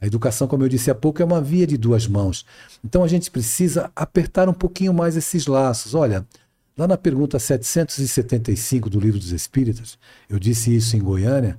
A 0.00 0.06
educação, 0.06 0.46
como 0.46 0.62
eu 0.62 0.68
disse 0.68 0.90
há 0.90 0.94
pouco, 0.94 1.20
é 1.20 1.24
uma 1.24 1.40
via 1.40 1.66
de 1.66 1.76
duas 1.76 2.06
mãos. 2.06 2.46
Então 2.84 3.02
a 3.02 3.08
gente 3.08 3.30
precisa 3.30 3.90
apertar 3.94 4.48
um 4.48 4.54
pouquinho 4.54 4.94
mais 4.94 5.16
esses 5.16 5.46
laços. 5.46 5.94
Olha, 5.94 6.26
lá 6.76 6.86
na 6.86 6.96
pergunta 6.96 7.38
775 7.38 8.88
do 8.88 9.00
Livro 9.00 9.18
dos 9.18 9.32
Espíritos, 9.32 9.98
eu 10.28 10.38
disse 10.38 10.74
isso 10.74 10.96
em 10.96 11.00
Goiânia, 11.00 11.58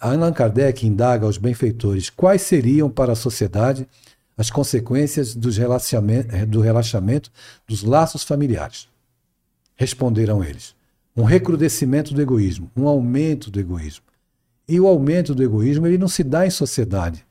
Allan 0.00 0.32
Kardec 0.32 0.86
indaga 0.86 1.24
aos 1.26 1.38
benfeitores 1.38 2.10
quais 2.10 2.42
seriam 2.42 2.90
para 2.90 3.12
a 3.12 3.16
sociedade 3.16 3.88
as 4.36 4.50
consequências 4.50 5.34
do 5.34 6.60
relaxamento 6.60 7.30
dos 7.66 7.82
laços 7.82 8.22
familiares. 8.22 8.86
Responderam 9.74 10.44
eles: 10.44 10.75
um 11.16 11.24
recrudescimento 11.24 12.12
do 12.12 12.20
egoísmo, 12.20 12.70
um 12.76 12.86
aumento 12.86 13.50
do 13.50 13.58
egoísmo. 13.58 14.04
E 14.68 14.78
o 14.78 14.86
aumento 14.86 15.34
do 15.34 15.42
egoísmo 15.42 15.86
ele 15.86 15.96
não 15.96 16.08
se 16.08 16.22
dá 16.22 16.46
em 16.46 16.50
sociedade. 16.50 17.24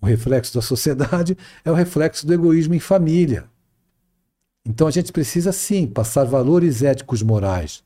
O 0.00 0.06
reflexo 0.06 0.54
da 0.54 0.62
sociedade 0.62 1.36
é 1.64 1.70
o 1.70 1.74
reflexo 1.74 2.26
do 2.26 2.32
egoísmo 2.32 2.74
em 2.74 2.80
família. 2.80 3.44
Então 4.64 4.86
a 4.86 4.90
gente 4.90 5.10
precisa 5.10 5.50
sim 5.50 5.86
passar 5.86 6.24
valores 6.24 6.82
éticos 6.82 7.22
morais. 7.22 7.82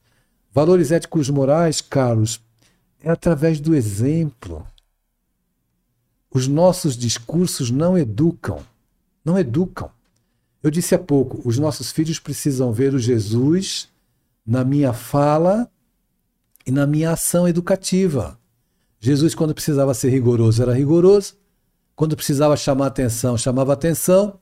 Valores 0.52 0.90
éticos 0.90 1.30
morais, 1.30 1.80
Carlos, 1.80 2.40
é 3.02 3.10
através 3.10 3.60
do 3.60 3.74
exemplo. 3.74 4.66
Os 6.30 6.46
nossos 6.48 6.96
discursos 6.96 7.70
não 7.70 7.96
educam. 7.96 8.60
Não 9.24 9.38
educam. 9.38 9.90
Eu 10.62 10.70
disse 10.70 10.94
há 10.94 10.98
pouco, 10.98 11.40
os 11.48 11.58
nossos 11.58 11.92
filhos 11.92 12.18
precisam 12.18 12.72
ver 12.72 12.92
o 12.94 12.98
Jesus 12.98 13.88
na 14.46 14.64
minha 14.64 14.92
fala 14.92 15.68
e 16.66 16.70
na 16.70 16.86
minha 16.86 17.12
ação 17.12 17.48
educativa. 17.48 18.38
Jesus, 19.00 19.34
quando 19.34 19.54
precisava 19.54 19.92
ser 19.94 20.10
rigoroso, 20.10 20.62
era 20.62 20.72
rigoroso. 20.72 21.34
Quando 21.94 22.16
precisava 22.16 22.56
chamar 22.56 22.86
atenção, 22.86 23.36
chamava 23.36 23.72
atenção. 23.72 24.38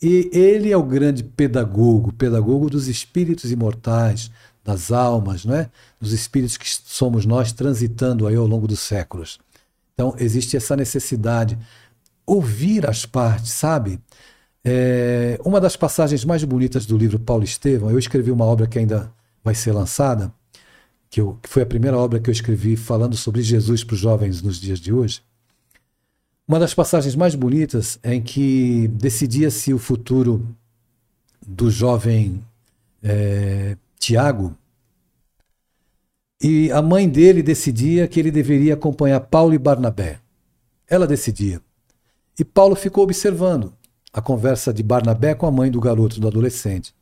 E 0.00 0.30
ele 0.32 0.70
é 0.70 0.76
o 0.76 0.82
grande 0.82 1.22
pedagogo, 1.22 2.12
pedagogo 2.12 2.68
dos 2.68 2.88
espíritos 2.88 3.52
imortais, 3.52 4.30
das 4.64 4.90
almas, 4.90 5.44
não 5.44 5.54
é? 5.54 5.70
Dos 6.00 6.12
espíritos 6.12 6.56
que 6.56 6.66
somos 6.68 7.24
nós 7.24 7.52
transitando 7.52 8.26
aí 8.26 8.34
ao 8.34 8.46
longo 8.46 8.66
dos 8.66 8.80
séculos. 8.80 9.38
Então, 9.94 10.14
existe 10.18 10.56
essa 10.56 10.74
necessidade. 10.76 11.58
Ouvir 12.26 12.88
as 12.88 13.06
partes, 13.06 13.52
sabe? 13.52 14.00
É, 14.64 15.38
uma 15.44 15.60
das 15.60 15.76
passagens 15.76 16.24
mais 16.24 16.42
bonitas 16.44 16.86
do 16.86 16.96
livro 16.96 17.18
Paulo 17.18 17.44
Estevam, 17.44 17.90
eu 17.90 17.98
escrevi 17.98 18.30
uma 18.30 18.44
obra 18.44 18.66
que 18.66 18.78
ainda 18.78 19.12
vai 19.42 19.54
ser 19.54 19.72
lançada, 19.72 20.32
que, 21.10 21.20
eu, 21.20 21.38
que 21.42 21.48
foi 21.48 21.62
a 21.62 21.66
primeira 21.66 21.96
obra 21.96 22.20
que 22.20 22.30
eu 22.30 22.32
escrevi 22.32 22.76
falando 22.76 23.16
sobre 23.16 23.42
Jesus 23.42 23.84
para 23.84 23.94
os 23.94 24.00
jovens 24.00 24.40
nos 24.42 24.60
dias 24.60 24.80
de 24.80 24.92
hoje. 24.92 25.22
Uma 26.46 26.58
das 26.58 26.74
passagens 26.74 27.14
mais 27.14 27.34
bonitas 27.34 27.98
é 28.02 28.14
em 28.14 28.22
que 28.22 28.88
decidia-se 28.88 29.72
o 29.72 29.78
futuro 29.78 30.46
do 31.46 31.70
jovem 31.70 32.42
é, 33.02 33.76
Tiago, 33.98 34.56
e 36.42 36.72
a 36.72 36.82
mãe 36.82 37.08
dele 37.08 37.40
decidia 37.40 38.08
que 38.08 38.18
ele 38.18 38.32
deveria 38.32 38.74
acompanhar 38.74 39.20
Paulo 39.20 39.54
e 39.54 39.58
Barnabé. 39.58 40.18
Ela 40.88 41.06
decidia. 41.06 41.60
E 42.36 42.44
Paulo 42.44 42.74
ficou 42.74 43.04
observando 43.04 43.72
a 44.12 44.20
conversa 44.20 44.72
de 44.72 44.82
Barnabé 44.82 45.36
com 45.36 45.46
a 45.46 45.52
mãe 45.52 45.70
do 45.70 45.80
garoto, 45.80 46.20
do 46.20 46.26
adolescente. 46.26 46.92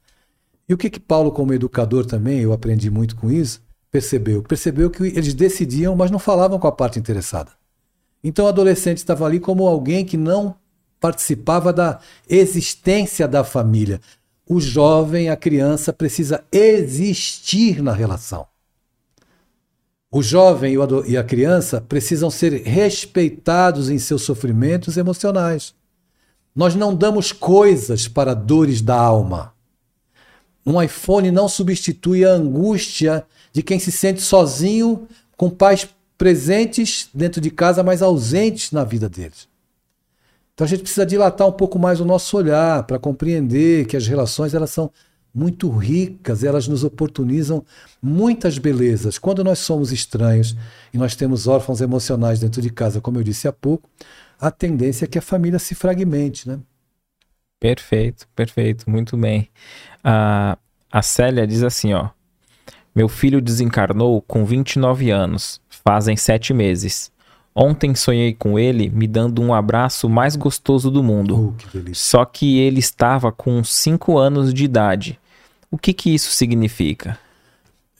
E 0.70 0.72
o 0.72 0.78
que 0.78 0.88
que 0.88 1.00
Paulo, 1.00 1.32
como 1.32 1.52
educador 1.52 2.06
também, 2.06 2.38
eu 2.38 2.52
aprendi 2.52 2.88
muito 2.88 3.16
com 3.16 3.28
isso, 3.28 3.60
percebeu? 3.90 4.40
Percebeu 4.40 4.88
que 4.88 5.02
eles 5.02 5.34
decidiam, 5.34 5.96
mas 5.96 6.12
não 6.12 6.18
falavam 6.20 6.60
com 6.60 6.68
a 6.68 6.70
parte 6.70 6.96
interessada. 6.96 7.50
Então 8.22 8.44
o 8.44 8.48
adolescente 8.48 8.98
estava 8.98 9.26
ali 9.26 9.40
como 9.40 9.66
alguém 9.66 10.04
que 10.04 10.16
não 10.16 10.54
participava 11.00 11.72
da 11.72 11.98
existência 12.28 13.26
da 13.26 13.42
família. 13.42 14.00
O 14.48 14.60
jovem, 14.60 15.28
a 15.28 15.34
criança, 15.34 15.92
precisa 15.92 16.44
existir 16.52 17.82
na 17.82 17.92
relação. 17.92 18.46
O 20.08 20.22
jovem 20.22 20.76
e 21.08 21.16
a 21.16 21.24
criança 21.24 21.80
precisam 21.80 22.30
ser 22.30 22.62
respeitados 22.62 23.90
em 23.90 23.98
seus 23.98 24.22
sofrimentos 24.22 24.96
emocionais. 24.96 25.74
Nós 26.54 26.76
não 26.76 26.94
damos 26.94 27.32
coisas 27.32 28.06
para 28.06 28.34
dores 28.34 28.80
da 28.80 28.94
alma. 28.94 29.52
Um 30.64 30.80
iPhone 30.82 31.30
não 31.30 31.48
substitui 31.48 32.24
a 32.24 32.32
angústia 32.32 33.24
de 33.52 33.62
quem 33.62 33.78
se 33.78 33.90
sente 33.90 34.20
sozinho, 34.20 35.06
com 35.36 35.48
pais 35.48 35.88
presentes 36.18 37.08
dentro 37.14 37.40
de 37.40 37.50
casa, 37.50 37.82
mas 37.82 38.02
ausentes 38.02 38.72
na 38.72 38.84
vida 38.84 39.08
deles. 39.08 39.48
Então 40.54 40.66
a 40.66 40.68
gente 40.68 40.82
precisa 40.82 41.06
dilatar 41.06 41.48
um 41.48 41.52
pouco 41.52 41.78
mais 41.78 42.00
o 42.00 42.04
nosso 42.04 42.36
olhar 42.36 42.82
para 42.82 42.98
compreender 42.98 43.86
que 43.86 43.96
as 43.96 44.06
relações 44.06 44.52
elas 44.52 44.70
são 44.70 44.90
muito 45.34 45.70
ricas, 45.70 46.44
elas 46.44 46.68
nos 46.68 46.84
oportunizam 46.84 47.64
muitas 48.02 48.58
belezas. 48.58 49.16
Quando 49.16 49.42
nós 49.42 49.60
somos 49.60 49.92
estranhos 49.92 50.54
e 50.92 50.98
nós 50.98 51.14
temos 51.14 51.46
órfãos 51.46 51.80
emocionais 51.80 52.40
dentro 52.40 52.60
de 52.60 52.68
casa, 52.68 53.00
como 53.00 53.18
eu 53.18 53.22
disse 53.22 53.48
há 53.48 53.52
pouco, 53.52 53.88
a 54.38 54.50
tendência 54.50 55.04
é 55.04 55.08
que 55.08 55.18
a 55.18 55.22
família 55.22 55.58
se 55.58 55.74
fragmente, 55.74 56.48
né? 56.48 56.58
Perfeito, 57.58 58.26
perfeito, 58.34 58.88
muito 58.88 59.16
bem. 59.16 59.48
A, 60.02 60.56
a 60.90 61.02
Célia 61.02 61.46
diz 61.46 61.62
assim, 61.62 61.92
ó. 61.92 62.08
Meu 62.94 63.08
filho 63.08 63.40
desencarnou 63.40 64.20
com 64.22 64.44
29 64.44 65.10
anos, 65.10 65.60
fazem 65.68 66.16
sete 66.16 66.52
meses. 66.52 67.10
Ontem 67.54 67.94
sonhei 67.94 68.32
com 68.32 68.58
ele 68.58 68.88
me 68.88 69.06
dando 69.06 69.42
um 69.42 69.52
abraço 69.52 70.08
mais 70.08 70.36
gostoso 70.36 70.90
do 70.90 71.02
mundo. 71.02 71.54
Oh, 71.54 71.80
que 71.80 71.94
Só 71.94 72.24
que 72.24 72.58
ele 72.58 72.78
estava 72.80 73.32
com 73.32 73.62
5 73.62 74.18
anos 74.18 74.54
de 74.54 74.64
idade. 74.64 75.18
O 75.70 75.78
que, 75.78 75.92
que 75.92 76.14
isso 76.14 76.32
significa? 76.32 77.18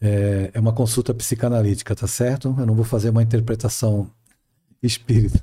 É, 0.00 0.50
é 0.54 0.60
uma 0.60 0.72
consulta 0.72 1.12
psicanalítica, 1.12 1.94
tá 1.94 2.06
certo? 2.06 2.54
Eu 2.58 2.66
não 2.66 2.74
vou 2.74 2.84
fazer 2.84 3.10
uma 3.10 3.22
interpretação 3.22 4.10
espírita. 4.82 5.40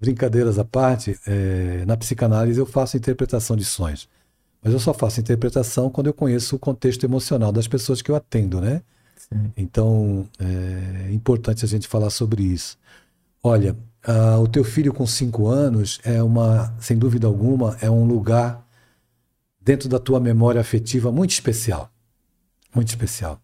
Brincadeiras 0.00 0.58
à 0.58 0.64
parte, 0.64 1.18
é, 1.26 1.84
na 1.86 1.96
psicanálise 1.96 2.58
eu 2.58 2.66
faço 2.66 2.96
interpretação 2.96 3.56
de 3.56 3.64
sonhos. 3.64 4.08
Mas 4.64 4.72
eu 4.72 4.80
só 4.80 4.94
faço 4.94 5.20
interpretação 5.20 5.90
quando 5.90 6.06
eu 6.06 6.14
conheço 6.14 6.56
o 6.56 6.58
contexto 6.58 7.04
emocional 7.04 7.52
das 7.52 7.68
pessoas 7.68 8.00
que 8.00 8.10
eu 8.10 8.16
atendo, 8.16 8.62
né? 8.62 8.80
Sim. 9.14 9.52
Então, 9.58 10.26
é 10.38 11.12
importante 11.12 11.66
a 11.66 11.68
gente 11.68 11.86
falar 11.86 12.08
sobre 12.08 12.42
isso. 12.42 12.78
Olha, 13.42 13.76
uh, 14.08 14.40
o 14.40 14.48
teu 14.48 14.64
filho 14.64 14.94
com 14.94 15.06
cinco 15.06 15.48
anos 15.48 16.00
é 16.02 16.22
uma, 16.22 16.74
sem 16.80 16.96
dúvida 16.96 17.26
alguma, 17.26 17.76
é 17.82 17.90
um 17.90 18.06
lugar 18.06 18.66
dentro 19.60 19.86
da 19.86 19.98
tua 19.98 20.18
memória 20.18 20.62
afetiva 20.62 21.12
muito 21.12 21.32
especial. 21.32 21.90
Muito 22.74 22.88
especial. 22.88 23.38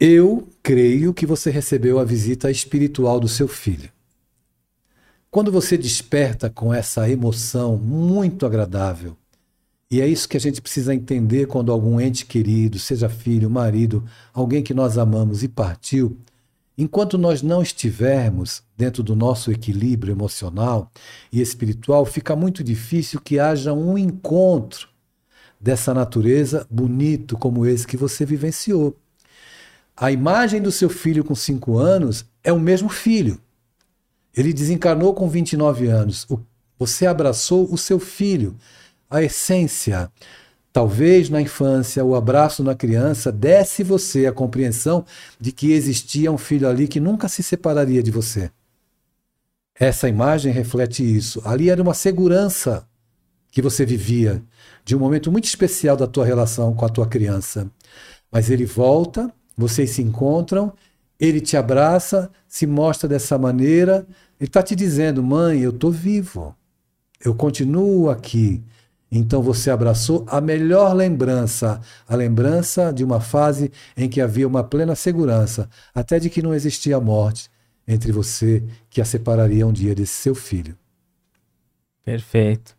Eu 0.00 0.48
creio 0.62 1.12
que 1.12 1.26
você 1.26 1.50
recebeu 1.50 1.98
a 1.98 2.04
visita 2.04 2.50
espiritual 2.50 3.20
do 3.20 3.28
seu 3.28 3.46
filho. 3.46 3.90
Quando 5.30 5.52
você 5.52 5.76
desperta 5.76 6.48
com 6.48 6.72
essa 6.72 7.08
emoção 7.10 7.76
muito 7.76 8.46
agradável, 8.46 9.14
e 9.90 10.00
é 10.00 10.06
isso 10.06 10.28
que 10.28 10.36
a 10.36 10.40
gente 10.40 10.60
precisa 10.60 10.94
entender 10.94 11.46
quando 11.46 11.72
algum 11.72 12.00
ente 12.00 12.26
querido, 12.26 12.78
seja 12.78 13.08
filho, 13.08 13.48
marido, 13.48 14.04
alguém 14.32 14.62
que 14.62 14.74
nós 14.74 14.98
amamos 14.98 15.42
e 15.42 15.48
partiu, 15.48 16.18
Enquanto 16.80 17.18
nós 17.18 17.42
não 17.42 17.60
estivermos 17.60 18.62
dentro 18.76 19.02
do 19.02 19.16
nosso 19.16 19.50
equilíbrio 19.50 20.12
emocional 20.12 20.92
e 21.32 21.40
espiritual, 21.40 22.06
fica 22.06 22.36
muito 22.36 22.62
difícil 22.62 23.20
que 23.20 23.40
haja 23.40 23.72
um 23.72 23.98
encontro 23.98 24.88
dessa 25.60 25.92
natureza 25.92 26.64
bonito 26.70 27.36
como 27.36 27.66
esse 27.66 27.84
que 27.84 27.96
você 27.96 28.24
vivenciou. 28.24 28.96
A 29.96 30.12
imagem 30.12 30.62
do 30.62 30.70
seu 30.70 30.88
filho 30.88 31.24
com 31.24 31.34
5 31.34 31.76
anos 31.76 32.24
é 32.44 32.52
o 32.52 32.60
mesmo 32.60 32.88
filho. 32.88 33.40
Ele 34.32 34.52
desencarnou 34.52 35.12
com 35.14 35.28
29 35.28 35.88
anos. 35.88 36.28
Você 36.78 37.06
abraçou 37.06 37.66
o 37.74 37.76
seu 37.76 37.98
filho. 37.98 38.54
A 39.10 39.22
essência, 39.22 40.10
Talvez 40.78 41.28
na 41.28 41.40
infância 41.40 42.04
o 42.04 42.14
abraço 42.14 42.62
na 42.62 42.72
criança 42.72 43.32
desse 43.32 43.82
você 43.82 44.26
a 44.26 44.32
compreensão 44.32 45.04
de 45.40 45.50
que 45.50 45.72
existia 45.72 46.30
um 46.30 46.38
filho 46.38 46.68
ali 46.68 46.86
que 46.86 47.00
nunca 47.00 47.26
se 47.26 47.42
separaria 47.42 48.00
de 48.00 48.12
você. 48.12 48.50
Essa 49.74 50.08
imagem 50.08 50.52
reflete 50.52 51.02
isso. 51.02 51.42
Ali 51.44 51.68
era 51.68 51.82
uma 51.82 51.94
segurança 51.94 52.86
que 53.50 53.62
você 53.62 53.84
vivia 53.84 54.40
de 54.84 54.94
um 54.94 55.00
momento 55.00 55.32
muito 55.32 55.46
especial 55.46 55.96
da 55.96 56.06
tua 56.06 56.24
relação 56.24 56.74
com 56.74 56.84
a 56.84 56.88
tua 56.88 57.08
criança. 57.08 57.68
Mas 58.30 58.50
ele 58.50 58.64
volta, 58.64 59.32
vocês 59.56 59.90
se 59.90 60.02
encontram, 60.02 60.72
ele 61.18 61.40
te 61.40 61.56
abraça, 61.56 62.30
se 62.46 62.68
mostra 62.68 63.08
dessa 63.08 63.36
maneira, 63.36 64.06
ele 64.38 64.48
está 64.48 64.62
te 64.62 64.76
dizendo: 64.76 65.22
mãe, 65.22 65.60
eu 65.60 65.70
estou 65.70 65.90
vivo, 65.90 66.54
eu 67.24 67.34
continuo 67.34 68.10
aqui. 68.10 68.62
Então 69.10 69.40
você 69.40 69.70
abraçou 69.70 70.24
a 70.28 70.40
melhor 70.40 70.94
lembrança, 70.94 71.80
a 72.06 72.14
lembrança 72.14 72.92
de 72.92 73.02
uma 73.02 73.20
fase 73.20 73.72
em 73.96 74.08
que 74.08 74.20
havia 74.20 74.46
uma 74.46 74.62
plena 74.62 74.94
segurança, 74.94 75.68
até 75.94 76.18
de 76.18 76.28
que 76.28 76.42
não 76.42 76.54
existia 76.54 77.00
morte 77.00 77.50
entre 77.86 78.12
você 78.12 78.62
que 78.90 79.00
a 79.00 79.04
separaria 79.04 79.66
um 79.66 79.72
dia 79.72 79.94
desse 79.94 80.12
seu 80.12 80.34
filho. 80.34 80.76
Perfeito. 82.04 82.76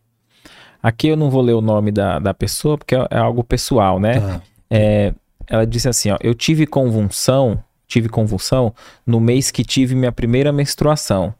Aqui 0.81 1.07
eu 1.07 1.17
não 1.17 1.29
vou 1.29 1.41
ler 1.41 1.53
o 1.53 1.61
nome 1.61 1.91
da, 1.91 2.19
da 2.19 2.33
pessoa, 2.33 2.77
porque 2.77 2.95
é, 2.95 3.07
é 3.09 3.17
algo 3.17 3.43
pessoal, 3.43 3.99
né? 3.99 4.19
Tá. 4.19 4.41
É, 4.69 5.13
ela 5.47 5.65
disse 5.65 5.89
assim: 5.89 6.11
ó, 6.11 6.17
eu 6.21 6.33
tive 6.33 6.65
convulsão, 6.65 7.61
tive 7.87 8.07
convulsão 8.07 8.73
no 9.05 9.19
mês 9.19 9.51
que 9.51 9.63
tive 9.63 9.95
minha 9.95 10.11
primeira 10.11 10.53
menstruação. 10.53 11.33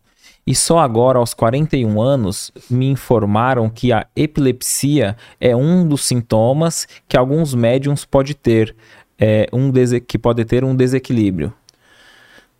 E 0.50 0.56
só 0.56 0.80
agora, 0.80 1.20
aos 1.20 1.36
41 1.36 2.02
anos, 2.02 2.52
me 2.72 2.88
informaram 2.88 3.70
que 3.70 3.94
a 3.94 4.08
epilepsia 4.16 5.16
é 5.40 5.56
um 5.56 5.88
dos 5.88 6.04
sintomas 6.04 6.88
que 7.08 7.16
alguns 7.16 7.54
médiums 7.54 8.04
pode 8.04 8.34
ter, 8.34 8.76
é, 9.20 9.48
um 9.54 9.72
que 10.08 10.18
pode 10.18 10.44
ter 10.46 10.64
um 10.64 10.76
desequilíbrio. 10.76 11.54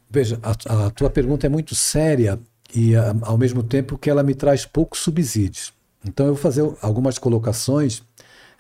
Veja, 0.08 0.40
a, 0.44 0.86
a 0.86 0.92
tua 0.92 1.10
pergunta 1.10 1.48
é 1.48 1.50
muito 1.50 1.74
séria 1.74 2.40
e 2.76 2.96
a, 2.96 3.16
ao 3.24 3.40
mesmo 3.40 3.64
tempo 3.64 3.98
que 3.98 4.08
ela 4.08 4.22
me 4.22 4.36
traz 4.36 4.68
poucos 4.68 5.00
subsídios. 5.00 5.74
Então 6.06 6.28
eu 6.28 6.36
vou 6.36 6.42
fazer 6.44 6.72
algumas 6.84 7.18
colocações 7.18 8.04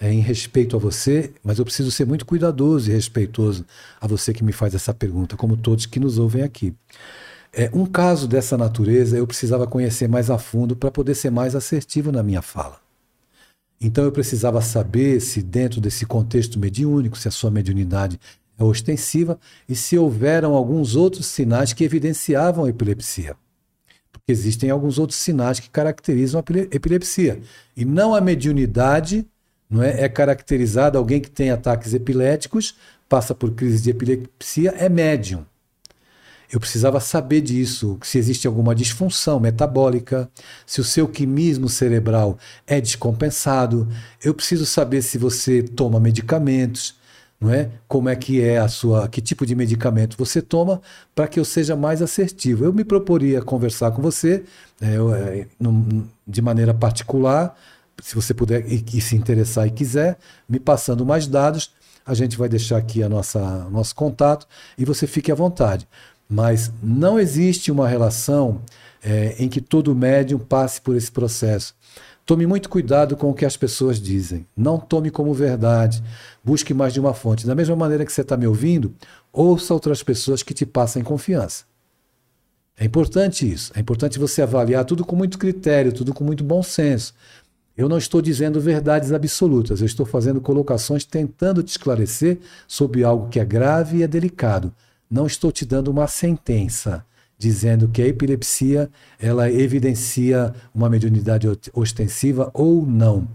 é, 0.01 0.11
em 0.11 0.21
respeito 0.21 0.75
a 0.75 0.79
você, 0.79 1.31
mas 1.43 1.59
eu 1.59 1.65
preciso 1.65 1.91
ser 1.91 2.07
muito 2.07 2.25
cuidadoso 2.25 2.89
e 2.89 2.93
respeitoso 2.95 3.63
a 4.01 4.07
você 4.07 4.33
que 4.33 4.43
me 4.43 4.53
faz 4.53 4.73
essa 4.73 4.91
pergunta, 4.91 5.37
como 5.37 5.55
todos 5.55 5.85
que 5.85 5.99
nos 5.99 6.17
ouvem 6.17 6.41
aqui. 6.41 6.73
É, 7.51 7.69
um 7.73 7.85
caso 7.85 8.27
dessa 8.27 8.57
natureza 8.57 9.17
eu 9.17 9.25
precisava 9.25 9.65
conhecer 9.65 10.07
mais 10.07 10.29
a 10.29 10.37
fundo 10.37 10.75
para 10.75 10.91
poder 10.91 11.15
ser 11.15 11.31
mais 11.31 11.55
assertivo 11.55 12.11
na 12.11 12.21
minha 12.21 12.41
fala. 12.41 12.79
Então 13.81 14.03
eu 14.03 14.11
precisava 14.11 14.61
saber 14.61 15.19
se 15.19 15.41
dentro 15.41 15.79
desse 15.79 16.05
contexto 16.05 16.59
mediúnico, 16.59 17.17
se 17.17 17.27
a 17.27 17.31
sua 17.31 17.49
mediunidade 17.49 18.19
é 18.57 18.63
ostensiva 18.63 19.39
e 19.67 19.75
se 19.75 19.97
houveram 19.97 20.53
alguns 20.53 20.95
outros 20.95 21.27
sinais 21.27 21.71
que 21.71 21.83
evidenciavam 21.83 22.65
a 22.65 22.69
epilepsia. 22.69 23.35
Porque 24.11 24.31
existem 24.31 24.69
alguns 24.69 24.99
outros 24.99 25.17
sinais 25.17 25.59
que 25.59 25.69
caracterizam 25.69 26.41
a 26.41 26.75
epilepsia. 26.75 27.39
E 27.75 27.85
não 27.85 28.13
a 28.13 28.19
mediunidade 28.19 29.25
não 29.69 29.81
é, 29.81 30.01
é 30.01 30.09
caracterizada, 30.09 30.97
alguém 30.97 31.21
que 31.21 31.29
tem 31.29 31.51
ataques 31.51 31.93
epiléticos, 31.93 32.75
passa 33.07 33.33
por 33.33 33.51
crise 33.51 33.81
de 33.81 33.91
epilepsia, 33.91 34.71
é 34.77 34.89
médium. 34.89 35.45
Eu 36.51 36.59
precisava 36.59 36.99
saber 36.99 37.41
disso, 37.41 37.97
se 38.01 38.17
existe 38.17 38.47
alguma 38.47 38.73
disfunção 38.73 39.39
metabólica, 39.39 40.29
se 40.65 40.81
o 40.81 40.83
seu 40.83 41.07
quimismo 41.07 41.69
cerebral 41.69 42.37
é 42.65 42.81
descompensado. 42.81 43.87
Eu 44.23 44.33
preciso 44.33 44.65
saber 44.65 45.01
se 45.01 45.17
você 45.17 45.61
toma 45.61 45.99
medicamentos, 45.99 46.97
não 47.39 47.53
é? 47.53 47.69
Como 47.87 48.09
é 48.09 48.15
que 48.15 48.41
é 48.41 48.57
a 48.57 48.67
sua, 48.67 49.07
que 49.07 49.21
tipo 49.21 49.45
de 49.45 49.55
medicamento 49.55 50.17
você 50.17 50.41
toma 50.41 50.81
para 51.13 51.27
que 51.27 51.39
eu 51.39 51.45
seja 51.45 51.75
mais 51.75 52.01
assertivo. 52.01 52.65
Eu 52.65 52.73
me 52.73 52.83
proporia 52.83 53.41
conversar 53.41 53.91
com 53.91 54.01
você 54.01 54.43
é, 54.81 54.95
é, 54.95 55.47
de 56.27 56.41
maneira 56.41 56.73
particular 56.73 57.55
se 58.01 58.15
você 58.15 58.33
puder 58.33 58.65
e, 58.71 58.83
e, 58.93 59.01
se 59.01 59.15
interessar 59.15 59.67
e 59.67 59.71
quiser, 59.71 60.17
me 60.47 60.59
passando 60.59 61.05
mais 61.05 61.27
dados, 61.27 61.73
a 62.05 62.13
gente 62.13 62.37
vai 62.37 62.49
deixar 62.49 62.77
aqui 62.77 63.03
a 63.03 63.09
nossa 63.09 63.69
nosso 63.69 63.93
contato 63.93 64.47
e 64.77 64.85
você 64.85 65.05
fique 65.05 65.31
à 65.31 65.35
vontade. 65.35 65.87
Mas 66.29 66.71
não 66.81 67.19
existe 67.19 67.71
uma 67.71 67.87
relação 67.87 68.61
é, 69.03 69.35
em 69.39 69.49
que 69.49 69.59
todo 69.59 69.95
médium 69.95 70.37
passe 70.37 70.79
por 70.79 70.95
esse 70.95 71.11
processo. 71.11 71.73
Tome 72.25 72.45
muito 72.45 72.69
cuidado 72.69 73.17
com 73.17 73.31
o 73.31 73.33
que 73.33 73.43
as 73.43 73.57
pessoas 73.57 73.99
dizem. 73.99 74.45
Não 74.55 74.77
tome 74.77 75.09
como 75.09 75.33
verdade. 75.33 76.03
Busque 76.43 76.75
mais 76.75 76.93
de 76.93 76.99
uma 76.99 77.15
fonte. 77.15 77.47
Da 77.47 77.55
mesma 77.55 77.75
maneira 77.75 78.05
que 78.05 78.13
você 78.13 78.21
está 78.21 78.37
me 78.37 78.45
ouvindo, 78.45 78.93
ouça 79.33 79.73
outras 79.73 80.03
pessoas 80.03 80.43
que 80.43 80.53
te 80.53 80.63
passem 80.63 81.03
confiança. 81.03 81.63
É 82.77 82.85
importante 82.85 83.51
isso. 83.51 83.71
É 83.75 83.79
importante 83.79 84.19
você 84.19 84.43
avaliar 84.43 84.85
tudo 84.85 85.03
com 85.03 85.15
muito 85.15 85.39
critério, 85.39 85.91
tudo 85.91 86.13
com 86.13 86.23
muito 86.23 86.43
bom 86.43 86.61
senso. 86.61 87.15
Eu 87.75 87.89
não 87.89 87.97
estou 87.97 88.21
dizendo 88.21 88.61
verdades 88.61 89.11
absolutas, 89.11 89.79
eu 89.79 89.85
estou 89.85 90.05
fazendo 90.05 90.39
colocações 90.39 91.05
tentando 91.05 91.63
te 91.63 91.69
esclarecer 91.69 92.37
sobre 92.67 93.03
algo 93.03 93.29
que 93.29 93.39
é 93.39 93.45
grave 93.45 93.97
e 93.97 94.03
é 94.03 94.07
delicado. 94.07 94.71
Não 95.09 95.25
estou 95.25 95.51
te 95.51 95.65
dando 95.65 95.89
uma 95.89 96.07
sentença 96.07 97.05
dizendo 97.37 97.87
que 97.87 98.01
a 98.01 98.07
epilepsia 98.07 98.91
ela 99.17 99.49
evidencia 99.49 100.53
uma 100.75 100.89
mediunidade 100.89 101.47
ostensiva 101.73 102.51
ou 102.53 102.85
não. 102.85 103.27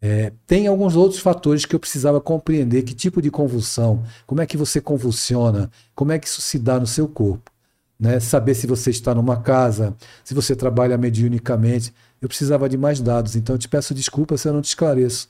É, 0.00 0.32
tem 0.46 0.68
alguns 0.68 0.94
outros 0.94 1.20
fatores 1.20 1.64
que 1.64 1.74
eu 1.74 1.80
precisava 1.80 2.20
compreender, 2.20 2.82
que 2.82 2.94
tipo 2.94 3.20
de 3.20 3.30
convulsão, 3.30 4.04
como 4.26 4.40
é 4.42 4.46
que 4.46 4.56
você 4.56 4.80
convulsiona, 4.80 5.70
como 5.94 6.12
é 6.12 6.18
que 6.18 6.28
isso 6.28 6.40
se 6.40 6.58
dá 6.58 6.78
no 6.78 6.86
seu 6.86 7.08
corpo. 7.08 7.50
Né? 7.98 8.20
Saber 8.20 8.54
se 8.54 8.66
você 8.66 8.90
está 8.90 9.12
numa 9.14 9.38
casa, 9.38 9.96
se 10.22 10.34
você 10.34 10.54
trabalha 10.54 10.96
mediunicamente. 10.96 11.92
Eu 12.20 12.28
precisava 12.28 12.68
de 12.68 12.76
mais 12.76 13.00
dados, 13.00 13.34
então 13.34 13.54
eu 13.54 13.58
te 13.58 13.68
peço 13.68 13.94
desculpa 13.94 14.36
se 14.36 14.46
eu 14.48 14.52
não 14.52 14.60
te 14.60 14.68
esclareço 14.68 15.28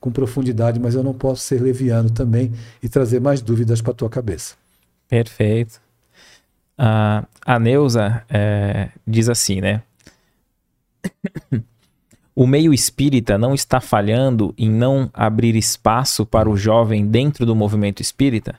com 0.00 0.10
profundidade, 0.10 0.80
mas 0.80 0.94
eu 0.94 1.02
não 1.02 1.12
posso 1.12 1.42
ser 1.42 1.60
leviano 1.60 2.10
também 2.10 2.52
e 2.82 2.88
trazer 2.88 3.20
mais 3.20 3.40
dúvidas 3.40 3.80
para 3.80 3.92
a 3.92 3.94
tua 3.94 4.08
cabeça. 4.08 4.54
Perfeito. 5.08 5.80
Uh, 6.78 7.26
a 7.44 7.58
Neuza 7.58 8.22
é, 8.28 8.90
diz 9.06 9.28
assim, 9.28 9.60
né? 9.60 9.82
o 12.36 12.46
meio 12.46 12.72
espírita 12.72 13.36
não 13.36 13.54
está 13.54 13.80
falhando 13.80 14.54
em 14.56 14.70
não 14.70 15.10
abrir 15.12 15.56
espaço 15.56 16.24
para 16.24 16.48
o 16.48 16.56
jovem 16.56 17.06
dentro 17.06 17.44
do 17.44 17.56
movimento 17.56 18.00
espírita? 18.00 18.54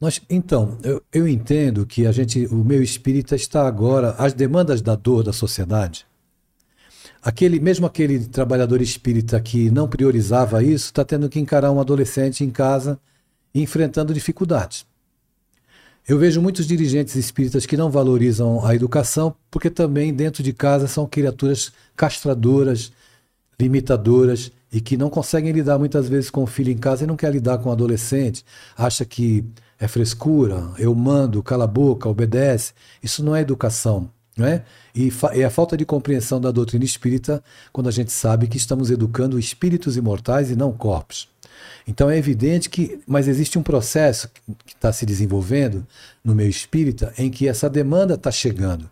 Nós, 0.00 0.20
então, 0.28 0.76
eu, 0.84 1.02
eu 1.10 1.26
entendo 1.26 1.86
que 1.86 2.06
a 2.06 2.12
gente, 2.12 2.46
o 2.46 2.56
meio 2.56 2.82
espírita 2.82 3.34
está 3.34 3.66
agora, 3.66 4.10
as 4.18 4.34
demandas 4.34 4.82
da 4.82 4.94
dor 4.94 5.24
da 5.24 5.32
sociedade, 5.32 6.06
aquele 7.22 7.58
mesmo 7.58 7.86
aquele 7.86 8.26
trabalhador 8.26 8.82
espírita 8.82 9.40
que 9.40 9.70
não 9.70 9.88
priorizava 9.88 10.62
isso, 10.62 10.86
está 10.86 11.02
tendo 11.04 11.30
que 11.30 11.40
encarar 11.40 11.72
um 11.72 11.80
adolescente 11.80 12.44
em 12.44 12.50
casa 12.50 13.00
enfrentando 13.54 14.12
dificuldades. 14.12 14.84
Eu 16.08 16.18
vejo 16.18 16.40
muitos 16.40 16.68
dirigentes 16.68 17.16
espíritas 17.16 17.66
que 17.66 17.76
não 17.76 17.90
valorizam 17.90 18.64
a 18.64 18.72
educação, 18.76 19.34
porque 19.50 19.68
também 19.68 20.14
dentro 20.14 20.40
de 20.40 20.52
casa 20.52 20.86
são 20.86 21.04
criaturas 21.04 21.72
castradoras, 21.96 22.92
limitadoras 23.58 24.52
e 24.72 24.80
que 24.80 24.96
não 24.96 25.10
conseguem 25.10 25.50
lidar 25.50 25.80
muitas 25.80 26.08
vezes 26.08 26.30
com 26.30 26.44
o 26.44 26.46
filho 26.46 26.70
em 26.70 26.78
casa 26.78 27.02
e 27.02 27.08
não 27.08 27.16
quer 27.16 27.32
lidar 27.32 27.58
com 27.58 27.70
o 27.70 27.72
adolescente, 27.72 28.44
acha 28.78 29.04
que 29.04 29.44
é 29.80 29.88
frescura, 29.88 30.70
eu 30.78 30.94
mando, 30.94 31.42
cala 31.42 31.64
a 31.64 31.66
boca, 31.66 32.08
obedece. 32.08 32.72
Isso 33.02 33.24
não 33.24 33.34
é 33.34 33.40
educação. 33.40 34.08
Não 34.36 34.46
é? 34.46 34.64
E 34.94 35.10
é 35.32 35.44
a 35.44 35.50
falta 35.50 35.78
de 35.78 35.86
compreensão 35.86 36.38
da 36.38 36.50
doutrina 36.50 36.84
espírita 36.84 37.42
quando 37.72 37.88
a 37.88 37.92
gente 37.92 38.12
sabe 38.12 38.46
que 38.46 38.58
estamos 38.58 38.90
educando 38.90 39.38
espíritos 39.38 39.96
imortais 39.96 40.50
e 40.50 40.56
não 40.56 40.72
corpos. 40.72 41.26
Então 41.86 42.10
é 42.10 42.18
evidente 42.18 42.68
que, 42.68 42.98
mas 43.06 43.28
existe 43.28 43.58
um 43.58 43.62
processo 43.62 44.28
que 44.64 44.74
está 44.74 44.92
se 44.92 45.06
desenvolvendo 45.06 45.86
no 46.24 46.34
meio 46.34 46.50
espírita 46.50 47.14
em 47.16 47.30
que 47.30 47.46
essa 47.46 47.70
demanda 47.70 48.14
está 48.14 48.30
chegando. 48.30 48.90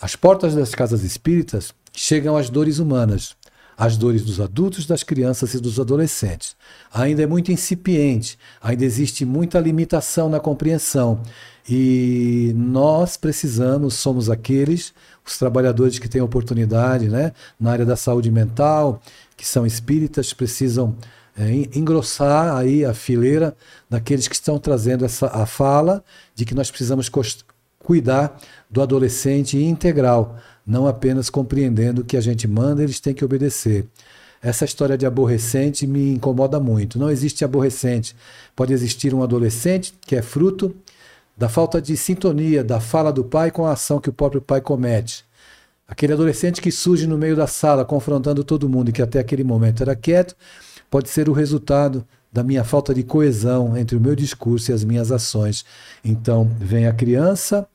As 0.00 0.16
portas 0.16 0.54
das 0.54 0.74
casas 0.74 1.04
espíritas 1.04 1.74
chegam 1.92 2.36
às 2.36 2.48
dores 2.48 2.78
humanas, 2.78 3.36
às 3.76 3.98
dores 3.98 4.24
dos 4.24 4.40
adultos, 4.40 4.86
das 4.86 5.02
crianças 5.02 5.52
e 5.52 5.60
dos 5.60 5.78
adolescentes. 5.78 6.56
Ainda 6.92 7.22
é 7.22 7.26
muito 7.26 7.52
incipiente, 7.52 8.38
ainda 8.62 8.84
existe 8.84 9.26
muita 9.26 9.60
limitação 9.60 10.30
na 10.30 10.40
compreensão. 10.40 11.20
E 11.68 12.52
nós 12.56 13.18
precisamos, 13.18 13.94
somos 13.94 14.30
aqueles, 14.30 14.94
os 15.24 15.38
trabalhadores 15.38 15.98
que 15.98 16.08
têm 16.08 16.22
oportunidade 16.22 17.08
né, 17.08 17.32
na 17.58 17.72
área 17.72 17.84
da 17.84 17.96
saúde 17.96 18.30
mental, 18.30 19.02
que 19.36 19.46
são 19.46 19.66
espíritas, 19.66 20.32
precisam 20.32 20.96
é, 21.38 21.50
engrossar 21.78 22.56
aí 22.56 22.84
a 22.84 22.92
fileira 22.92 23.56
daqueles 23.88 24.28
que 24.28 24.34
estão 24.34 24.58
trazendo 24.58 25.04
essa, 25.04 25.26
a 25.28 25.46
fala 25.46 26.04
de 26.34 26.44
que 26.44 26.54
nós 26.54 26.70
precisamos 26.70 27.10
cuidar 27.78 28.40
do 28.70 28.82
adolescente 28.82 29.58
integral, 29.58 30.36
não 30.66 30.86
apenas 30.86 31.30
compreendendo 31.30 32.04
que 32.04 32.16
a 32.16 32.20
gente 32.20 32.46
manda, 32.46 32.82
eles 32.82 33.00
têm 33.00 33.14
que 33.14 33.24
obedecer. 33.24 33.86
Essa 34.42 34.64
história 34.64 34.96
de 34.96 35.04
aborrecente 35.04 35.86
me 35.86 36.14
incomoda 36.14 36.58
muito. 36.58 36.98
Não 36.98 37.10
existe 37.10 37.44
aborrecente. 37.44 38.16
Pode 38.56 38.72
existir 38.72 39.12
um 39.12 39.22
adolescente 39.22 39.94
que 40.00 40.16
é 40.16 40.22
fruto 40.22 40.74
da 41.36 41.48
falta 41.48 41.80
de 41.80 41.96
sintonia 41.96 42.62
da 42.64 42.80
fala 42.80 43.12
do 43.12 43.24
pai 43.24 43.50
com 43.50 43.66
a 43.66 43.72
ação 43.72 44.00
que 44.00 44.08
o 44.08 44.12
próprio 44.12 44.40
pai 44.40 44.60
comete. 44.60 45.24
Aquele 45.86 46.12
adolescente 46.12 46.60
que 46.60 46.70
surge 46.70 47.06
no 47.06 47.18
meio 47.18 47.34
da 47.34 47.46
sala 47.46 47.84
confrontando 47.84 48.44
todo 48.44 48.68
mundo 48.68 48.92
que 48.92 49.02
até 49.02 49.18
aquele 49.18 49.42
momento 49.42 49.82
era 49.82 49.96
quieto, 49.96 50.36
pode 50.90 51.08
ser 51.08 51.28
o 51.28 51.32
resultado 51.32 52.04
da 52.32 52.42
minha 52.42 52.64
falta 52.64 52.92
de 52.92 53.02
coesão 53.02 53.76
entre 53.76 53.96
o 53.96 54.00
meu 54.00 54.14
discurso 54.14 54.70
e 54.70 54.74
as 54.74 54.84
minhas 54.84 55.10
ações. 55.10 55.64
Então, 56.04 56.50
vem 56.58 56.86
a 56.86 56.92
criança, 56.92 57.66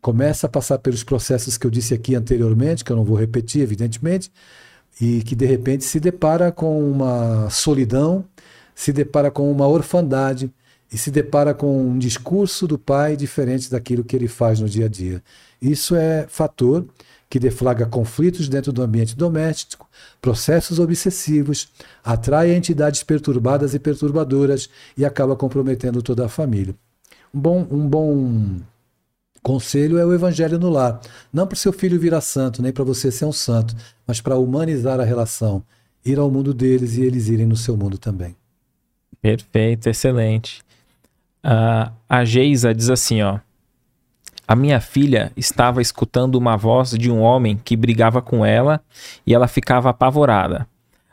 começa 0.00 0.46
a 0.46 0.50
passar 0.50 0.78
pelos 0.78 1.04
processos 1.04 1.56
que 1.56 1.66
eu 1.66 1.70
disse 1.70 1.94
aqui 1.94 2.14
anteriormente, 2.14 2.84
que 2.84 2.92
eu 2.92 2.96
não 2.96 3.04
vou 3.04 3.16
repetir, 3.16 3.62
evidentemente, 3.62 4.30
e 5.00 5.22
que 5.22 5.34
de 5.34 5.46
repente 5.46 5.84
se 5.84 6.00
depara 6.00 6.50
com 6.50 6.90
uma 6.90 7.48
solidão, 7.50 8.24
se 8.74 8.92
depara 8.92 9.30
com 9.30 9.50
uma 9.50 9.66
orfandade 9.66 10.50
e 10.92 10.96
se 10.96 11.10
depara 11.10 11.52
com 11.52 11.88
um 11.88 11.98
discurso 11.98 12.66
do 12.66 12.78
pai 12.78 13.16
diferente 13.16 13.70
daquilo 13.70 14.04
que 14.04 14.14
ele 14.14 14.28
faz 14.28 14.60
no 14.60 14.68
dia 14.68 14.86
a 14.86 14.88
dia. 14.88 15.22
Isso 15.60 15.96
é 15.96 16.26
fator 16.28 16.86
que 17.28 17.38
deflagra 17.38 17.86
conflitos 17.86 18.48
dentro 18.48 18.72
do 18.72 18.82
ambiente 18.82 19.16
doméstico, 19.16 19.88
processos 20.20 20.78
obsessivos, 20.78 21.68
atrai 22.04 22.54
entidades 22.54 23.02
perturbadas 23.02 23.74
e 23.74 23.78
perturbadoras 23.78 24.68
e 24.96 25.04
acaba 25.04 25.34
comprometendo 25.34 26.02
toda 26.02 26.26
a 26.26 26.28
família. 26.28 26.74
Um 27.34 27.40
bom, 27.40 27.66
um 27.70 27.88
bom 27.88 28.60
conselho 29.42 29.98
é 29.98 30.04
o 30.04 30.12
evangelho 30.12 30.58
no 30.58 30.70
lar. 30.70 31.00
Não 31.32 31.46
para 31.46 31.54
o 31.54 31.58
seu 31.58 31.72
filho 31.72 31.98
virar 31.98 32.20
santo, 32.20 32.62
nem 32.62 32.72
para 32.72 32.84
você 32.84 33.10
ser 33.10 33.24
um 33.24 33.32
santo, 33.32 33.74
mas 34.06 34.20
para 34.20 34.36
humanizar 34.36 35.00
a 35.00 35.04
relação, 35.04 35.62
ir 36.04 36.18
ao 36.18 36.30
mundo 36.30 36.54
deles 36.54 36.96
e 36.96 37.02
eles 37.02 37.28
irem 37.28 37.46
no 37.46 37.56
seu 37.56 37.76
mundo 37.76 37.98
também. 37.98 38.36
Perfeito, 39.20 39.88
excelente. 39.88 40.62
Uh, 41.44 41.92
a 42.08 42.24
Geisa 42.24 42.74
diz 42.74 42.90
assim, 42.90 43.22
ó. 43.22 43.38
A 44.48 44.54
minha 44.54 44.80
filha 44.80 45.32
estava 45.36 45.82
escutando 45.82 46.36
uma 46.36 46.56
voz 46.56 46.90
de 46.90 47.10
um 47.10 47.20
homem 47.20 47.60
que 47.64 47.76
brigava 47.76 48.22
com 48.22 48.46
ela 48.46 48.80
e 49.26 49.34
ela 49.34 49.48
ficava 49.48 49.90
apavorada. 49.90 50.68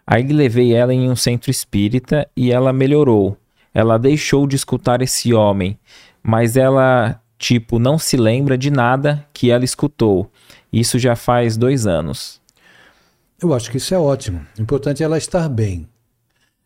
Aí 0.06 0.24
levei 0.28 0.74
ela 0.74 0.94
em 0.94 1.10
um 1.10 1.16
centro 1.16 1.50
espírita 1.50 2.30
e 2.36 2.52
ela 2.52 2.72
melhorou. 2.72 3.36
Ela 3.74 3.98
deixou 3.98 4.46
de 4.46 4.56
escutar 4.56 5.02
esse 5.02 5.34
homem, 5.34 5.80
mas 6.22 6.56
ela, 6.56 7.20
tipo, 7.40 7.80
não 7.80 7.98
se 7.98 8.18
lembra 8.18 8.56
de 8.56 8.70
nada 8.70 9.26
que 9.34 9.50
ela 9.50 9.66
escutou. 9.66 10.30
Isso 10.72 11.00
já 11.00 11.16
faz 11.16 11.58
dois 11.58 11.88
anos. 11.88 12.40
Eu 13.42 13.54
acho 13.54 13.72
que 13.72 13.78
isso 13.78 13.96
é 13.96 13.98
ótimo. 13.98 14.46
O 14.58 14.62
importante 14.62 15.02
é 15.02 15.06
ela 15.06 15.18
estar 15.18 15.50
bem. 15.50 15.88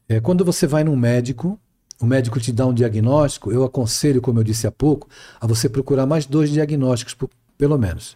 É, 0.09 0.19
quando 0.19 0.43
você 0.43 0.67
vai 0.67 0.83
num 0.83 0.95
médico, 0.95 1.59
o 1.99 2.05
médico 2.05 2.39
te 2.39 2.51
dá 2.51 2.65
um 2.65 2.73
diagnóstico, 2.73 3.51
eu 3.51 3.63
aconselho, 3.63 4.21
como 4.21 4.39
eu 4.39 4.43
disse 4.43 4.67
há 4.67 4.71
pouco, 4.71 5.07
a 5.39 5.47
você 5.47 5.67
procurar 5.67 6.05
mais 6.05 6.25
dois 6.25 6.49
diagnósticos, 6.49 7.15
pelo 7.57 7.77
menos. 7.77 8.15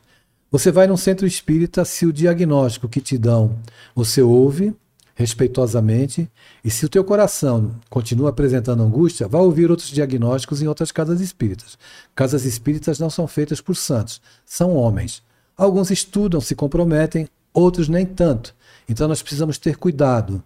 Você 0.52 0.72
vai 0.72 0.86
num 0.86 0.98
centro 0.98 1.26
espírita 1.26 1.86
se 1.86 2.06
o 2.06 2.14
diagnóstico 2.14 2.90
que 2.90 3.00
te 3.00 3.18
dão 3.18 3.56
você 3.96 4.22
ouve 4.22 4.76
respeitosamente 5.16 6.30
e 6.64 6.70
se 6.70 6.86
o 6.86 6.90
teu 6.90 7.04
coração 7.04 7.76
continua 7.90 8.30
apresentando 8.30 8.84
angústia, 8.84 9.28
vá 9.28 9.40
ouvir 9.40 9.70
outros 9.70 9.90
diagnósticos 9.90 10.62
em 10.62 10.68
outras 10.68 10.92
casas 10.92 11.22
espíritas. 11.22 11.78
Casas 12.16 12.44
espíritas 12.44 13.00
não 13.00 13.10
são 13.10 13.28
feitas 13.28 13.62
por 13.62 13.76
santos, 13.76 14.22
são 14.46 14.76
homens. 14.76 15.24
Alguns 15.56 15.92
estudam, 15.92 16.42
se 16.42 16.56
comprometem, 16.56 17.28
outros 17.54 17.88
nem 17.88 18.06
tanto. 18.06 18.54
Então 18.90 19.08
nós 19.08 19.22
precisamos 19.22 19.58
ter 19.58 19.78
cuidado 19.78 20.44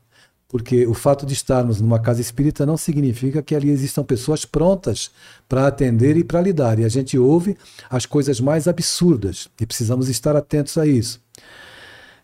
porque 0.55 0.87
o 0.87 0.93
fato 0.93 1.25
de 1.25 1.33
estarmos 1.33 1.81
numa 1.81 1.99
casa 1.99 2.21
espírita 2.21 2.65
não 2.65 2.77
significa 2.77 3.43
que 3.43 3.53
ali 3.53 3.69
existam 3.69 4.05
pessoas 4.05 4.45
prontas 4.45 5.11
para 5.49 5.67
atender 5.67 6.15
e 6.15 6.23
para 6.23 6.39
lidar. 6.39 6.79
E 6.79 6.85
a 6.85 6.87
gente 6.87 7.17
ouve 7.17 7.57
as 7.89 8.05
coisas 8.05 8.39
mais 8.39 8.65
absurdas 8.65 9.49
e 9.59 9.65
precisamos 9.65 10.07
estar 10.07 10.33
atentos 10.33 10.77
a 10.77 10.87
isso. 10.87 11.19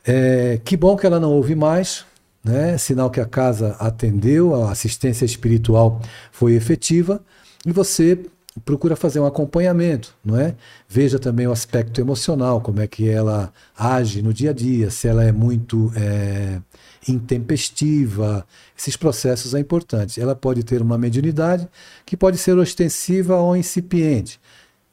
É, 0.08 0.62
que 0.64 0.78
bom 0.78 0.96
que 0.96 1.06
ela 1.06 1.20
não 1.20 1.34
ouve 1.34 1.56
mais, 1.56 2.06
né? 2.42 2.78
Sinal 2.78 3.12
que 3.12 3.20
a 3.20 3.26
casa 3.26 3.76
atendeu, 3.78 4.56
a 4.64 4.72
assistência 4.72 5.26
espiritual 5.26 6.02
foi 6.32 6.54
efetiva 6.54 7.22
e 7.66 7.72
você 7.74 8.18
procura 8.64 8.96
fazer 8.96 9.20
um 9.20 9.26
acompanhamento, 9.26 10.16
não 10.24 10.40
é? 10.40 10.56
Veja 10.88 11.20
também 11.20 11.48
o 11.48 11.52
aspecto 11.52 12.00
emocional, 12.00 12.62
como 12.62 12.80
é 12.80 12.88
que 12.88 13.10
ela 13.10 13.52
age 13.78 14.22
no 14.22 14.34
dia 14.34 14.52
a 14.52 14.54
dia, 14.54 14.90
se 14.90 15.10
ela 15.10 15.22
é 15.22 15.34
muito 15.34 15.92
é, 15.98 16.62
intempestiva. 17.08 18.46
Esses 18.78 18.96
processos 18.96 19.54
é 19.54 19.60
importante. 19.60 20.22
Ela 20.22 20.36
pode 20.36 20.64
ter 20.64 20.82
uma 20.82 20.98
mediunidade 20.98 21.68
que 22.06 22.16
pode 22.16 22.38
ser 22.38 22.58
ostensiva 22.58 23.36
ou 23.38 23.56
incipiente. 23.56 24.40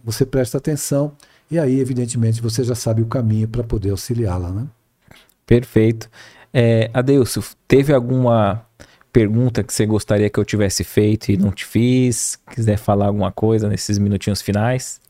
Você 0.05 0.25
presta 0.25 0.59
atenção 0.59 1.13
e 1.51 1.59
aí, 1.59 1.81
evidentemente, 1.81 2.43
você 2.43 2.63
já 2.63 2.75
sabe 2.75 3.03
o 3.03 3.07
caminho 3.07 3.49
para 3.49 3.65
poder 3.65 3.91
auxiliá-la, 3.91 4.51
né? 4.51 4.67
Perfeito. 5.47 6.11
É, 6.53 6.91
Adeilson, 6.93 7.43
teve 7.67 7.93
alguma 7.93 8.65
pergunta 9.13 9.63
que 9.63 9.73
você 9.73 9.87
gostaria 9.87 10.29
que 10.29 10.39
eu 10.39 10.45
tivesse 10.45 10.85
feito 10.85 11.31
e 11.31 11.37
não 11.37 11.51
te 11.51 11.65
fiz? 11.65 12.39
Quiser 12.51 12.77
falar 12.77 13.07
alguma 13.07 13.33
coisa 13.33 13.69
nesses 13.69 13.99
minutinhos 13.99 14.43
finais? 14.43 15.01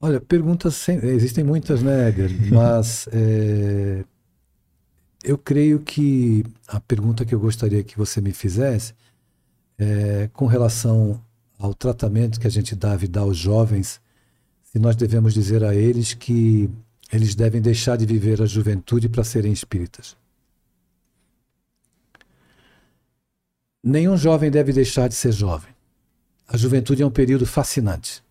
Olha, 0.00 0.20
perguntas 0.20 0.74
sem... 0.74 0.96
existem 1.04 1.44
muitas, 1.44 1.82
né, 1.82 2.08
Edgar? 2.08 2.30
Mas 2.52 3.08
é... 3.12 4.04
eu 5.22 5.38
creio 5.38 5.80
que 5.80 6.44
a 6.66 6.80
pergunta 6.80 7.24
que 7.24 7.34
eu 7.34 7.40
gostaria 7.40 7.82
que 7.82 7.96
você 7.96 8.20
me 8.20 8.32
fizesse 8.32 8.94
é 9.78 10.28
com 10.32 10.46
relação 10.46 11.22
ao 11.58 11.72
tratamento 11.72 12.40
que 12.40 12.46
a 12.46 12.50
gente 12.50 12.74
deve 12.74 13.06
dar 13.06 13.20
aos 13.20 13.36
jovens, 13.36 14.00
se 14.64 14.78
nós 14.78 14.96
devemos 14.96 15.32
dizer 15.32 15.62
a 15.62 15.74
eles 15.74 16.12
que 16.12 16.68
eles 17.12 17.34
devem 17.34 17.60
deixar 17.60 17.96
de 17.96 18.06
viver 18.06 18.42
a 18.42 18.46
juventude 18.46 19.08
para 19.08 19.22
serem 19.22 19.52
espíritas. 19.52 20.16
Nenhum 23.84 24.16
jovem 24.16 24.50
deve 24.50 24.72
deixar 24.72 25.08
de 25.08 25.14
ser 25.14 25.32
jovem. 25.32 25.72
A 26.48 26.56
juventude 26.56 27.02
é 27.02 27.06
um 27.06 27.10
período 27.10 27.46
fascinante. 27.46 28.22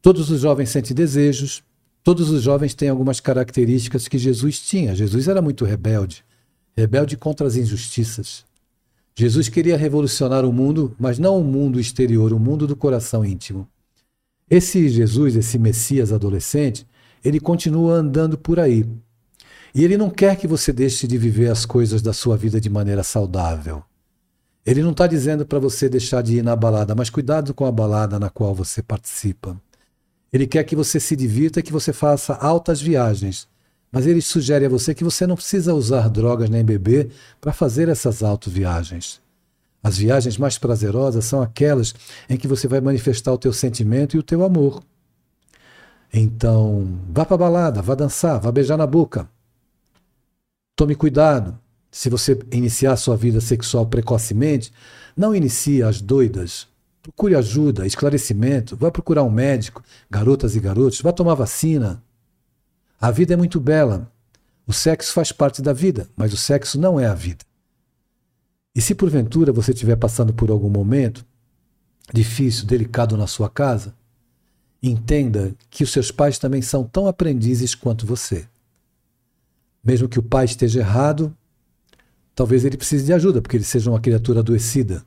Todos 0.00 0.30
os 0.30 0.40
jovens 0.40 0.70
sentem 0.70 0.94
desejos, 0.94 1.62
todos 2.06 2.30
os 2.30 2.40
jovens 2.40 2.72
têm 2.72 2.88
algumas 2.88 3.18
características 3.18 4.06
que 4.06 4.16
Jesus 4.16 4.60
tinha. 4.60 4.94
Jesus 4.94 5.26
era 5.26 5.42
muito 5.42 5.64
rebelde, 5.64 6.24
rebelde 6.76 7.16
contra 7.16 7.44
as 7.44 7.56
injustiças. 7.56 8.44
Jesus 9.12 9.48
queria 9.48 9.76
revolucionar 9.76 10.44
o 10.44 10.52
mundo, 10.52 10.94
mas 11.00 11.18
não 11.18 11.36
o 11.36 11.42
mundo 11.42 11.80
exterior, 11.80 12.32
o 12.32 12.38
mundo 12.38 12.64
do 12.64 12.76
coração 12.76 13.24
íntimo. 13.24 13.66
Esse 14.48 14.88
Jesus, 14.88 15.34
esse 15.34 15.58
Messias 15.58 16.12
adolescente, 16.12 16.86
ele 17.24 17.40
continua 17.40 17.94
andando 17.94 18.38
por 18.38 18.60
aí. 18.60 18.86
E 19.74 19.82
ele 19.82 19.96
não 19.96 20.08
quer 20.08 20.36
que 20.36 20.46
você 20.46 20.72
deixe 20.72 21.08
de 21.08 21.18
viver 21.18 21.50
as 21.50 21.66
coisas 21.66 22.00
da 22.02 22.12
sua 22.12 22.36
vida 22.36 22.60
de 22.60 22.70
maneira 22.70 23.02
saudável. 23.02 23.82
Ele 24.64 24.80
não 24.80 24.92
está 24.92 25.08
dizendo 25.08 25.44
para 25.44 25.58
você 25.58 25.88
deixar 25.88 26.22
de 26.22 26.36
ir 26.36 26.44
na 26.44 26.54
balada, 26.54 26.94
mas 26.94 27.10
cuidado 27.10 27.52
com 27.52 27.64
a 27.64 27.72
balada 27.72 28.16
na 28.20 28.30
qual 28.30 28.54
você 28.54 28.80
participa. 28.80 29.60
Ele 30.32 30.46
quer 30.46 30.64
que 30.64 30.76
você 30.76 30.98
se 30.98 31.14
divirta 31.14 31.62
que 31.62 31.72
você 31.72 31.92
faça 31.92 32.34
altas 32.34 32.80
viagens. 32.80 33.48
Mas 33.90 34.06
ele 34.06 34.20
sugere 34.20 34.66
a 34.66 34.68
você 34.68 34.94
que 34.94 35.04
você 35.04 35.26
não 35.26 35.36
precisa 35.36 35.74
usar 35.74 36.08
drogas 36.08 36.50
nem 36.50 36.64
beber 36.64 37.10
para 37.40 37.52
fazer 37.52 37.88
essas 37.88 38.22
autoviagens. 38.22 39.20
As 39.82 39.96
viagens 39.96 40.36
mais 40.36 40.58
prazerosas 40.58 41.24
são 41.24 41.40
aquelas 41.40 41.94
em 42.28 42.36
que 42.36 42.48
você 42.48 42.66
vai 42.66 42.80
manifestar 42.80 43.32
o 43.32 43.38
teu 43.38 43.52
sentimento 43.52 44.16
e 44.16 44.18
o 44.18 44.22
teu 44.22 44.44
amor. 44.44 44.82
Então, 46.12 46.98
vá 47.10 47.24
para 47.24 47.34
a 47.34 47.38
balada, 47.38 47.82
vá 47.82 47.94
dançar, 47.94 48.40
vá 48.40 48.50
beijar 48.50 48.76
na 48.76 48.86
boca. 48.86 49.28
Tome 50.74 50.94
cuidado, 50.94 51.58
se 51.90 52.10
você 52.10 52.38
iniciar 52.52 52.96
sua 52.96 53.16
vida 53.16 53.40
sexual 53.40 53.86
precocemente, 53.86 54.72
não 55.16 55.34
inicie 55.34 55.82
as 55.82 56.00
doidas. 56.00 56.68
Procure 57.06 57.36
ajuda, 57.36 57.86
esclarecimento, 57.86 58.76
vá 58.76 58.90
procurar 58.90 59.22
um 59.22 59.30
médico, 59.30 59.80
garotas 60.10 60.56
e 60.56 60.60
garotos, 60.60 61.00
vá 61.00 61.12
tomar 61.12 61.34
vacina. 61.34 62.02
A 63.00 63.12
vida 63.12 63.34
é 63.34 63.36
muito 63.36 63.60
bela. 63.60 64.10
O 64.66 64.72
sexo 64.72 65.12
faz 65.12 65.30
parte 65.30 65.62
da 65.62 65.72
vida, 65.72 66.08
mas 66.16 66.32
o 66.32 66.36
sexo 66.36 66.80
não 66.80 66.98
é 66.98 67.06
a 67.06 67.14
vida. 67.14 67.44
E 68.74 68.80
se 68.80 68.92
porventura 68.92 69.52
você 69.52 69.70
estiver 69.70 69.94
passando 69.94 70.34
por 70.34 70.50
algum 70.50 70.68
momento 70.68 71.24
difícil, 72.12 72.66
delicado 72.66 73.16
na 73.16 73.28
sua 73.28 73.48
casa, 73.48 73.94
entenda 74.82 75.54
que 75.70 75.84
os 75.84 75.92
seus 75.92 76.10
pais 76.10 76.38
também 76.38 76.60
são 76.60 76.82
tão 76.82 77.06
aprendizes 77.06 77.72
quanto 77.72 78.04
você. 78.04 78.48
Mesmo 79.82 80.08
que 80.08 80.18
o 80.18 80.22
pai 80.24 80.46
esteja 80.46 80.80
errado, 80.80 81.32
Talvez 82.36 82.66
ele 82.66 82.76
precise 82.76 83.06
de 83.06 83.14
ajuda, 83.14 83.40
porque 83.40 83.56
ele 83.56 83.64
seja 83.64 83.90
uma 83.90 83.98
criatura 83.98 84.40
adoecida. 84.40 85.02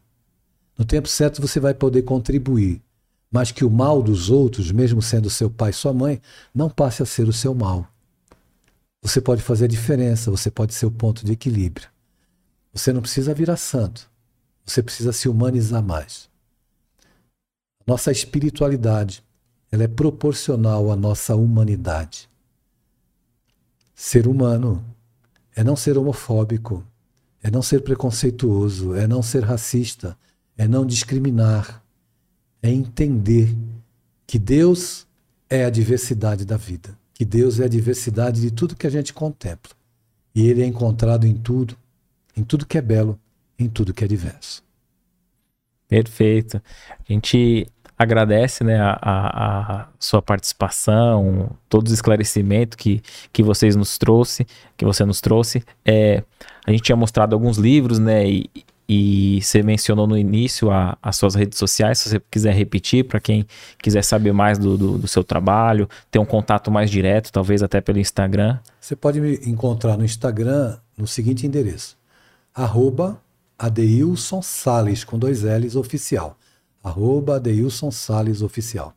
No 0.80 0.86
tempo 0.86 1.10
certo 1.10 1.42
você 1.42 1.60
vai 1.60 1.74
poder 1.74 2.04
contribuir, 2.04 2.82
mas 3.30 3.52
que 3.52 3.66
o 3.66 3.70
mal 3.70 4.02
dos 4.02 4.30
outros, 4.30 4.72
mesmo 4.72 5.02
sendo 5.02 5.30
seu 5.30 5.52
pai 5.52 5.74
sua 5.74 5.92
mãe, 5.92 6.22
não 6.56 6.70
passe 6.70 7.04
a 7.04 7.06
ser 7.06 7.28
o 7.28 7.34
seu 7.34 7.54
mal. 7.54 7.86
Você 9.02 9.20
pode 9.20 9.42
fazer 9.42 9.66
a 9.66 9.68
diferença, 9.68 10.32
você 10.32 10.50
pode 10.50 10.74
ser 10.74 10.86
o 10.86 10.92
ponto 10.92 11.26
de 11.26 11.34
equilíbrio. 11.34 11.90
Você 12.72 12.94
não 12.94 13.02
precisa 13.02 13.34
virar 13.34 13.58
santo, 13.58 14.10
você 14.66 14.82
precisa 14.82 15.12
se 15.12 15.28
humanizar 15.28 15.84
mais. 15.84 16.30
Nossa 17.86 18.10
espiritualidade, 18.10 19.22
ela 19.70 19.84
é 19.84 19.88
proporcional 19.88 20.94
à 20.94 20.96
nossa 20.96 21.36
humanidade. 21.36 22.30
Ser 23.94 24.28
humano 24.28 24.82
é 25.54 25.62
não 25.62 25.76
ser 25.76 25.98
homofóbico, 25.98 26.88
é 27.44 27.52
não 27.52 27.62
ser 27.62 27.82
preconceituoso, 27.84 28.96
é 28.96 29.06
não 29.06 29.22
ser 29.22 29.44
racista, 29.44 30.18
é 30.60 30.68
não 30.68 30.86
discriminar, 30.86 31.82
é 32.62 32.70
entender 32.70 33.56
que 34.28 34.38
Deus 34.38 35.08
é 35.50 35.64
a 35.64 35.70
diversidade 35.70 36.44
da 36.44 36.58
vida, 36.58 37.00
que 37.14 37.24
Deus 37.24 37.62
é 37.62 37.64
a 37.64 37.70
diversidade 37.70 38.42
de 38.42 38.52
tudo 38.52 38.76
que 38.76 38.86
a 38.86 38.90
gente 38.90 39.14
contempla. 39.14 39.72
E 40.36 40.46
Ele 40.50 40.62
é 40.62 40.66
encontrado 40.66 41.26
em 41.26 41.34
tudo, 41.34 41.78
em 42.36 42.44
tudo 42.44 42.66
que 42.66 42.78
é 42.78 42.82
belo, 42.82 43.18
em 43.58 43.70
tudo 43.70 43.94
que 43.94 44.04
é 44.04 44.08
diverso. 44.08 44.62
Perfeito. 45.88 46.62
A 46.90 47.14
gente 47.14 47.66
agradece 47.98 48.62
né, 48.62 48.82
a, 48.82 49.00
a, 49.02 49.82
a, 49.82 49.88
sua 49.98 50.22
participação, 50.22 51.52
todos 51.70 51.94
os 51.94 51.98
esclarecimentos 51.98 52.76
que, 52.76 53.02
que 53.32 53.42
vocês 53.42 53.78
nos 53.78 53.98
trouxe, 53.98 54.46
que 54.76 54.84
você 54.84 55.06
nos 55.06 55.22
trouxe. 55.22 55.64
É, 55.86 56.22
a 56.68 56.72
gente 56.72 56.84
tinha 56.84 56.98
mostrado 56.98 57.34
alguns 57.34 57.58
livros, 57.58 57.98
né? 57.98 58.30
E, 58.30 58.50
e 58.90 59.40
você 59.42 59.62
mencionou 59.62 60.08
no 60.08 60.18
início 60.18 60.72
a, 60.72 60.98
as 61.02 61.16
suas 61.16 61.36
redes 61.36 61.60
sociais, 61.60 62.00
se 62.00 62.10
você 62.10 62.22
quiser 62.32 62.56
repetir, 62.56 63.06
para 63.06 63.20
quem 63.20 63.46
quiser 63.78 64.04
saber 64.04 64.34
mais 64.34 64.58
do, 64.58 64.76
do, 64.76 64.98
do, 64.98 65.08
seu 65.08 65.24
trabalho, 65.24 65.88
ter 66.10 66.18
um 66.18 66.26
contato 66.26 66.72
mais 66.72 66.90
direto, 66.90 67.32
talvez 67.32 67.62
até 67.62 67.80
pelo 67.80 68.00
Instagram. 68.00 68.58
Você 68.82 68.96
pode 68.96 69.22
me 69.22 69.36
encontrar 69.46 69.96
no 69.96 70.04
Instagram 70.04 70.78
no 70.98 71.06
seguinte 71.06 71.46
endereço: 71.46 71.96
arroba 72.56 73.22
Adeilson 73.58 74.42
Sales, 74.42 75.04
com 75.04 75.20
dois 75.20 75.44
L's, 75.44 75.76
oficial 75.76 76.36
arroba 76.84 77.36
Adeilson 77.36 77.92
Salles 77.92 78.42
Oficial. 78.42 78.94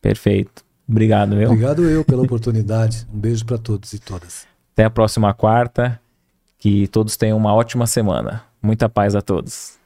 Perfeito. 0.00 0.64
Obrigado, 0.88 1.34
meu. 1.34 1.50
Obrigado 1.50 1.88
eu 1.88 2.04
pela 2.04 2.22
oportunidade. 2.24 3.06
Um 3.12 3.18
beijo 3.18 3.44
para 3.44 3.58
todos 3.58 3.92
e 3.92 3.98
todas. 3.98 4.46
Até 4.72 4.84
a 4.84 4.90
próxima 4.90 5.32
quarta. 5.34 6.00
Que 6.58 6.86
todos 6.88 7.16
tenham 7.16 7.36
uma 7.36 7.52
ótima 7.52 7.86
semana. 7.86 8.44
Muita 8.62 8.88
paz 8.88 9.16
a 9.16 9.20
todos. 9.20 9.81